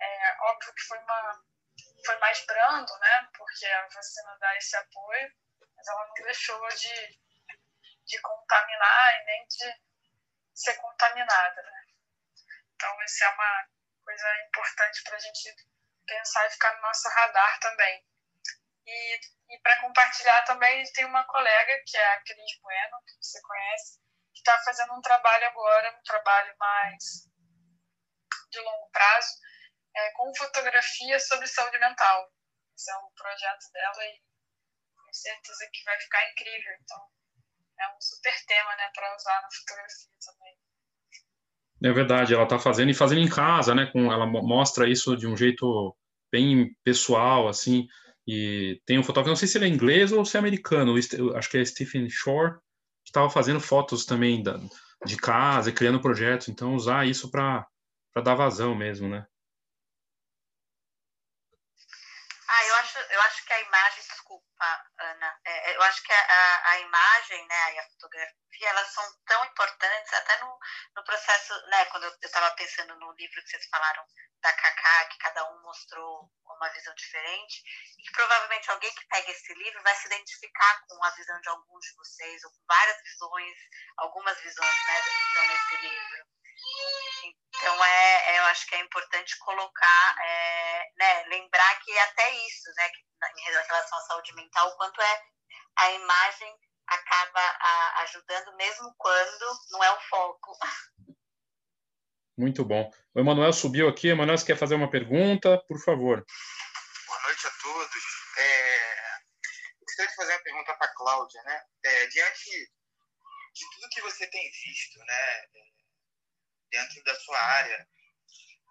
É, 0.00 0.36
óbvio 0.44 0.74
que 0.74 0.82
foi, 0.82 0.98
uma, 0.98 1.44
foi 2.06 2.18
mais 2.18 2.44
brando, 2.46 2.98
né? 2.98 3.28
Porque 3.36 3.66
a 3.66 3.88
vacina 3.88 4.38
dá 4.38 4.56
esse 4.56 4.76
apoio, 4.76 5.32
mas 5.76 5.88
ela 5.88 6.06
não 6.06 6.14
deixou 6.14 6.68
de, 6.68 7.19
de 8.10 8.20
contaminar 8.20 9.20
e 9.20 9.24
nem 9.24 9.46
de 9.46 9.80
ser 10.52 10.74
contaminada, 10.76 11.62
né? 11.62 11.84
Então, 12.74 13.02
isso 13.02 13.24
é 13.24 13.28
uma 13.28 13.68
coisa 14.04 14.44
importante 14.46 15.02
para 15.04 15.16
a 15.16 15.18
gente 15.18 15.54
pensar 16.06 16.46
e 16.46 16.50
ficar 16.50 16.74
no 16.74 16.82
nosso 16.82 17.08
radar 17.08 17.60
também. 17.60 18.04
E, 18.86 19.20
e 19.50 19.58
para 19.62 19.80
compartilhar 19.80 20.42
também, 20.42 20.82
tem 20.92 21.04
uma 21.04 21.24
colega, 21.24 21.82
que 21.86 21.96
é 21.96 22.06
a 22.14 22.22
Cris 22.22 22.60
Bueno, 22.60 22.96
que 23.06 23.16
você 23.22 23.40
conhece, 23.42 24.00
que 24.34 24.40
está 24.40 24.58
fazendo 24.64 24.94
um 24.94 25.00
trabalho 25.00 25.46
agora, 25.46 25.96
um 25.96 26.02
trabalho 26.02 26.56
mais 26.58 27.04
de 28.50 28.60
longo 28.60 28.90
prazo, 28.90 29.36
é, 29.94 30.10
com 30.12 30.34
fotografia 30.34 31.20
sobre 31.20 31.46
saúde 31.46 31.78
mental. 31.78 32.32
Esse 32.74 32.90
é 32.90 32.96
o 32.96 33.10
projeto 33.12 33.70
dela 33.72 34.04
e 34.04 34.20
tenho 34.96 35.14
certeza 35.14 35.68
que 35.72 35.84
vai 35.84 36.00
ficar 36.00 36.30
incrível. 36.30 36.76
Então, 36.80 37.10
é 37.80 37.96
um 37.96 38.00
super 38.00 38.34
tema 38.46 38.76
né, 38.76 38.90
para 38.94 39.16
usar 39.16 39.40
na 39.42 39.48
fotografia 39.50 40.10
também. 40.24 40.60
É 41.82 41.92
verdade, 41.92 42.34
ela 42.34 42.44
está 42.44 42.58
fazendo 42.58 42.90
e 42.90 42.94
fazendo 42.94 43.22
em 43.22 43.28
casa, 43.28 43.74
né? 43.74 43.86
Com, 43.86 44.12
ela 44.12 44.26
mostra 44.26 44.88
isso 44.88 45.16
de 45.16 45.26
um 45.26 45.34
jeito 45.34 45.96
bem 46.30 46.76
pessoal, 46.84 47.48
assim. 47.48 47.88
E 48.26 48.80
tem 48.84 48.98
um 48.98 49.02
fotógrafo, 49.02 49.30
não 49.30 49.36
sei 49.36 49.48
se 49.48 49.56
ele 49.56 49.64
é 49.64 49.68
inglês 49.68 50.12
ou 50.12 50.24
se 50.24 50.36
é 50.36 50.40
americano, 50.40 50.94
acho 51.34 51.50
que 51.50 51.56
é 51.56 51.64
Stephen 51.64 52.08
Shore, 52.10 52.58
que 53.02 53.08
estava 53.08 53.30
fazendo 53.30 53.58
fotos 53.60 54.04
também 54.04 54.42
da, 54.42 54.60
de 55.06 55.16
casa, 55.16 55.72
criando 55.72 56.02
projetos. 56.02 56.48
Então, 56.48 56.74
usar 56.74 57.06
isso 57.06 57.30
para 57.30 57.66
dar 58.22 58.34
vazão 58.34 58.74
mesmo, 58.74 59.08
né? 59.08 59.26
Ah, 62.46 62.66
eu 62.66 62.74
acho, 62.74 62.98
eu 62.98 63.20
acho 63.22 63.46
que 63.46 63.52
a 63.54 63.60
imagem, 63.62 64.02
Ana, 65.00 65.40
é, 65.46 65.70
é 65.70 65.76
eu 65.76 65.82
acho 65.82 66.02
que 66.02 66.12
a, 66.12 66.70
a 66.70 66.78
imagem 66.80 67.46
né, 67.46 67.74
e 67.74 67.78
a 67.78 67.88
fotografia, 67.90 68.68
elas 68.68 68.88
são 68.92 69.04
tão 69.26 69.44
importantes, 69.46 70.12
até 70.12 70.38
no, 70.40 70.58
no 70.96 71.04
processo, 71.04 71.54
né, 71.68 71.84
quando 71.86 72.04
eu 72.04 72.16
estava 72.22 72.50
pensando 72.52 72.94
no 72.96 73.12
livro 73.12 73.42
que 73.42 73.48
vocês 73.48 73.66
falaram 73.70 74.04
da 74.40 74.52
Cacá, 74.52 75.04
que 75.06 75.18
cada 75.18 75.50
um 75.52 75.62
mostrou 75.62 76.30
uma 76.44 76.68
visão 76.70 76.94
diferente, 76.94 77.62
e 77.98 78.02
que 78.02 78.12
provavelmente 78.12 78.70
alguém 78.70 78.94
que 78.94 79.06
pega 79.06 79.30
esse 79.30 79.54
livro 79.54 79.82
vai 79.82 79.94
se 79.94 80.06
identificar 80.06 80.80
com 80.86 81.04
a 81.04 81.10
visão 81.10 81.40
de 81.40 81.48
alguns 81.48 81.84
de 81.86 81.96
vocês, 81.96 82.44
ou 82.44 82.50
com 82.50 82.64
várias 82.66 83.02
visões, 83.02 83.56
algumas 83.98 84.40
visões 84.40 84.86
né, 84.86 85.00
que 85.02 85.10
estão 85.10 85.46
nesse 85.46 85.76
livro. 85.76 86.39
Então, 87.56 87.84
é, 87.84 88.30
é, 88.30 88.38
eu 88.38 88.44
acho 88.44 88.66
que 88.66 88.74
é 88.74 88.80
importante 88.80 89.38
colocar, 89.38 90.16
é, 90.24 90.90
né, 90.96 91.24
lembrar 91.24 91.80
que 91.80 91.98
até 91.98 92.30
isso, 92.46 92.70
né, 92.76 92.88
que, 92.88 93.40
em 93.40 93.44
relação 93.44 93.98
à 93.98 94.02
saúde 94.02 94.34
mental, 94.34 94.68
o 94.68 94.76
quanto 94.76 95.00
é 95.00 95.22
a 95.76 95.90
imagem 95.92 96.56
acaba 96.86 97.40
a, 97.40 98.02
ajudando, 98.02 98.56
mesmo 98.56 98.94
quando 98.96 99.58
não 99.70 99.84
é 99.84 99.90
o 99.92 100.00
foco. 100.08 100.56
Muito 102.36 102.64
bom. 102.64 102.90
O 103.14 103.20
Emanuel 103.20 103.52
subiu 103.52 103.88
aqui. 103.88 104.08
Emanuel, 104.08 104.38
você 104.38 104.46
quer 104.46 104.56
fazer 104.56 104.74
uma 104.74 104.90
pergunta? 104.90 105.58
Por 105.68 105.78
favor. 105.78 106.24
Boa 107.06 107.22
noite 107.22 107.46
a 107.46 107.50
todos. 107.62 108.04
É... 108.38 109.16
Eu 109.16 109.84
gostaria 109.86 110.10
de 110.10 110.16
fazer 110.16 110.32
uma 110.32 110.42
pergunta 110.42 110.74
para 110.74 110.86
a 110.86 110.94
Cláudia. 110.94 111.42
Né? 111.42 111.62
É, 111.84 112.06
diante 112.06 112.50
de 113.52 113.70
tudo 113.74 113.90
que 113.90 114.00
você 114.00 114.26
tem 114.28 114.50
visto 114.50 114.98
né, 115.00 115.46
dentro 116.70 117.02
da 117.04 117.14
sua 117.20 117.38
área, 117.38 117.88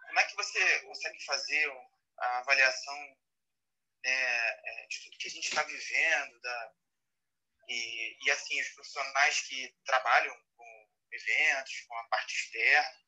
como 0.08 0.20
é 0.20 0.24
que 0.26 0.36
você 0.36 0.80
consegue 0.80 1.24
fazer 1.26 1.72
a 2.18 2.38
avaliação 2.40 3.18
né, 4.04 4.50
é, 4.50 4.88
de 4.88 5.04
tudo 5.04 5.18
que 5.18 5.28
a 5.28 5.32
gente 5.32 5.48
está 5.48 5.64
vivendo 5.64 6.40
da, 6.42 6.74
e, 7.70 8.18
e, 8.26 8.32
assim, 8.32 8.60
os 8.62 8.70
profissionais 8.70 9.42
que 9.42 9.76
trabalham 9.86 10.36
com 10.58 10.90
eventos, 11.12 11.82
com 11.82 11.96
a 11.98 12.04
parte 12.06 12.36
externa, 12.36 13.00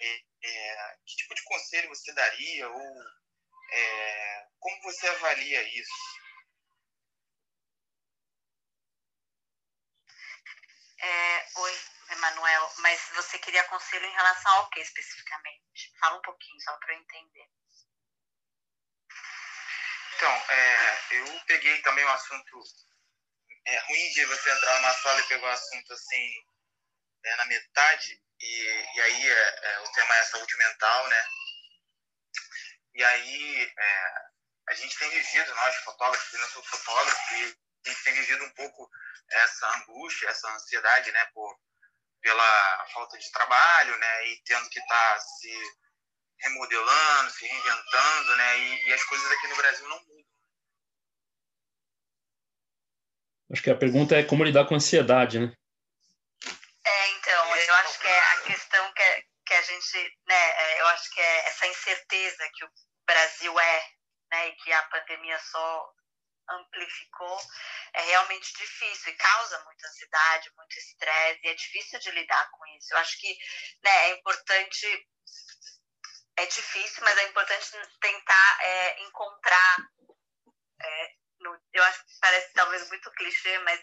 é, 0.00 0.22
é, 0.42 0.96
que 1.06 1.16
tipo 1.16 1.34
de 1.34 1.42
conselho 1.44 1.88
você 1.88 2.12
daria 2.12 2.68
ou 2.68 3.02
é, 3.72 4.48
como 4.58 4.82
você 4.82 5.06
avalia 5.06 5.62
isso? 5.62 6.20
É, 11.02 11.46
oi, 11.60 11.72
Emanuel, 12.10 12.72
mas 12.78 13.00
você 13.14 13.38
queria 13.38 13.64
conselho 13.64 14.04
em 14.04 14.12
relação 14.12 14.52
ao 14.52 14.70
que 14.70 14.80
especificamente? 14.80 15.92
Fala 16.00 16.16
um 16.16 16.22
pouquinho, 16.22 16.60
só 16.60 16.76
para 16.78 16.94
eu 16.94 16.98
entender. 16.98 17.48
Então, 20.16 20.30
é, 20.30 20.98
eu 21.12 21.40
peguei 21.46 21.80
também 21.82 22.04
um 22.04 22.10
assunto. 22.10 22.62
É 23.66 23.78
ruim 23.78 24.10
de 24.10 24.24
você 24.26 24.50
entrar 24.50 24.76
numa 24.76 24.94
sala 24.94 25.20
e 25.20 25.28
pegar 25.28 25.46
um 25.46 25.50
assunto 25.50 25.92
assim, 25.92 26.44
né, 27.22 27.36
na 27.36 27.44
metade, 27.46 28.22
e, 28.40 28.86
e 28.96 29.00
aí 29.00 29.30
é, 29.30 29.60
é, 29.62 29.80
o 29.80 29.92
tema 29.92 30.16
é 30.16 30.22
saúde 30.24 30.56
mental, 30.56 31.08
né? 31.08 31.26
E 32.94 33.04
aí 33.04 33.72
é, 33.78 34.14
a 34.68 34.74
gente 34.74 34.98
tem 34.98 35.10
vivido, 35.10 35.54
nós 35.54 35.76
fotógrafos, 35.76 36.32
eu 36.32 36.40
não 36.40 36.48
sou 36.48 36.62
fotógrafo, 36.64 37.34
e 37.34 37.56
a 37.86 37.90
gente 37.90 38.04
tem 38.04 38.14
vivido 38.14 38.44
um 38.44 38.54
pouco 38.54 38.90
essa 39.30 39.66
angústia, 39.76 40.28
essa 40.28 40.50
ansiedade, 40.52 41.12
né, 41.12 41.24
por, 41.32 41.58
pela 42.20 42.86
falta 42.92 43.18
de 43.18 43.30
trabalho, 43.32 43.96
né, 43.98 44.26
e 44.28 44.42
tendo 44.44 44.68
que 44.68 44.78
estar 44.78 45.14
tá 45.14 45.20
se 45.20 45.52
remodelando, 46.38 47.30
se 47.30 47.46
reinventando, 47.46 48.36
né, 48.36 48.58
e, 48.58 48.88
e 48.88 48.92
as 48.92 49.04
coisas 49.04 49.30
aqui 49.30 49.48
no 49.48 49.56
Brasil 49.56 49.88
não 49.88 50.00
mudam. 50.00 50.20
Acho 53.52 53.62
que 53.62 53.70
a 53.70 53.76
pergunta 53.76 54.14
é 54.16 54.22
como 54.22 54.44
lidar 54.44 54.64
com 54.66 54.74
a 54.74 54.76
ansiedade, 54.76 55.40
né? 55.40 55.52
É, 56.86 57.10
então, 57.10 57.56
eu 57.56 57.74
acho 57.74 57.98
que 57.98 58.06
é 58.06 58.18
a 58.18 58.40
questão 58.42 58.92
que, 58.92 59.02
é, 59.02 59.22
que 59.44 59.54
a 59.54 59.62
gente, 59.62 60.18
né, 60.26 60.50
é, 60.50 60.80
eu 60.80 60.86
acho 60.88 61.10
que 61.12 61.20
é 61.20 61.48
essa 61.48 61.66
incerteza 61.66 62.48
que 62.54 62.64
o 62.64 62.70
Brasil 63.04 63.58
é, 63.58 63.90
né, 64.30 64.48
e 64.48 64.52
que 64.52 64.72
a 64.72 64.82
pandemia 64.84 65.38
só 65.40 65.92
amplificou, 66.50 67.40
é 67.94 68.02
realmente 68.02 68.52
difícil 68.54 69.12
e 69.12 69.16
causa 69.16 69.64
muita 69.64 69.86
ansiedade, 69.88 70.52
muito 70.56 70.76
estresse, 70.78 71.40
e 71.44 71.48
é 71.48 71.54
difícil 71.54 71.98
de 72.00 72.10
lidar 72.10 72.50
com 72.50 72.66
isso. 72.76 72.92
Eu 72.92 72.98
acho 72.98 73.18
que 73.18 73.38
né, 73.82 74.08
é 74.08 74.10
importante, 74.10 75.08
é 76.36 76.46
difícil, 76.46 77.02
mas 77.04 77.18
é 77.18 77.28
importante 77.28 77.70
tentar 78.00 78.58
é, 78.62 79.02
encontrar 79.02 79.76
é, 80.82 81.14
no, 81.40 81.58
eu 81.72 81.84
acho 81.84 82.04
que 82.06 82.12
parece 82.20 82.52
talvez 82.52 82.88
muito 82.88 83.10
clichê, 83.12 83.58
mas 83.60 83.80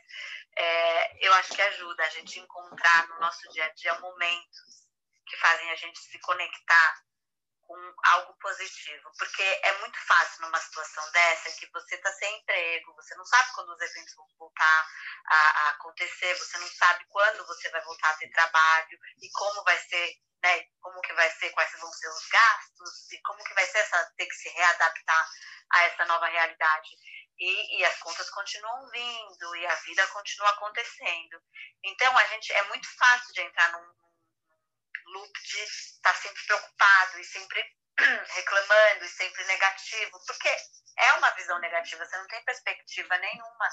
é, 0.55 1.27
eu 1.27 1.33
acho 1.33 1.53
que 1.53 1.61
ajuda 1.61 2.03
a 2.03 2.09
gente 2.09 2.39
encontrar 2.39 3.07
no 3.09 3.19
nosso 3.19 3.47
dia 3.49 3.65
a 3.65 3.73
dia 3.73 3.99
momentos 3.99 4.87
que 5.25 5.37
fazem 5.37 5.69
a 5.71 5.75
gente 5.75 5.99
se 5.99 6.19
conectar 6.19 7.03
com 7.67 7.93
algo 8.05 8.33
positivo, 8.39 9.11
porque 9.19 9.43
é 9.43 9.77
muito 9.79 9.99
fácil 10.07 10.41
numa 10.41 10.59
situação 10.59 11.11
dessa 11.11 11.51
que 11.51 11.69
você 11.71 11.95
está 11.95 12.11
sem 12.13 12.39
emprego, 12.39 12.95
você 12.95 13.13
não 13.15 13.25
sabe 13.25 13.51
quando 13.53 13.69
os 13.73 13.81
eventos 13.81 14.15
vão 14.15 14.25
voltar 14.39 14.87
a, 15.25 15.35
a, 15.35 15.69
acontecer, 15.71 16.33
você 16.35 16.57
não 16.59 16.67
sabe 16.69 17.05
quando 17.09 17.45
você 17.45 17.69
vai 17.69 17.81
voltar 17.83 18.09
a 18.09 18.17
ter 18.17 18.29
trabalho 18.29 18.97
e 19.21 19.29
como 19.31 19.63
vai 19.65 19.77
ser, 19.79 20.15
né, 20.41 20.63
como 20.79 21.01
que 21.01 21.13
vai 21.13 21.29
ser, 21.31 21.49
quais 21.51 21.71
vão 21.79 21.91
ser 21.91 22.07
os 22.07 22.27
gastos 22.29 23.11
e 23.11 23.21
como 23.21 23.43
que 23.43 23.53
vai 23.53 23.65
ser 23.65 23.79
essa 23.79 24.13
ter 24.15 24.25
que 24.25 24.35
se 24.35 24.49
readaptar 24.49 25.29
a 25.73 25.83
essa 25.83 26.05
nova 26.05 26.27
realidade. 26.27 26.89
E, 27.39 27.79
e, 27.79 27.85
as 27.85 27.99
contas 27.99 28.29
continuam 28.31 28.89
vindo 28.89 29.55
e 29.57 29.67
a 29.67 29.75
vida 29.75 30.07
continua 30.07 30.49
acontecendo. 30.49 31.39
Então 31.83 32.17
a 32.17 32.23
gente 32.25 32.51
é 32.51 32.63
muito 32.63 32.87
fácil 32.97 33.31
de 33.33 33.41
entrar 33.41 33.71
num 33.73 34.06
loop 35.07 35.33
de 35.43 35.63
estar 35.63 36.13
sempre 36.15 36.43
preocupado 36.45 37.19
e 37.19 37.23
sempre 37.25 37.63
reclamando 38.35 39.05
e 39.05 39.09
sempre 39.09 39.43
negativo, 39.45 40.19
porque 40.25 40.49
é 40.97 41.13
uma 41.13 41.29
visão 41.31 41.59
negativa, 41.59 42.05
você 42.05 42.17
não 42.17 42.27
tem 42.27 42.43
perspectiva 42.43 43.17
nenhuma 43.17 43.69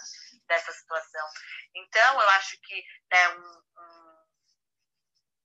dessa 0.46 0.72
situação. 0.72 1.28
Então, 1.74 2.20
eu 2.20 2.28
acho 2.30 2.58
que 2.60 2.84
né, 3.10 3.28
um, 3.30 3.62
um, 3.78 4.26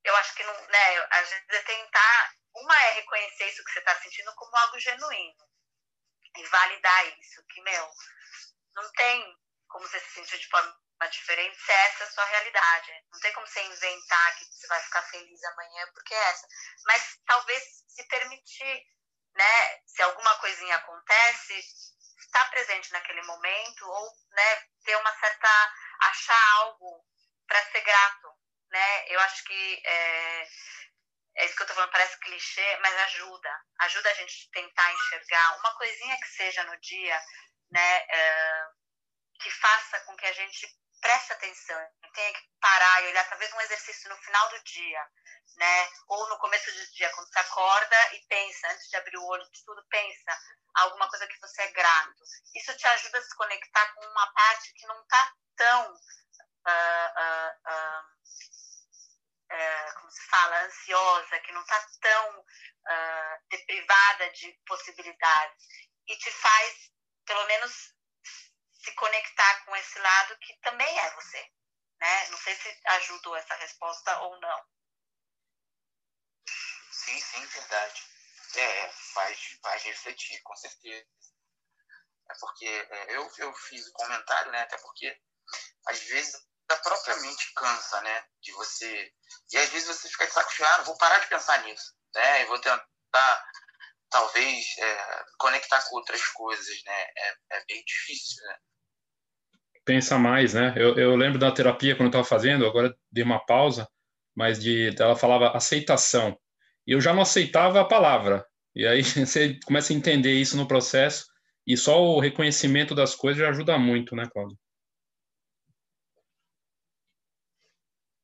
eu 0.04 0.16
acho 0.18 0.36
que 0.36 0.44
não, 0.44 0.54
né, 0.68 1.08
a 1.12 1.24
gente 1.24 1.56
é 1.56 1.64
tentar, 1.64 2.34
uma 2.56 2.76
é 2.84 2.92
reconhecer 2.94 3.50
isso 3.50 3.64
que 3.64 3.72
você 3.72 3.80
está 3.80 3.96
sentindo 3.96 4.34
como 4.36 4.56
algo 4.58 4.80
genuíno 4.80 5.50
e 6.38 6.46
validar 6.48 7.20
isso, 7.20 7.46
que 7.48 7.62
meu, 7.62 7.90
não 8.76 8.92
tem 8.94 9.38
como 9.68 9.88
você 9.88 10.00
se 10.00 10.12
sentir 10.12 10.40
de 10.40 10.48
forma 10.50 10.78
diferente 11.08 11.56
se 11.58 11.72
essa 11.72 12.04
é 12.04 12.08
a 12.08 12.12
sua 12.12 12.26
realidade. 12.26 13.06
Não 13.12 13.20
tem 13.20 13.34
como 13.34 13.48
você 13.48 13.62
inventar 13.64 14.36
que 14.38 14.46
você 14.46 14.68
vai 14.68 14.82
ficar 14.82 15.02
feliz 15.04 15.44
amanhã 15.44 15.88
porque 15.94 16.14
é 16.14 16.30
essa. 16.30 16.48
Mas 16.86 17.18
talvez 17.26 17.64
se 17.88 18.04
permitir, 18.08 18.86
né? 19.36 19.82
Se 19.86 20.02
alguma 20.02 20.36
coisinha 20.40 20.76
acontece, 20.76 21.60
estar 22.20 22.50
presente 22.50 22.92
naquele 22.92 23.22
momento 23.24 23.88
ou, 23.88 24.14
né? 24.32 24.68
Ter 24.84 24.96
uma 24.98 25.12
certa 25.20 25.74
achar 26.02 26.56
algo 26.58 27.06
para 27.48 27.64
ser 27.72 27.82
grato, 27.82 28.28
né? 28.70 29.08
Eu 29.08 29.20
acho 29.22 29.44
que 29.46 29.82
é, 29.86 30.48
é 31.38 31.46
isso 31.46 31.56
que 31.56 31.64
eu 31.64 31.68
tô 31.68 31.74
falando, 31.74 31.92
parece 31.92 32.20
clichê, 32.20 32.78
mas 32.82 32.94
ajuda. 32.94 33.66
Ajuda 33.80 34.10
a 34.10 34.14
gente 34.14 34.50
tentar 34.52 34.94
enxergar 34.94 35.58
uma 35.60 35.76
coisinha 35.78 36.20
que 36.20 36.28
seja 36.28 36.64
no 36.66 36.78
dia, 36.80 37.22
né? 37.72 38.06
É, 38.10 38.68
que 39.42 39.50
faça 39.52 40.00
com 40.02 40.16
que 40.18 40.26
a 40.26 40.34
gente 40.34 40.68
preste 41.02 41.34
atenção, 41.34 41.88
tenha 42.14 42.34
que 42.34 42.50
parar 42.60 43.04
e 43.04 43.08
olhar 43.08 43.30
talvez 43.30 43.54
um 43.54 43.62
exercício 43.62 44.10
no 44.10 44.18
final 44.18 44.50
do 44.50 44.64
dia, 44.64 45.08
né? 45.58 45.90
Ou 46.08 46.30
no 46.30 46.38
começo 46.40 46.72
do 46.72 46.92
dia, 46.92 47.10
quando 47.12 47.28
você 47.28 47.40
acorda 47.40 48.16
e 48.16 48.20
pensa, 48.28 48.68
antes 48.70 48.90
de 48.90 48.98
abrir 48.98 49.18
o 49.18 49.26
olho 49.26 49.50
de 49.52 49.64
tudo, 49.64 49.86
pensa 49.90 50.38
alguma 50.76 51.10
coisa 51.10 51.28
que 51.28 51.40
você 51.40 51.62
é 51.64 51.72
grato. 51.72 52.24
Isso 52.56 52.76
te 52.78 52.88
ajuda 52.88 53.18
a 53.20 53.22
se 53.22 53.36
conectar 53.36 53.94
com 53.94 54.06
uma 54.06 54.34
parte 54.34 54.74
que 54.74 54.88
não 54.88 55.02
está 55.02 55.34
tão, 55.58 55.94
uh, 55.94 57.10
uh, 57.18 57.54
uh, 59.52 59.94
como 60.00 60.12
se 60.12 60.26
fala, 60.28 60.64
ansiosa, 60.64 61.40
que 61.40 61.52
não 61.52 61.62
está 61.62 61.88
tão 62.02 62.46
deprivada 63.50 64.32
de 64.32 64.52
possibilidades 64.66 65.68
e 66.08 66.18
te 66.18 66.32
faz, 66.32 66.92
pelo 67.24 67.46
menos, 67.46 67.94
se 68.80 68.92
conectar 68.94 69.66
com 69.66 69.76
esse 69.76 70.00
lado 70.00 70.38
que 70.38 70.58
também 70.62 71.00
é 71.00 71.16
você. 71.16 71.52
Né? 72.00 72.30
Não 72.30 72.38
sei 72.38 72.56
se 72.56 72.80
ajudou 72.86 73.36
essa 73.36 73.56
resposta 73.56 74.20
ou 74.22 74.40
não. 74.40 74.66
Sim, 76.92 77.20
sim, 77.20 77.46
verdade. 77.46 78.04
É, 78.56 78.90
faz, 79.14 79.60
faz 79.62 79.84
refletir, 79.84 80.42
com 80.44 80.56
certeza. 80.56 81.06
É 82.30 82.34
porque 82.40 82.66
é, 82.66 83.16
eu, 83.16 83.32
eu 83.38 83.54
fiz 83.54 83.88
o 83.88 83.94
comentário, 83.94 84.52
né? 84.52 84.62
Até 84.62 84.78
porque 84.78 85.20
às 85.88 86.00
vezes 86.04 86.36
a 86.70 86.76
própria 86.78 87.16
mente 87.18 87.54
cansa, 87.54 88.02
né? 88.02 88.26
De 88.42 88.52
você. 88.54 89.14
E 89.52 89.58
às 89.58 89.70
vezes 89.70 89.88
você 89.88 90.10
fica 90.10 90.28
de 90.28 90.34
saco 90.34 90.52
cheio, 90.52 90.70
ah, 90.70 90.82
vou 90.84 90.98
parar 90.98 91.20
de 91.20 91.28
pensar 91.28 91.64
nisso, 91.64 91.96
né? 92.14 92.42
E 92.42 92.46
vou 92.46 92.60
tentar, 92.60 93.46
talvez, 94.10 94.66
é, 94.78 95.24
conectar 95.38 95.82
com 95.88 95.98
outras 95.98 96.26
coisas, 96.28 96.84
né? 96.86 97.02
É, 97.18 97.58
é 97.58 97.66
bem 97.68 97.84
difícil, 97.86 98.44
né? 98.46 98.56
pensa 99.90 100.20
mais, 100.20 100.54
né? 100.54 100.72
Eu, 100.78 100.96
eu 101.00 101.16
lembro 101.16 101.40
da 101.40 101.52
terapia 101.52 101.96
quando 101.96 102.04
eu 102.04 102.10
estava 102.10 102.24
fazendo, 102.24 102.64
agora 102.64 102.96
dei 103.12 103.24
uma 103.24 103.44
pausa, 103.44 103.90
mas 104.36 104.60
de 104.60 104.96
ela 105.00 105.16
falava 105.16 105.58
aceitação. 105.58 106.40
E 106.86 106.92
eu 106.92 107.02
já 107.02 107.12
não 107.12 107.24
aceitava 107.24 107.82
a 107.82 107.86
palavra. 107.86 108.46
E 108.76 108.86
aí 108.86 109.02
você 109.26 109.60
começa 109.66 109.92
a 109.92 109.96
entender 109.96 110.34
isso 110.34 110.56
no 110.56 110.68
processo 110.68 111.26
e 111.66 111.76
só 111.76 112.00
o 112.00 112.20
reconhecimento 112.20 112.94
das 112.94 113.16
coisas 113.16 113.42
já 113.42 113.50
ajuda 113.50 113.80
muito, 113.80 114.16
né, 114.16 114.30
Cláudia? 114.32 114.56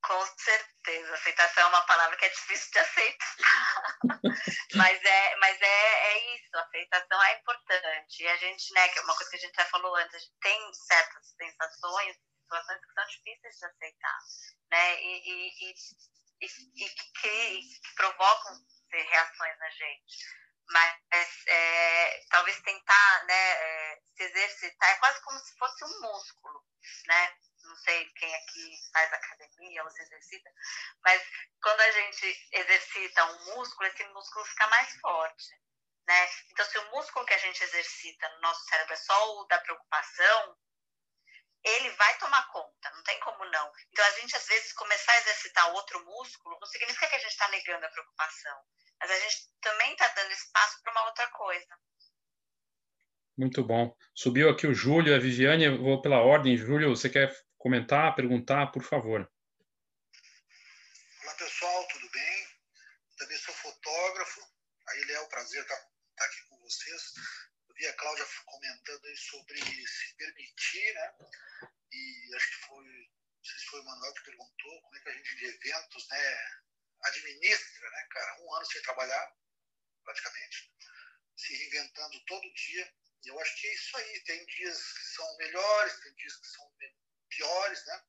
Com 0.03 0.23
certeza, 0.37 1.13
aceitação 1.15 1.63
é 1.63 1.67
uma 1.67 1.81
palavra 1.81 2.15
que 2.15 2.25
é 2.25 2.29
difícil 2.29 2.71
de 2.73 2.77
aceitar. 2.77 3.34
mas 4.75 5.03
é, 5.03 5.35
mas 5.37 5.61
é, 5.61 6.13
é 6.13 6.35
isso, 6.35 6.57
aceitação 6.57 7.23
é 7.23 7.39
importante. 7.39 8.23
E 8.23 8.27
a 8.27 8.37
gente, 8.37 8.73
né, 8.73 8.87
que 8.89 8.99
é 8.99 9.01
uma 9.01 9.15
coisa 9.15 9.29
que 9.29 9.37
a 9.37 9.39
gente 9.39 9.55
já 9.55 9.65
falou 9.65 9.95
antes, 9.95 10.15
a 10.15 10.19
tem 10.41 10.73
certas 10.73 11.27
sensações, 11.37 12.15
situações 12.41 12.79
que 12.85 12.93
são 12.93 13.05
difíceis 13.07 13.55
de 13.57 13.65
aceitar, 13.65 14.19
né? 14.71 15.01
E, 15.01 15.29
e, 15.29 15.71
e, 15.71 15.75
e, 16.41 16.85
e 16.85 16.89
que, 16.89 17.61
que, 17.81 17.95
provocam 17.95 18.53
reações 18.91 19.59
na 19.59 19.69
gente. 19.71 20.45
Mas 20.69 21.29
é, 21.47 22.25
talvez 22.29 22.59
tentar 22.61 23.25
né, 23.25 23.51
é, 23.51 24.01
se 24.15 24.23
exercitar 24.23 24.89
é 24.89 24.95
quase 24.95 25.21
como 25.23 25.39
se 25.39 25.57
fosse 25.57 25.85
um 25.85 26.01
músculo, 26.01 26.63
né? 27.07 27.37
Não 27.65 27.75
sei 27.77 28.05
quem 28.11 28.35
aqui 28.35 28.77
faz 28.91 29.13
academia 29.13 29.83
ou 29.83 29.89
se 29.89 30.01
exercita, 30.01 30.51
mas 31.03 31.21
quando 31.61 31.79
a 31.81 31.91
gente 31.91 32.47
exercita 32.51 33.25
um 33.25 33.55
músculo, 33.55 33.87
esse 33.87 34.03
músculo 34.09 34.45
fica 34.45 34.67
mais 34.67 34.95
forte. 34.99 35.55
Né? 36.07 36.29
Então, 36.51 36.65
se 36.65 36.77
o 36.77 36.91
músculo 36.91 37.25
que 37.25 37.33
a 37.33 37.37
gente 37.39 37.63
exercita 37.63 38.29
no 38.29 38.41
nosso 38.41 38.63
cérebro 38.65 38.93
é 38.93 38.97
só 38.97 39.37
o 39.37 39.45
da 39.45 39.57
preocupação, 39.59 40.57
ele 41.63 41.89
vai 41.91 42.17
tomar 42.19 42.47
conta, 42.49 42.91
não 42.91 43.03
tem 43.03 43.19
como 43.21 43.43
não. 43.45 43.71
Então, 43.91 44.05
a 44.05 44.11
gente, 44.11 44.35
às 44.35 44.45
vezes, 44.45 44.71
começar 44.73 45.11
a 45.13 45.17
exercitar 45.17 45.73
outro 45.73 46.03
músculo 46.05 46.59
não 46.59 46.67
significa 46.67 47.07
que 47.07 47.15
a 47.15 47.19
gente 47.19 47.31
está 47.31 47.47
negando 47.49 47.85
a 47.85 47.89
preocupação, 47.89 48.61
mas 48.99 49.09
a 49.09 49.19
gente 49.19 49.49
também 49.61 49.91
está 49.93 50.07
dando 50.09 50.31
espaço 50.31 50.79
para 50.83 50.91
uma 50.91 51.07
outra 51.07 51.27
coisa. 51.29 51.75
Muito 53.37 53.63
bom. 53.63 53.93
Subiu 54.13 54.49
aqui 54.49 54.67
o 54.67 54.73
Júlio, 54.73 55.13
a 55.13 55.19
Viviane, 55.19 55.77
vou 55.77 56.01
pela 56.01 56.21
ordem. 56.21 56.55
Júlio, 56.55 56.95
você 56.95 57.09
quer 57.09 57.33
comentar, 57.57 58.15
perguntar, 58.15 58.67
por 58.71 58.83
favor. 58.83 59.29
Olá 61.23 61.35
pessoal, 61.35 61.87
tudo 61.87 62.09
bem? 62.11 62.47
Também 63.17 63.37
sou 63.37 63.53
fotógrafo. 63.55 64.41
Aí, 64.87 65.05
Léo, 65.05 65.23
é 65.23 65.27
prazer 65.29 65.61
estar, 65.61 65.75
estar 65.75 66.25
aqui 66.25 66.41
com 66.49 66.59
vocês. 66.59 67.13
Eu 67.67 67.75
vi 67.75 67.87
a 67.87 67.93
Cláudia 67.93 68.25
comentando 68.45 69.05
aí 69.05 69.17
sobre 69.17 69.59
se 69.59 70.15
permitir, 70.15 70.93
né? 70.93 71.13
E 71.91 72.35
a 72.35 72.39
gente 72.39 72.55
foi, 72.67 72.85
não 72.85 73.43
sei 73.43 73.59
se 73.59 73.65
foi 73.65 73.81
o 73.81 73.85
Manuel 73.85 74.13
que 74.13 74.23
perguntou, 74.23 74.81
como 74.81 74.97
é 74.97 74.99
que 74.99 75.09
a 75.09 75.13
gente 75.13 75.35
de 75.35 75.45
eventos, 75.45 76.07
né, 76.09 76.61
administra, 77.03 77.89
né, 77.89 78.07
cara? 78.11 78.41
Um 78.41 78.53
ano 78.53 78.65
sem 78.65 78.81
trabalhar, 78.81 79.35
praticamente, 80.03 80.71
se 81.37 81.55
reinventando 81.55 82.25
todo 82.25 82.53
dia. 82.53 82.93
E 83.23 83.27
eu 83.27 83.39
acho 83.39 83.59
que 83.59 83.67
é 83.67 83.73
isso 83.73 83.97
aí. 83.97 84.23
Tem 84.25 84.45
dias 84.45 84.77
que 84.77 85.05
são 85.15 85.37
melhores, 85.37 85.99
tem 86.01 86.13
dias 86.15 86.35
que 86.35 86.47
são 86.47 86.71
piores, 87.29 87.85
né? 87.85 88.03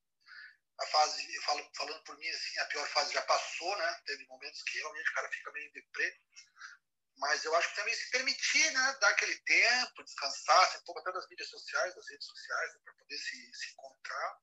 A 0.79 0.87
fase, 0.87 1.35
eu 1.35 1.43
falo, 1.43 1.71
falando 1.77 2.05
por 2.05 2.19
mim, 2.19 2.29
assim, 2.29 2.59
a 2.59 2.67
pior 2.67 2.87
fase 2.89 3.13
já 3.13 3.23
passou, 3.23 3.77
né? 3.79 4.03
Teve 4.07 4.27
momentos 4.27 4.63
que 4.63 4.79
realmente 4.79 5.11
o 5.11 5.15
cara 5.15 5.31
fica 5.31 5.53
meio 5.53 5.73
deprê. 5.73 6.21
Mas 7.19 7.45
eu 7.45 7.55
acho 7.57 7.71
que 7.71 7.77
também 7.77 7.95
se 7.95 8.11
permitir, 8.11 8.71
né? 8.73 8.97
Dar 9.01 9.09
aquele 9.09 9.37
tempo, 9.39 10.05
descansar, 10.05 10.63
assim, 10.65 10.79
um 10.79 10.85
pouco 10.85 11.01
até 11.01 11.13
das 11.13 11.27
mídias 11.29 11.49
sociais, 11.49 11.95
das 11.95 12.09
redes 12.11 12.27
sociais, 12.27 12.75
né, 12.75 12.81
para 12.85 12.95
poder 12.95 13.19
se, 13.19 13.55
se 13.55 13.71
encontrar. 13.73 14.39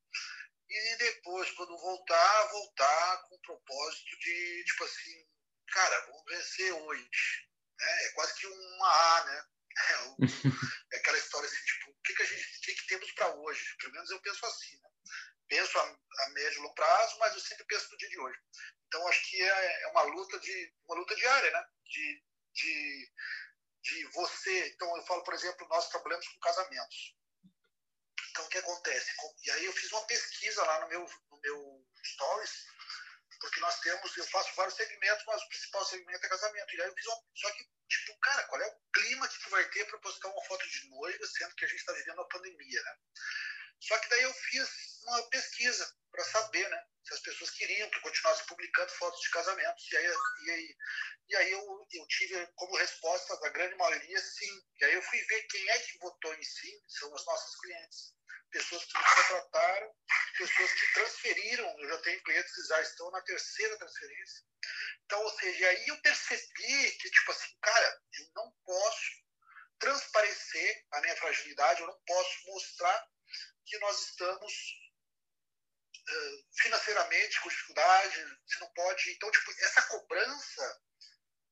E 0.69 0.95
depois, 0.97 1.51
quando 1.51 1.77
voltar, 1.77 2.47
voltar 2.47 3.17
com 3.23 3.35
o 3.35 3.41
propósito 3.41 4.17
de, 4.19 4.63
tipo 4.65 4.83
assim, 4.85 5.27
cara, 5.67 6.05
vamos 6.07 6.25
vencer 6.25 6.73
hoje. 6.73 7.09
Né? 7.79 8.05
É 8.05 8.09
quase 8.13 8.33
que 8.39 8.47
uma 8.47 9.17
A, 9.17 9.25
né? 9.25 9.45
É, 9.75 9.97
o, 10.03 10.17
é, 10.93 10.97
aquela 10.97 11.17
história 11.17 11.49
assim, 11.49 11.65
tipo, 11.65 11.82
que, 12.03 12.13
que 12.13 12.23
a 12.23 12.25
gente 12.25 12.59
que, 12.61 12.75
que 12.75 12.87
temos 12.87 13.11
para 13.11 13.35
hoje? 13.35 13.77
Pelo 13.77 13.93
menos 13.93 14.09
eu 14.09 14.21
penso 14.21 14.45
assim, 14.45 14.79
né? 14.81 14.89
Penso 15.47 15.77
a, 15.77 15.83
a 15.83 16.29
médio 16.29 16.59
e 16.59 16.61
longo 16.61 16.75
prazo, 16.75 17.17
mas 17.19 17.33
eu 17.33 17.39
sempre 17.39 17.65
penso 17.65 17.91
no 17.91 17.97
dia 17.97 18.09
de 18.09 18.19
hoje. 18.19 18.39
Então 18.87 19.07
acho 19.07 19.29
que 19.29 19.41
é, 19.41 19.81
é 19.83 19.87
uma 19.87 20.03
luta 20.03 20.39
de 20.39 20.73
uma 20.85 20.95
luta 20.95 21.15
diária, 21.15 21.51
né? 21.51 21.65
De, 21.85 22.23
de, 22.53 23.11
de 23.81 24.05
você. 24.11 24.67
Então 24.69 24.95
eu 24.97 25.03
falo, 25.05 25.23
por 25.23 25.33
exemplo, 25.33 25.67
nós 25.67 25.89
trabalhamos 25.89 26.27
com 26.27 26.39
casamentos. 26.39 27.15
Então 28.31 28.45
o 28.45 28.49
que 28.49 28.57
acontece? 28.57 29.11
E 29.43 29.51
aí 29.51 29.65
eu 29.65 29.73
fiz 29.73 29.91
uma 29.91 30.05
pesquisa 30.07 30.63
lá 30.63 30.81
no 30.81 30.87
meu 30.89 31.09
no 31.29 31.39
meu 31.41 31.87
stories 32.03 32.73
porque 33.43 33.59
nós 33.59 33.77
temos, 33.81 34.17
eu 34.17 34.25
faço 34.27 34.55
vários 34.55 34.75
segmentos, 34.75 35.23
mas 35.27 35.41
o 35.41 35.49
principal 35.49 35.85
segmento 35.85 36.25
é 36.25 36.29
casamento. 36.29 36.75
E 36.75 36.81
aí 36.81 36.87
eu 36.87 36.93
fiz 36.95 37.05
uma, 37.07 37.23
só 37.35 37.51
que, 37.51 37.67
tipo, 37.99 38.19
cara, 38.19 38.43
qual 38.45 38.61
é 38.61 38.67
o 38.67 38.79
clima 38.93 39.27
que 39.27 39.39
tu 39.43 39.49
vai 39.49 39.69
ter 39.69 39.85
para 39.85 39.99
postar 39.99 40.29
uma 40.29 40.45
foto 40.45 40.67
de 40.67 40.89
noiva, 40.89 41.27
sendo 41.27 41.55
que 41.55 41.65
a 41.65 41.67
gente 41.67 41.79
está 41.79 41.93
vivendo 41.93 42.21
a 42.21 42.27
pandemia, 42.27 42.83
né? 42.83 42.95
Só 43.79 43.97
que 43.97 44.09
daí 44.09 44.23
eu 44.23 44.33
fiz 44.33 44.69
uma 45.03 45.29
pesquisa 45.29 45.93
para 46.11 46.23
saber, 46.23 46.69
né, 46.69 46.85
se 47.03 47.13
as 47.13 47.19
pessoas 47.19 47.49
queriam 47.51 47.89
que 47.89 47.97
eu 47.97 48.01
continuasse 48.01 48.45
publicando 48.47 48.91
fotos 48.93 49.19
de 49.19 49.29
casamentos. 49.31 49.91
E 49.91 49.97
aí, 49.97 50.05
e 50.45 50.51
aí, 50.51 50.77
e 51.29 51.35
aí 51.35 51.51
eu, 51.51 51.87
eu 51.91 52.07
tive 52.07 52.47
como 52.55 52.77
resposta 52.77 53.37
da 53.41 53.49
grande 53.49 53.75
maioria 53.75 54.19
sim. 54.19 54.61
E 54.79 54.85
aí 54.85 54.93
eu 54.93 55.01
fui 55.01 55.19
ver 55.25 55.43
quem 55.47 55.69
é 55.69 55.79
que 55.79 55.97
votou 55.99 56.33
em 56.33 56.43
sim, 56.43 56.81
são 56.87 57.13
os 57.13 57.25
nossos 57.25 57.59
clientes 57.59 58.13
pessoas 58.53 58.85
que 58.85 58.97
nos 58.97 59.13
contrataram, 59.13 59.95
pessoas 60.37 60.71
que 60.71 60.93
transferiram. 60.93 61.79
Eu 61.79 61.89
já 61.89 61.97
tenho 61.97 62.23
clientes 62.23 62.53
que 62.53 62.67
já 62.67 62.81
estão 62.81 63.11
na 63.11 63.21
terceira 63.21 63.77
transferência. 63.77 64.45
Então, 65.05 65.21
ou 65.21 65.31
seja, 65.37 65.67
aí 65.67 65.87
eu 65.87 66.01
percebi 66.01 66.91
que, 66.91 67.09
tipo 67.09 67.31
assim, 67.31 67.57
cara, 67.61 68.01
eu 68.19 68.31
não 68.35 68.51
posso 68.63 69.23
transparecer 69.79 70.85
a 70.91 71.01
minha 71.01 71.15
fragilidade, 71.17 71.81
eu 71.81 71.87
não 71.87 71.99
posso 72.05 72.45
mostrar 72.45 73.07
que 73.65 73.77
nós 73.79 73.99
estamos 74.09 74.53
uh, 75.97 76.45
financeiramente 76.61 77.41
com 77.41 77.49
dificuldade, 77.49 78.39
você 78.45 78.59
não 78.59 78.73
pode. 78.73 79.11
Então, 79.11 79.31
tipo, 79.31 79.51
essa 79.51 79.81
cobrança 79.83 80.81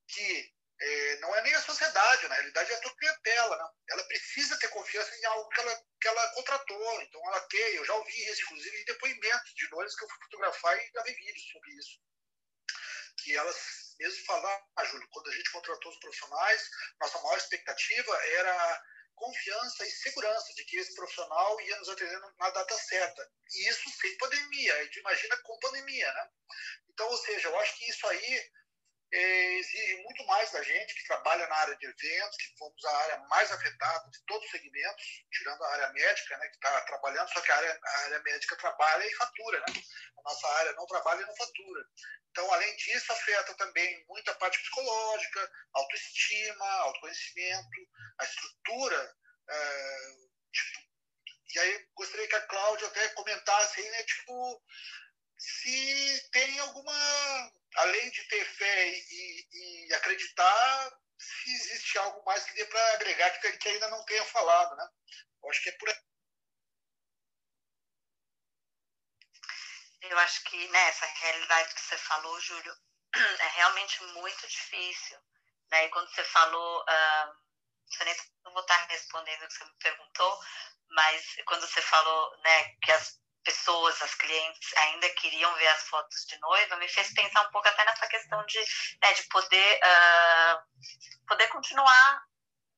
que 0.07 0.53
é, 0.83 1.17
não 1.17 1.35
é 1.35 1.41
nem 1.43 1.53
a 1.53 1.61
sociedade, 1.61 2.27
na 2.27 2.35
realidade 2.35 2.71
é 2.71 2.75
a 2.75 2.81
tua 2.81 2.95
clientela. 2.97 3.55
Né? 3.55 3.69
Ela 3.91 4.03
precisa 4.05 4.57
ter 4.57 4.67
confiança 4.69 5.15
em 5.15 5.25
algo 5.25 5.49
que 5.49 5.59
ela, 5.59 5.83
que 6.01 6.07
ela 6.07 6.27
contratou. 6.33 7.01
Então, 7.03 7.21
ela 7.27 7.39
tem. 7.41 7.75
Eu 7.75 7.85
já 7.85 7.93
ouvi 7.93 8.29
isso, 8.29 8.41
inclusive, 8.43 8.81
em 8.81 8.85
depoimentos 8.85 9.53
de 9.53 9.69
noivas 9.69 9.95
que 9.95 10.03
eu 10.03 10.09
fui 10.09 10.17
fotografar 10.23 10.77
e 10.77 10.91
gravei 10.91 11.13
vídeos 11.13 11.49
sobre 11.51 11.71
isso. 11.73 11.99
Que 13.23 13.37
elas 13.37 13.91
mesmo 13.99 14.25
falaram, 14.25 14.65
ah, 14.77 14.85
Júlio, 14.85 15.07
quando 15.11 15.29
a 15.29 15.35
gente 15.35 15.51
contratou 15.51 15.91
os 15.91 15.99
profissionais, 15.99 16.69
nossa 16.99 17.21
maior 17.21 17.37
expectativa 17.37 18.17
era 18.25 18.83
confiança 19.13 19.85
e 19.85 19.91
segurança 19.91 20.51
de 20.55 20.65
que 20.65 20.77
esse 20.77 20.95
profissional 20.95 21.61
ia 21.61 21.77
nos 21.77 21.89
atender 21.89 22.19
na 22.39 22.49
data 22.49 22.75
certa. 22.75 23.29
E 23.53 23.69
isso 23.69 23.87
sem 23.91 24.17
pandemia. 24.17 24.75
A 24.75 24.83
gente 24.83 24.99
imagina 24.99 25.37
com 25.43 25.59
pandemia, 25.59 26.11
né? 26.11 26.29
Então, 26.89 27.07
ou 27.07 27.17
seja, 27.17 27.49
eu 27.49 27.59
acho 27.59 27.77
que 27.77 27.87
isso 27.87 28.07
aí 28.07 28.51
é, 29.13 29.53
exige 29.59 29.97
muito 30.03 30.25
mais 30.25 30.49
da 30.51 30.63
gente 30.63 30.95
que 30.95 31.05
trabalha 31.05 31.45
na 31.47 31.55
área 31.55 31.75
de 31.75 31.85
eventos, 31.85 32.37
que 32.37 32.57
fomos 32.57 32.85
a 32.85 32.97
área 32.97 33.17
mais 33.27 33.51
afetada 33.51 34.09
de 34.09 34.25
todos 34.25 34.45
os 34.45 34.51
segmentos, 34.51 35.05
tirando 35.31 35.61
a 35.63 35.73
área 35.73 35.89
médica, 35.89 36.37
né, 36.37 36.47
que 36.47 36.55
está 36.55 36.81
trabalhando, 36.81 37.29
só 37.29 37.41
que 37.41 37.51
a 37.51 37.57
área, 37.57 37.79
a 37.83 37.97
área 38.05 38.19
médica 38.21 38.55
trabalha 38.55 39.05
e 39.05 39.15
fatura, 39.15 39.59
né? 39.59 39.65
A 40.17 40.21
nossa 40.23 40.47
área 40.47 40.73
não 40.73 40.85
trabalha 40.85 41.21
e 41.21 41.25
não 41.25 41.35
fatura. 41.35 41.85
Então, 42.29 42.53
além 42.53 42.75
disso, 42.77 43.11
afeta 43.11 43.53
também 43.55 44.05
muita 44.07 44.33
parte 44.35 44.57
psicológica, 44.59 45.51
autoestima, 45.73 46.65
autoconhecimento, 46.65 47.89
a 48.17 48.23
estrutura. 48.23 49.15
É, 49.49 50.15
tipo, 50.53 50.79
e 51.53 51.59
aí, 51.59 51.87
gostaria 51.95 52.27
que 52.29 52.35
a 52.35 52.47
Cláudia 52.47 52.87
até 52.87 53.09
comentasse 53.09 53.81
aí, 53.81 53.89
né, 53.89 54.03
tipo, 54.03 54.63
se 55.37 56.29
tem 56.31 56.59
alguma 56.59 57.51
além 57.75 58.09
de 58.09 58.23
ter 58.27 58.45
fé 58.45 58.89
e, 58.89 59.87
e 59.87 59.93
acreditar, 59.93 60.91
se 61.17 61.53
existe 61.53 61.97
algo 61.99 62.23
mais 62.25 62.43
que 62.43 62.53
dê 62.53 62.65
para 62.65 62.93
agregar 62.93 63.29
que, 63.39 63.51
que 63.57 63.69
ainda 63.69 63.89
não 63.89 64.03
tenha 64.05 64.25
falado, 64.25 64.75
né? 64.75 64.87
Eu 65.43 65.49
acho 65.49 65.61
que 65.63 65.69
é 65.69 65.71
por 65.73 65.89
aí. 65.89 65.95
Eu 70.01 70.19
acho 70.19 70.43
que 70.45 70.67
né, 70.69 70.89
realidade 71.21 71.73
que 71.73 71.81
você 71.81 71.97
falou, 71.97 72.39
Júlio, 72.41 72.75
é 73.15 73.47
realmente 73.55 74.03
muito 74.05 74.47
difícil. 74.47 75.19
Né? 75.71 75.85
E 75.85 75.89
quando 75.89 76.09
você 76.09 76.23
falou, 76.23 76.81
uh, 76.81 77.35
eu 77.99 78.05
nem 78.05 78.15
não 78.43 78.53
vou 78.53 78.61
estar 78.61 78.77
respondendo 78.87 79.43
o 79.43 79.47
que 79.47 79.53
você 79.53 79.65
me 79.65 79.77
perguntou, 79.77 80.39
mas 80.89 81.35
quando 81.45 81.67
você 81.67 81.81
falou 81.81 82.37
né, 82.41 82.75
que 82.83 82.91
as 82.91 83.20
pessoas, 83.43 84.01
as 84.01 84.13
clientes 84.15 84.77
ainda 84.77 85.09
queriam 85.11 85.53
ver 85.55 85.67
as 85.67 85.83
fotos 85.83 86.25
de 86.27 86.39
noiva, 86.39 86.75
me 86.77 86.87
fez 86.87 87.13
pensar 87.13 87.47
um 87.47 87.51
pouco 87.51 87.67
até 87.67 87.83
nessa 87.85 88.07
questão 88.07 88.45
de, 88.45 88.59
né, 89.01 89.13
de 89.13 89.23
poder, 89.23 89.79
uh, 89.83 91.27
poder 91.27 91.47
continuar 91.47 92.23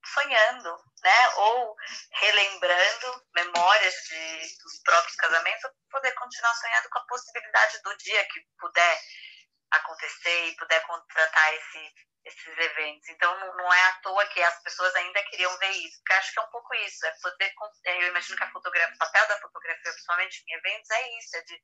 sonhando, 0.05 0.77
né? 1.01 1.29
Ou 1.35 1.75
relembrando 2.11 3.25
memórias 3.33 3.93
de, 4.09 4.57
dos 4.63 4.79
próprios 4.83 5.15
casamentos, 5.15 5.71
poder 5.89 6.11
continuar 6.13 6.53
sonhando 6.55 6.89
com 6.89 6.99
a 6.99 7.05
possibilidade 7.07 7.81
do 7.81 7.97
dia 7.97 8.25
que 8.25 8.41
puder 8.59 8.99
acontecer 9.73 10.47
e 10.47 10.55
puder 10.55 10.81
contratar 10.85 11.53
esse 11.55 11.93
esses 12.25 12.57
eventos. 12.57 13.09
Então, 13.09 13.37
não, 13.39 13.55
não, 13.57 13.73
é 13.73 13.81
à 13.87 13.93
toa 14.01 14.25
que 14.27 14.41
as 14.41 14.61
pessoas 14.63 14.95
ainda 14.95 15.23
queriam 15.23 15.55
ver 15.57 15.71
isso, 15.71 15.97
porque 15.97 16.13
acho 16.13 16.31
que 16.31 16.39
é 16.39 16.43
um 16.43 16.51
pouco 16.51 16.73
isso, 16.75 17.05
é 17.05 17.11
poder, 17.21 17.53
é, 17.85 18.03
eu 18.03 18.07
imagino 18.07 18.37
que 18.37 18.43
a 18.43 18.51
fotografia, 18.51 18.95
o 18.95 18.97
papel 18.97 19.27
da 19.27 19.39
fotografia, 19.41 19.91
principalmente 19.91 20.43
em 20.47 20.53
eventos, 20.53 20.89
é 20.89 21.17
isso, 21.19 21.37
é 21.37 21.41
de 21.41 21.61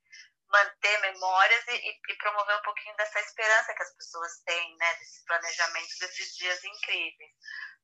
manter 0.50 1.00
memórias 1.00 1.64
e, 1.68 1.76
e, 1.76 2.00
e, 2.08 2.16
promover 2.16 2.56
um 2.56 2.62
pouquinho 2.62 2.96
dessa 2.96 3.20
esperança 3.20 3.74
que 3.74 3.82
as 3.82 3.94
pessoas 3.96 4.32
têm, 4.44 4.76
né, 4.76 4.94
desse 4.94 5.24
planejamento 5.24 5.98
desses 6.00 6.36
dias 6.36 6.62
incríveis. 6.64 7.30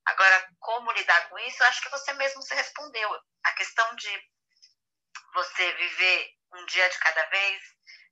Agora, 0.06 0.48
como 0.60 0.92
lidar 0.92 1.28
com 1.28 1.38
isso? 1.40 1.62
Acho 1.64 1.82
que 1.82 1.90
você 1.90 2.12
mesmo 2.14 2.42
se 2.42 2.54
respondeu. 2.54 3.20
A 3.44 3.52
questão 3.52 3.94
de 3.96 4.30
você 5.34 5.72
viver 5.74 6.30
um 6.54 6.66
dia 6.66 6.88
de 6.88 6.98
cada 6.98 7.24
vez, 7.26 7.62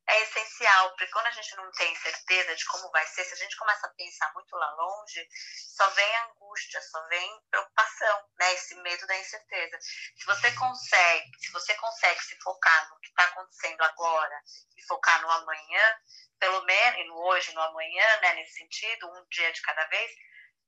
é 0.07 0.23
essencial, 0.23 0.91
porque 0.91 1.07
quando 1.09 1.27
a 1.27 1.31
gente 1.31 1.57
não 1.57 1.71
tem 1.73 1.95
certeza 1.97 2.55
de 2.55 2.65
como 2.67 2.91
vai 2.91 3.07
ser, 3.07 3.25
se 3.25 3.35
a 3.35 3.37
gente 3.37 3.57
começa 3.57 3.87
a 3.87 3.91
pensar 3.95 4.33
muito 4.35 4.55
lá 4.55 4.71
longe, 4.73 5.27
só 5.77 5.89
vem 5.91 6.17
angústia, 6.17 6.81
só 6.83 7.07
vem 7.09 7.41
preocupação, 7.51 8.29
né? 8.39 8.53
Esse 8.53 8.75
medo 8.77 9.07
da 9.07 9.17
incerteza. 9.17 9.79
Se 9.81 10.27
você 10.27 10.53
consegue, 10.53 11.31
se 11.39 11.51
você 11.53 11.75
consegue 11.77 12.23
se 12.23 12.37
focar 12.43 12.91
no 12.91 13.01
que 13.01 13.09
está 13.09 13.25
acontecendo 13.25 13.83
agora 13.83 14.43
e 14.77 14.83
focar 14.87 15.23
no 15.23 15.31
amanhã, 15.31 15.99
pelo 16.39 16.63
menos, 16.65 17.07
no 17.07 17.19
hoje, 17.27 17.55
no 17.55 17.63
amanhã, 17.63 18.21
né? 18.21 18.35
Nesse 18.35 18.59
sentido, 18.59 19.11
um 19.11 19.27
dia 19.31 19.53
de 19.53 19.63
cada 19.63 19.87
vez, 19.87 20.11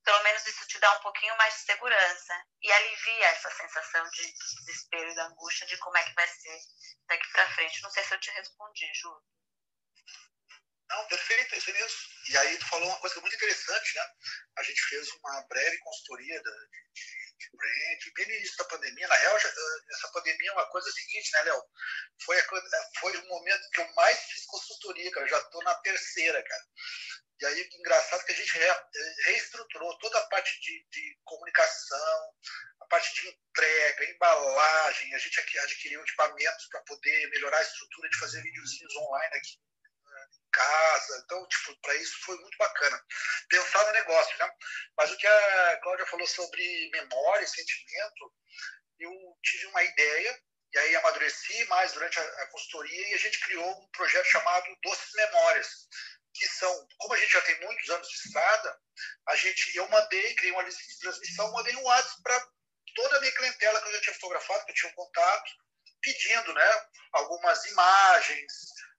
pelo 0.06 0.22
menos 0.22 0.46
isso 0.46 0.64
te 0.68 0.78
dá 0.78 0.92
um 0.92 1.00
pouquinho 1.00 1.36
mais 1.36 1.52
de 1.54 1.60
segurança 1.62 2.34
e 2.62 2.72
alivia 2.72 3.26
essa 3.26 3.50
sensação 3.50 4.08
de 4.10 4.32
desespero 4.32 5.10
e 5.10 5.14
da 5.16 5.26
angústia 5.26 5.66
de 5.66 5.76
como 5.78 5.96
é 5.98 6.04
que 6.04 6.14
vai 6.14 6.28
ser 6.28 6.58
daqui 7.08 7.28
para 7.32 7.52
frente. 7.54 7.82
Não 7.82 7.90
sei 7.90 8.04
se 8.04 8.14
eu 8.14 8.20
te 8.20 8.30
respondi, 8.30 8.86
Ju. 8.94 9.20
Não, 10.88 11.08
perfeito, 11.08 11.54
é 11.56 11.58
isso. 11.58 12.08
E 12.30 12.36
aí 12.36 12.58
tu 12.58 12.68
falou 12.68 12.88
uma 12.88 13.00
coisa 13.00 13.20
muito 13.20 13.34
interessante, 13.34 13.96
né? 13.96 14.06
A 14.58 14.62
gente 14.62 14.80
fez 14.82 15.08
uma 15.10 15.42
breve 15.48 15.76
consultoria 15.78 16.40
de, 16.40 16.50
de, 17.38 17.50
brand, 17.56 18.14
bem 18.14 18.26
no 18.26 18.32
início 18.34 18.56
da 18.58 18.64
pandemia. 18.66 19.08
Na 19.08 19.16
real, 19.16 19.40
já, 19.40 19.48
eh, 19.48 19.80
essa 19.90 20.08
pandemia 20.12 20.50
é 20.50 20.52
uma 20.52 20.70
coisa 20.70 20.88
seguinte, 20.92 21.32
né, 21.32 21.42
Léo? 21.42 21.62
Foi, 22.24 22.40
foi 23.00 23.16
o 23.16 23.26
momento 23.26 23.70
que 23.72 23.80
eu 23.80 23.92
mais 23.94 24.16
fiz 24.20 24.46
consultoria, 24.46 25.10
cara. 25.10 25.26
Eu 25.26 25.30
já 25.30 25.44
tô 25.46 25.60
na 25.64 25.74
terceira, 25.80 26.40
cara. 26.44 26.64
E 27.38 27.46
aí, 27.46 27.68
engraçado 27.78 28.24
que 28.24 28.32
a 28.32 28.34
gente 28.34 28.58
reestruturou 29.26 29.98
toda 29.98 30.18
a 30.18 30.26
parte 30.28 30.58
de, 30.60 30.86
de 30.90 31.18
comunicação, 31.24 32.34
a 32.80 32.86
parte 32.86 33.14
de 33.14 33.28
entrega, 33.28 34.10
embalagem. 34.10 35.14
A 35.14 35.18
gente 35.18 35.58
adquiriu 35.58 36.00
equipamentos 36.00 36.66
para 36.68 36.80
poder 36.82 37.30
melhorar 37.30 37.58
a 37.58 37.62
estrutura 37.62 38.08
de 38.08 38.18
fazer 38.18 38.42
videozinhos 38.42 38.96
online 38.96 39.36
aqui 39.36 39.58
né, 40.06 40.26
em 40.32 40.50
casa. 40.50 41.22
Então, 41.24 41.46
tipo, 41.48 41.78
para 41.82 41.94
isso 41.96 42.16
foi 42.24 42.36
muito 42.38 42.56
bacana. 42.56 43.04
Pensar 43.50 43.84
no 43.84 43.92
negócio, 43.92 44.38
né? 44.38 44.50
Mas 44.96 45.10
o 45.10 45.16
que 45.18 45.26
a 45.26 45.80
Cláudia 45.82 46.06
falou 46.06 46.26
sobre 46.26 46.90
memória 46.90 47.44
e 47.44 47.48
sentimento, 47.48 48.32
eu 48.98 49.12
tive 49.42 49.66
uma 49.66 49.82
ideia 49.82 50.42
e 50.72 50.78
aí 50.78 50.96
amadureci 50.96 51.64
mais 51.66 51.92
durante 51.92 52.18
a, 52.18 52.22
a 52.22 52.46
consultoria 52.46 53.08
e 53.10 53.14
a 53.14 53.18
gente 53.18 53.40
criou 53.40 53.70
um 53.78 53.88
projeto 53.88 54.26
chamado 54.26 54.74
Doces 54.82 55.12
Memórias 55.14 55.86
que 56.38 56.48
são, 56.48 56.88
como 56.98 57.14
a 57.14 57.18
gente 57.18 57.32
já 57.32 57.40
tem 57.42 57.60
muitos 57.60 57.90
anos 57.90 58.08
de 58.08 58.14
estrada, 58.14 58.80
a 59.28 59.36
gente, 59.36 59.76
eu 59.76 59.88
mandei, 59.88 60.34
criei 60.34 60.52
uma 60.52 60.62
lista 60.62 60.82
de 60.82 60.98
transmissão, 61.00 61.52
mandei 61.52 61.74
um 61.76 61.82
WhatsApp 61.82 62.22
para 62.22 62.48
toda 62.94 63.16
a 63.16 63.20
minha 63.20 63.32
clientela 63.32 63.80
que 63.80 63.88
eu 63.88 63.92
já 63.92 64.00
tinha 64.00 64.14
fotografado, 64.14 64.64
que 64.64 64.70
eu 64.72 64.74
tinha 64.76 64.92
um 64.92 64.94
contato, 64.94 65.52
pedindo 66.00 66.54
né, 66.54 66.86
algumas 67.12 67.64
imagens, 67.66 68.52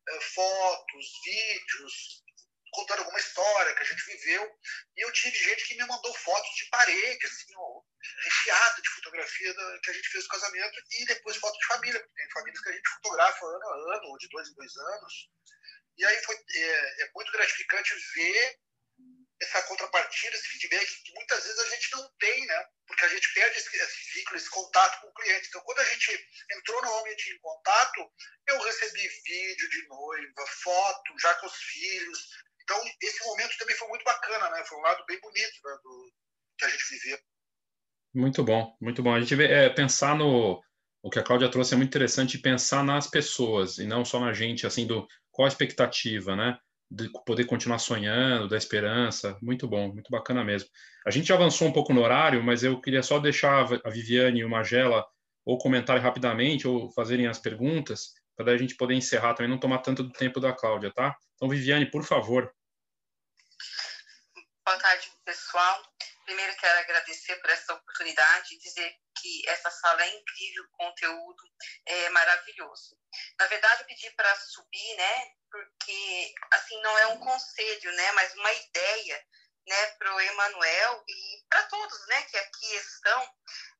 eh, 0.10 0.22
fotos, 0.22 1.06
vídeos, 1.24 2.24
contando 2.72 3.00
alguma 3.00 3.20
história 3.20 3.74
que 3.76 3.82
a 3.82 3.86
gente 3.86 4.06
viveu. 4.06 4.60
E 4.96 5.02
eu 5.02 5.12
tive 5.12 5.36
gente 5.36 5.68
que 5.68 5.76
me 5.76 5.88
mandou 5.88 6.14
fotos 6.14 6.50
de 6.56 6.70
parede, 6.70 7.26
assim, 7.26 7.54
ó, 7.56 7.82
recheada 8.24 8.82
de 8.82 8.90
fotografia 8.90 9.54
da, 9.54 9.80
que 9.80 9.90
a 9.90 9.94
gente 9.94 10.10
fez 10.10 10.24
no 10.24 10.30
casamento, 10.30 10.82
e 10.92 11.06
depois 11.06 11.38
fotos 11.38 11.58
de 11.60 11.68
família, 11.68 12.00
porque 12.00 12.22
tem 12.22 12.32
famílias 12.32 12.62
que 12.62 12.70
a 12.70 12.74
gente 12.74 12.90
fotografa 12.90 13.46
ano 13.46 13.70
a 13.70 13.96
ano, 13.96 14.08
ou 14.10 14.18
de 14.18 14.28
dois 14.30 14.50
em 14.50 14.54
dois 14.54 14.76
anos. 14.78 15.30
E 15.98 16.06
aí 16.06 16.24
foi, 16.24 16.36
é, 16.36 17.04
é 17.04 17.12
muito 17.16 17.32
gratificante 17.32 17.94
ver 18.16 18.60
essa 19.42 19.62
contrapartida, 19.64 20.36
esse 20.36 20.48
feedback 20.48 21.04
que 21.04 21.14
muitas 21.14 21.44
vezes 21.44 21.60
a 21.60 21.70
gente 21.70 21.92
não 21.92 22.10
tem, 22.20 22.46
né? 22.46 22.66
Porque 22.88 23.06
a 23.06 23.10
gente 23.10 23.34
perde 23.34 23.58
esse, 23.58 23.78
esse 23.78 24.18
vínculo, 24.18 24.38
esse 24.38 24.50
contato 24.50 25.02
com 25.02 25.08
o 25.08 25.14
cliente. 25.14 25.48
Então, 25.48 25.62
quando 25.62 25.80
a 25.80 25.84
gente 25.86 26.28
entrou 26.52 26.82
normalmente 26.82 27.32
em 27.32 27.40
contato, 27.40 28.12
eu 28.48 28.60
recebi 28.64 29.08
vídeo 29.26 29.70
de 29.70 29.88
noiva, 29.88 30.48
foto, 30.64 31.20
já 31.20 31.34
com 31.36 31.46
os 31.46 31.56
filhos. 31.56 32.20
Então, 32.64 32.82
esse 33.02 33.24
momento 33.26 33.58
também 33.58 33.76
foi 33.76 33.88
muito 33.90 34.04
bacana, 34.04 34.50
né? 34.50 34.66
Foi 34.66 34.78
um 34.78 34.82
lado 34.82 35.06
bem 35.06 35.20
bonito 35.20 35.60
né, 35.64 35.78
do 35.84 36.14
que 36.58 36.66
a 36.66 36.70
gente 36.70 36.90
viveu. 36.90 37.20
Muito 38.16 38.44
bom, 38.44 38.76
muito 38.82 39.04
bom. 39.04 39.14
A 39.14 39.20
gente 39.20 39.36
vê, 39.36 39.46
é, 39.46 39.70
pensar 39.70 40.16
no 40.16 40.64
o 41.04 41.10
que 41.10 41.20
a 41.20 41.24
Cláudia 41.24 41.50
trouxe 41.50 41.74
é 41.74 41.78
muito 41.78 41.90
interessante 41.90 42.40
pensar 42.40 42.84
nas 42.84 43.08
pessoas 43.08 43.78
e 43.78 43.86
não 43.86 44.04
só 44.04 44.20
na 44.20 44.34
gente, 44.34 44.66
assim, 44.66 44.86
do 44.86 45.08
qual 45.38 45.46
a 45.46 45.50
expectativa, 45.50 46.36
né? 46.36 46.58
de 46.90 47.12
poder 47.26 47.46
continuar 47.46 47.78
sonhando, 47.78 48.48
da 48.48 48.58
esperança. 48.58 49.38
Muito 49.42 49.68
bom, 49.68 49.94
muito 49.94 50.10
bacana 50.10 50.44
mesmo. 50.44 50.68
A 51.06 51.12
gente 51.12 51.32
avançou 51.32 51.68
um 51.68 51.74
pouco 51.74 51.94
no 51.94 52.02
horário, 52.02 52.42
mas 52.44 52.64
eu 52.64 52.82
queria 52.82 53.04
só 53.04 53.20
deixar 53.20 53.68
a 53.84 53.90
Viviane 53.90 54.40
e 54.40 54.46
o 54.46 54.50
Magela 54.50 55.06
ou 55.46 55.60
comentarem 55.60 56.02
rapidamente 56.02 56.68
ou 56.68 56.92
fazerem 56.92 57.28
as 57.28 57.38
perguntas, 57.38 58.14
para 58.36 58.52
a 58.52 58.58
gente 58.58 58.76
poder 58.76 58.96
encerrar 58.96 59.34
também, 59.36 59.52
não 59.52 59.60
tomar 59.60 59.80
tanto 59.80 60.02
do 60.02 60.12
tempo 60.12 60.40
da 60.40 60.54
Cláudia, 60.54 60.92
tá? 60.92 61.16
Então, 61.36 61.50
Viviane, 61.50 61.86
por 61.92 62.04
favor. 62.04 62.52
Boa 64.66 64.80
tarde, 64.80 65.12
pessoal. 65.24 65.84
Primeiro 66.26 66.54
quero 66.60 66.80
agradecer 66.80 67.36
por 67.38 67.50
essa 67.52 67.74
oportunidade 67.74 68.56
e 68.56 68.60
dizer 68.60 68.92
que 69.28 69.50
essa 69.50 69.70
sala 69.70 70.04
é 70.04 70.16
incrível, 70.16 70.64
o 70.64 70.78
conteúdo 70.78 71.44
é 71.86 72.10
maravilhoso. 72.10 72.98
Na 73.38 73.48
verdade, 73.48 73.82
eu 73.82 73.88
pedi 73.88 74.10
para 74.12 74.34
subir, 74.36 74.96
né, 74.96 75.32
porque 75.52 76.34
assim 76.54 76.82
não 76.82 76.98
é 77.00 77.08
um 77.08 77.20
conselho, 77.20 77.92
né, 77.94 78.12
mas 78.14 78.34
uma 78.36 78.54
ideia, 78.54 79.26
né, 79.68 79.86
para 79.98 80.16
o 80.16 80.22
Emanuel 80.22 81.04
e 81.08 81.46
para 81.50 81.64
todos, 81.64 82.08
né, 82.08 82.22
que 82.24 82.38
aqui 82.38 82.76
estão, 82.76 83.36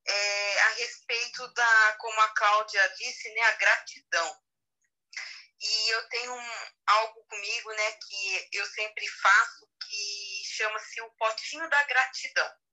é, 0.06 0.60
a 0.60 0.68
respeito 0.70 1.48
da, 1.54 1.96
como 1.98 2.20
a 2.20 2.28
Cláudia 2.34 2.88
disse, 2.98 3.32
né, 3.32 3.40
a 3.42 3.52
gratidão. 3.52 4.42
E 5.60 5.88
eu 5.88 6.08
tenho 6.08 6.34
um, 6.34 6.76
algo 6.86 7.24
comigo, 7.24 7.72
né, 7.72 7.92
que 7.92 8.48
eu 8.52 8.66
sempre 8.66 9.08
faço, 9.08 9.68
que 9.80 10.42
chama-se 10.44 11.00
o 11.00 11.10
potinho 11.12 11.68
da 11.70 11.82
gratidão 11.84 12.67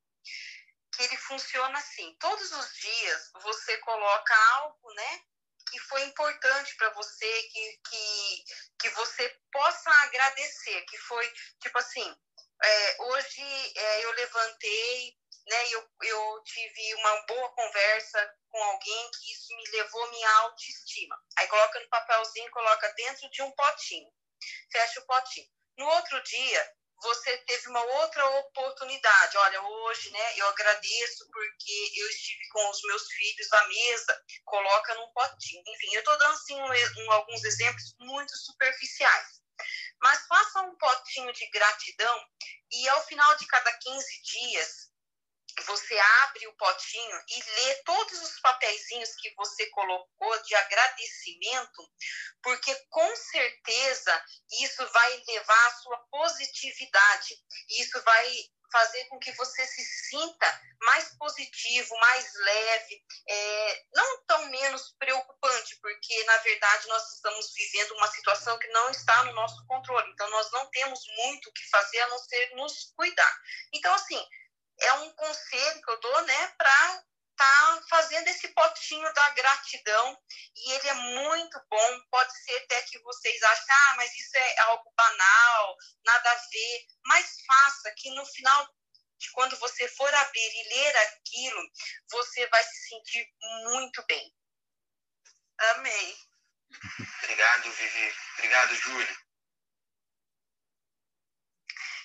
que 0.96 1.04
ele 1.04 1.18
funciona 1.18 1.78
assim. 1.78 2.16
Todos 2.20 2.52
os 2.52 2.74
dias 2.74 3.32
você 3.42 3.78
coloca 3.80 4.36
algo, 4.58 4.94
né, 4.94 5.22
que 5.70 5.80
foi 5.80 6.04
importante 6.04 6.76
para 6.78 6.90
você, 6.92 7.44
que, 7.44 7.82
que, 7.90 8.44
que 8.80 8.90
você 8.92 9.30
possa 9.52 9.90
agradecer, 10.04 10.82
que 10.84 10.98
foi, 11.00 11.34
tipo 11.60 11.78
assim, 11.78 12.16
é, 12.64 12.96
hoje 13.02 13.42
é, 13.76 14.06
eu 14.06 14.12
levantei, 14.12 15.18
né, 15.48 15.68
eu, 15.72 15.90
eu 16.04 16.44
tive 16.44 16.96
uma 16.96 17.26
boa 17.26 17.50
conversa 17.52 18.34
com 18.50 18.64
alguém 18.64 19.12
que 19.12 19.32
isso 19.34 19.56
me 19.56 19.70
levou 19.72 20.10
minha 20.12 20.32
autoestima. 20.38 21.20
Aí 21.38 21.48
coloca 21.48 21.80
no 21.80 21.90
papelzinho, 21.90 22.52
coloca 22.52 22.94
dentro 22.94 23.30
de 23.30 23.42
um 23.42 23.52
potinho, 23.52 24.10
fecha 24.72 25.00
o 25.02 25.06
potinho. 25.06 25.48
No 25.78 25.86
outro 25.88 26.24
dia, 26.24 26.74
você 27.02 27.38
teve 27.40 27.68
uma 27.70 27.84
outra 27.84 28.26
oportunidade. 28.40 29.38
Olha, 29.38 29.62
hoje, 29.62 30.10
né, 30.12 30.38
eu 30.38 30.48
agradeço 30.48 31.30
porque 31.32 31.92
eu 31.98 32.10
estive 32.10 32.48
com 32.50 32.70
os 32.70 32.82
meus 32.84 33.08
filhos 33.08 33.54
à 33.54 33.68
mesa, 33.68 34.24
coloca 34.46 34.96
num 34.96 35.12
potinho. 35.12 35.64
Enfim, 35.68 35.94
eu 35.94 36.00
estou 36.00 36.18
dando 36.18 36.34
assim, 36.34 36.56
um, 36.56 37.06
um, 37.06 37.12
alguns 37.12 37.44
exemplos 37.44 37.96
muito 38.00 38.36
superficiais. 38.38 39.42
Mas 40.02 40.26
faça 40.28 40.62
um 40.62 40.76
potinho 40.78 41.32
de 41.34 41.50
gratidão 41.50 42.26
e 42.72 42.90
ao 42.90 43.06
final 43.06 43.36
de 43.38 43.48
cada 43.48 43.72
15 43.72 44.22
dias, 44.24 44.92
você 45.66 45.98
abre 45.98 46.48
o 46.48 46.54
potinho 46.58 47.24
e 47.30 47.44
lê 47.44 47.76
todos 47.84 48.22
os 48.22 48.40
papeizinhos 48.40 49.16
que 49.16 49.34
você 49.36 49.66
colocou 49.68 50.44
de 50.44 50.56
agradecimento, 50.56 51.90
porque 52.44 52.76
com 52.90 53.16
certeza 53.16 54.26
isso 54.62 54.88
vai 54.92 55.24
levar 55.28 55.68
a 55.68 55.76
sua 55.76 55.98
positividade. 56.10 57.36
Isso 57.70 58.02
vai 58.04 58.50
fazer 58.72 59.06
com 59.06 59.20
que 59.20 59.32
você 59.34 59.66
se 59.66 59.84
sinta 60.10 60.62
mais 60.82 61.16
positivo, 61.18 61.96
mais 61.98 62.34
leve, 62.34 63.04
é, 63.28 63.84
não 63.94 64.26
tão 64.26 64.46
menos 64.48 64.94
preocupante, 65.00 65.78
porque 65.82 66.24
na 66.26 66.38
verdade 66.38 66.88
nós 66.88 67.14
estamos 67.14 67.54
vivendo 67.54 67.92
uma 67.96 68.12
situação 68.12 68.60
que 68.60 68.68
não 68.68 68.90
está 68.90 69.24
no 69.24 69.34
nosso 69.34 69.66
controle. 69.68 70.12
Então 70.12 70.30
nós 70.30 70.52
não 70.52 70.70
temos 70.72 71.00
muito 71.18 71.50
o 71.50 71.54
que 71.54 71.70
fazer 71.70 72.00
a 72.02 72.10
não 72.10 72.20
ser 72.20 72.56
nos 72.56 72.92
cuidar. 72.96 73.38
Então 73.74 73.94
assim, 73.94 74.22
um 75.00 75.12
conselho 75.12 75.82
que 75.82 75.92
eu 75.92 76.00
dou, 76.00 76.22
né, 76.24 76.48
para 76.58 77.04
tá 77.36 77.82
fazendo 77.90 78.28
esse 78.30 78.48
potinho 78.50 79.14
da 79.14 79.30
gratidão 79.32 80.18
e 80.56 80.72
ele 80.72 80.88
é 80.88 80.94
muito 80.94 81.62
bom. 81.70 82.02
Pode 82.10 82.32
ser 82.44 82.58
até 82.64 82.82
que 82.84 83.00
vocês 83.00 83.42
achem, 83.44 83.66
ah, 83.70 83.94
mas 83.98 84.14
isso 84.16 84.38
é 84.38 84.60
algo 84.62 84.94
banal, 84.96 85.76
nada 86.06 86.32
a 86.32 86.36
ver. 86.36 86.86
Mas 87.06 87.36
faça 87.46 87.94
que 87.98 88.10
no 88.12 88.26
final 88.26 88.68
de 89.18 89.32
quando 89.32 89.58
você 89.58 89.88
for 89.90 90.14
abrir 90.14 90.52
e 90.54 90.70
ler 90.70 90.98
aquilo, 90.98 91.62
você 92.10 92.48
vai 92.48 92.64
se 92.64 92.90
sentir 92.90 93.28
muito 93.64 94.04
bem. 94.08 94.34
Amei. 95.58 96.18
Obrigado, 97.24 97.72
Vivi. 97.72 98.16
Obrigado, 98.34 98.76
Júlio. 98.76 99.26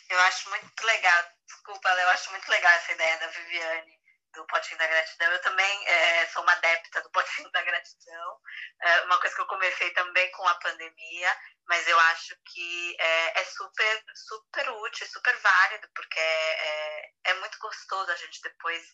Eu 0.08 0.20
acho 0.22 0.50
muito 0.50 0.84
legal, 0.84 1.32
desculpa, 1.50 1.88
eu 1.88 2.08
acho 2.10 2.30
muito 2.30 2.48
legal 2.48 2.72
essa 2.72 2.92
ideia 2.92 3.18
da 3.18 3.26
Viviane 3.26 4.00
do 4.32 4.46
Potinho 4.46 4.78
da 4.78 4.86
Gratidão. 4.86 5.32
Eu 5.32 5.42
também 5.42 5.88
é, 5.88 6.26
sou 6.28 6.42
uma 6.42 6.52
adepta 6.52 7.02
do 7.02 7.10
Potinho 7.10 7.50
da 7.50 7.62
Gratidão, 7.62 8.40
é 8.80 9.00
uma 9.02 9.18
coisa 9.18 9.34
que 9.34 9.40
eu 9.42 9.46
comecei 9.46 9.90
também 9.90 10.30
com 10.30 10.46
a 10.46 10.54
pandemia, 10.56 11.36
mas 11.66 11.86
eu 11.88 11.98
acho 11.98 12.36
que 12.52 12.96
é, 13.00 13.40
é 13.40 13.44
super, 13.44 14.04
super 14.14 14.70
útil, 14.70 15.06
super 15.08 15.36
válido, 15.38 15.88
porque 15.94 16.20
é, 16.20 17.12
é, 17.24 17.34
muito 17.34 17.58
gostoso 17.58 18.10
a 18.12 18.16
gente 18.16 18.40
depois 18.42 18.86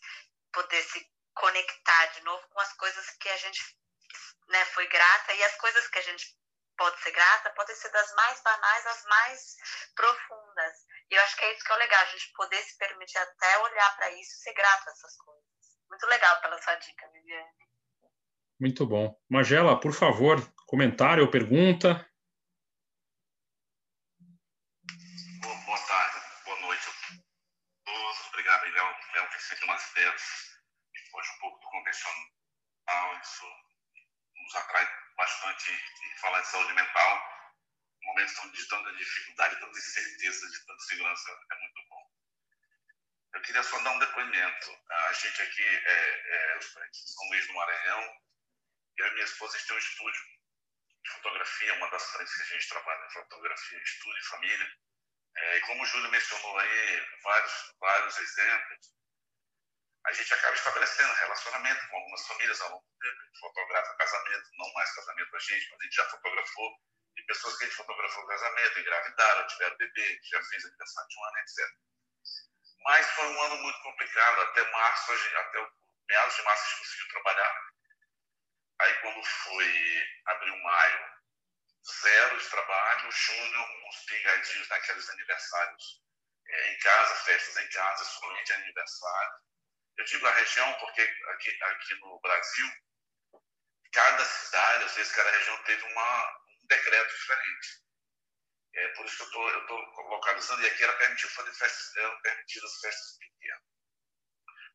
poder 0.51 0.81
se 0.81 1.07
conectar 1.35 2.05
de 2.07 2.21
novo 2.21 2.47
com 2.49 2.59
as 2.59 2.73
coisas 2.73 3.09
que 3.19 3.29
a 3.29 3.37
gente 3.37 3.61
né, 4.47 4.65
foi 4.65 4.87
grata 4.87 5.33
e 5.33 5.43
as 5.43 5.55
coisas 5.57 5.87
que 5.89 5.99
a 5.99 6.01
gente 6.01 6.35
pode 6.77 7.01
ser 7.01 7.11
grata 7.11 7.49
podem 7.51 7.75
ser 7.75 7.89
das 7.89 8.13
mais 8.13 8.41
banais 8.41 8.85
às 8.85 9.03
mais 9.05 9.55
profundas. 9.95 10.73
E 11.09 11.15
eu 11.15 11.21
acho 11.23 11.35
que 11.35 11.45
é 11.45 11.53
isso 11.53 11.65
que 11.65 11.71
é 11.71 11.75
o 11.75 11.79
legal, 11.79 12.01
a 12.01 12.05
gente 12.05 12.31
poder 12.33 12.61
se 12.63 12.77
permitir 12.77 13.17
até 13.17 13.57
olhar 13.59 13.97
para 13.97 14.11
isso 14.11 14.31
e 14.31 14.43
ser 14.43 14.53
grato 14.53 14.87
a 14.87 14.91
essas 14.91 15.17
coisas. 15.17 15.47
Muito 15.89 16.05
legal 16.07 16.39
pela 16.41 16.61
sua 16.61 16.75
dica, 16.75 17.09
Viviane. 17.11 17.67
Muito 18.59 18.85
bom. 18.85 19.19
Magela, 19.29 19.79
por 19.79 19.93
favor, 19.93 20.37
comentário 20.65 21.23
ou 21.23 21.31
pergunta? 21.31 22.05
Boa, 25.41 25.55
boa 25.65 25.79
tarde, 25.87 26.19
boa 26.45 26.59
noite 26.61 26.89
a 26.89 26.93
todos. 27.85 28.27
Obrigado, 28.27 28.63
Léo. 28.63 28.95
Léo 29.13 29.31
fez 29.31 29.43
sempre 29.43 29.65
umas 29.65 29.91
ideias 29.91 30.21
que 30.93 31.11
foge 31.11 31.29
um 31.31 31.39
pouco 31.39 31.59
do 31.59 31.69
convencional. 31.69 33.19
Isso 33.21 33.45
nos 34.35 34.55
atrai 34.55 35.06
bastante 35.17 35.71
falar 36.21 36.41
de 36.41 36.47
saúde 36.47 36.73
mental 36.73 37.37
momentos 38.07 38.51
de 38.53 38.67
tanta 38.69 38.93
dificuldade, 38.93 39.59
tanta 39.59 39.77
incerteza, 39.77 40.49
de 40.49 40.65
tanta 40.65 40.79
segurança, 40.83 41.31
é 41.51 41.55
muito 41.55 41.89
bom. 41.89 42.11
Eu 43.33 43.41
queria 43.41 43.63
só 43.63 43.79
dar 43.79 43.91
um 43.91 43.99
depoimento. 43.99 44.79
A 44.89 45.13
gente 45.13 45.41
aqui 45.41 45.63
é, 45.63 46.55
é 46.55 46.59
São 46.61 47.27
Luís 47.29 47.47
do 47.47 47.53
Maranhão, 47.53 48.15
eu 48.97 49.07
e 49.07 49.11
minha 49.11 49.25
esposa 49.25 49.59
têm 49.67 49.75
um 49.75 49.79
estúdio 49.79 50.21
de 51.03 51.11
fotografia, 51.11 51.73
uma 51.75 51.89
das 51.91 52.11
frentes 52.11 52.35
que 52.35 52.41
a 52.41 52.57
gente 52.57 52.69
trabalha, 52.69 53.09
fotografia, 53.11 53.83
estúdio 53.83 54.25
família. 54.25 54.77
É, 55.35 55.57
e 55.57 55.61
como 55.61 55.83
o 55.83 55.85
Júlio 55.85 56.09
mencionou 56.09 56.57
aí 56.57 57.07
vários, 57.21 57.75
vários 57.79 58.17
exemplos, 58.17 58.91
a 60.05 60.13
gente 60.13 60.33
acaba 60.33 60.55
estabelecendo 60.55 61.13
relacionamento 61.13 61.87
com 61.89 61.97
algumas 61.97 62.27
famílias 62.27 62.61
ao 62.61 62.71
longo 62.71 62.85
do 62.85 62.99
tempo. 62.99 63.21
A 63.21 63.25
gente 63.25 63.39
fotografa 63.39 63.95
casamento, 63.95 64.49
não 64.53 64.73
mais 64.73 64.95
casamento 64.95 65.35
a 65.35 65.39
gente, 65.39 65.69
mas 65.69 65.79
a 65.79 65.83
gente 65.83 65.95
já 65.95 66.09
fotografou 66.09 66.71
de 67.15 67.23
pessoas 67.23 67.57
que 67.57 67.63
a 67.63 67.67
gente 67.67 67.77
fotografou 67.77 68.27
casamento, 68.27 68.79
engravidaram, 68.79 69.47
tiveram 69.47 69.77
bebê, 69.77 70.19
já 70.23 70.43
fez 70.43 70.65
aniversário 70.65 71.09
de 71.09 71.19
um 71.19 71.23
ano, 71.25 71.37
etc. 71.39 71.75
Mas 72.83 73.09
foi 73.11 73.25
um 73.25 73.41
ano 73.41 73.57
muito 73.57 73.81
complicado, 73.81 74.41
até 74.41 74.71
março, 74.71 75.11
até 75.11 75.67
meados 76.07 76.35
de 76.35 76.41
março 76.43 76.63
a 76.63 76.69
gente 76.69 76.79
conseguiu 76.79 77.07
trabalhar. 77.09 77.61
Aí 78.79 78.93
quando 79.01 79.23
foi 79.23 80.07
abril, 80.27 80.57
maio, 80.57 81.17
zero 82.01 82.37
de 82.37 82.49
trabalho, 82.49 83.11
junho, 83.11 83.61
uns 83.87 84.05
pingadinhos 84.05 84.69
naqueles 84.69 85.09
aniversários 85.09 86.01
é, 86.47 86.71
em 86.73 86.79
casa, 86.79 87.15
festas 87.23 87.57
em 87.57 87.69
casa, 87.69 88.05
somente 88.05 88.53
aniversário. 88.53 89.46
Eu 89.97 90.05
digo 90.05 90.27
a 90.27 90.31
região 90.31 90.73
porque 90.79 91.01
aqui, 91.01 91.63
aqui 91.63 91.95
no 91.95 92.19
Brasil, 92.21 92.67
cada 93.91 94.23
cidade, 94.25 94.83
às 94.83 94.95
vezes 94.95 95.11
cada 95.13 95.31
região 95.31 95.63
teve 95.63 95.83
uma, 95.83 96.37
decreto 96.67 97.13
diferente. 97.13 97.87
É, 98.75 98.87
por 98.89 99.05
isso 99.05 99.17
que 99.17 99.37
eu 99.37 99.59
estou 99.61 99.79
localizando, 100.09 100.61
e 100.61 100.67
aqui 100.67 100.83
era 100.83 100.97
permitido 100.97 101.31
fazer 101.31 101.53
festas, 101.53 101.95
eram 101.95 102.21
permitidas 102.21 102.79
festas 102.79 103.17
pequenas. 103.17 103.63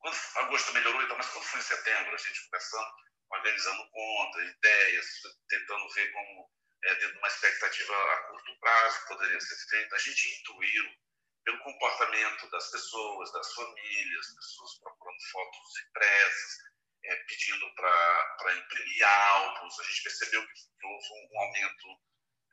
Quando 0.00 0.16
agosto 0.46 0.72
melhorou, 0.72 1.02
então, 1.02 1.16
mas 1.16 1.28
quando 1.28 1.44
foi 1.44 1.60
em 1.60 1.62
setembro, 1.62 2.14
a 2.14 2.18
gente 2.18 2.44
conversando, 2.44 2.92
organizando 3.30 3.90
contas, 3.90 4.50
ideias, 4.50 5.06
tentando 5.48 5.88
ver 5.90 6.12
como, 6.12 6.50
é, 6.84 6.94
de 6.96 7.06
uma 7.18 7.28
expectativa 7.28 8.12
a 8.12 8.16
curto 8.24 8.58
prazo, 8.58 9.06
poderia 9.06 9.40
ser 9.40 9.68
feito, 9.68 9.94
a 9.94 9.98
gente 9.98 10.40
intuiu 10.40 10.84
pelo 11.44 11.58
comportamento 11.58 12.48
das 12.50 12.70
pessoas, 12.70 13.32
das 13.32 13.52
famílias, 13.54 14.34
pessoas 14.34 14.78
procurando 14.80 15.20
fotos 15.30 15.80
impressas, 15.88 16.58
é, 17.04 17.16
pedindo 17.16 17.74
para 17.74 18.54
imprimir 18.56 19.04
álbuns. 19.04 19.80
A 19.80 19.84
gente 19.84 20.02
percebeu 20.02 20.42
que, 20.46 20.52
houve 20.84 21.06
um 21.34 21.40
aumento 21.40 21.88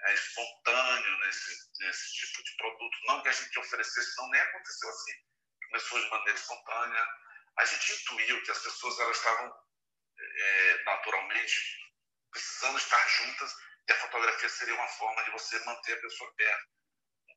é, 0.02 0.14
espontâneo 0.14 1.20
nesse, 1.20 1.70
nesse 1.80 2.14
tipo 2.14 2.44
de 2.44 2.56
produto. 2.57 2.98
Não 3.07 3.22
que 3.22 3.30
a 3.30 3.34
gente 3.34 3.60
oferecesse, 3.60 4.18
não 4.18 4.30
nem 4.30 4.41
aconteceu 4.41 4.90
assim. 4.90 5.14
Começou 5.68 6.02
de 6.02 6.10
maneira 6.10 6.40
espontânea. 6.40 7.07
A 7.57 7.66
gente 7.66 7.91
intuiu 7.94 8.44
que 8.44 8.52
as 8.52 8.60
pessoas 8.60 8.99
elas 8.99 9.18
estavam 9.18 9.53
é, 10.20 10.84
naturalmente 10.84 11.56
precisando 12.32 12.78
estar 12.78 13.07
juntas 13.07 13.53
e 13.88 13.91
a 13.91 13.95
fotografia 13.95 14.49
seria 14.49 14.76
uma 14.76 14.88
forma 14.88 15.24
de 15.24 15.32
você 15.32 15.60
manter 15.66 15.94
a 15.94 16.02
pessoa 16.02 16.34
perto 16.36 16.78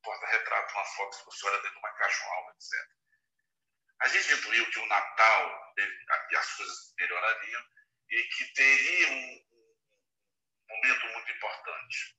porta-retrato, 0.03 0.74
uma 0.74 0.85
foto 0.85 1.19
olha 1.45 1.62
dentro 1.62 1.73
de 1.73 1.79
uma 1.79 1.89
um 1.91 2.33
álbum, 2.33 2.51
etc. 2.51 3.03
A 4.01 4.09
gente 4.09 4.33
intuiu 4.33 4.70
que 4.70 4.79
o 4.81 4.87
Natal 4.87 5.74
e 6.31 6.37
as 6.37 6.53
coisas 6.55 6.95
melhorariam 6.99 7.62
e 8.11 8.23
que 8.24 8.53
teria 8.53 9.11
um, 9.12 9.53
momento 10.69 11.07
muito 11.07 11.31
importante. 11.33 12.16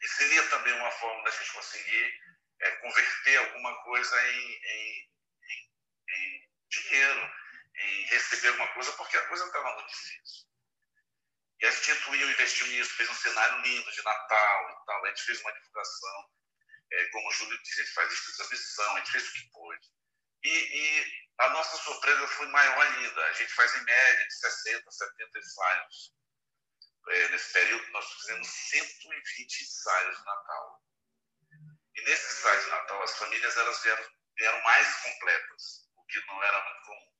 E 0.00 0.08
seria 0.08 0.48
também 0.48 0.72
uma 0.74 0.90
forma 0.90 1.22
da 1.22 1.30
gente 1.30 1.52
conseguir 1.52 2.20
é, 2.60 2.70
converter 2.76 3.36
alguma 3.36 3.82
coisa 3.84 4.30
em, 4.30 4.52
em, 4.52 5.10
em, 5.48 5.70
em, 6.08 6.50
dinheiro, 6.68 7.32
em 7.76 8.04
receber 8.06 8.48
alguma 8.48 8.68
coisa, 8.74 8.92
porque 8.92 9.16
a 9.16 9.28
coisa 9.28 9.46
estava 9.46 9.74
muito 9.74 9.88
difícil. 9.88 10.46
E 11.60 11.66
a 11.66 11.70
gente 11.70 11.90
intuiu, 11.92 12.30
investiu 12.30 12.66
nisso, 12.66 12.96
fez 12.96 13.08
um 13.08 13.14
cenário 13.14 13.62
lindo 13.62 13.92
de 13.92 14.02
Natal 14.02 14.70
e 14.70 14.86
tal. 14.86 15.04
A 15.04 15.08
gente 15.08 15.22
fez 15.22 15.40
uma 15.40 15.52
divulgação 15.52 16.30
é, 16.92 17.04
como 17.06 17.26
o 17.26 17.32
Júlio 17.32 17.62
disse, 17.62 17.80
a 17.80 17.84
gente 17.84 17.94
faz 17.94 18.12
isso 18.12 18.50
missão, 18.50 18.96
a 18.96 18.98
gente 18.98 19.12
fez 19.12 19.28
o 19.28 19.32
que 19.32 19.50
pôde. 19.50 19.88
E, 20.44 20.50
e, 20.50 21.22
a 21.38 21.48
nossa 21.50 21.76
surpresa 21.78 22.26
foi 22.28 22.46
maior 22.48 22.86
ainda. 22.86 23.24
A 23.26 23.32
gente 23.32 23.52
faz 23.54 23.74
em 23.76 23.84
média 23.84 24.26
de 24.26 24.34
60, 24.34 24.90
70 24.90 25.38
ensaios. 25.38 26.14
É, 27.08 27.28
nesse 27.30 27.52
período, 27.52 27.90
nós 27.92 28.12
fizemos 28.12 28.46
120 28.48 29.62
ensaios 29.62 30.18
de 30.18 30.24
Natal. 30.24 30.82
E 31.94 32.02
nesses 32.02 32.38
ensaios 32.38 32.64
de 32.64 32.70
Natal, 32.70 33.02
as 33.02 33.18
famílias 33.18 33.56
elas 33.56 33.82
vieram, 33.82 34.10
vieram 34.36 34.62
mais 34.62 34.96
completas, 35.02 35.88
o 35.96 36.04
que 36.06 36.26
não 36.26 36.42
era 36.42 36.64
muito 36.64 36.86
comum. 36.86 37.12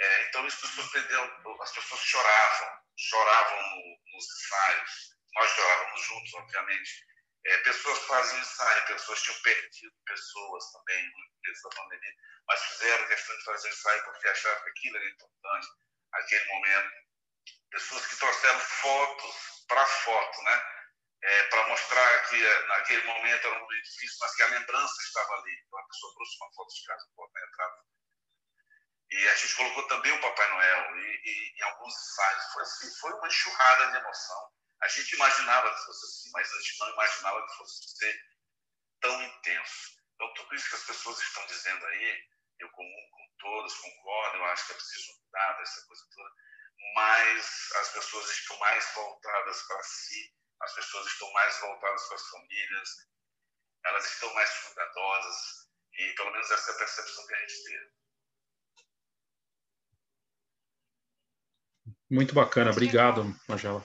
É, 0.00 0.28
então, 0.28 0.46
isso 0.46 0.66
surpreendeu. 0.66 1.62
As 1.62 1.72
pessoas 1.72 2.00
choravam, 2.00 2.78
choravam 2.96 3.62
no, 3.62 3.98
nos 4.12 4.24
ensaios. 4.24 5.16
Nós 5.34 5.50
chorávamos 5.50 6.02
juntos, 6.02 6.34
obviamente 6.34 7.07
é, 7.48 7.58
pessoas 7.58 7.98
faziam 8.00 8.40
ensaio, 8.40 8.86
pessoas 8.86 9.22
tinham 9.22 9.40
perdido 9.42 9.94
pessoas 10.06 10.72
também 10.72 11.12
mas 12.48 12.62
fizeram 12.62 13.06
questão 13.06 13.36
de 13.36 13.44
fazer 13.44 13.68
ensaio 13.68 14.04
porque 14.04 14.28
achavam 14.28 14.64
que 14.64 14.70
aquilo 14.70 14.96
era 14.96 15.10
importante, 15.10 15.68
aquele 16.12 16.44
momento. 16.46 17.08
Pessoas 17.70 18.06
que 18.06 18.16
trouxeram 18.16 18.60
fotos 18.60 19.64
para 19.68 19.84
foto, 19.84 20.42
né? 20.42 20.62
É, 21.20 21.42
para 21.44 21.68
mostrar 21.68 22.28
que 22.28 22.46
é, 22.46 22.66
naquele 22.66 23.02
momento 23.04 23.46
era 23.46 23.56
um 23.56 23.60
momento 23.60 23.84
difícil, 23.84 24.16
mas 24.20 24.34
que 24.34 24.42
a 24.42 24.46
lembrança 24.46 25.02
estava 25.02 25.34
ali. 25.34 25.62
Então 25.66 25.78
a 25.78 25.86
pessoa 25.86 26.14
trouxe 26.14 26.36
uma 26.40 26.52
foto 26.54 26.74
de 26.74 26.86
casa, 26.86 27.06
porta-retrato. 27.16 27.84
E 29.10 29.28
a 29.28 29.34
gente 29.34 29.56
colocou 29.56 29.88
também 29.88 30.12
o 30.12 30.20
Papai 30.20 30.48
Noel 30.48 30.96
e, 30.96 31.20
e, 31.24 31.58
em 31.58 31.62
alguns 31.62 31.94
ensaios. 31.94 32.44
Foi 32.52 32.62
assim, 32.62 33.00
foi 33.00 33.12
uma 33.12 33.28
enxurrada 33.28 33.90
de 33.90 33.96
emoção. 33.98 34.52
A 34.82 34.88
gente 34.88 35.14
imaginava 35.14 35.74
que 35.74 35.84
fosse 35.84 36.06
assim, 36.06 36.30
mas 36.32 36.52
a 36.52 36.60
gente 36.60 36.78
não 36.78 36.90
imaginava 36.90 37.46
que 37.46 37.56
fosse 37.56 37.96
ser 37.96 38.20
tão 39.00 39.22
intenso. 39.22 39.98
Então, 40.14 40.34
tudo 40.34 40.54
isso 40.54 40.68
que 40.68 40.76
as 40.76 40.84
pessoas 40.84 41.20
estão 41.20 41.46
dizendo 41.46 41.84
aí, 41.86 42.28
eu 42.60 42.70
comungo 42.70 43.10
com 43.10 43.34
todas, 43.38 43.74
concordo, 43.74 44.38
eu 44.38 44.44
acho 44.46 44.66
que 44.66 44.72
é 44.72 44.76
preciso 44.76 45.12
mudar 45.22 45.52
dessa 45.58 45.86
coisa 45.86 46.04
toda, 46.14 46.30
mas 46.94 47.72
as 47.76 47.92
pessoas 47.92 48.30
estão 48.30 48.58
mais 48.58 48.94
voltadas 48.94 49.62
para 49.62 49.82
si, 49.82 50.34
as 50.60 50.74
pessoas 50.74 51.06
estão 51.06 51.32
mais 51.32 51.60
voltadas 51.60 52.06
para 52.06 52.16
as 52.16 52.28
famílias, 52.30 52.88
elas 53.84 54.12
estão 54.12 54.34
mais 54.34 54.50
cuidadosas, 54.64 55.68
e 55.94 56.12
pelo 56.14 56.32
menos 56.32 56.50
essa 56.50 56.70
é 56.70 56.74
a 56.74 56.78
percepção 56.78 57.26
que 57.26 57.34
a 57.34 57.40
gente 57.40 57.64
teve. 57.64 57.92
Muito 62.10 62.34
bacana, 62.34 62.70
obrigado, 62.70 63.24
Magela. 63.46 63.84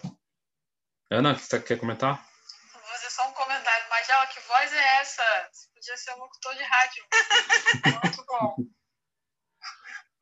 Ana, 1.14 1.38
você 1.38 1.60
quer 1.62 1.78
comentar? 1.78 2.26
Vou 2.74 2.82
fazer 2.82 3.10
só 3.12 3.30
um 3.30 3.34
comentário. 3.34 3.88
Magela, 3.88 4.26
que 4.26 4.40
voz 4.40 4.74
é 4.74 4.98
essa? 4.98 5.24
Você 5.52 5.68
podia 5.72 5.96
ser 5.96 6.12
um 6.14 6.18
locutor 6.18 6.56
de 6.56 6.64
rádio. 6.64 7.06
muito 8.04 8.26
bom. 8.26 8.56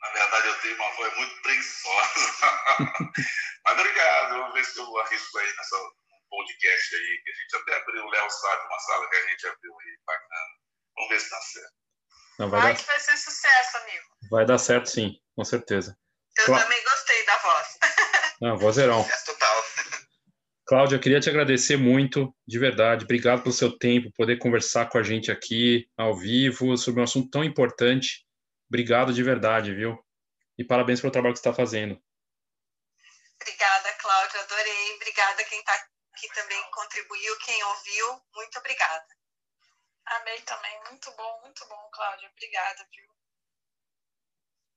Na 0.01 0.09
verdade, 0.09 0.47
eu 0.47 0.59
tenho 0.59 0.75
uma 0.75 0.91
voz 0.95 1.15
muito 1.15 1.41
preguiçosa. 1.43 2.19
Mas 3.63 3.79
obrigado. 3.79 4.29
Vamos 4.31 4.53
ver 4.53 4.65
se 4.65 4.79
eu 4.79 4.97
arrisco 4.97 5.37
aí 5.37 5.55
nessa 5.55 5.77
podcast 6.29 6.95
aí, 6.95 7.21
que 7.23 7.31
a 7.31 7.35
gente 7.35 7.55
até 7.55 7.77
abriu. 7.77 8.03
O 8.03 8.09
Léo 8.09 8.29
sabe 8.29 8.65
uma 8.65 8.79
sala 8.79 9.09
que 9.09 9.15
a 9.15 9.27
gente 9.29 9.47
abriu 9.47 9.79
aí, 9.79 9.97
bacana. 10.05 10.45
Vamos 10.97 11.09
ver 11.09 11.19
se 11.21 11.29
dá 11.29 11.41
certo. 11.41 11.73
Não, 12.37 12.49
vai, 12.49 12.61
vai 12.61 12.73
dar... 12.73 12.79
que 12.79 12.85
vai 12.85 12.99
ser 12.99 13.17
sucesso, 13.17 13.77
amigo. 13.77 14.05
Vai 14.29 14.45
dar 14.45 14.57
certo, 14.57 14.89
sim, 14.89 15.15
com 15.37 15.45
certeza. 15.45 15.97
Eu 16.39 16.45
Cla... 16.47 16.61
também 16.63 16.83
gostei 16.83 17.25
da 17.25 17.37
voz. 17.37 17.77
Não, 18.41 18.57
vozerão. 18.57 19.03
Sucesso 19.07 19.25
total. 19.27 19.63
Cláudia, 20.71 20.95
eu 20.95 21.01
queria 21.01 21.19
te 21.19 21.29
agradecer 21.29 21.75
muito, 21.75 22.33
de 22.47 22.57
verdade. 22.57 23.03
Obrigado 23.03 23.43
pelo 23.43 23.53
seu 23.53 23.77
tempo, 23.77 24.09
poder 24.15 24.37
conversar 24.37 24.87
com 24.87 24.97
a 24.97 25.03
gente 25.03 25.29
aqui 25.29 25.85
ao 25.97 26.15
vivo 26.15 26.77
sobre 26.77 27.01
um 27.01 27.03
assunto 27.03 27.29
tão 27.29 27.43
importante. 27.43 28.25
Obrigado 28.69 29.11
de 29.11 29.21
verdade, 29.21 29.75
viu? 29.75 30.01
E 30.57 30.63
parabéns 30.63 31.01
pelo 31.01 31.11
trabalho 31.11 31.33
que 31.33 31.41
você 31.41 31.49
está 31.49 31.53
fazendo. 31.53 32.01
Obrigada, 33.35 33.93
Cláudia, 33.95 34.39
adorei. 34.39 34.95
Obrigada 34.95 35.43
quem 35.43 35.59
está 35.59 35.73
aqui 35.73 36.33
também 36.33 36.63
contribuiu, 36.71 37.37
quem 37.39 37.63
ouviu. 37.65 38.21
Muito 38.33 38.57
obrigada. 38.59 39.07
Amei 40.05 40.39
também. 40.43 40.83
Muito 40.85 41.11
bom, 41.17 41.41
muito 41.41 41.67
bom, 41.67 41.89
Cláudia. 41.91 42.29
Obrigada, 42.29 42.87
viu? 42.95 43.09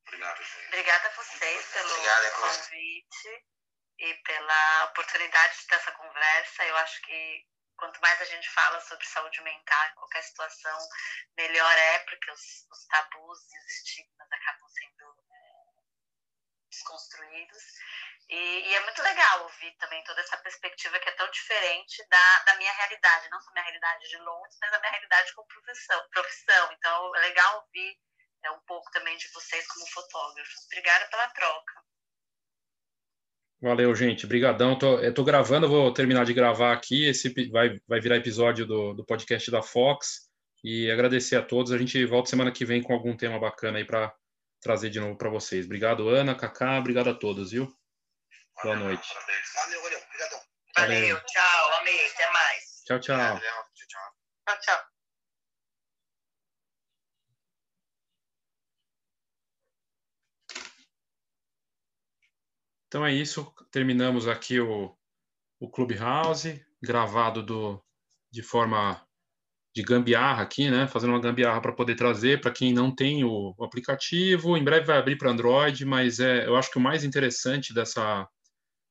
Obrigado, 0.09 0.43
gente. 0.43 0.67
Obrigada 0.67 1.07
a 1.07 1.13
vocês 1.13 1.67
pelo 1.67 1.93
Obrigada, 1.93 2.31
convite 2.33 3.54
e 3.99 4.15
pela 4.15 4.85
oportunidade 4.85 5.67
dessa 5.69 5.93
conversa. 5.93 6.65
Eu 6.65 6.77
acho 6.79 7.01
que 7.03 7.47
quanto 7.77 8.01
mais 8.01 8.21
a 8.21 8.25
gente 8.25 8.49
fala 8.51 8.81
sobre 8.81 9.05
saúde 9.07 9.41
mental 9.43 9.87
em 9.89 9.95
qualquer 9.95 10.23
situação, 10.23 10.79
melhor 11.37 11.73
é, 11.73 11.99
porque 12.01 12.31
os, 12.31 12.67
os 12.71 12.87
tabus 12.87 13.39
e 13.53 13.59
os 13.59 13.71
estigmas 13.79 14.33
acabam 14.33 14.69
sendo 14.69 15.17
é, 15.31 15.65
desconstruídos. 16.71 17.63
E, 18.29 18.37
e, 18.37 18.75
é 18.75 18.81
muito 18.81 19.03
legal 19.03 19.43
ouvir 19.43 19.77
também 19.77 20.03
toda 20.05 20.21
essa 20.21 20.39
perspectiva 20.39 20.99
que 20.99 21.09
é 21.09 21.13
tão 21.13 21.31
diferente 21.31 22.03
da, 22.09 22.39
da 22.45 22.55
minha 22.57 22.73
realidade, 22.73 23.29
não 23.29 23.41
só 23.41 23.53
minha 23.53 23.65
realidade 23.65 24.09
de 24.09 24.17
Londres, 24.17 24.57
mas 24.61 24.73
a 24.73 24.79
minha 24.79 24.93
realidade 24.93 25.35
como 25.35 25.47
profissão. 25.47 26.09
profissão. 26.09 26.73
Então 26.73 27.17
é 27.17 27.21
legal 27.21 27.57
ouvir 27.57 27.99
é, 28.45 28.51
um 28.51 28.61
pouco 28.61 28.91
também 28.93 29.17
de 29.19 29.29
vocês 29.29 29.67
como 29.67 29.87
fotógrafos. 29.89 30.65
Obrigada 30.67 31.07
pela 31.09 31.29
troca. 31.29 31.85
Valeu, 33.65 33.95
gente. 33.95 34.27
Obrigadão. 34.27 34.79
Tô, 34.79 34.99
eu 34.99 35.15
tô 35.15 35.25
gravando, 35.25 35.67
vou 35.67 35.91
terminar 35.91 36.27
de 36.27 36.35
gravar 36.35 36.75
aqui. 36.75 37.07
Esse 37.07 37.33
vai, 37.51 37.81
vai 37.89 37.99
virar 37.99 38.17
episódio 38.17 38.67
do, 38.67 38.93
do 38.93 39.07
podcast 39.07 39.51
da 39.51 39.63
Fox. 39.63 40.29
E 40.63 40.91
agradecer 40.91 41.35
a 41.37 41.43
todos. 41.43 41.73
A 41.73 41.79
gente 41.79 42.05
volta 42.05 42.29
semana 42.29 42.53
que 42.53 42.63
vem 42.67 42.83
com 42.83 42.93
algum 42.93 43.17
tema 43.17 43.41
bacana 43.41 43.79
aí 43.79 43.85
para 43.87 44.15
trazer 44.61 44.91
de 44.91 45.01
novo 45.01 45.17
para 45.17 45.31
vocês. 45.31 45.65
Obrigado, 45.65 46.11
Ana, 46.11 46.35
Cacá. 46.35 46.79
Obrigado 46.79 47.09
a 47.09 47.15
todos, 47.15 47.53
viu? 47.53 47.67
Boa 48.63 48.77
noite. 48.77 49.09
Valeu, 49.55 49.81
valeu. 49.83 49.99
Obrigadão. 49.99 50.41
Valeu. 50.77 51.21
Tchau, 51.25 51.73
amei. 51.81 52.07
Até 52.09 52.33
mais. 52.33 52.83
Tchau, 52.85 53.01
tchau. 53.01 53.17
Tchau, 53.17 53.41
tchau. 53.89 54.13
Tchau, 54.47 54.61
tchau. 54.61 54.95
Então 62.95 63.05
é 63.05 63.13
isso, 63.13 63.53
terminamos 63.75 64.29
aqui 64.29 64.61
o, 64.61 64.97
o 65.59 65.69
Clubhouse, 65.69 66.65
gravado 66.81 67.43
do, 67.43 67.83
de 68.31 68.41
forma 68.41 69.05
de 69.75 69.83
gambiarra 69.83 70.45
aqui, 70.45 70.71
né? 70.71 70.87
Fazendo 70.87 71.11
uma 71.11 71.21
gambiarra 71.21 71.61
para 71.61 71.73
poder 71.73 71.97
trazer 71.97 72.41
para 72.41 72.53
quem 72.53 72.73
não 72.73 72.95
tem 72.95 73.25
o, 73.25 73.53
o, 73.59 73.65
aplicativo. 73.65 74.57
Em 74.57 74.63
breve 74.63 74.87
vai 74.87 74.97
abrir 74.97 75.19
para 75.19 75.33
Android, 75.33 75.85
mas 75.85 76.21
é, 76.21 76.47
eu 76.47 76.55
acho 76.55 76.71
que 76.71 76.79
o 76.79 76.81
mais 76.81 77.03
interessante 77.03 77.75
dessa, 77.75 78.29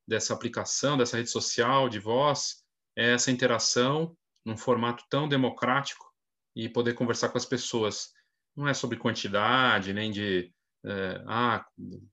dessa 0.06 0.34
aplicação, 0.34 0.98
dessa 0.98 1.16
rede 1.16 1.30
social 1.30 1.88
de 1.88 2.00
voz, 2.00 2.62
é 2.98 3.14
essa 3.14 3.32
interação 3.32 4.14
num 4.46 4.58
formato 4.58 5.06
tão 5.10 5.30
democrático 5.30 6.04
e 6.54 6.68
poder 6.68 6.94
conversar 6.94 7.30
com 7.30 7.38
as 7.38 7.46
pessoas. 7.46 8.10
Não 8.54 8.68
é 8.68 8.74
sobre 8.74 8.98
quantidade, 8.98 9.94
nem 9.94 10.12
de 10.12 10.54
é, 10.86 11.24
ah, 11.28 11.66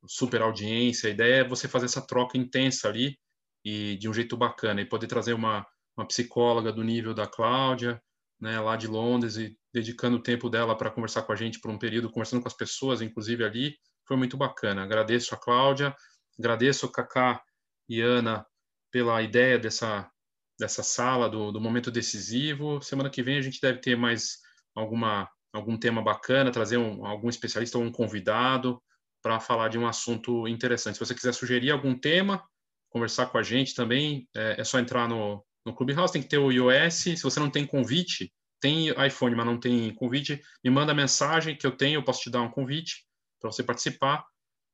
super 0.06 0.42
audiência. 0.42 1.08
A 1.08 1.12
ideia 1.12 1.40
é 1.40 1.48
você 1.48 1.68
fazer 1.68 1.86
essa 1.86 2.04
troca 2.06 2.38
intensa 2.38 2.88
ali 2.88 3.18
e 3.64 3.96
de 3.96 4.08
um 4.08 4.14
jeito 4.14 4.36
bacana 4.36 4.80
e 4.80 4.88
poder 4.88 5.06
trazer 5.06 5.34
uma, 5.34 5.66
uma 5.96 6.06
psicóloga 6.06 6.72
do 6.72 6.82
nível 6.82 7.12
da 7.12 7.26
Cláudia, 7.26 8.00
né, 8.40 8.58
lá 8.58 8.76
de 8.76 8.86
Londres 8.86 9.36
e 9.36 9.56
dedicando 9.72 10.16
o 10.16 10.22
tempo 10.22 10.48
dela 10.48 10.76
para 10.76 10.90
conversar 10.90 11.22
com 11.22 11.32
a 11.32 11.36
gente 11.36 11.60
por 11.60 11.70
um 11.70 11.78
período, 11.78 12.10
conversando 12.10 12.40
com 12.40 12.48
as 12.48 12.56
pessoas, 12.56 13.02
inclusive 13.02 13.44
ali, 13.44 13.76
foi 14.06 14.16
muito 14.16 14.36
bacana. 14.36 14.82
Agradeço 14.82 15.34
a 15.34 15.38
Cláudia, 15.38 15.94
agradeço 16.38 16.86
a 16.86 16.92
Cacá 16.92 17.42
e 17.88 18.00
Ana 18.00 18.46
pela 18.90 19.20
ideia 19.22 19.58
dessa 19.58 20.10
dessa 20.58 20.82
sala 20.82 21.28
do, 21.28 21.50
do 21.50 21.60
momento 21.60 21.90
decisivo. 21.90 22.82
Semana 22.82 23.08
que 23.08 23.22
vem 23.22 23.38
a 23.38 23.40
gente 23.40 23.58
deve 23.62 23.80
ter 23.80 23.96
mais 23.96 24.36
alguma 24.74 25.26
algum 25.52 25.76
tema 25.76 26.02
bacana, 26.02 26.50
trazer 26.50 26.76
um, 26.76 27.04
algum 27.04 27.28
especialista 27.28 27.78
ou 27.78 27.84
um 27.84 27.92
convidado 27.92 28.82
para 29.22 29.40
falar 29.40 29.68
de 29.68 29.78
um 29.78 29.86
assunto 29.86 30.48
interessante. 30.48 30.94
Se 30.94 31.04
você 31.04 31.14
quiser 31.14 31.32
sugerir 31.32 31.70
algum 31.70 31.98
tema, 31.98 32.42
conversar 32.88 33.26
com 33.26 33.38
a 33.38 33.42
gente 33.42 33.74
também, 33.74 34.28
é, 34.34 34.60
é 34.60 34.64
só 34.64 34.78
entrar 34.78 35.08
no, 35.08 35.44
no 35.64 35.74
Clubhouse, 35.74 36.12
tem 36.12 36.22
que 36.22 36.28
ter 36.28 36.38
o 36.38 36.50
iOS. 36.50 36.94
Se 36.94 37.22
você 37.22 37.38
não 37.38 37.50
tem 37.50 37.66
convite, 37.66 38.32
tem 38.60 38.88
iPhone, 39.06 39.34
mas 39.34 39.46
não 39.46 39.58
tem 39.58 39.92
convite, 39.94 40.40
me 40.62 40.70
manda 40.70 40.94
mensagem 40.94 41.56
que 41.56 41.66
eu 41.66 41.76
tenho, 41.76 41.98
eu 41.98 42.04
posso 42.04 42.20
te 42.20 42.30
dar 42.30 42.42
um 42.42 42.50
convite 42.50 43.06
para 43.40 43.50
você 43.50 43.62
participar. 43.62 44.24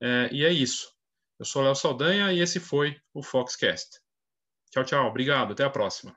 É, 0.01 0.29
e 0.33 0.45
é 0.45 0.53
isso. 0.53 0.93
Eu 1.39 1.45
sou 1.45 1.63
Léo 1.63 1.75
Saldanha 1.75 2.33
e 2.33 2.41
esse 2.41 2.59
foi 2.59 2.97
o 3.15 3.23
Foxcast. 3.23 4.01
Tchau, 4.71 4.85
tchau. 4.85 5.09
Obrigado. 5.09 5.53
Até 5.53 5.65
a 5.65 5.71
próxima. 5.71 6.17